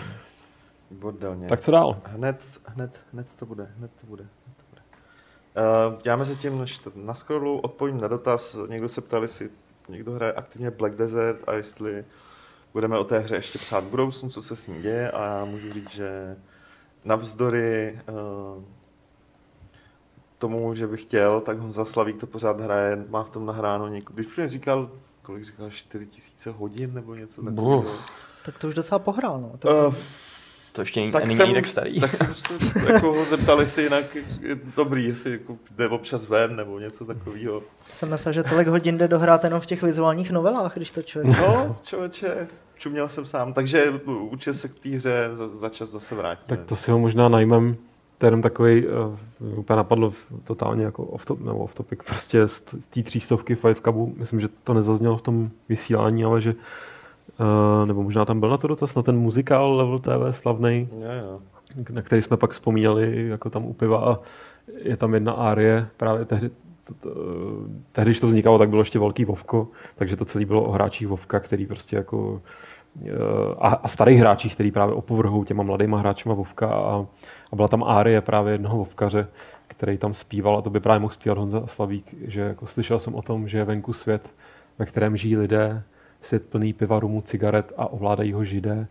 Bordelně. 1.02 1.48
Tak 1.48 1.60
co 1.60 1.72
dál? 1.72 1.98
Hned, 2.06 2.44
hned, 2.66 3.00
hned 3.14 3.28
to 3.40 3.46
bude. 3.46 3.68
Hned 3.78 3.92
to 4.02 4.08
bude. 4.08 4.24
Uh, 5.58 6.00
já 6.06 6.16
mezi 6.16 6.36
tím, 6.36 6.60
než 6.60 6.78
to 6.78 6.92
na 6.96 7.14
scrollu 7.14 7.60
odpovím 7.60 8.02
na 8.02 8.08
dotaz, 8.08 8.58
někdo 8.68 8.90
se 8.90 9.02
ptal, 9.02 9.22
jestli 9.22 9.50
někdo 9.90 10.12
hraje 10.12 10.34
aktivně 10.34 10.72
Black 10.72 10.96
Desert 10.96 11.40
a 11.48 11.54
jestli 11.54 12.06
budeme 12.74 12.98
o 12.98 13.04
té 13.04 13.20
hře 13.20 13.36
ještě 13.36 13.60
psát 13.60 13.84
v 13.84 13.88
budoucnu, 13.88 14.30
co 14.30 14.42
se 14.42 14.56
s 14.56 14.68
ní 14.68 14.82
děje 14.82 15.12
a 15.12 15.26
já 15.26 15.46
můžu 15.46 15.74
říct, 15.74 15.92
že 15.92 16.38
navzdory 17.06 18.00
uh, 18.10 18.64
tomu, 20.38 20.76
že 20.76 20.88
bych 20.88 21.02
chtěl, 21.02 21.42
tak 21.42 21.58
Honza 21.60 21.86
Slavík 21.86 22.20
to 22.20 22.28
pořád 22.28 22.60
hraje, 22.62 23.06
má 23.10 23.24
v 23.24 23.30
tom 23.30 23.46
nahráno 23.46 23.88
několik, 23.88 24.16
když 24.16 24.38
mě 24.38 24.50
říkal, 24.50 24.92
kolik 25.22 25.44
říkal, 25.46 25.70
4000 25.70 26.52
hodin 26.52 26.94
nebo 26.94 27.16
něco 27.16 27.44
takového. 27.44 27.96
Tak 28.46 28.58
to 28.58 28.68
už 28.68 28.74
docela 28.74 29.00
pohrál, 29.00 29.42
no. 29.42 29.52
To, 29.60 29.88
Uh, 29.88 29.96
To 30.72 30.82
ještě 30.82 31.00
není, 31.00 31.12
tak 31.12 31.24
není 31.24 31.36
jsem, 31.36 31.54
tak 31.54 31.68
starý. 31.68 32.00
tak 32.00 32.14
jsem 32.14 32.34
se 32.34 32.54
jako 32.94 33.14
ho 33.14 33.26
zeptal, 33.26 33.60
jestli 33.60 33.84
jinak 33.84 34.16
je 34.42 34.60
dobrý, 34.78 35.06
jestli 35.06 35.32
jako 35.32 35.58
jde 35.72 35.90
občas 35.90 36.28
ven 36.28 36.56
nebo 36.56 36.80
něco 36.80 37.06
takového. 37.06 37.64
jsem 37.90 38.10
myslel, 38.10 38.34
že 38.34 38.44
tolik 38.44 38.68
hodin 38.68 38.98
jde 38.98 39.08
dohrát 39.08 39.44
jenom 39.44 39.60
v 39.60 39.66
těch 39.66 39.84
vizuálních 39.84 40.32
novelách, 40.32 40.76
když 40.76 40.92
to 40.92 41.02
člověk... 41.02 41.38
No, 41.38 41.78
člověče, 41.84 42.48
čuměl 42.78 43.10
jsem 43.10 43.26
sám, 43.26 43.54
takže 43.54 44.02
určitě 44.06 44.54
se 44.54 44.68
k 44.68 44.80
té 44.80 44.90
hře 44.90 45.30
za, 45.34 45.48
za 45.48 45.70
čas 45.70 45.90
zase 45.90 46.16
vrátíme. 46.16 46.58
Tak 46.58 46.68
to 46.68 46.76
si 46.76 46.92
ho 46.92 47.00
možná 47.00 47.30
najmem. 47.30 47.76
To 48.18 48.26
je 48.26 48.28
jenom 48.28 48.42
takový, 48.42 48.86
uh, 48.88 49.60
úplně 49.60 49.78
napadlo 49.78 50.14
totálně 50.44 50.86
jako 50.86 51.04
off, 51.04 51.26
top, 51.26 51.40
nebo 51.40 51.58
off 51.58 51.74
topic, 51.74 52.00
prostě 52.06 52.48
z, 52.48 52.64
z 52.80 52.86
té 52.86 53.04
třístovky 53.04 53.56
Fight 53.56 53.84
Cupu, 53.84 54.14
myslím, 54.18 54.40
že 54.40 54.48
to 54.64 54.74
nezaznělo 54.74 55.18
v 55.18 55.22
tom 55.22 55.50
vysílání, 55.70 56.24
ale 56.24 56.42
že 56.42 56.52
Uh, 56.52 56.58
nebo 57.86 58.04
možná 58.04 58.26
tam 58.26 58.40
byl 58.40 58.50
na 58.50 58.58
to 58.58 58.68
dotaz, 58.68 58.96
na 58.96 59.02
ten 59.02 59.18
muzikál 59.18 59.76
Level 59.76 60.00
TV 60.00 60.36
slavný, 60.38 60.90
na 61.90 62.02
který 62.02 62.22
jsme 62.22 62.38
pak 62.38 62.52
vzpomínali 62.52 63.28
jako 63.28 63.50
tam 63.50 63.66
u 63.66 63.74
piva 63.74 64.00
a 64.00 64.20
je 64.84 64.98
tam 64.98 65.14
jedna 65.14 65.32
árie, 65.34 65.88
právě 65.98 66.26
tehdy, 66.26 66.50
tehdy, 67.92 68.10
když 68.10 68.20
to 68.20 68.28
vznikalo, 68.28 68.58
tak 68.58 68.70
bylo 68.70 68.82
ještě 68.82 69.00
velký 69.00 69.26
Vovko, 69.26 69.68
takže 69.96 70.16
to 70.16 70.26
celé 70.26 70.46
bylo 70.46 70.64
o 70.64 70.72
hráčích 70.72 71.08
Vovka, 71.08 71.40
který 71.40 71.66
prostě 71.66 71.96
jako 71.96 72.42
eh, 73.06 73.12
a, 73.60 73.68
a 73.68 73.88
starých 73.88 74.20
hráčích, 74.20 74.54
který 74.54 74.72
právě 74.72 74.96
opovrhou 74.96 75.44
těma 75.44 75.64
mladýma 75.64 76.00
hráčima 76.00 76.36
Vovka 76.36 76.68
a, 76.68 77.06
a 77.52 77.56
byla 77.56 77.68
tam 77.68 77.84
árie 77.84 78.22
právě 78.22 78.54
jednoho 78.54 78.78
Vovkaře, 78.78 79.28
který 79.68 79.98
tam 79.98 80.14
zpíval 80.14 80.58
a 80.58 80.62
to 80.62 80.70
by 80.70 80.80
právě 80.80 81.00
mohl 81.00 81.14
zpívat 81.14 81.38
Honza 81.38 81.68
Slavík, 81.68 82.16
že 82.28 82.42
jako 82.42 82.68
slyšel 82.68 83.00
jsem 83.00 83.16
o 83.16 83.22
tom, 83.22 83.48
že 83.48 83.58
je 83.58 83.66
venku 83.66 83.94
svět, 83.94 84.30
ve 84.80 84.86
kterém 84.86 85.18
žijí 85.18 85.38
lidé, 85.38 85.84
svět 86.22 86.44
plný 86.50 86.74
piva, 86.74 87.00
rumu, 87.00 87.22
cigaret 87.22 87.74
a 87.78 87.92
ovládají 87.92 88.34
ho 88.34 88.44
židé. 88.44 88.88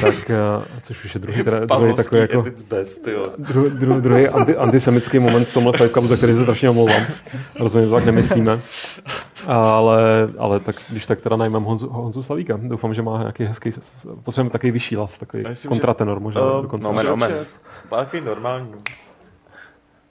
tak, 0.00 0.30
eh, 0.30 0.64
což 0.82 1.04
už 1.04 1.14
je 1.14 1.20
druhý, 1.20 1.44
teda, 1.44 1.64
druhý 1.64 1.94
takový 1.94 2.20
jako... 2.20 2.44
best, 2.68 3.06
jo. 3.06 3.32
Dru, 3.38 3.68
dru, 3.68 4.00
druhý 4.00 4.28
anti, 4.28 4.56
antisemický 4.56 5.18
moment 5.18 5.44
v 5.44 5.54
tomhle 5.54 5.88
Clubu, 5.88 6.08
za 6.08 6.16
který 6.16 6.34
se 6.34 6.42
strašně 6.42 6.70
omlouvám. 6.70 7.02
Rozhodně 7.58 7.88
to 7.88 7.94
tak 7.94 8.04
nemyslíme. 8.04 8.60
Ale, 9.46 10.28
ale 10.38 10.60
tak, 10.60 10.76
když 10.90 11.06
tak 11.06 11.20
teda 11.20 11.36
najmem 11.36 11.62
Honzu, 11.62 11.88
Honzu 11.88 12.22
Slavíka. 12.22 12.60
Doufám, 12.62 12.94
že 12.94 13.02
má 13.02 13.18
nějaký 13.18 13.44
hezký, 13.44 13.70
potřebujeme 14.22 14.50
takový 14.50 14.72
vyšší 14.72 14.96
las, 14.96 15.18
takový 15.18 15.42
myslím, 15.48 15.68
kontratenor 15.68 16.20
možná. 16.20 16.52
Uh, 16.52 16.62
dokonce. 16.62 16.84
no, 16.84 16.92
men, 16.92 17.08
omen. 17.08 17.32
Takový 17.90 18.22
normální. 18.22 18.72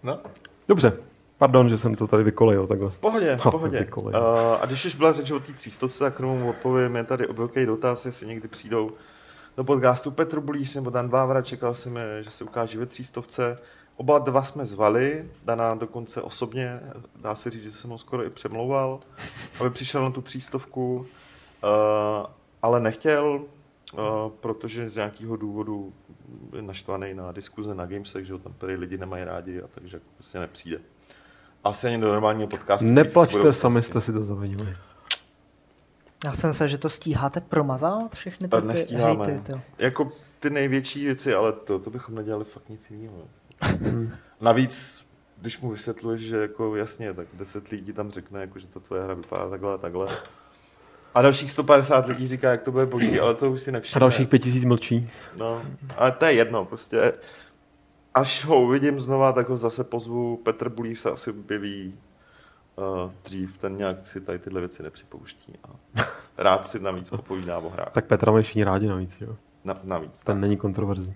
No, 0.04 0.20
Dobře, 0.68 0.94
pardon, 1.42 1.70
že 1.70 1.78
jsem 1.78 1.96
to 1.96 2.08
tady 2.08 2.24
vykolejil 2.24 2.68
takhle. 2.68 2.90
v 2.90 3.00
pohodě, 3.00 3.38
v 3.38 3.44
pohodě. 3.52 3.88
Uh, 4.06 4.16
a 4.62 4.66
když 4.66 4.86
už 4.86 4.96
byla 4.96 5.12
řeč 5.12 5.32
o 5.32 5.40
té 5.40 5.54
třístovce, 5.54 6.00
tak 6.00 6.18
tomu 6.18 6.50
odpovím, 6.50 6.96
je 6.96 7.04
tady 7.04 7.28
velký 7.32 7.66
dotaz, 7.66 8.06
jestli 8.06 8.28
někdy 8.28 8.48
přijdou 8.48 8.92
do 9.58 9.64
podcastu 9.64 10.12
Petr 10.12 10.40
Bulíš 10.40 10.76
nebo 10.76 10.90
Dan 10.90 11.10
Vávra, 11.10 11.42
čekal 11.42 11.74
jsem, 11.74 11.98
je, 11.98 12.24
že 12.24 12.32
se 12.32 12.44
ukáže 12.44 12.80
ve 12.80 12.86
třístovce. 12.86 13.58
Oba 13.96 14.20
dva 14.20 14.44
jsme 14.44 14.66
zvali, 14.66 15.26
Dana 15.46 15.76
dokonce 15.76 16.22
osobně, 16.22 16.80
dá 17.16 17.36
se 17.36 17.50
říct, 17.50 17.64
že 17.64 17.72
jsem 17.72 17.90
ho 17.90 17.98
skoro 17.98 18.26
i 18.26 18.30
přemlouval, 18.30 19.00
aby 19.60 19.70
přišel 19.70 20.02
na 20.02 20.10
tu 20.10 20.22
třístovku, 20.22 20.96
uh, 20.96 21.06
ale 22.62 22.80
nechtěl, 22.80 23.42
uh, 23.94 24.00
protože 24.40 24.90
z 24.90 24.96
nějakého 24.96 25.36
důvodu 25.36 25.94
je 26.56 26.62
naštvaný 26.62 27.14
na 27.14 27.32
diskuze 27.32 27.76
na 27.76 27.86
Gamesech, 27.86 28.26
že 28.26 28.34
ho 28.34 28.40
tam 28.40 28.54
tady 28.54 28.76
lidi 28.76 28.98
nemají 28.98 29.24
rádi 29.24 29.62
a 29.62 29.68
takže 29.68 29.98
jako 29.98 30.08
prostě 30.18 30.40
nepřijde. 30.40 30.80
Asi 31.64 31.88
ani 31.88 31.98
do 31.98 32.08
normálního 32.08 32.48
podcastu. 32.48 32.86
Neplačte, 32.88 33.54
sami 33.54 33.74
prostě. 33.74 33.90
jste 33.92 34.02
si 34.02 34.14
to 34.14 34.24
zavinili. 34.24 34.78
Já 36.26 36.34
jsem 36.34 36.54
se, 36.54 36.68
že 36.68 36.78
to 36.78 36.90
stíháte 36.90 37.42
promazat 37.42 38.16
všechny 38.16 38.48
ty, 38.48 38.58
A 38.58 38.62
ty 38.62 38.68
nestíháme. 38.68 39.26
hejty. 39.26 39.52
To. 39.52 39.62
Jako 39.80 40.12
ty 40.40 40.50
největší 40.50 41.06
věci, 41.06 41.34
ale 41.34 41.54
to, 41.54 41.80
to 41.80 41.90
bychom 41.90 42.16
nedělali 42.16 42.44
fakt 42.46 42.70
nic 42.70 42.92
jiného. 42.92 43.18
Navíc, 44.42 45.06
když 45.42 45.60
mu 45.62 45.70
vysvětluješ, 45.72 46.22
že 46.22 46.38
jako 46.38 46.76
jasně, 46.76 47.14
tak 47.14 47.28
10 47.34 47.68
lidí 47.68 47.94
tam 47.94 48.12
řekne, 48.12 48.42
jako, 48.42 48.60
že 48.60 48.68
ta 48.68 48.80
tvoje 48.80 49.04
hra 49.04 49.14
vypadá 49.14 49.50
takhle 49.50 49.74
a 49.74 49.78
takhle. 49.78 50.08
A 51.16 51.22
dalších 51.22 51.52
150 51.52 52.06
lidí 52.06 52.28
říká, 52.28 52.52
jak 52.52 52.64
to 52.64 52.72
bude 52.72 52.86
boží, 52.86 53.20
ale 53.20 53.36
to 53.36 53.52
už 53.52 53.62
si 53.62 53.72
A 53.72 53.74
nevšimne. 53.74 54.00
dalších 54.00 54.28
pět 54.28 54.40
tisíc 54.40 54.66
mlčí. 54.66 55.10
No, 55.38 55.62
ale 55.98 56.12
to 56.12 56.26
je 56.26 56.34
jedno, 56.34 56.66
prostě. 56.66 57.14
Až 58.14 58.46
ho 58.46 58.62
uvidím 58.62 59.00
znova, 59.00 59.34
tak 59.34 59.50
ho 59.50 59.58
zase 59.58 59.84
pozvu. 59.84 60.38
Petr 60.38 60.70
Bulíř 60.70 61.00
se 61.00 61.12
asi 61.12 61.30
objeví 61.30 62.00
uh, 62.76 63.12
dřív, 63.24 63.58
ten 63.58 63.78
nějak 63.78 64.06
si 64.06 64.22
tady 64.22 64.40
tyhle 64.40 64.60
věci 64.60 64.84
nepřipouští. 64.84 65.54
A 65.64 65.70
rád 66.38 66.68
si 66.68 66.80
navíc 66.80 67.10
popovídá 67.10 67.58
o 67.58 67.70
hrách. 67.70 67.92
Tak 67.94 68.06
Petra 68.06 68.32
mají 68.32 68.44
všichni 68.44 68.64
rádi 68.64 68.88
navíc, 68.88 69.22
jo. 69.22 69.36
Na, 69.64 69.76
navíc. 69.84 70.24
Ten 70.24 70.40
není 70.40 70.58
kontroverzní. 70.58 71.16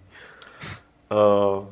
Uh, 1.12 1.66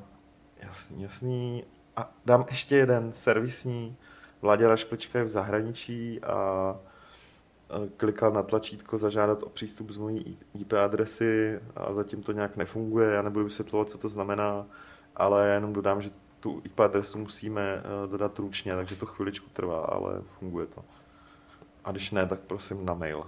jasný, 0.61 1.03
jasný. 1.03 1.63
A 1.97 2.11
dám 2.25 2.45
ještě 2.49 2.75
jeden 2.75 3.13
servisní. 3.13 3.95
Vláďa 4.41 4.67
Rašplička 4.67 5.19
je 5.19 5.25
v 5.25 5.29
zahraničí 5.29 6.21
a 6.21 6.75
eh, 7.69 7.89
klikal 7.97 8.31
na 8.31 8.43
tlačítko 8.43 8.97
zažádat 8.97 9.43
o 9.43 9.49
přístup 9.49 9.91
z 9.91 9.97
mojí 9.97 10.37
IP 10.53 10.73
adresy 10.73 11.59
a 11.75 11.93
zatím 11.93 12.23
to 12.23 12.31
nějak 12.31 12.57
nefunguje. 12.57 13.13
Já 13.13 13.21
nebudu 13.21 13.45
vysvětlovat, 13.45 13.89
co 13.89 13.97
to 13.97 14.09
znamená, 14.09 14.65
ale 15.15 15.47
já 15.47 15.53
jenom 15.53 15.73
dodám, 15.73 16.01
že 16.01 16.11
tu 16.39 16.61
IP 16.63 16.79
adresu 16.79 17.19
musíme 17.19 17.61
eh, 17.61 18.07
dodat 18.07 18.39
ručně, 18.39 18.75
takže 18.75 18.95
to 18.95 19.05
chviličku 19.05 19.49
trvá, 19.53 19.85
ale 19.85 20.21
funguje 20.21 20.67
to. 20.67 20.85
A 21.83 21.91
když 21.91 22.11
ne, 22.11 22.27
tak 22.27 22.39
prosím 22.39 22.85
na 22.85 22.93
mail. 22.93 23.25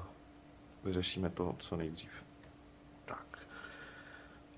Vyřešíme 0.84 1.30
to 1.30 1.56
co 1.60 1.76
nejdřív. 1.76 2.25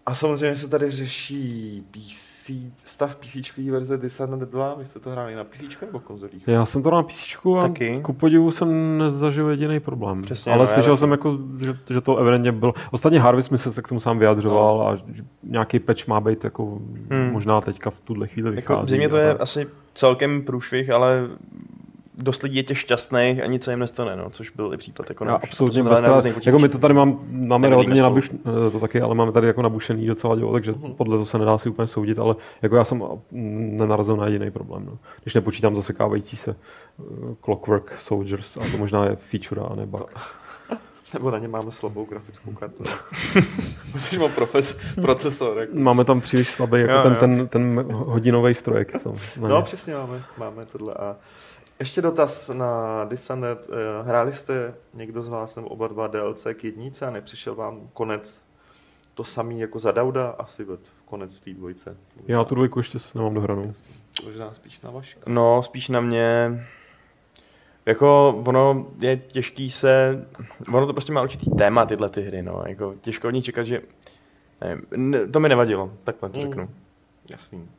A 0.07 0.13
samozřejmě 0.13 0.55
se 0.55 0.67
tady 0.69 0.91
řeší 0.91 1.83
PC, 1.91 2.51
stav 2.85 3.15
PC 3.15 3.57
verze 3.71 3.97
Dishonored 3.97 4.49
2. 4.49 4.75
Vy 4.75 4.85
jste 4.85 4.99
to 4.99 5.09
hráli 5.09 5.35
na 5.35 5.43
PC 5.43 5.63
nebo 5.81 5.99
konzolích? 5.99 6.47
Já 6.47 6.65
jsem 6.65 6.83
to 6.83 6.91
na 6.91 7.03
PC 7.03 7.35
a 7.57 7.61
Taky. 7.61 7.99
ku 8.03 8.13
podivu 8.13 8.51
jsem 8.51 8.97
nezažil 8.97 9.49
jediný 9.49 9.79
problém. 9.79 10.21
Přesně, 10.21 10.51
Ale 10.51 10.57
no, 10.59 10.63
já 10.63 10.67
slyšel 10.75 10.93
taky. 10.95 10.99
jsem, 10.99 11.11
jako, 11.11 11.37
že, 11.63 11.77
že, 11.93 12.01
to 12.01 12.17
evidentně 12.17 12.51
bylo. 12.51 12.73
Ostatně 12.91 13.19
Harvey 13.19 13.43
Smith 13.43 13.61
se 13.61 13.81
k 13.81 13.87
tomu 13.87 13.99
sám 13.99 14.19
vyjadřoval 14.19 14.77
No. 14.77 14.87
a 14.87 14.97
nějaký 15.43 15.79
patch 15.79 16.07
má 16.07 16.21
být 16.21 16.43
jako 16.43 16.79
Hmm. 17.11 17.31
možná 17.31 17.61
teďka 17.61 17.89
v 17.89 17.99
tuhle 17.99 18.27
chvíli 18.27 18.51
vychází. 18.51 18.77
Jako, 18.79 18.87
zimě 18.87 19.09
to 19.09 19.17
je 19.17 19.31
tak. 19.31 19.41
asi 19.41 19.67
celkem 19.93 20.41
průšvih, 20.41 20.89
ale 20.89 21.27
dost 22.17 22.43
lidí 22.43 22.55
je 22.55 22.63
těch 22.63 22.79
šťastných 22.79 23.43
a 23.43 23.45
nic 23.45 23.63
se 23.63 23.71
jim 23.71 23.79
nestane, 23.79 24.15
no, 24.15 24.29
což 24.29 24.49
byl 24.49 24.73
i 24.73 24.77
případ. 24.77 25.09
Jako 25.09 25.25
Já 25.25 25.31
na- 25.31 25.37
absolutně 25.43 25.83
to 25.83 26.13
různých 26.13 26.45
jako 26.45 26.59
my 26.59 26.69
to 26.69 26.77
tady 26.77 26.93
mám, 26.93 27.19
máme 27.31 27.69
relativně 27.69 28.01
nabuš, 28.01 28.31
eh, 28.67 28.71
to 28.71 28.79
taky, 28.79 29.01
ale 29.01 29.15
máme 29.15 29.31
tady 29.31 29.47
jako 29.47 29.61
nabušený 29.61 30.07
docela 30.07 30.35
dělo, 30.35 30.51
takže 30.51 30.73
podle 30.97 31.15
toho 31.15 31.25
se 31.25 31.37
nedá 31.37 31.57
si 31.57 31.69
úplně 31.69 31.87
soudit, 31.87 32.19
ale 32.19 32.35
jako 32.61 32.75
já 32.75 32.83
jsem 32.83 32.97
mm, 33.31 33.77
nenarazil 33.77 34.15
na 34.17 34.25
jediný 34.25 34.51
problém. 34.51 34.85
No. 34.85 34.97
Když 35.23 35.33
nepočítám 35.35 35.75
zasekávající 35.75 36.37
se 36.37 36.51
eh, 36.51 37.03
Clockwork 37.45 37.95
Soldiers, 37.99 38.57
a 38.57 38.59
to 38.71 38.77
možná 38.77 39.05
je 39.05 39.15
feature 39.15 39.61
a 39.71 39.75
ne 39.75 39.85
bug. 39.85 40.13
Nebo 41.13 41.31
na 41.31 41.37
ně 41.37 41.47
máme 41.47 41.71
slabou 41.71 42.05
grafickou 42.05 42.51
kartu. 42.51 42.83
Protože 43.91 44.19
mám 44.19 44.31
profes, 44.31 44.77
procesor. 45.01 45.57
Jako. 45.59 45.71
Máme 45.75 46.05
tam 46.05 46.21
příliš 46.21 46.49
slabý 46.49 46.79
jako 46.81 46.93
Jo, 46.93 47.03
ten, 47.03 47.13
jo. 47.13 47.19
ten, 47.19 47.47
ten 47.47 47.85
hodinový 47.91 48.53
strojek. 48.55 49.05
Na 49.05 49.47
No, 49.49 49.57
ně. 49.57 49.63
přesně 49.63 49.93
máme, 49.93 50.23
máme 50.37 50.65
tohle. 50.65 50.93
A 50.93 51.15
ještě 51.79 52.01
dotaz 52.01 52.49
na 52.49 53.03
Dishonored. 53.05 53.67
Eh, 53.69 54.03
Hráli 54.03 54.33
jste 54.33 54.73
někdo 54.93 55.23
z 55.23 55.29
vás 55.29 55.55
nebo 55.55 55.67
oba 55.67 55.87
dva 55.87 56.07
DLC 56.07 56.47
k 56.53 56.63
jednice 56.63 57.07
a 57.07 57.09
nepřišel 57.09 57.55
vám 57.55 57.89
konec 57.93 58.45
to 59.13 59.23
samý 59.23 59.59
jako 59.59 59.79
za 59.79 59.91
Dauda? 59.91 60.29
Asi 60.29 60.63
v 60.63 60.79
konec 61.05 61.35
v 61.37 61.41
té 61.41 61.53
dvojce. 61.53 61.97
Já 62.27 62.43
tu 62.43 62.55
dvojku 62.55 62.79
ještě 62.79 62.97
nemám 63.15 63.33
dohranou. 63.33 63.73
Možná 64.25 64.53
spíš 64.53 64.81
na 64.81 64.91
vaška. 64.91 65.21
No, 65.27 65.63
spíš 65.63 65.89
na 65.89 66.01
mě. 66.01 66.59
Jako, 67.85 68.35
ono 68.47 68.87
je 68.99 69.17
těžký 69.17 69.71
se, 69.71 70.25
ono 70.73 70.87
to 70.87 70.93
prostě 70.93 71.13
má 71.13 71.21
určitý 71.21 71.51
téma 71.51 71.85
tyhle 71.85 72.09
ty 72.09 72.21
hry, 72.21 72.41
no, 72.41 72.63
jako 72.67 72.93
těžko 73.01 73.27
od 73.27 73.31
ní 73.31 73.41
čekat, 73.41 73.63
že, 73.63 73.81
nevím, 74.61 74.85
ne, 74.95 75.27
to 75.27 75.39
mi 75.39 75.49
nevadilo, 75.49 75.91
takhle 76.03 76.29
to 76.29 76.37
Mm. 76.39 76.43
řeknu. 76.45 76.69
Jasný. 77.31 77.69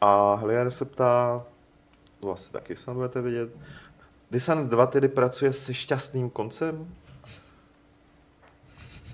A 0.00 0.34
Heliar 0.34 0.70
se 0.70 0.84
ptá, 0.84 1.44
to 2.20 2.32
asi 2.32 2.52
taky 2.52 2.76
snad 2.76 2.94
budete 2.94 3.22
vidět, 3.22 3.50
Dishonored 4.30 4.70
2 4.70 4.86
tedy 4.86 5.08
pracuje 5.08 5.52
se 5.52 5.74
šťastným 5.74 6.30
koncem? 6.30 6.86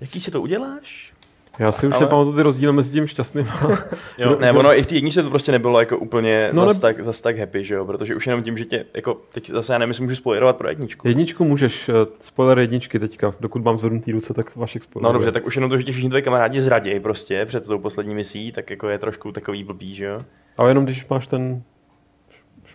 Jaký 0.00 0.20
si 0.20 0.30
to 0.30 0.42
uděláš? 0.42 1.12
Já 1.58 1.72
si 1.72 1.86
už 1.86 1.92
Ale- 1.94 2.02
nepamatuju 2.04 2.36
ty 2.36 2.42
rozdíly 2.42 2.72
mezi 2.72 2.92
tím 2.92 3.06
šťastným 3.06 3.48
a 3.48 3.68
Jo, 4.18 4.36
ne, 4.40 4.52
ono 4.52 4.74
i 4.74 4.82
v 4.82 4.86
té 4.86 4.94
jedničce 4.94 5.22
to 5.22 5.30
prostě 5.30 5.52
nebylo 5.52 5.80
jako 5.80 5.98
úplně 5.98 6.50
No, 6.52 6.64
zas, 6.64 6.74
ne- 6.76 6.80
tak, 6.80 7.04
zas 7.04 7.20
tak 7.20 7.36
happy, 7.38 7.64
že 7.64 7.74
jo, 7.74 7.84
protože 7.84 8.14
už 8.14 8.26
jenom 8.26 8.42
tím, 8.42 8.56
že 8.58 8.64
tě, 8.64 8.86
jako, 8.96 9.20
teď 9.32 9.50
zase 9.50 9.72
já 9.72 9.78
nevím, 9.78 9.90
jestli 9.90 10.02
můžu 10.04 10.16
spoilerovat 10.16 10.56
pro 10.56 10.68
jedničku. 10.68 11.08
jedničku 11.08 11.44
můžeš, 11.44 11.88
eh, 11.88 11.92
spoiler 12.20 12.58
jedničky 12.58 12.98
teďka, 12.98 13.34
dokud 13.40 13.64
mám 13.64 13.78
zvednutý 13.78 14.12
ruce, 14.12 14.34
tak 14.34 14.56
Vašek 14.56 14.82
spoiler. 14.82 15.04
No 15.04 15.12
dobře, 15.12 15.32
tak 15.32 15.46
už 15.46 15.54
jenom 15.56 15.70
to, 15.70 15.76
že 15.76 15.82
ti 15.84 15.92
všichni 15.92 16.08
tvoji 16.10 16.22
kamarádi 16.22 16.60
zradějí 16.60 17.00
prostě 17.00 17.46
před 17.46 17.66
tou 17.66 17.78
poslední 17.78 18.14
misí, 18.14 18.52
tak 18.52 18.70
jako 18.70 18.88
je 18.88 18.98
trošku 18.98 19.32
takový 19.32 19.64
blbý, 19.64 19.94
že 19.94 20.04
jo. 20.04 20.20
Ale 20.58 20.70
jenom 20.70 20.84
když 20.84 21.06
máš 21.08 21.26
ten 21.26 21.62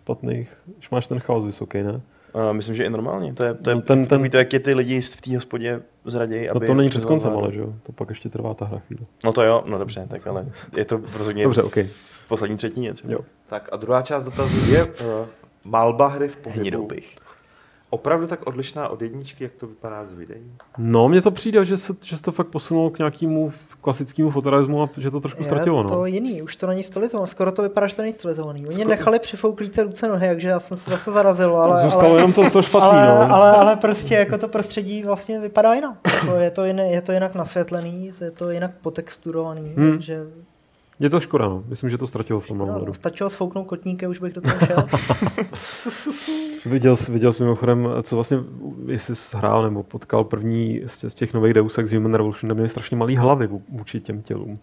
špatný, 0.07 0.47
když 0.77 0.89
máš 0.89 1.07
ten 1.07 1.19
chaos 1.19 1.45
vysoký, 1.45 1.83
ne? 1.83 2.01
Uh, 2.33 2.53
myslím, 2.53 2.75
že 2.75 2.83
i 2.85 2.89
normálně. 2.89 3.33
To 3.33 3.43
je, 3.43 3.53
to 3.53 3.69
je 3.69 3.75
No, 3.75 3.81
no, 3.81 3.85
ten- 3.87 4.05
ten, 4.05 4.29
to, 4.29 4.37
jak 4.37 4.53
je 4.53 4.59
ty 4.59 4.73
lidi 4.73 5.01
v 5.01 5.21
té 5.21 5.35
hospodě 5.35 5.81
zradějí, 6.05 6.47
No 6.47 6.55
aby... 6.55 6.67
to 6.67 6.73
není 6.73 6.89
před 6.89 7.05
koncem, 7.05 7.33
ale 7.33 7.51
že 7.51 7.59
jo? 7.59 7.73
To 7.83 7.91
pak 7.91 8.09
ještě 8.09 8.29
trvá 8.29 8.53
ta 8.53 8.65
hra 8.65 8.79
chvíli. 8.79 9.05
No 9.25 9.33
to 9.33 9.43
jo, 9.43 9.63
no 9.65 9.77
dobře, 9.77 10.07
tak 10.09 10.27
ale 10.27 10.45
je 10.77 10.85
to 10.85 11.01
rozhodně 11.17 11.43
Dobře, 11.43 11.63
OK. 11.63 11.75
v 12.01 12.27
poslední 12.27 12.57
třetině 12.57 12.93
třeba. 12.93 13.13
Jo. 13.13 13.19
Tak 13.47 13.69
a 13.71 13.75
druhá 13.77 14.01
část 14.01 14.23
dotazu 14.23 14.71
je 14.71 14.85
uh, 14.85 14.91
malba 15.63 16.07
hry 16.07 16.27
v 16.27 16.37
pohybu. 16.37 16.87
Bych. 16.87 17.15
Opravdu 17.89 18.27
tak 18.27 18.47
odlišná 18.47 18.89
od 18.89 19.01
jedničky, 19.01 19.43
jak 19.43 19.53
to 19.53 19.67
vypadá 19.67 20.05
z 20.05 20.13
videí? 20.13 20.51
No, 20.77 21.09
mně 21.09 21.21
to 21.21 21.31
přijde, 21.31 21.65
že 21.65 21.77
se, 21.77 21.93
že 22.03 22.17
se 22.17 22.23
to 22.23 22.31
fakt 22.31 22.47
posunulo 22.47 22.89
k 22.89 22.97
nějakému 22.97 23.53
klasickému 23.87 24.31
fotorealismu 24.31 24.83
a 24.83 24.89
že 24.97 25.11
to 25.11 25.19
trošku 25.19 25.43
ztratilo. 25.43 25.79
Je 25.79 25.87
to 25.87 25.95
No. 25.95 26.05
jiný, 26.05 26.41
už 26.41 26.55
to 26.55 26.67
není 26.67 26.83
stylizované, 26.83 27.27
skoro 27.27 27.51
to 27.51 27.61
vypadá, 27.63 27.87
že 27.87 27.95
to 27.95 28.01
není 28.01 28.13
stylizovaný. 28.13 28.65
Oni 28.67 28.75
Skoro- 28.75 28.89
nechali 28.89 29.19
přifouklíte 29.19 29.83
ruce 29.83 30.07
nohy, 30.07 30.27
takže 30.27 30.47
já 30.47 30.59
jsem 30.59 30.77
se 30.77 30.91
zase 30.91 31.11
zarazil, 31.11 31.55
ale, 31.57 31.83
Zůstalo 31.83 32.05
ale, 32.09 32.15
jenom 32.19 32.33
to, 32.33 32.49
to 32.49 32.61
špatný, 32.61 32.99
ale, 32.99 33.27
no. 33.27 33.35
ale, 33.35 33.51
ale, 33.51 33.75
prostě 33.75 34.15
jako 34.15 34.37
to 34.37 34.47
prostředí 34.47 35.03
vlastně 35.03 35.39
vypadá 35.39 35.73
jinak. 35.73 35.93
Jako 36.13 36.35
je, 36.35 36.51
to 36.51 36.65
jiné, 36.65 36.91
je 36.91 37.01
to 37.01 37.11
jinak 37.11 37.35
nasvětlený, 37.35 38.11
je 38.21 38.31
to 38.31 38.49
jinak 38.51 38.71
potexturovaný, 38.81 39.73
Hmm. 39.77 39.91
takže 39.91 40.23
Je 40.99 41.09
to 41.09 41.19
škoda, 41.19 41.45
no. 41.45 41.63
Myslím, 41.67 41.89
že 41.89 41.97
to 41.97 42.07
ztratilo 42.07 42.39
v 42.39 42.47
tom 42.47 42.57
no, 42.57 42.65
ohledu. 42.65 42.93
stačilo 42.93 43.29
sfouknout 43.29 43.67
kotníky, 43.67 44.07
už 44.07 44.19
bych 44.19 44.33
do 44.33 44.41
toho 44.41 44.55
šel. 44.65 44.87
Viděl, 46.65 46.95
jsi- 46.95 47.11
viděl 47.11 47.33
jsi 47.33 47.43
mimochodem, 47.43 47.87
co 48.03 48.15
vlastně, 48.15 48.37
jestli 48.85 49.15
jsi 49.15 49.37
hrál 49.37 49.63
nebo 49.63 49.83
potkal 49.83 50.23
první 50.23 50.81
z 50.87 50.97
těch, 50.97 51.11
z 51.11 51.15
těch 51.15 51.33
nových 51.33 51.53
Deus 51.53 51.77
Ex 51.77 51.91
Human 51.91 52.13
Revolution, 52.13 52.47
kde 52.47 52.53
měli 52.53 52.69
strašně 52.69 52.97
malý 52.97 53.17
hlavy 53.17 53.47
vů- 53.47 53.61
vůči 53.69 53.99
těm 54.01 54.21
tělům. 54.21 54.59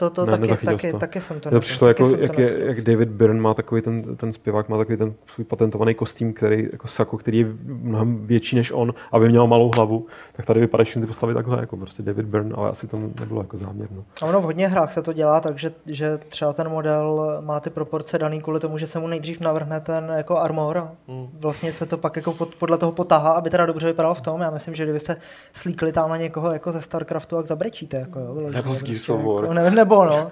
To, 0.00 0.10
to 0.10 0.26
Ne, 0.26 0.48
taky, 0.48 0.66
taky, 0.66 0.92
to. 0.92 0.98
taky 0.98 1.20
jsem 1.20 1.40
to 1.40 1.48
nebyl, 1.48 1.60
přišlo 1.60 1.86
taky 1.86 2.02
jako, 2.02 2.16
jak, 2.16 2.38
je, 2.38 2.64
jak 2.64 2.80
David 2.80 3.08
Byrne 3.08 3.40
má 3.40 3.54
takový 3.54 3.82
ten, 3.82 4.16
ten 4.16 4.32
zpěvák, 4.32 4.68
má 4.68 4.78
takový 4.78 4.98
ten 4.98 5.14
svůj 5.34 5.44
patentovaný 5.44 5.94
kostým, 5.94 6.32
který, 6.32 6.68
jako 6.72 6.88
sako, 6.88 7.18
který 7.18 7.38
je 7.38 7.46
mnohem 7.64 8.26
větší 8.26 8.56
než 8.56 8.72
on, 8.72 8.94
aby 9.12 9.28
měl 9.28 9.46
malou 9.46 9.70
hlavu, 9.76 10.06
tak 10.32 10.46
tady 10.46 10.60
vypadají 10.60 10.84
všechny 10.84 11.02
ty 11.02 11.06
postavy 11.06 11.34
takhle, 11.34 11.60
jako 11.60 11.76
prostě 11.76 12.02
David 12.02 12.26
Byrne, 12.26 12.54
ale 12.56 12.70
asi 12.70 12.86
to 12.86 12.98
nebylo 13.20 13.40
jako 13.42 13.56
záměr. 13.56 13.88
No. 13.90 14.04
A 14.22 14.26
ono 14.26 14.40
v 14.40 14.44
hodně 14.44 14.68
hrách 14.68 14.92
se 14.92 15.02
to 15.02 15.12
dělá, 15.12 15.40
takže 15.40 15.70
že 15.86 16.18
třeba 16.28 16.52
ten 16.52 16.68
model 16.68 17.36
má 17.40 17.60
ty 17.60 17.70
proporce 17.70 18.18
daný 18.18 18.40
kvůli 18.40 18.60
tomu, 18.60 18.78
že 18.78 18.86
se 18.86 18.98
mu 18.98 19.06
nejdřív 19.08 19.40
navrhne 19.40 19.80
ten 19.80 20.12
jako 20.16 20.36
armor 20.38 20.88
Hmm. 21.08 21.28
vlastně 21.40 21.72
se 21.72 21.86
to 21.86 21.98
pak 21.98 22.16
jako 22.16 22.32
pod, 22.32 22.54
podle 22.54 22.78
toho 22.78 22.92
potahá, 22.92 23.32
aby 23.32 23.50
teda 23.50 23.66
dobře 23.66 23.86
vypadalo 23.86 24.14
v 24.14 24.20
tom. 24.20 24.40
Já 24.40 24.50
myslím, 24.50 24.74
že 24.74 24.84
kdybyste 24.84 25.16
slíkli 25.52 25.92
tam 25.92 26.10
na 26.10 26.16
někoho 26.16 26.52
jako 26.52 26.72
ze 26.72 26.80
StarCraftu, 26.80 27.36
jak 27.36 27.46
zabrečíte. 27.46 27.96
Jako, 27.96 28.18
jo, 28.20 28.34
vyloženě 28.34 28.62
Nebo 28.62 28.74
z 28.74 28.78
prostě 28.78 28.86
Gears 28.92 29.08
of 29.08 29.20
War. 29.24 29.44
Jako, 29.44 29.54
ne, 29.54 29.70
nebo 29.90 30.04
no. 30.04 30.30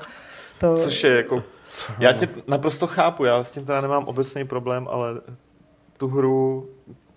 To, 0.59 0.77
Což 0.77 1.05
je 1.05 1.17
jako... 1.17 1.43
Já 1.99 2.13
tě 2.13 2.29
naprosto 2.47 2.87
chápu, 2.87 3.25
já 3.25 3.45
s 3.45 3.53
tím 3.53 3.65
teda 3.67 3.81
nemám 3.81 4.05
obecný 4.05 4.45
problém, 4.45 4.89
ale 4.91 5.21
tu 5.97 6.09
hru, 6.09 6.69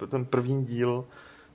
ten 0.10 0.26
první 0.26 0.66
díl, 0.66 1.06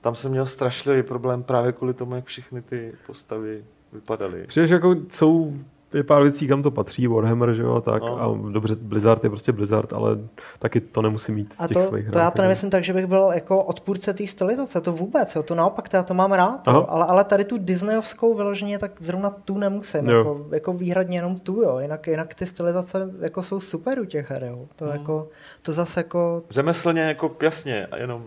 tam 0.01 0.15
jsem 0.15 0.31
měl 0.31 0.45
strašlivý 0.45 1.03
problém 1.03 1.43
právě 1.43 1.71
kvůli 1.71 1.93
tomu, 1.93 2.15
jak 2.15 2.25
všechny 2.25 2.61
ty 2.61 2.93
postavy 3.05 3.65
vypadaly. 3.93 4.47
Přijde, 4.47 4.67
že 4.67 4.73
jako 4.73 4.95
jsou 5.09 5.53
je 5.97 6.03
pár 6.03 6.23
věcí, 6.23 6.47
kam 6.47 6.63
to 6.63 6.71
patří, 6.71 7.07
Warhammer, 7.07 7.53
že 7.53 7.61
jo, 7.61 7.75
a 7.75 7.81
tak. 7.81 8.01
No. 8.03 8.21
A 8.21 8.51
dobře, 8.51 8.75
Blizzard 8.75 9.23
je 9.23 9.29
prostě 9.29 9.51
Blizzard, 9.51 9.93
ale 9.93 10.17
taky 10.59 10.81
to 10.81 11.01
nemusí 11.01 11.31
mít 11.31 11.53
v 11.53 11.61
a 11.61 11.67
těch 11.67 11.77
to, 11.77 11.83
svých 11.89 12.05
to 12.05 12.11
hrách. 12.11 12.23
já 12.23 12.31
to 12.31 12.41
nemyslím 12.41 12.69
tak, 12.69 12.83
že 12.83 12.93
bych 12.93 13.05
byl 13.05 13.29
jako 13.33 13.63
odpůrce 13.63 14.13
té 14.13 14.27
stylizace, 14.27 14.81
to 14.81 14.91
vůbec, 14.91 15.35
jo, 15.35 15.43
to 15.43 15.55
naopak, 15.55 15.89
to 15.89 15.97
já 15.97 16.03
to 16.03 16.13
mám 16.13 16.31
rád, 16.31 16.67
jo, 16.67 16.85
ale, 16.89 17.05
ale 17.05 17.23
tady 17.23 17.45
tu 17.45 17.57
Disneyovskou 17.57 18.33
vyloženě, 18.35 18.79
tak 18.79 18.91
zrovna 19.01 19.29
tu 19.29 19.57
nemusím, 19.57 20.09
Jo. 20.09 20.17
jako, 20.17 20.45
jako 20.51 20.73
výhradně 20.73 21.17
jenom 21.17 21.39
tu, 21.39 21.61
jo, 21.61 21.79
jinak, 21.79 22.07
jinak 22.07 22.33
ty 22.35 22.45
stylizace 22.45 23.09
jako 23.19 23.43
jsou 23.43 23.59
super 23.59 23.99
u 23.99 24.05
těch 24.05 24.29
her, 24.31 24.43
jo, 24.43 24.65
to 24.75 24.85
Hmm. 24.85 24.93
jako, 24.95 25.27
to 25.61 25.71
zase 25.71 25.99
jako, 25.99 26.43
Řemeslně 26.49 27.01
jako 27.01 27.35
jasně 27.41 27.85
a 27.85 27.97
jenom... 27.97 28.23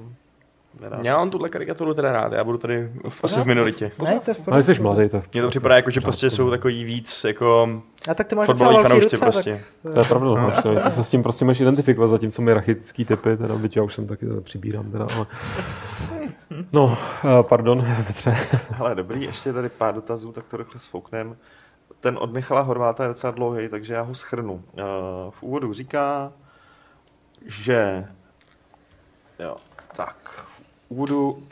nedá 0.80 0.98
Já 1.02 1.16
mám 1.16 1.30
tuhle 1.30 1.48
karikaturu 1.48 1.94
teda 1.94 2.12
rád, 2.12 2.32
já 2.32 2.44
budu 2.44 2.58
tady 2.58 2.92
v, 3.08 3.24
asi 3.24 3.40
v 3.40 3.46
minoritě. 3.46 3.92
ne, 4.04 4.20
to 4.20 4.30
je 4.30 4.34
v 4.34 4.48
Ale 4.48 4.62
jsi 4.62 4.82
mladý, 4.82 5.08
to 5.08 5.22
Mně 5.32 5.42
to 5.42 5.48
připadá 5.48 5.76
jako, 5.76 5.90
že 5.90 6.00
prostě 6.00 6.30
jsou 6.30 6.50
takový 6.50 6.84
víc 6.84 7.24
jako... 7.24 7.82
A 8.08 8.14
tak 8.14 8.26
ty 8.26 8.34
máš 8.34 8.48
velký 8.48 8.82
fanoušci 8.82 9.16
ruce, 9.16 9.18
prostě. 9.18 9.64
tak, 9.82 9.94
To 9.94 10.00
je 10.00 10.06
pravda, 10.06 10.26
no. 10.26 10.50
Ty 10.82 10.90
se 10.90 11.04
s 11.04 11.10
tím 11.10 11.22
prostě 11.22 11.44
můžeš 11.44 11.60
identifikovat, 11.60 12.08
zatímco 12.08 12.42
my 12.42 12.54
rachitický 12.54 13.04
typy, 13.04 13.36
teda 13.36 13.56
byť 13.56 13.76
já 13.76 13.82
už 13.82 13.94
jsem 13.94 14.06
taky 14.06 14.26
teda 14.26 14.40
přibírám, 14.40 14.90
teda, 14.92 15.06
ale... 15.16 15.26
No, 16.72 16.98
eh, 17.24 17.42
pardon, 17.42 17.86
Petře. 18.06 18.36
Hele, 18.70 18.94
dobrý, 18.94 19.22
ještě 19.24 19.52
tady 19.52 19.68
pár 19.68 19.94
dotazů, 19.94 20.32
tak 20.32 20.44
to 20.44 20.56
rychle 20.56 20.78
sfouknem. 20.78 21.36
Ten 22.00 22.18
od 22.20 22.32
Michala 22.32 22.60
Horváta 22.60 23.02
je 23.02 23.08
docela 23.08 23.30
dlouhý, 23.30 23.68
takže 23.68 23.94
já 23.94 24.02
ho 24.02 24.14
schrnu. 24.14 24.62
Eh, 24.78 24.82
V 25.30 25.42
úvodu 25.42 25.72
říká, 25.72 26.32
že... 27.46 28.06
Jo, 29.38 29.56
úvodu 30.90 31.46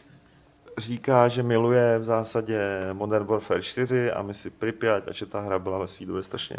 říká, 0.79 1.29
že 1.29 1.43
miluje 1.43 1.99
v 1.99 2.05
zásadě 2.05 2.61
Modern 2.93 3.27
Warfare 3.27 3.63
4 3.63 4.13
a 4.13 4.23
misi 4.23 4.51
Pripyat 4.51 5.09
a 5.09 5.13
že 5.13 5.27
ta 5.27 5.41
hra 5.41 5.59
byla 5.59 5.79
ve 5.79 5.87
své 5.87 6.07
době 6.07 6.23
strašně 6.23 6.57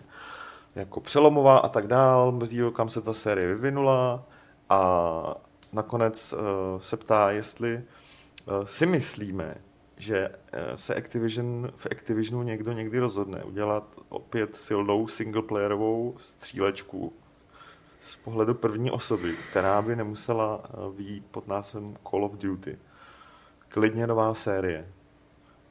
jako 0.75 0.99
přelomová 0.99 1.57
a 1.57 1.69
tak 1.69 1.87
dál. 1.87 2.39
Ho, 2.63 2.71
kam 2.71 2.89
se 2.89 3.01
ta 3.01 3.13
série 3.13 3.47
vyvinula 3.47 4.23
a 4.69 5.35
nakonec 5.73 6.33
uh, 6.33 6.39
se 6.81 6.97
ptá, 6.97 7.31
jestli 7.31 7.75
uh, 7.75 8.65
si 8.65 8.85
myslíme, 8.85 9.55
že 9.97 10.29
uh, 10.29 10.35
se 10.75 10.95
Activision, 10.95 11.71
v 11.75 11.87
Activisionu 11.91 12.43
někdo 12.43 12.71
někdy 12.71 12.99
rozhodne 12.99 13.43
udělat 13.43 13.83
opět 14.09 14.55
silnou 14.55 15.07
singleplayerovou 15.07 16.15
střílečku 16.19 17.13
z 17.99 18.15
pohledu 18.15 18.53
první 18.53 18.91
osoby, 18.91 19.35
která 19.49 19.81
by 19.81 19.95
nemusela 19.95 20.57
uh, 20.57 20.95
vyjít 20.95 21.25
pod 21.31 21.47
názvem 21.47 21.97
Call 22.09 22.25
of 22.25 22.31
Duty. 22.33 22.77
klidně 23.69 24.07
nová 24.07 24.33
série. 24.33 24.87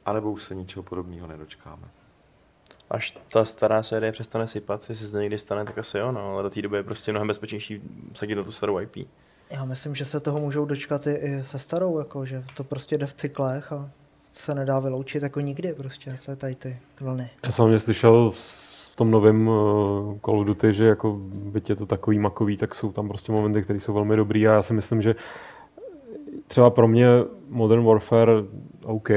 A 0.05 0.13
nebo 0.13 0.31
už 0.31 0.43
se 0.43 0.55
ničeho 0.55 0.83
podobného 0.83 1.27
nedočkáme. 1.27 1.87
Až 2.89 3.17
ta 3.33 3.45
stará 3.45 3.83
série 3.83 4.11
přestane 4.11 4.47
sypat, 4.47 4.89
jestli 4.89 5.07
se 5.07 5.11
to 5.11 5.19
někdy 5.19 5.39
stane, 5.39 5.65
tak 5.65 5.77
asi 5.77 5.97
jo, 5.97 6.11
no, 6.11 6.33
ale 6.33 6.43
do 6.43 6.49
té 6.49 6.61
doby 6.61 6.77
je 6.77 6.83
prostě 6.83 7.11
mnohem 7.11 7.27
bezpečnější 7.27 7.81
sadit 8.13 8.35
do 8.35 8.43
tu 8.43 8.51
starou 8.51 8.79
IP. 8.79 9.07
Já 9.49 9.65
myslím, 9.65 9.95
že 9.95 10.05
se 10.05 10.19
toho 10.19 10.39
můžou 10.39 10.65
dočkat 10.65 11.07
i, 11.07 11.13
i 11.13 11.41
se 11.41 11.59
starou, 11.59 11.99
jako, 11.99 12.25
že 12.25 12.43
to 12.53 12.63
prostě 12.63 12.97
jde 12.97 13.05
v 13.05 13.13
cyklech 13.13 13.71
a 13.71 13.89
se 14.31 14.55
nedá 14.55 14.79
vyloučit 14.79 15.23
jako 15.23 15.39
nikdy 15.39 15.73
prostě 15.73 16.17
se 16.17 16.35
tady 16.35 16.55
ty 16.55 16.79
vlny. 16.99 17.29
Já 17.43 17.51
jsem 17.51 17.67
mě 17.67 17.79
slyšel 17.79 18.33
tom 18.99 19.11
novém 19.11 19.47
uh, 19.47 19.55
Call 20.25 20.39
of 20.39 20.47
Duty, 20.47 20.73
že 20.73 20.85
jako 20.87 21.17
byť 21.31 21.69
je 21.69 21.75
to 21.75 21.85
takový 21.85 22.19
makový, 22.19 22.57
tak 22.57 22.75
jsou 22.75 22.91
tam 22.91 23.07
prostě 23.07 23.31
momenty, 23.31 23.63
které 23.63 23.79
jsou 23.79 23.93
velmi 23.93 24.15
dobrý 24.15 24.47
a 24.47 24.53
já 24.53 24.61
si 24.61 24.73
myslím, 24.73 25.01
že 25.01 25.15
třeba 26.47 26.69
pro 26.69 26.87
mě 26.87 27.07
Modern 27.49 27.83
Warfare 27.83 28.31
OK, 28.83 29.09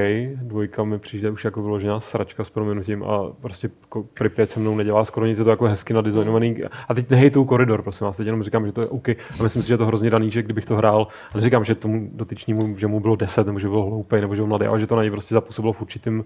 dvojka 0.43 0.85
mi 0.85 0.99
přijde 0.99 1.31
už 1.31 1.45
jako 1.45 1.63
vyložená 1.63 2.01
sračka 2.01 2.45
s 2.45 2.51
proměnutím 2.51 3.05
a 3.05 3.33
prostě 3.41 3.71
Pripyat 4.15 4.51
se 4.51 4.61
mnou 4.61 4.77
nedělá 4.77 5.05
skoro 5.05 5.27
nic, 5.27 5.39
je 5.39 5.45
to 5.45 5.51
jako 5.51 5.65
hezky 5.65 5.95
nadizajnovaný. 5.95 6.57
A 6.89 6.95
teď 6.95 7.11
nehejtou 7.11 7.45
koridor, 7.45 7.83
prosím 7.83 8.05
vás, 8.05 8.17
teď 8.17 8.27
jenom 8.27 8.43
říkám, 8.43 8.67
že 8.67 8.73
to 8.73 8.81
je 8.81 8.87
OK. 8.87 9.09
A 9.09 9.43
myslím 9.43 9.63
si, 9.63 9.69
že 9.69 9.75
je 9.75 9.79
to 9.79 9.87
hrozně 9.87 10.11
daný, 10.11 10.31
že 10.31 10.43
kdybych 10.43 10.65
to 10.65 10.77
hrál, 10.77 11.07
a 11.33 11.37
neříkám, 11.37 11.65
že 11.65 11.75
tomu 11.75 12.11
dotyčnímu, 12.13 12.79
že 12.79 12.87
mu 12.87 13.01
bylo 13.01 13.17
10, 13.17 13.47
nebo 13.47 13.59
že 13.59 13.69
byl 13.69 13.83
hloupý, 13.83 14.21
nebo 14.21 14.35
že 14.35 14.41
byl 14.41 14.47
mladý, 14.47 14.67
ale 14.67 14.81
že 14.81 14.87
to 14.87 14.97
na 14.97 15.03
něj 15.03 15.11
prostě 15.11 15.35
zapůsobilo 15.35 15.73
v 15.73 15.83
určitým 15.83 16.25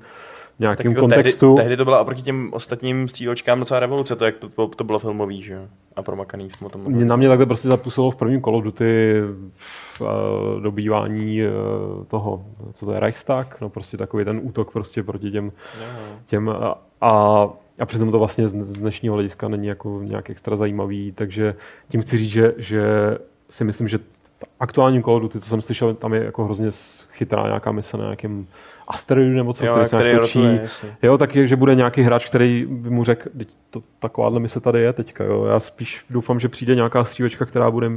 nějakým 0.58 0.90
jako 0.90 1.00
kontextu. 1.00 1.54
Tehdy, 1.54 1.62
tehdy, 1.62 1.76
to 1.76 1.84
byla 1.84 2.00
oproti 2.00 2.22
těm 2.22 2.48
ostatním 2.52 3.08
střílečkám 3.08 3.58
docela 3.58 3.80
revoluce, 3.80 4.16
to 4.16 4.24
jak 4.24 4.36
to, 4.36 4.68
to 4.68 4.84
bylo 4.84 4.98
filmový, 4.98 5.42
že 5.42 5.68
a 5.96 6.02
promakaný 6.02 6.50
jsme 6.50 6.68
tom. 6.68 6.82
Mě, 6.82 7.04
na 7.04 7.16
mě 7.16 7.28
takhle 7.28 7.46
prostě 7.46 7.68
zapůsobilo 7.68 8.10
v 8.10 8.16
prvním 8.16 8.42
of 8.44 8.64
Duty 8.64 9.14
uh, 10.00 10.06
dobývání 10.62 11.42
uh, 11.42 12.04
toho, 12.04 12.44
co 12.74 12.86
to 12.86 12.92
je 12.92 13.00
Reichstag, 13.00 13.60
no 13.60 13.68
prostě 13.68 13.96
takový 13.96 14.24
ten 14.24 14.40
útok 14.42 14.72
prostě 14.72 15.02
proti 15.02 15.30
těm, 15.30 15.52
těm 16.26 16.48
a, 16.48 16.78
a 17.00 17.48
a 17.78 17.86
přitom 17.86 18.10
to 18.10 18.18
vlastně 18.18 18.48
z 18.48 18.72
dnešního 18.72 19.14
hlediska 19.14 19.48
není 19.48 19.66
jako 19.66 20.00
nějak 20.02 20.30
extra 20.30 20.56
zajímavý, 20.56 21.12
takže 21.12 21.54
tím 21.88 22.02
chci 22.02 22.18
říct, 22.18 22.30
že, 22.30 22.54
že 22.56 22.82
si 23.50 23.64
myslím, 23.64 23.88
že 23.88 23.98
aktuálním 24.60 25.02
Call 25.02 25.16
of 25.16 25.22
Duty, 25.22 25.40
co 25.40 25.48
jsem 25.48 25.62
slyšel, 25.62 25.94
tam 25.94 26.14
je 26.14 26.24
jako 26.24 26.44
hrozně 26.44 26.70
chytrá 27.10 27.46
nějaká 27.46 27.72
mise 27.72 27.96
na 27.96 28.04
nějakém 28.04 28.46
asteroidu 28.88 29.36
nebo 29.36 29.52
co, 29.52 29.66
jo, 29.66 29.72
který 29.72 29.88
se 29.88 29.96
který 29.96 30.16
točí. 30.16 30.42
Rotuje, 30.42 30.68
jo, 31.02 31.18
tak 31.18 31.36
je, 31.36 31.46
že 31.46 31.56
bude 31.56 31.74
nějaký 31.74 32.02
hráč, 32.02 32.26
který 32.26 32.66
by 32.68 32.90
mu 32.90 33.04
řekl, 33.04 33.30
to, 33.70 33.82
takováhle 33.98 34.40
mise 34.40 34.60
tady 34.60 34.80
je 34.80 34.92
teďka. 34.92 35.24
Jo. 35.24 35.44
Já 35.44 35.60
spíš 35.60 36.04
doufám, 36.10 36.40
že 36.40 36.48
přijde 36.48 36.74
nějaká 36.74 37.04
střílečka, 37.04 37.46
která 37.46 37.70
bude 37.70 37.90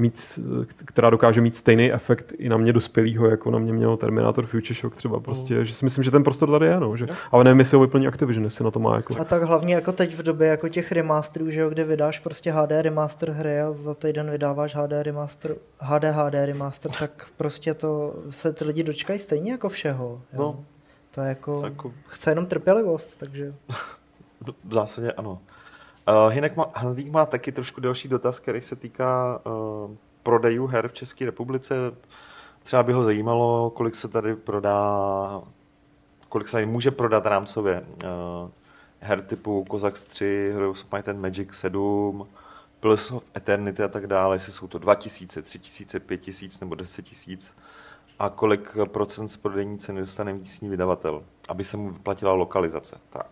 mít, 0.00 0.38
která 0.84 1.10
dokáže 1.10 1.40
mít 1.40 1.56
stejný 1.56 1.92
efekt 1.92 2.32
i 2.38 2.48
na 2.48 2.56
mě 2.56 2.72
dospělého, 2.72 3.26
jako 3.26 3.50
na 3.50 3.58
mě 3.58 3.72
měl 3.72 3.96
Terminator 3.96 4.46
Future 4.46 4.74
Shock 4.80 4.96
třeba 4.96 5.20
prostě, 5.20 5.58
mm. 5.58 5.64
že 5.64 5.74
si 5.74 5.84
myslím, 5.84 6.04
že 6.04 6.10
ten 6.10 6.24
prostor 6.24 6.50
tady 6.50 6.66
je, 6.66 6.80
no, 6.80 6.96
že, 6.96 7.06
ale 7.30 7.44
nevím, 7.44 7.58
jestli 7.58 7.76
ho 7.76 7.80
vyplní 7.80 8.06
Activision, 8.06 8.44
jestli 8.44 8.64
na 8.64 8.70
to 8.70 8.78
má 8.78 8.96
jako. 8.96 9.20
A 9.20 9.24
tak 9.24 9.42
hlavně 9.42 9.74
jako 9.74 9.92
teď 9.92 10.14
v 10.14 10.22
době 10.22 10.48
jako 10.48 10.68
těch 10.68 10.92
remasterů, 10.92 11.50
že 11.50 11.60
jo, 11.60 11.68
kde 11.68 11.84
vydáš 11.84 12.18
prostě 12.18 12.52
HD 12.52 12.70
remaster 12.70 13.30
hry 13.30 13.60
a 13.60 13.72
za 13.72 13.94
týden 13.94 14.30
vydáváš 14.30 14.74
HD 14.74 14.92
remaster, 15.02 15.56
HD 15.78 16.04
HD 16.04 16.34
remaster, 16.34 16.92
tak 16.98 17.26
prostě 17.36 17.74
to 17.74 18.14
se 18.30 18.52
ty 18.52 18.64
lidi 18.64 18.82
dočkají 18.82 19.18
stejně 19.18 19.52
jako 19.52 19.68
všeho. 19.68 20.20
Jo. 20.32 20.38
No. 20.38 20.64
To 21.10 21.20
je 21.20 21.28
jako, 21.28 21.60
jako, 21.64 21.92
chce 22.06 22.30
jenom 22.30 22.46
trpělivost, 22.46 23.18
takže... 23.18 23.54
v 24.64 24.74
zásadě 24.74 25.12
ano. 25.12 25.38
Uh, 26.08 26.32
Hinek 26.32 26.56
má, 26.56 26.66
Hanzík 26.74 27.10
má 27.10 27.26
taky 27.26 27.52
trošku 27.52 27.80
další 27.80 28.08
dotaz, 28.08 28.40
který 28.40 28.60
se 28.60 28.76
týká 28.76 29.40
uh, 29.46 29.96
prodejů 30.22 30.66
her 30.66 30.88
v 30.88 30.92
České 30.92 31.26
republice. 31.26 31.74
Třeba 32.62 32.82
by 32.82 32.92
ho 32.92 33.04
zajímalo, 33.04 33.70
kolik 33.70 33.94
se 33.94 34.08
tady 34.08 34.36
prodá, 34.36 35.42
kolik 36.28 36.48
se 36.48 36.52
tady 36.52 36.66
může 36.66 36.90
prodat 36.90 37.26
rámcově 37.26 37.80
uh, 37.80 38.50
her 39.00 39.22
typu 39.22 39.66
Cossacks 39.70 40.04
3, 40.04 40.50
Heroes 40.52 40.84
of 40.92 41.08
and 41.08 41.20
Magic 41.20 41.54
7, 41.54 42.26
Pillars 42.80 43.10
of 43.10 43.24
Eternity 43.36 43.82
a 43.82 43.88
tak 43.88 44.06
dále, 44.06 44.34
jestli 44.36 44.52
jsou 44.52 44.68
to 44.68 44.78
2000, 44.78 45.42
3000, 45.42 46.00
5000 46.00 46.60
nebo 46.60 46.74
10 46.74 47.02
tisíc 47.02 47.54
a 48.18 48.28
kolik 48.28 48.76
procent 48.84 49.28
z 49.28 49.36
prodejní 49.36 49.78
ceny 49.78 50.00
dostane 50.00 50.32
místní 50.32 50.68
vydavatel, 50.68 51.22
aby 51.48 51.64
se 51.64 51.76
mu 51.76 51.90
vyplatila 51.90 52.32
lokalizace. 52.32 53.00
Tak. 53.08 53.26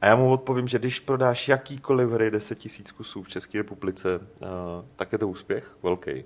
A 0.00 0.06
já 0.06 0.16
mu 0.16 0.32
odpovím, 0.32 0.68
že 0.68 0.78
když 0.78 1.00
prodáš 1.00 1.48
jakýkoliv 1.48 2.10
hry 2.10 2.30
10 2.30 2.64
000 2.64 2.74
kusů 2.96 3.22
v 3.22 3.28
České 3.28 3.58
republice, 3.58 4.18
uh, 4.18 4.48
tak 4.96 5.12
je 5.12 5.18
to 5.18 5.28
úspěch 5.28 5.70
velký. 5.82 6.14
Uh, 6.14 6.22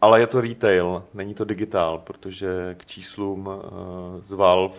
ale 0.00 0.20
je 0.20 0.26
to 0.26 0.40
retail, 0.40 1.04
není 1.14 1.34
to 1.34 1.44
digitál, 1.44 1.98
protože 1.98 2.74
k 2.78 2.86
číslům 2.86 3.46
uh, 3.46 3.54
z 4.22 4.32
Valve 4.32 4.76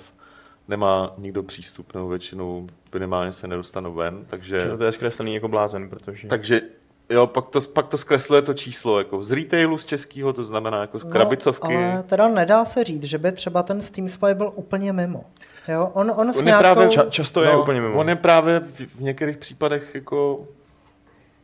nemá 0.67 1.13
nikdo 1.17 1.43
přístup, 1.43 1.93
nebo 1.93 2.07
většinou 2.07 2.67
minimálně 2.93 3.33
se 3.33 3.47
nedostanou 3.47 3.93
ven, 3.93 4.25
takže... 4.25 4.71
To 4.77 4.83
je 4.83 4.91
zkreslený 4.91 5.33
jako 5.33 5.47
blázen, 5.47 5.89
protože... 5.89 6.27
Takže 6.27 6.61
Jo, 7.09 7.27
pak 7.27 7.49
to, 7.49 7.61
pak 7.61 7.87
to 7.87 7.97
zkresluje 7.97 8.41
to 8.41 8.53
číslo, 8.53 8.97
jako 8.97 9.23
z 9.23 9.31
retailu 9.31 9.77
z 9.77 9.85
českého, 9.85 10.33
to 10.33 10.45
znamená 10.45 10.81
jako 10.81 10.99
z 10.99 11.03
no, 11.03 11.09
krabicovky. 11.09 11.73
No, 11.73 11.91
ale 11.91 12.03
teda 12.03 12.27
nedá 12.27 12.65
se 12.65 12.83
říct, 12.83 13.03
že 13.03 13.17
by 13.17 13.31
třeba 13.31 13.63
ten 13.63 13.81
Steam 13.81 14.07
Spy 14.07 14.33
byl 14.33 14.51
úplně 14.55 14.93
mimo. 14.93 15.23
Jo, 15.67 15.91
on, 15.93 16.11
on, 16.15 16.31
on 16.37 16.45
nějakou... 16.45 16.61
právě, 16.61 16.89
ča, 16.89 17.05
často 17.09 17.43
je 17.43 17.53
no, 17.53 17.61
úplně 17.61 17.81
mimo. 17.81 17.99
On 17.99 18.09
je 18.09 18.15
právě 18.15 18.59
v, 18.59 18.79
v 18.79 19.01
některých 19.01 19.37
případech 19.37 19.95
jako 19.95 20.47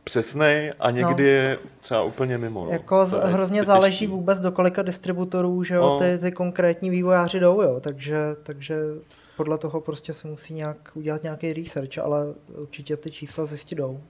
přesný 0.04 0.70
a 0.80 0.90
někdy 0.90 1.22
no. 1.22 1.28
je 1.28 1.58
třeba 1.80 2.02
úplně 2.02 2.38
mimo. 2.38 2.64
No. 2.64 2.70
Jako 2.70 3.06
z, 3.06 3.12
hrozně 3.12 3.64
záleží 3.64 3.98
těžký. 3.98 4.06
vůbec 4.06 4.40
do 4.40 4.52
kolika 4.52 4.82
distributorů, 4.82 5.64
že 5.64 5.74
jo, 5.74 5.82
no. 5.82 5.98
ty, 5.98 6.18
ty 6.18 6.32
konkrétní 6.32 6.90
vývojáři 6.90 7.40
jdou, 7.40 7.62
jo, 7.62 7.80
takže, 7.80 8.18
takže 8.42 8.76
podle 9.36 9.58
toho 9.58 9.80
prostě 9.80 10.12
se 10.12 10.28
musí 10.28 10.54
nějak 10.54 10.90
udělat 10.94 11.22
nějaký 11.22 11.52
research, 11.52 11.98
ale 11.98 12.26
určitě 12.54 12.96
ty 12.96 13.10
čísla 13.10 13.44
zjistit 13.44 13.74
jdou. 13.74 14.00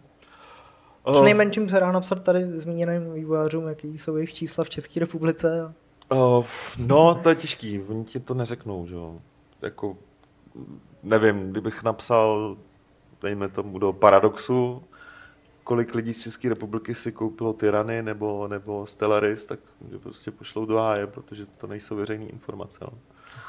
Uh, 1.07 1.24
nejmenším 1.24 1.69
se 1.69 1.81
dá 1.81 1.93
napsat 1.93 2.23
tady 2.23 2.61
zmíněným 2.61 3.12
vývojářům, 3.12 3.69
jaký 3.69 3.99
jsou 3.99 4.16
jejich 4.16 4.35
čísla 4.35 4.65
v 4.65 4.70
České 4.70 5.01
republice. 5.01 5.74
Uh, 6.12 6.47
no, 6.79 7.15
to 7.15 7.29
je 7.29 7.35
těžký, 7.35 7.81
oni 7.81 8.05
ti 8.05 8.20
to 8.20 8.35
neřeknou, 8.35 8.87
že 8.87 8.95
jo. 8.95 9.20
Jako, 9.62 9.97
nevím, 11.03 11.51
kdybych 11.51 11.83
napsal, 11.83 12.57
dejme 13.23 13.49
tomu 13.49 13.79
do 13.79 13.93
Paradoxu, 13.93 14.83
kolik 15.65 15.95
lidí 15.95 16.15
z 16.15 16.23
České 16.23 16.49
republiky 16.49 16.95
si 16.95 17.12
koupilo 17.12 17.53
Tyrany 17.53 18.03
nebo, 18.03 18.49
nebo 18.49 18.87
Stellaris, 18.87 19.47
tak 19.47 19.61
prostě 20.03 20.31
pošlou 20.31 20.66
do 20.66 20.77
háje, 20.77 21.07
protože 21.07 21.47
to 21.47 21.66
nejsou 21.66 21.97
veřejné 21.97 22.24
informace. 22.24 22.79
No. 22.83 22.99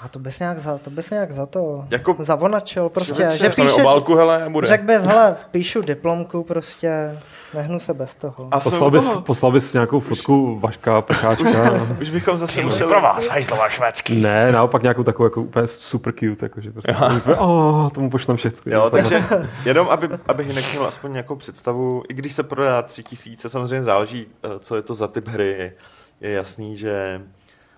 A 0.01 0.07
to 0.07 0.19
bys 0.19 0.39
nějak 0.39 0.59
za, 0.59 0.77
to 0.77 0.89
bys 0.89 1.09
nějak 1.09 1.31
za 1.31 1.45
to 1.45 1.85
jako, 1.91 2.15
zavonačil 2.19 2.89
prostě, 2.89 3.27
že, 3.31 3.37
že 3.37 3.49
píšeš, 3.49 3.73
obálku, 3.73 4.15
hele, 4.15 4.45
bude. 4.49 4.67
Řekl 4.67 4.83
bys, 4.83 5.03
hele, 5.03 5.35
píšu 5.51 5.81
diplomku 5.81 6.43
prostě, 6.43 7.17
Nehnu 7.53 7.79
se 7.79 7.93
bez 7.93 8.15
toho. 8.15 8.47
A 8.51 8.59
poslal 8.59 8.91
bys, 8.91 9.03
poslal 9.25 9.51
bys 9.51 9.73
nějakou 9.73 9.99
fotku 9.99 10.59
Vaška, 10.59 11.01
Pecháčka. 11.01 11.71
už 12.01 12.09
bychom 12.09 12.37
zase 12.37 12.53
Tím 12.53 12.63
museli... 12.63 12.89
pro 12.89 13.01
vás, 13.01 13.27
hajzlova 13.27 13.69
švédský. 13.69 14.21
Ne, 14.21 14.51
naopak 14.51 14.81
nějakou 14.83 15.03
takovou 15.03 15.25
jako 15.25 15.41
úplně 15.41 15.67
super 15.67 16.13
cute, 16.13 16.45
jakože 16.45 16.71
prostě, 16.71 16.95
oh, 17.37 17.89
tomu 17.91 18.09
pošlem 18.09 18.37
všechno. 18.37 18.71
Jo, 18.71 18.89
takže 18.89 19.23
jenom, 19.65 19.87
aby, 19.89 20.09
aby 20.27 20.43
Hinek 20.43 20.71
měl 20.71 20.85
aspoň 20.85 21.11
nějakou 21.11 21.35
představu, 21.35 22.03
i 22.09 22.13
když 22.13 22.33
se 22.33 22.43
prodá 22.43 22.81
tři 22.81 23.03
tisíce, 23.03 23.49
samozřejmě 23.49 23.83
záleží, 23.83 24.27
eh, 24.43 24.49
co 24.59 24.75
je 24.75 24.81
to 24.81 24.95
za 24.95 25.07
typ 25.07 25.27
hry. 25.27 25.73
Je 26.21 26.31
jasný, 26.31 26.77
že 26.77 27.21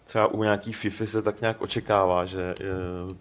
třeba 0.06 0.28
u 0.28 0.44
nějaký 0.44 0.74
FIFA 0.74 1.06
se 1.06 1.22
tak 1.22 1.42
nějak 1.42 1.62
očekává, 1.62 2.26
že 2.26 2.56
eh, 2.60 2.66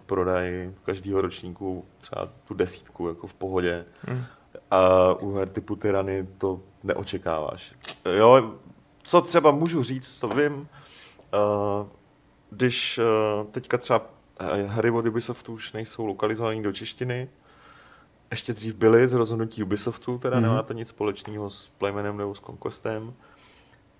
prodají 0.05 0.73
každého 0.83 1.21
ročníku 1.21 1.85
třeba 2.01 2.29
tu 2.47 2.53
desítku 2.53 3.07
jako 3.07 3.27
v 3.27 3.33
pohodě. 3.33 3.85
Hmm 4.01 4.23
a 4.71 5.13
u 5.13 5.33
her 5.33 5.49
typu 5.49 5.75
Tyrany 5.75 6.27
to 6.37 6.59
neočekáváš. 6.83 7.73
Jo, 8.17 8.53
co 9.03 9.21
třeba 9.21 9.51
můžu 9.51 9.83
říct, 9.83 10.15
to 10.17 10.27
vím, 10.27 10.53
uh, 10.53 11.87
když 12.49 12.97
uh, 12.97 13.47
teďka 13.51 13.77
třeba 13.77 14.01
hry 14.67 14.91
od 14.91 15.05
Ubisoftu 15.05 15.53
už 15.53 15.73
nejsou 15.73 16.05
lokalizované 16.05 16.61
do 16.61 16.73
češtiny, 16.73 17.29
ještě 18.31 18.53
dřív 18.53 18.75
byly 18.75 19.07
z 19.07 19.13
rozhodnutí 19.13 19.63
Ubisoftu, 19.63 20.17
teda 20.17 20.37
mm-hmm. 20.37 20.41
nemá 20.41 20.63
to 20.63 20.73
nic 20.73 20.87
společného 20.87 21.49
s 21.49 21.67
Playmanem 21.67 22.17
nebo 22.17 22.35
s 22.35 22.39
Conquestem, 22.39 23.13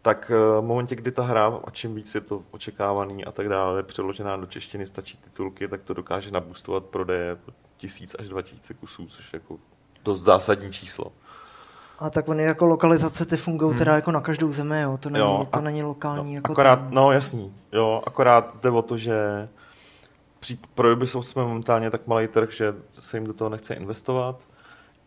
tak 0.06 0.32
uh, 0.32 0.64
v 0.64 0.68
momentě, 0.68 0.95
kdy 0.95 1.11
ta 1.11 1.23
hra, 1.23 1.60
a 1.64 1.72
čím 1.72 1.95
víc 1.95 2.15
je 2.15 2.22
to 2.22 2.44
očekávaný 2.52 3.26
a 3.26 3.32
tak 3.32 3.49
dále, 3.49 3.84
přeložená 3.84 4.38
do 4.38 4.45
češtiny, 4.45 4.86
stačí 4.86 5.18
titulky, 5.18 5.68
tak 5.68 5.84
to 5.84 5.94
dokáže 5.94 6.32
nabustovat 6.32 6.84
prodeje 6.86 7.38
tisíc 7.77 8.15
až 8.19 8.30
dva 8.30 8.41
tisíce 8.41 8.73
kusů, 8.73 9.06
což 9.06 9.34
jako 9.34 9.57
dost 10.03 10.22
zásadní 10.22 10.72
číslo. 10.72 11.11
A 11.99 12.10
tak 12.10 12.27
oni 12.27 12.44
jako 12.44 12.65
lokalizace 12.65 13.26
ty 13.26 13.38
fungují 13.38 13.69
hmm. 13.69 13.77
teda 13.77 13.95
jako 13.95 14.11
na 14.11 14.22
každou 14.22 14.52
zemi, 14.52 14.82
jo? 14.82 14.98
To 14.98 15.10
není, 15.10 15.26
jo, 15.26 15.48
to 15.53 15.61
není 15.61 15.84
lokální. 15.84 16.34
No, 16.34 16.38
jako 16.38 16.52
akorát, 16.52 16.76
ten... 16.76 16.88
no 16.91 17.11
jasný, 17.11 17.53
jo, 17.72 18.02
akorát 18.07 18.57
jde 18.61 18.69
o 18.69 18.82
to, 18.82 18.98
že 18.98 19.49
při, 20.40 20.57
pro 20.76 20.94
Ubisoft 20.94 21.27
jsme 21.27 21.44
momentálně 21.44 21.91
tak 21.91 22.07
malý 22.07 22.27
trh, 22.27 22.52
že 22.52 22.73
se 22.99 23.18
jim 23.18 23.27
do 23.27 23.34
toho 23.34 23.49
nechce 23.49 23.73
investovat. 23.73 24.40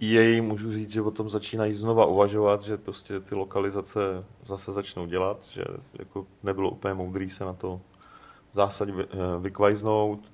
EA 0.01 0.43
můžu 0.43 0.73
říct, 0.73 0.91
že 0.91 1.03
o 1.03 1.11
tom 1.11 1.31
začínají 1.31 1.75
znova 1.75 2.07
uvažovat, 2.07 2.63
že 2.63 2.77
prostě 2.77 3.21
ty 3.21 3.35
lokalizace 3.35 4.01
zase 4.47 4.73
začnou 4.73 5.07
dělat, 5.07 5.45
že 5.51 5.65
jako 5.99 6.27
nebylo 6.43 6.71
úplně 6.71 6.95
moudrý 6.95 7.31
se 7.31 7.45
na 7.45 7.53
to 7.53 7.81
zásadě 8.53 8.93
vy- 8.93 9.07
eh, 9.11 9.41
vykvajznout. 9.41 10.33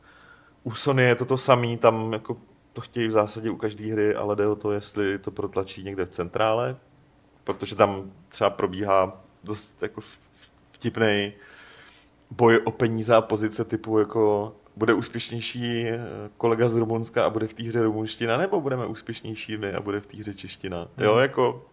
U 0.62 0.74
Sony 0.74 1.03
je 1.03 1.15
to 1.15 1.24
to 1.24 1.39
samý, 1.39 1.77
tam 1.77 2.12
jako 2.12 2.36
to 2.73 2.81
chtějí 2.81 3.09
v 3.09 3.12
zásadě 3.12 3.51
u 3.51 3.57
každé 3.57 3.93
hry, 3.93 4.15
ale 4.15 4.36
jde 4.36 4.47
o 4.47 4.57
to, 4.57 4.73
jestli 4.73 5.19
to 5.19 5.31
protlačí 5.31 5.82
někde 5.82 6.07
v 6.07 6.11
centrále, 6.11 6.77
protože 7.45 7.77
tam 7.77 8.11
třeba 8.28 8.51
probíhá 8.51 9.20
dost 9.45 9.82
jako 9.82 10.01
vtipný 10.73 11.32
boj 12.31 12.61
o 12.65 12.70
peníze 12.70 13.15
a 13.15 13.20
pozice 13.20 13.65
typu 13.65 13.99
jako 13.99 14.53
bude 14.76 14.94
úspěšnější 14.94 15.86
eh, 15.88 15.98
kolega 16.36 16.68
z 16.68 16.74
Rumunska 16.74 17.26
a 17.26 17.30
bude 17.30 17.46
v 17.46 17.55
té 17.55 17.62
hře 17.62 17.82
rumunština, 17.82 18.36
nebo 18.36 18.60
budeme 18.60 18.86
úspěšnější 18.86 19.56
my 19.56 19.72
a 19.72 19.80
bude 19.80 20.01
v 20.01 20.06
té 20.06 20.16
hře 20.16 20.34
čeština. 20.34 20.88
Jo, 20.98 21.12
Hmm. 21.12 21.22
jako... 21.22 21.66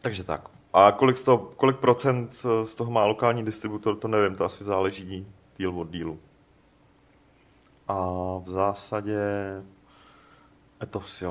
Takže 0.00 0.24
tak. 0.24 0.48
A 0.72 0.92
kolik, 0.92 1.18
z 1.18 1.22
toho, 1.24 1.38
kolik 1.38 1.76
procent 1.76 2.42
eh, 2.62 2.66
z 2.66 2.74
toho 2.74 2.90
má 2.90 3.04
lokální 3.04 3.44
distributor, 3.44 3.96
to 3.96 4.08
nevím, 4.08 4.36
to 4.36 4.44
asi 4.44 4.64
záleží 4.64 5.26
díl 5.58 5.80
od 5.80 5.90
dílu. 5.90 6.18
A 7.88 7.94
v 8.44 8.50
zásadě 8.50 9.18
je 10.80 10.86
to 10.90 11.00
vše. 11.00 11.26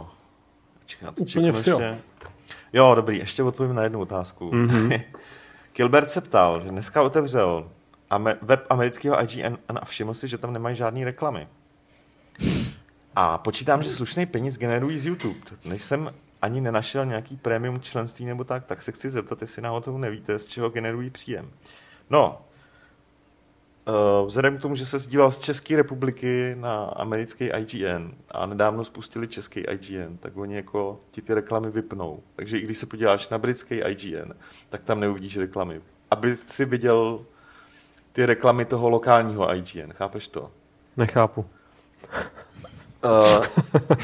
Úplně 1.18 1.48
ještě. 1.48 2.02
Jo, 2.74 2.96
dobrý, 2.96 3.18
ještě 3.18 3.44
odpovím 3.44 3.76
na 3.76 3.84
jednu 3.84 4.00
otázku. 4.00 4.52
Mhm. 4.56 4.92
Kilbert 5.74 6.10
se 6.10 6.22
ptal, 6.22 6.62
že 6.62 6.70
dneska 6.70 7.02
otevřel 7.02 7.72
ame- 8.14 8.38
web 8.42 8.66
amerického 8.70 9.24
IGN 9.24 9.58
a 9.68 9.86
všiml 9.86 10.14
si, 10.14 10.28
že 10.28 10.38
tam 10.38 10.54
nemají 10.54 10.76
žádné 10.76 11.06
reklamy. 11.06 11.48
A 13.16 13.38
počítám, 13.38 13.84
že 13.84 13.90
slušný 13.90 14.26
peníz 14.26 14.58
generují 14.58 14.98
z 14.98 15.06
YouTube. 15.06 15.40
Než 15.66 15.84
jsem 15.84 16.14
ani 16.42 16.62
nenašel 16.62 17.06
nějaký 17.06 17.38
premium 17.38 17.82
členství 17.82 18.26
nebo 18.26 18.44
tak, 18.44 18.66
tak 18.66 18.82
se 18.82 18.92
chci 18.92 19.10
zeptat, 19.10 19.42
jestli 19.42 19.62
náhodou 19.62 19.98
nevíte, 19.98 20.40
z 20.40 20.48
čeho 20.48 20.70
generují 20.70 21.10
příjem. 21.10 21.52
No, 22.10 22.42
eh, 23.88 24.26
vzhledem 24.26 24.58
k 24.58 24.62
tomu, 24.62 24.76
že 24.76 24.86
se 24.86 25.10
díval 25.10 25.32
z 25.32 25.38
České 25.38 25.76
republiky 25.76 26.56
na 26.60 26.84
americký 26.84 27.46
IGN 27.46 28.14
a 28.32 28.46
nedávno 28.46 28.86
spustili 28.86 29.28
český 29.28 29.60
IGN, 29.60 30.18
tak 30.18 30.38
oni 30.38 30.56
jako 30.56 31.00
ti 31.12 31.22
ty 31.22 31.34
reklamy 31.34 31.72
vypnou. 31.72 32.24
Takže 32.36 32.58
i 32.58 32.62
když 32.62 32.78
se 32.78 32.86
podíváš 32.86 33.30
na 33.30 33.38
britský 33.38 33.76
IGN, 33.76 34.34
tak 34.70 34.84
tam 34.84 35.00
neuvidíš 35.00 35.38
reklamy. 35.38 35.82
Aby 36.12 36.38
si 36.38 36.66
viděl 36.66 37.26
ty 38.14 38.26
reklamy 38.26 38.66
toho 38.66 38.90
lokálního 38.90 39.56
IGN, 39.56 39.92
chápeš 39.94 40.28
to? 40.28 40.52
Nechápu. 40.98 41.46
Uh, 43.06 43.46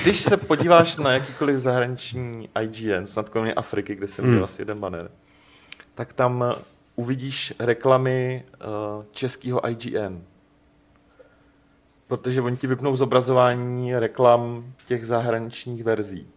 když 0.04 0.22
se 0.22 0.38
podíváš 0.38 0.98
na 0.98 1.12
jakýkoliv 1.12 1.60
zahraniční 1.60 2.50
IGN, 2.62 3.06
snad 3.06 3.30
kromě 3.30 3.54
Afriky, 3.54 3.96
kde 3.96 4.08
jsem 4.08 4.24
Hmm. 4.26 4.34
viděl 4.34 4.46
asi 4.46 4.62
jeden 4.62 4.80
banner, 4.80 5.12
tak 5.96 6.14
tam 6.14 6.42
uh, 6.42 6.52
uvidíš 6.96 7.54
reklamy 7.60 8.44
uh, 8.98 9.04
českého 9.12 9.70
IGN. 9.70 10.24
Protože 12.08 12.42
oni 12.42 12.58
ti 12.58 12.68
vypnou 12.68 12.96
zobrazování 12.96 13.96
reklam 13.96 14.74
těch 14.86 15.08
zahraničních 15.08 15.84
verzí. 15.84 16.28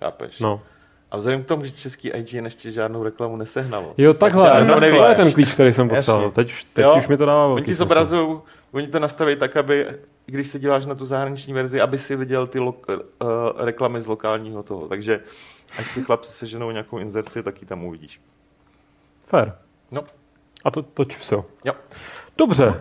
Chápeš? 0.00 0.40
No. 0.40 0.62
A 1.10 1.16
vzhledem 1.16 1.42
k 1.42 1.46
tomu, 1.46 1.64
že 1.64 1.70
český 1.70 2.08
IGN 2.08 2.44
ještě 2.44 2.72
žádnou 2.72 3.02
reklamu 3.02 3.36
nesehnalo. 3.36 3.94
Jo, 3.98 4.14
tak 4.14 4.20
takhle, 4.20 4.46
žádnou 4.48 4.74
to 4.78 4.84
je 4.84 4.92
nevíš. 4.92 5.16
ten 5.16 5.32
klíč, 5.32 5.52
který 5.52 5.72
jsem 5.72 5.88
potřeboval. 5.88 6.22
Jasně. 6.24 6.34
Teď, 6.44 6.52
teď 6.72 6.82
Jo, 6.84 6.94
už 6.98 7.08
mi 7.08 7.16
to 7.16 7.26
dává 7.26 7.46
Oni 7.46 7.62
ti 7.64 7.74
zobrazují, 7.74 8.38
oni 8.72 8.88
to 8.88 8.98
nastaví 8.98 9.36
tak, 9.36 9.56
aby 9.56 9.86
když 10.26 10.48
se 10.48 10.58
díváš 10.58 10.86
na 10.86 10.94
tu 10.94 11.04
zahraniční 11.04 11.52
verzi, 11.52 11.80
aby 11.80 11.98
si 11.98 12.16
viděl 12.16 12.46
ty 12.46 12.58
lo- 12.60 12.74
uh, 12.88 13.28
reklamy 13.64 14.00
z 14.00 14.06
lokálního 14.06 14.62
toho. 14.62 14.88
Takže 14.88 15.20
až 15.78 15.90
si 15.90 16.02
chlapci 16.02 16.32
seženou 16.32 16.70
nějakou 16.70 16.98
inzerci, 16.98 17.42
tak 17.42 17.62
ji 17.62 17.68
tam 17.68 17.84
uvidíš. 17.84 18.20
Fair. 19.26 19.52
No, 19.90 20.02
A 20.64 20.70
to 20.70 20.82
toč 20.82 21.16
vše. 21.16 21.34
jo. 21.64 21.72
Dobře. 22.38 22.74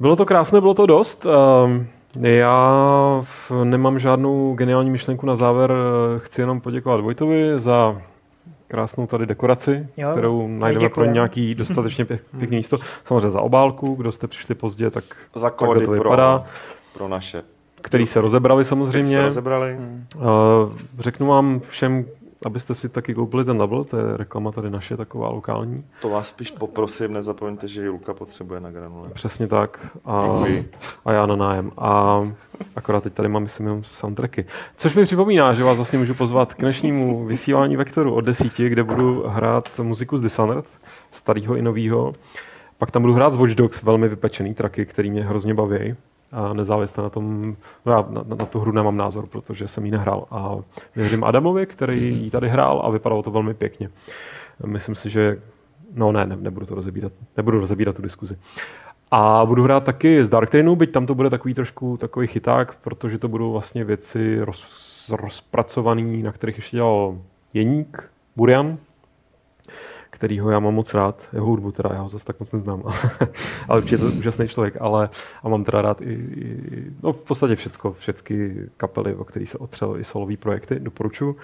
Bylo 0.00 0.16
to 0.16 0.26
krásné, 0.26 0.60
bylo 0.60 0.74
to 0.74 0.86
dost. 0.86 1.26
Ehm, 1.26 1.86
Já 2.20 3.24
nemám 3.64 3.98
žádnou 3.98 4.54
geniální 4.54 4.90
myšlenku 4.90 5.26
na 5.26 5.36
závěr. 5.36 5.72
Chci 6.18 6.40
jenom 6.40 6.60
poděkovat 6.60 7.00
Vojtovi 7.00 7.60
za 7.60 8.02
krásnou 8.68 9.06
tady 9.06 9.26
dekoraci, 9.26 9.86
Jo, 9.96 10.12
kterou 10.12 10.48
najdeme 10.48 10.88
pro 10.88 11.04
nějaký 11.04 11.54
dostatečně 11.64 12.04
pěk, 12.04 12.22
pěkný 12.38 12.56
místo. 12.56 12.76
Samozřejmě 13.04 13.30
za 13.30 13.40
obálku, 13.40 13.94
kdo 13.94 14.12
jste 14.12 14.26
přišli 14.26 14.54
pozdě, 14.54 14.90
tak 14.90 15.04
Za 15.34 15.50
kódy 15.50 15.80
to 15.80 15.86
pro, 15.86 15.94
vypadá. 15.94 16.44
pro 16.94 17.08
naše. 17.08 17.42
Který 17.80 18.06
se 18.06 18.20
rozebrali 18.20 18.64
samozřejmě. 18.64 19.12
se 19.14 19.22
rozebrali. 19.22 19.76
Uh, 20.16 20.22
řeknu 20.98 21.26
vám 21.26 21.60
všem, 21.60 22.04
abyste 22.46 22.74
si 22.74 22.88
taky 22.88 23.14
koupili 23.14 23.44
ten 23.44 23.58
double, 23.58 23.84
to 23.84 23.96
je 23.96 24.16
reklama 24.16 24.52
tady 24.52 24.70
naše, 24.70 24.96
taková 24.96 25.28
lokální. 25.28 25.84
To 26.02 26.08
vás 26.08 26.28
spíš 26.28 26.50
poprosím, 26.50 27.12
nezapomeňte, 27.12 27.68
že 27.68 27.88
Luka 27.88 28.14
potřebuje 28.14 28.60
na 28.60 28.70
granule. 28.70 29.08
Přesně 29.14 29.46
tak. 29.46 29.96
A, 30.04 30.26
Děkuji. 30.26 30.70
a 31.04 31.12
já 31.12 31.26
na 31.26 31.36
nájem. 31.36 31.72
A 31.78 32.20
akorát 32.76 33.02
teď 33.02 33.12
tady 33.12 33.28
mám, 33.28 33.42
myslím, 33.42 33.66
jenom 33.66 33.84
soundtracky. 33.84 34.44
Což 34.76 34.94
mi 34.94 35.04
připomíná, 35.04 35.54
že 35.54 35.64
vás 35.64 35.76
vlastně 35.76 35.98
můžu 35.98 36.14
pozvat 36.14 36.54
k 36.54 36.60
dnešnímu 36.60 37.24
vysílání 37.26 37.76
Vektoru 37.76 38.14
od 38.14 38.24
desíti, 38.24 38.68
kde 38.68 38.84
budu 38.84 39.24
hrát 39.26 39.78
muziku 39.82 40.18
z 40.18 40.22
Dishonored, 40.22 40.66
starého 41.10 41.56
i 41.56 41.62
nového. 41.62 42.12
Pak 42.78 42.90
tam 42.90 43.02
budu 43.02 43.14
hrát 43.14 43.32
z 43.32 43.36
Watch 43.36 43.54
Dogs, 43.54 43.82
velmi 43.82 44.08
vypečený 44.08 44.54
traky, 44.54 44.86
který 44.86 45.10
mě 45.10 45.24
hrozně 45.24 45.54
baví. 45.54 45.96
A 46.32 46.52
nezávisle 46.52 47.02
na 47.02 47.10
tom, 47.10 47.56
no 47.86 47.92
já 47.92 48.06
na, 48.10 48.24
na 48.36 48.46
tu 48.46 48.60
hru 48.60 48.72
nemám 48.72 48.96
názor, 48.96 49.26
protože 49.26 49.68
jsem 49.68 49.84
ji 49.84 49.90
nehrál. 49.90 50.26
A 50.30 50.56
věřím 50.96 51.24
Adamovi, 51.24 51.66
který 51.66 52.24
ji 52.24 52.30
tady 52.30 52.48
hrál 52.48 52.82
a 52.84 52.90
vypadalo 52.90 53.22
to 53.22 53.30
velmi 53.30 53.54
pěkně. 53.54 53.90
Myslím 54.66 54.94
si, 54.94 55.10
že 55.10 55.38
No 55.94 56.12
ne, 56.12 56.26
ne 56.26 56.36
nebudu 56.36 56.66
to 56.66 56.74
rozebírat, 56.74 57.12
nebudu 57.36 57.60
rozebírat 57.60 57.96
tu 57.96 58.02
diskuzi. 58.02 58.38
A 59.10 59.46
budu 59.46 59.62
hrát 59.62 59.84
taky 59.84 60.24
z 60.24 60.30
Dark 60.30 60.50
Trainu, 60.50 60.76
byť 60.76 60.92
tam 60.92 61.06
to 61.06 61.14
bude 61.14 61.30
takový 61.30 61.54
trošku 61.54 61.96
takový 61.96 62.26
chyták, 62.26 62.74
protože 62.74 63.18
to 63.18 63.28
budou 63.28 63.52
vlastně 63.52 63.84
věci 63.84 64.40
roz, 64.40 64.64
rozpracovaný, 65.10 66.22
na 66.22 66.32
kterých 66.32 66.56
ještě 66.56 66.76
dělal 66.76 67.18
Jeník, 67.54 68.10
Burian, 68.36 68.78
kterýho 70.22 70.50
já 70.50 70.58
mám 70.58 70.74
moc 70.74 70.94
rád, 70.94 71.22
jeho 71.32 71.46
hudbu 71.46 71.72
teda, 71.72 71.90
já 71.92 72.00
ho 72.00 72.08
zase 72.08 72.24
tak 72.24 72.40
moc 72.40 72.52
neznám, 72.52 72.82
ale 73.68 73.78
určitě 73.78 73.94
je 73.94 73.98
to 73.98 74.18
úžasný 74.18 74.48
člověk, 74.48 74.76
ale 74.80 75.08
a 75.42 75.48
mám 75.48 75.64
teda 75.64 75.82
rád 75.82 76.00
i, 76.00 76.12
i 76.12 76.84
no 77.02 77.12
v 77.12 77.24
podstatě 77.24 77.56
všecko, 77.56 77.92
všechny 77.92 78.54
kapely, 78.76 79.14
o 79.14 79.24
kterých 79.24 79.50
se 79.50 79.58
otřel 79.58 79.96
i 79.96 80.04
solový 80.04 80.36
projekty, 80.36 80.80
doporučuji. 80.80 81.36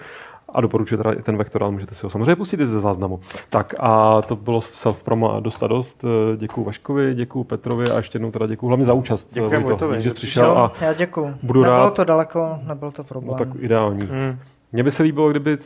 A 0.53 0.61
doporučuji 0.61 0.97
teda 0.97 1.11
i 1.11 1.21
ten 1.21 1.37
vektor, 1.37 1.63
ale 1.63 1.71
můžete 1.71 1.95
si 1.95 2.05
ho 2.05 2.09
samozřejmě 2.09 2.35
pustit 2.35 2.59
i 2.59 2.67
ze 2.67 2.81
záznamu. 2.81 3.19
Tak 3.49 3.75
a 3.79 4.21
to 4.21 4.35
bylo 4.35 4.59
self-promo 4.61 5.35
a 5.35 5.39
dost 5.39 5.63
a 5.63 5.67
dost. 5.67 6.05
Děkuji 6.37 6.63
Vaškovi, 6.63 7.15
děkuji 7.15 7.43
Petrovi 7.43 7.85
a 7.87 7.97
ještě 7.97 8.15
jednou 8.15 8.31
teda 8.31 8.47
děkuji 8.47 8.67
hlavně 8.67 8.85
za 8.85 8.93
účast. 8.93 9.35
Vojto, 9.35 9.61
Vojtovi, 9.61 10.01
že 10.01 10.13
přišel 10.13 10.57
a 10.57 10.71
já 10.81 10.93
děkuju. 10.93 11.33
budu 11.43 11.61
Nebylo 11.61 11.77
rád. 11.77 11.93
to 11.93 12.03
daleko, 12.03 12.59
nebyl 12.67 12.91
to 12.91 13.03
problém. 13.03 13.39
no, 13.39 13.45
tak 13.45 13.47
ideální. 13.59 14.07
Hmm. 14.07 14.39
Mně 14.71 14.83
by 14.83 14.91
se 14.91 15.03
líbilo, 15.03 15.29
kdyby 15.29 15.57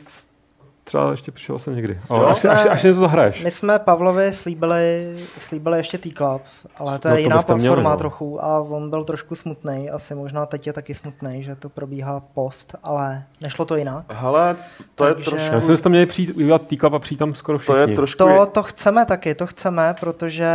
třeba 0.84 1.10
ještě 1.10 1.32
přišel 1.32 1.58
jsem 1.58 1.76
někdy. 1.76 2.00
Ale 2.08 2.20
Jo, 2.20 2.26
až, 2.28 2.44
až, 2.44 2.66
až 2.66 2.82
něco 2.82 3.00
zahraješ. 3.00 3.44
My 3.44 3.50
jsme 3.50 3.78
Pavlovi 3.78 4.32
slíbili, 4.32 5.16
slíbili 5.38 5.78
ještě 5.78 5.98
T-Club, 5.98 6.42
ale 6.78 6.98
to 6.98 7.08
je 7.08 7.12
No 7.12 7.16
to 7.16 7.20
jiná 7.22 7.36
byste 7.36 7.54
měli, 7.54 7.66
platforma 7.68 7.90
no. 7.90 7.96
trochu 7.96 8.44
a 8.44 8.60
on 8.60 8.90
byl 8.90 9.04
trošku 9.04 9.34
smutný. 9.34 9.90
Asi 9.90 10.14
možná 10.14 10.46
teď 10.46 10.66
je 10.66 10.72
taky 10.72 10.94
smutný, 10.94 11.42
že 11.44 11.54
to 11.56 11.68
probíhá 11.68 12.20
post, 12.34 12.74
ale 12.82 13.24
nešlo 13.40 13.64
to 13.64 13.76
jinak. 13.76 14.04
Hele, 14.08 14.56
to 14.94 15.06
je 15.06 15.14
Takže- 15.14 15.30
trošku... 15.30 15.54
Já 15.54 15.60
že 15.60 15.76
jste 15.76 15.88
měli 15.88 16.06
přijít 16.06 16.30
udělat 16.36 16.66
T-Club 16.66 16.94
a 16.94 16.98
přijít 16.98 17.18
tam 17.18 17.34
skoro 17.34 17.58
To 17.58 17.62
všichni. 17.62 17.80
je 17.80 17.96
trošku... 17.96 18.18
To, 18.18 18.46
to 18.46 18.62
chceme 18.62 19.04
taky, 19.06 19.34
to 19.34 19.46
chceme, 19.46 19.94
protože, 20.00 20.48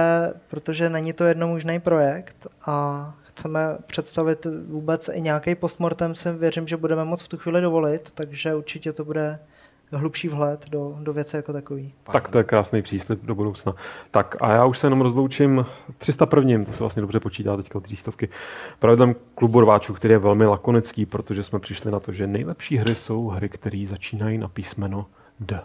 protože 0.48 0.90
není 0.90 1.14
to 1.14 1.24
jednomužný 1.24 1.80
projekt 1.80 2.48
a 2.66 3.12
chceme 3.22 3.78
představit 3.88 4.48
vůbec 4.68 5.10
i 5.14 5.22
nějaký 5.22 5.56
postmortem, 5.56 6.16
si 6.16 6.32
věřím, 6.32 6.68
že 6.68 6.78
budeme 6.78 7.06
moc 7.06 7.22
v 7.22 7.28
tu 7.28 7.38
chvíli 7.38 7.62
dovolit, 7.62 8.12
takže 8.12 8.56
určitě 8.56 8.94
to 8.94 9.06
bude 9.06 9.40
hlubší 9.92 10.28
vhled 10.28 10.70
do, 10.70 10.98
do 11.00 11.14
věce 11.14 11.38
jako 11.38 11.54
takový. 11.54 11.94
Tak 12.12 12.28
to 12.28 12.38
je 12.38 12.44
krásný 12.44 12.82
příslip 12.82 13.26
do 13.26 13.36
budoucna. 13.36 13.76
Tak 14.12 14.36
a 14.42 14.52
já 14.52 14.66
už 14.66 14.80
se 14.80 14.88
jenom 14.88 15.02
rozloučím 15.02 15.66
301. 15.98 16.66
To 16.66 16.74
se 16.74 16.80
vlastně 16.80 17.02
dobře 17.02 17.20
počítá 17.20 17.58
teďka 17.58 17.78
od 17.78 17.84
300. 17.84 18.12
Pravidlem 18.80 19.16
klubu 19.36 19.62
rváčů, 19.62 19.94
který 19.94 20.12
je 20.12 20.18
velmi 20.18 20.46
lakonický, 20.46 21.06
protože 21.06 21.44
jsme 21.44 21.60
přišli 21.60 21.92
na 21.92 22.00
to, 22.00 22.12
že 22.12 22.28
nejlepší 22.28 22.78
hry 22.78 22.96
jsou 22.96 23.28
hry, 23.28 23.50
které 23.50 23.86
začínají 23.90 24.38
na 24.38 24.48
písmeno 24.48 25.06
D. 25.40 25.62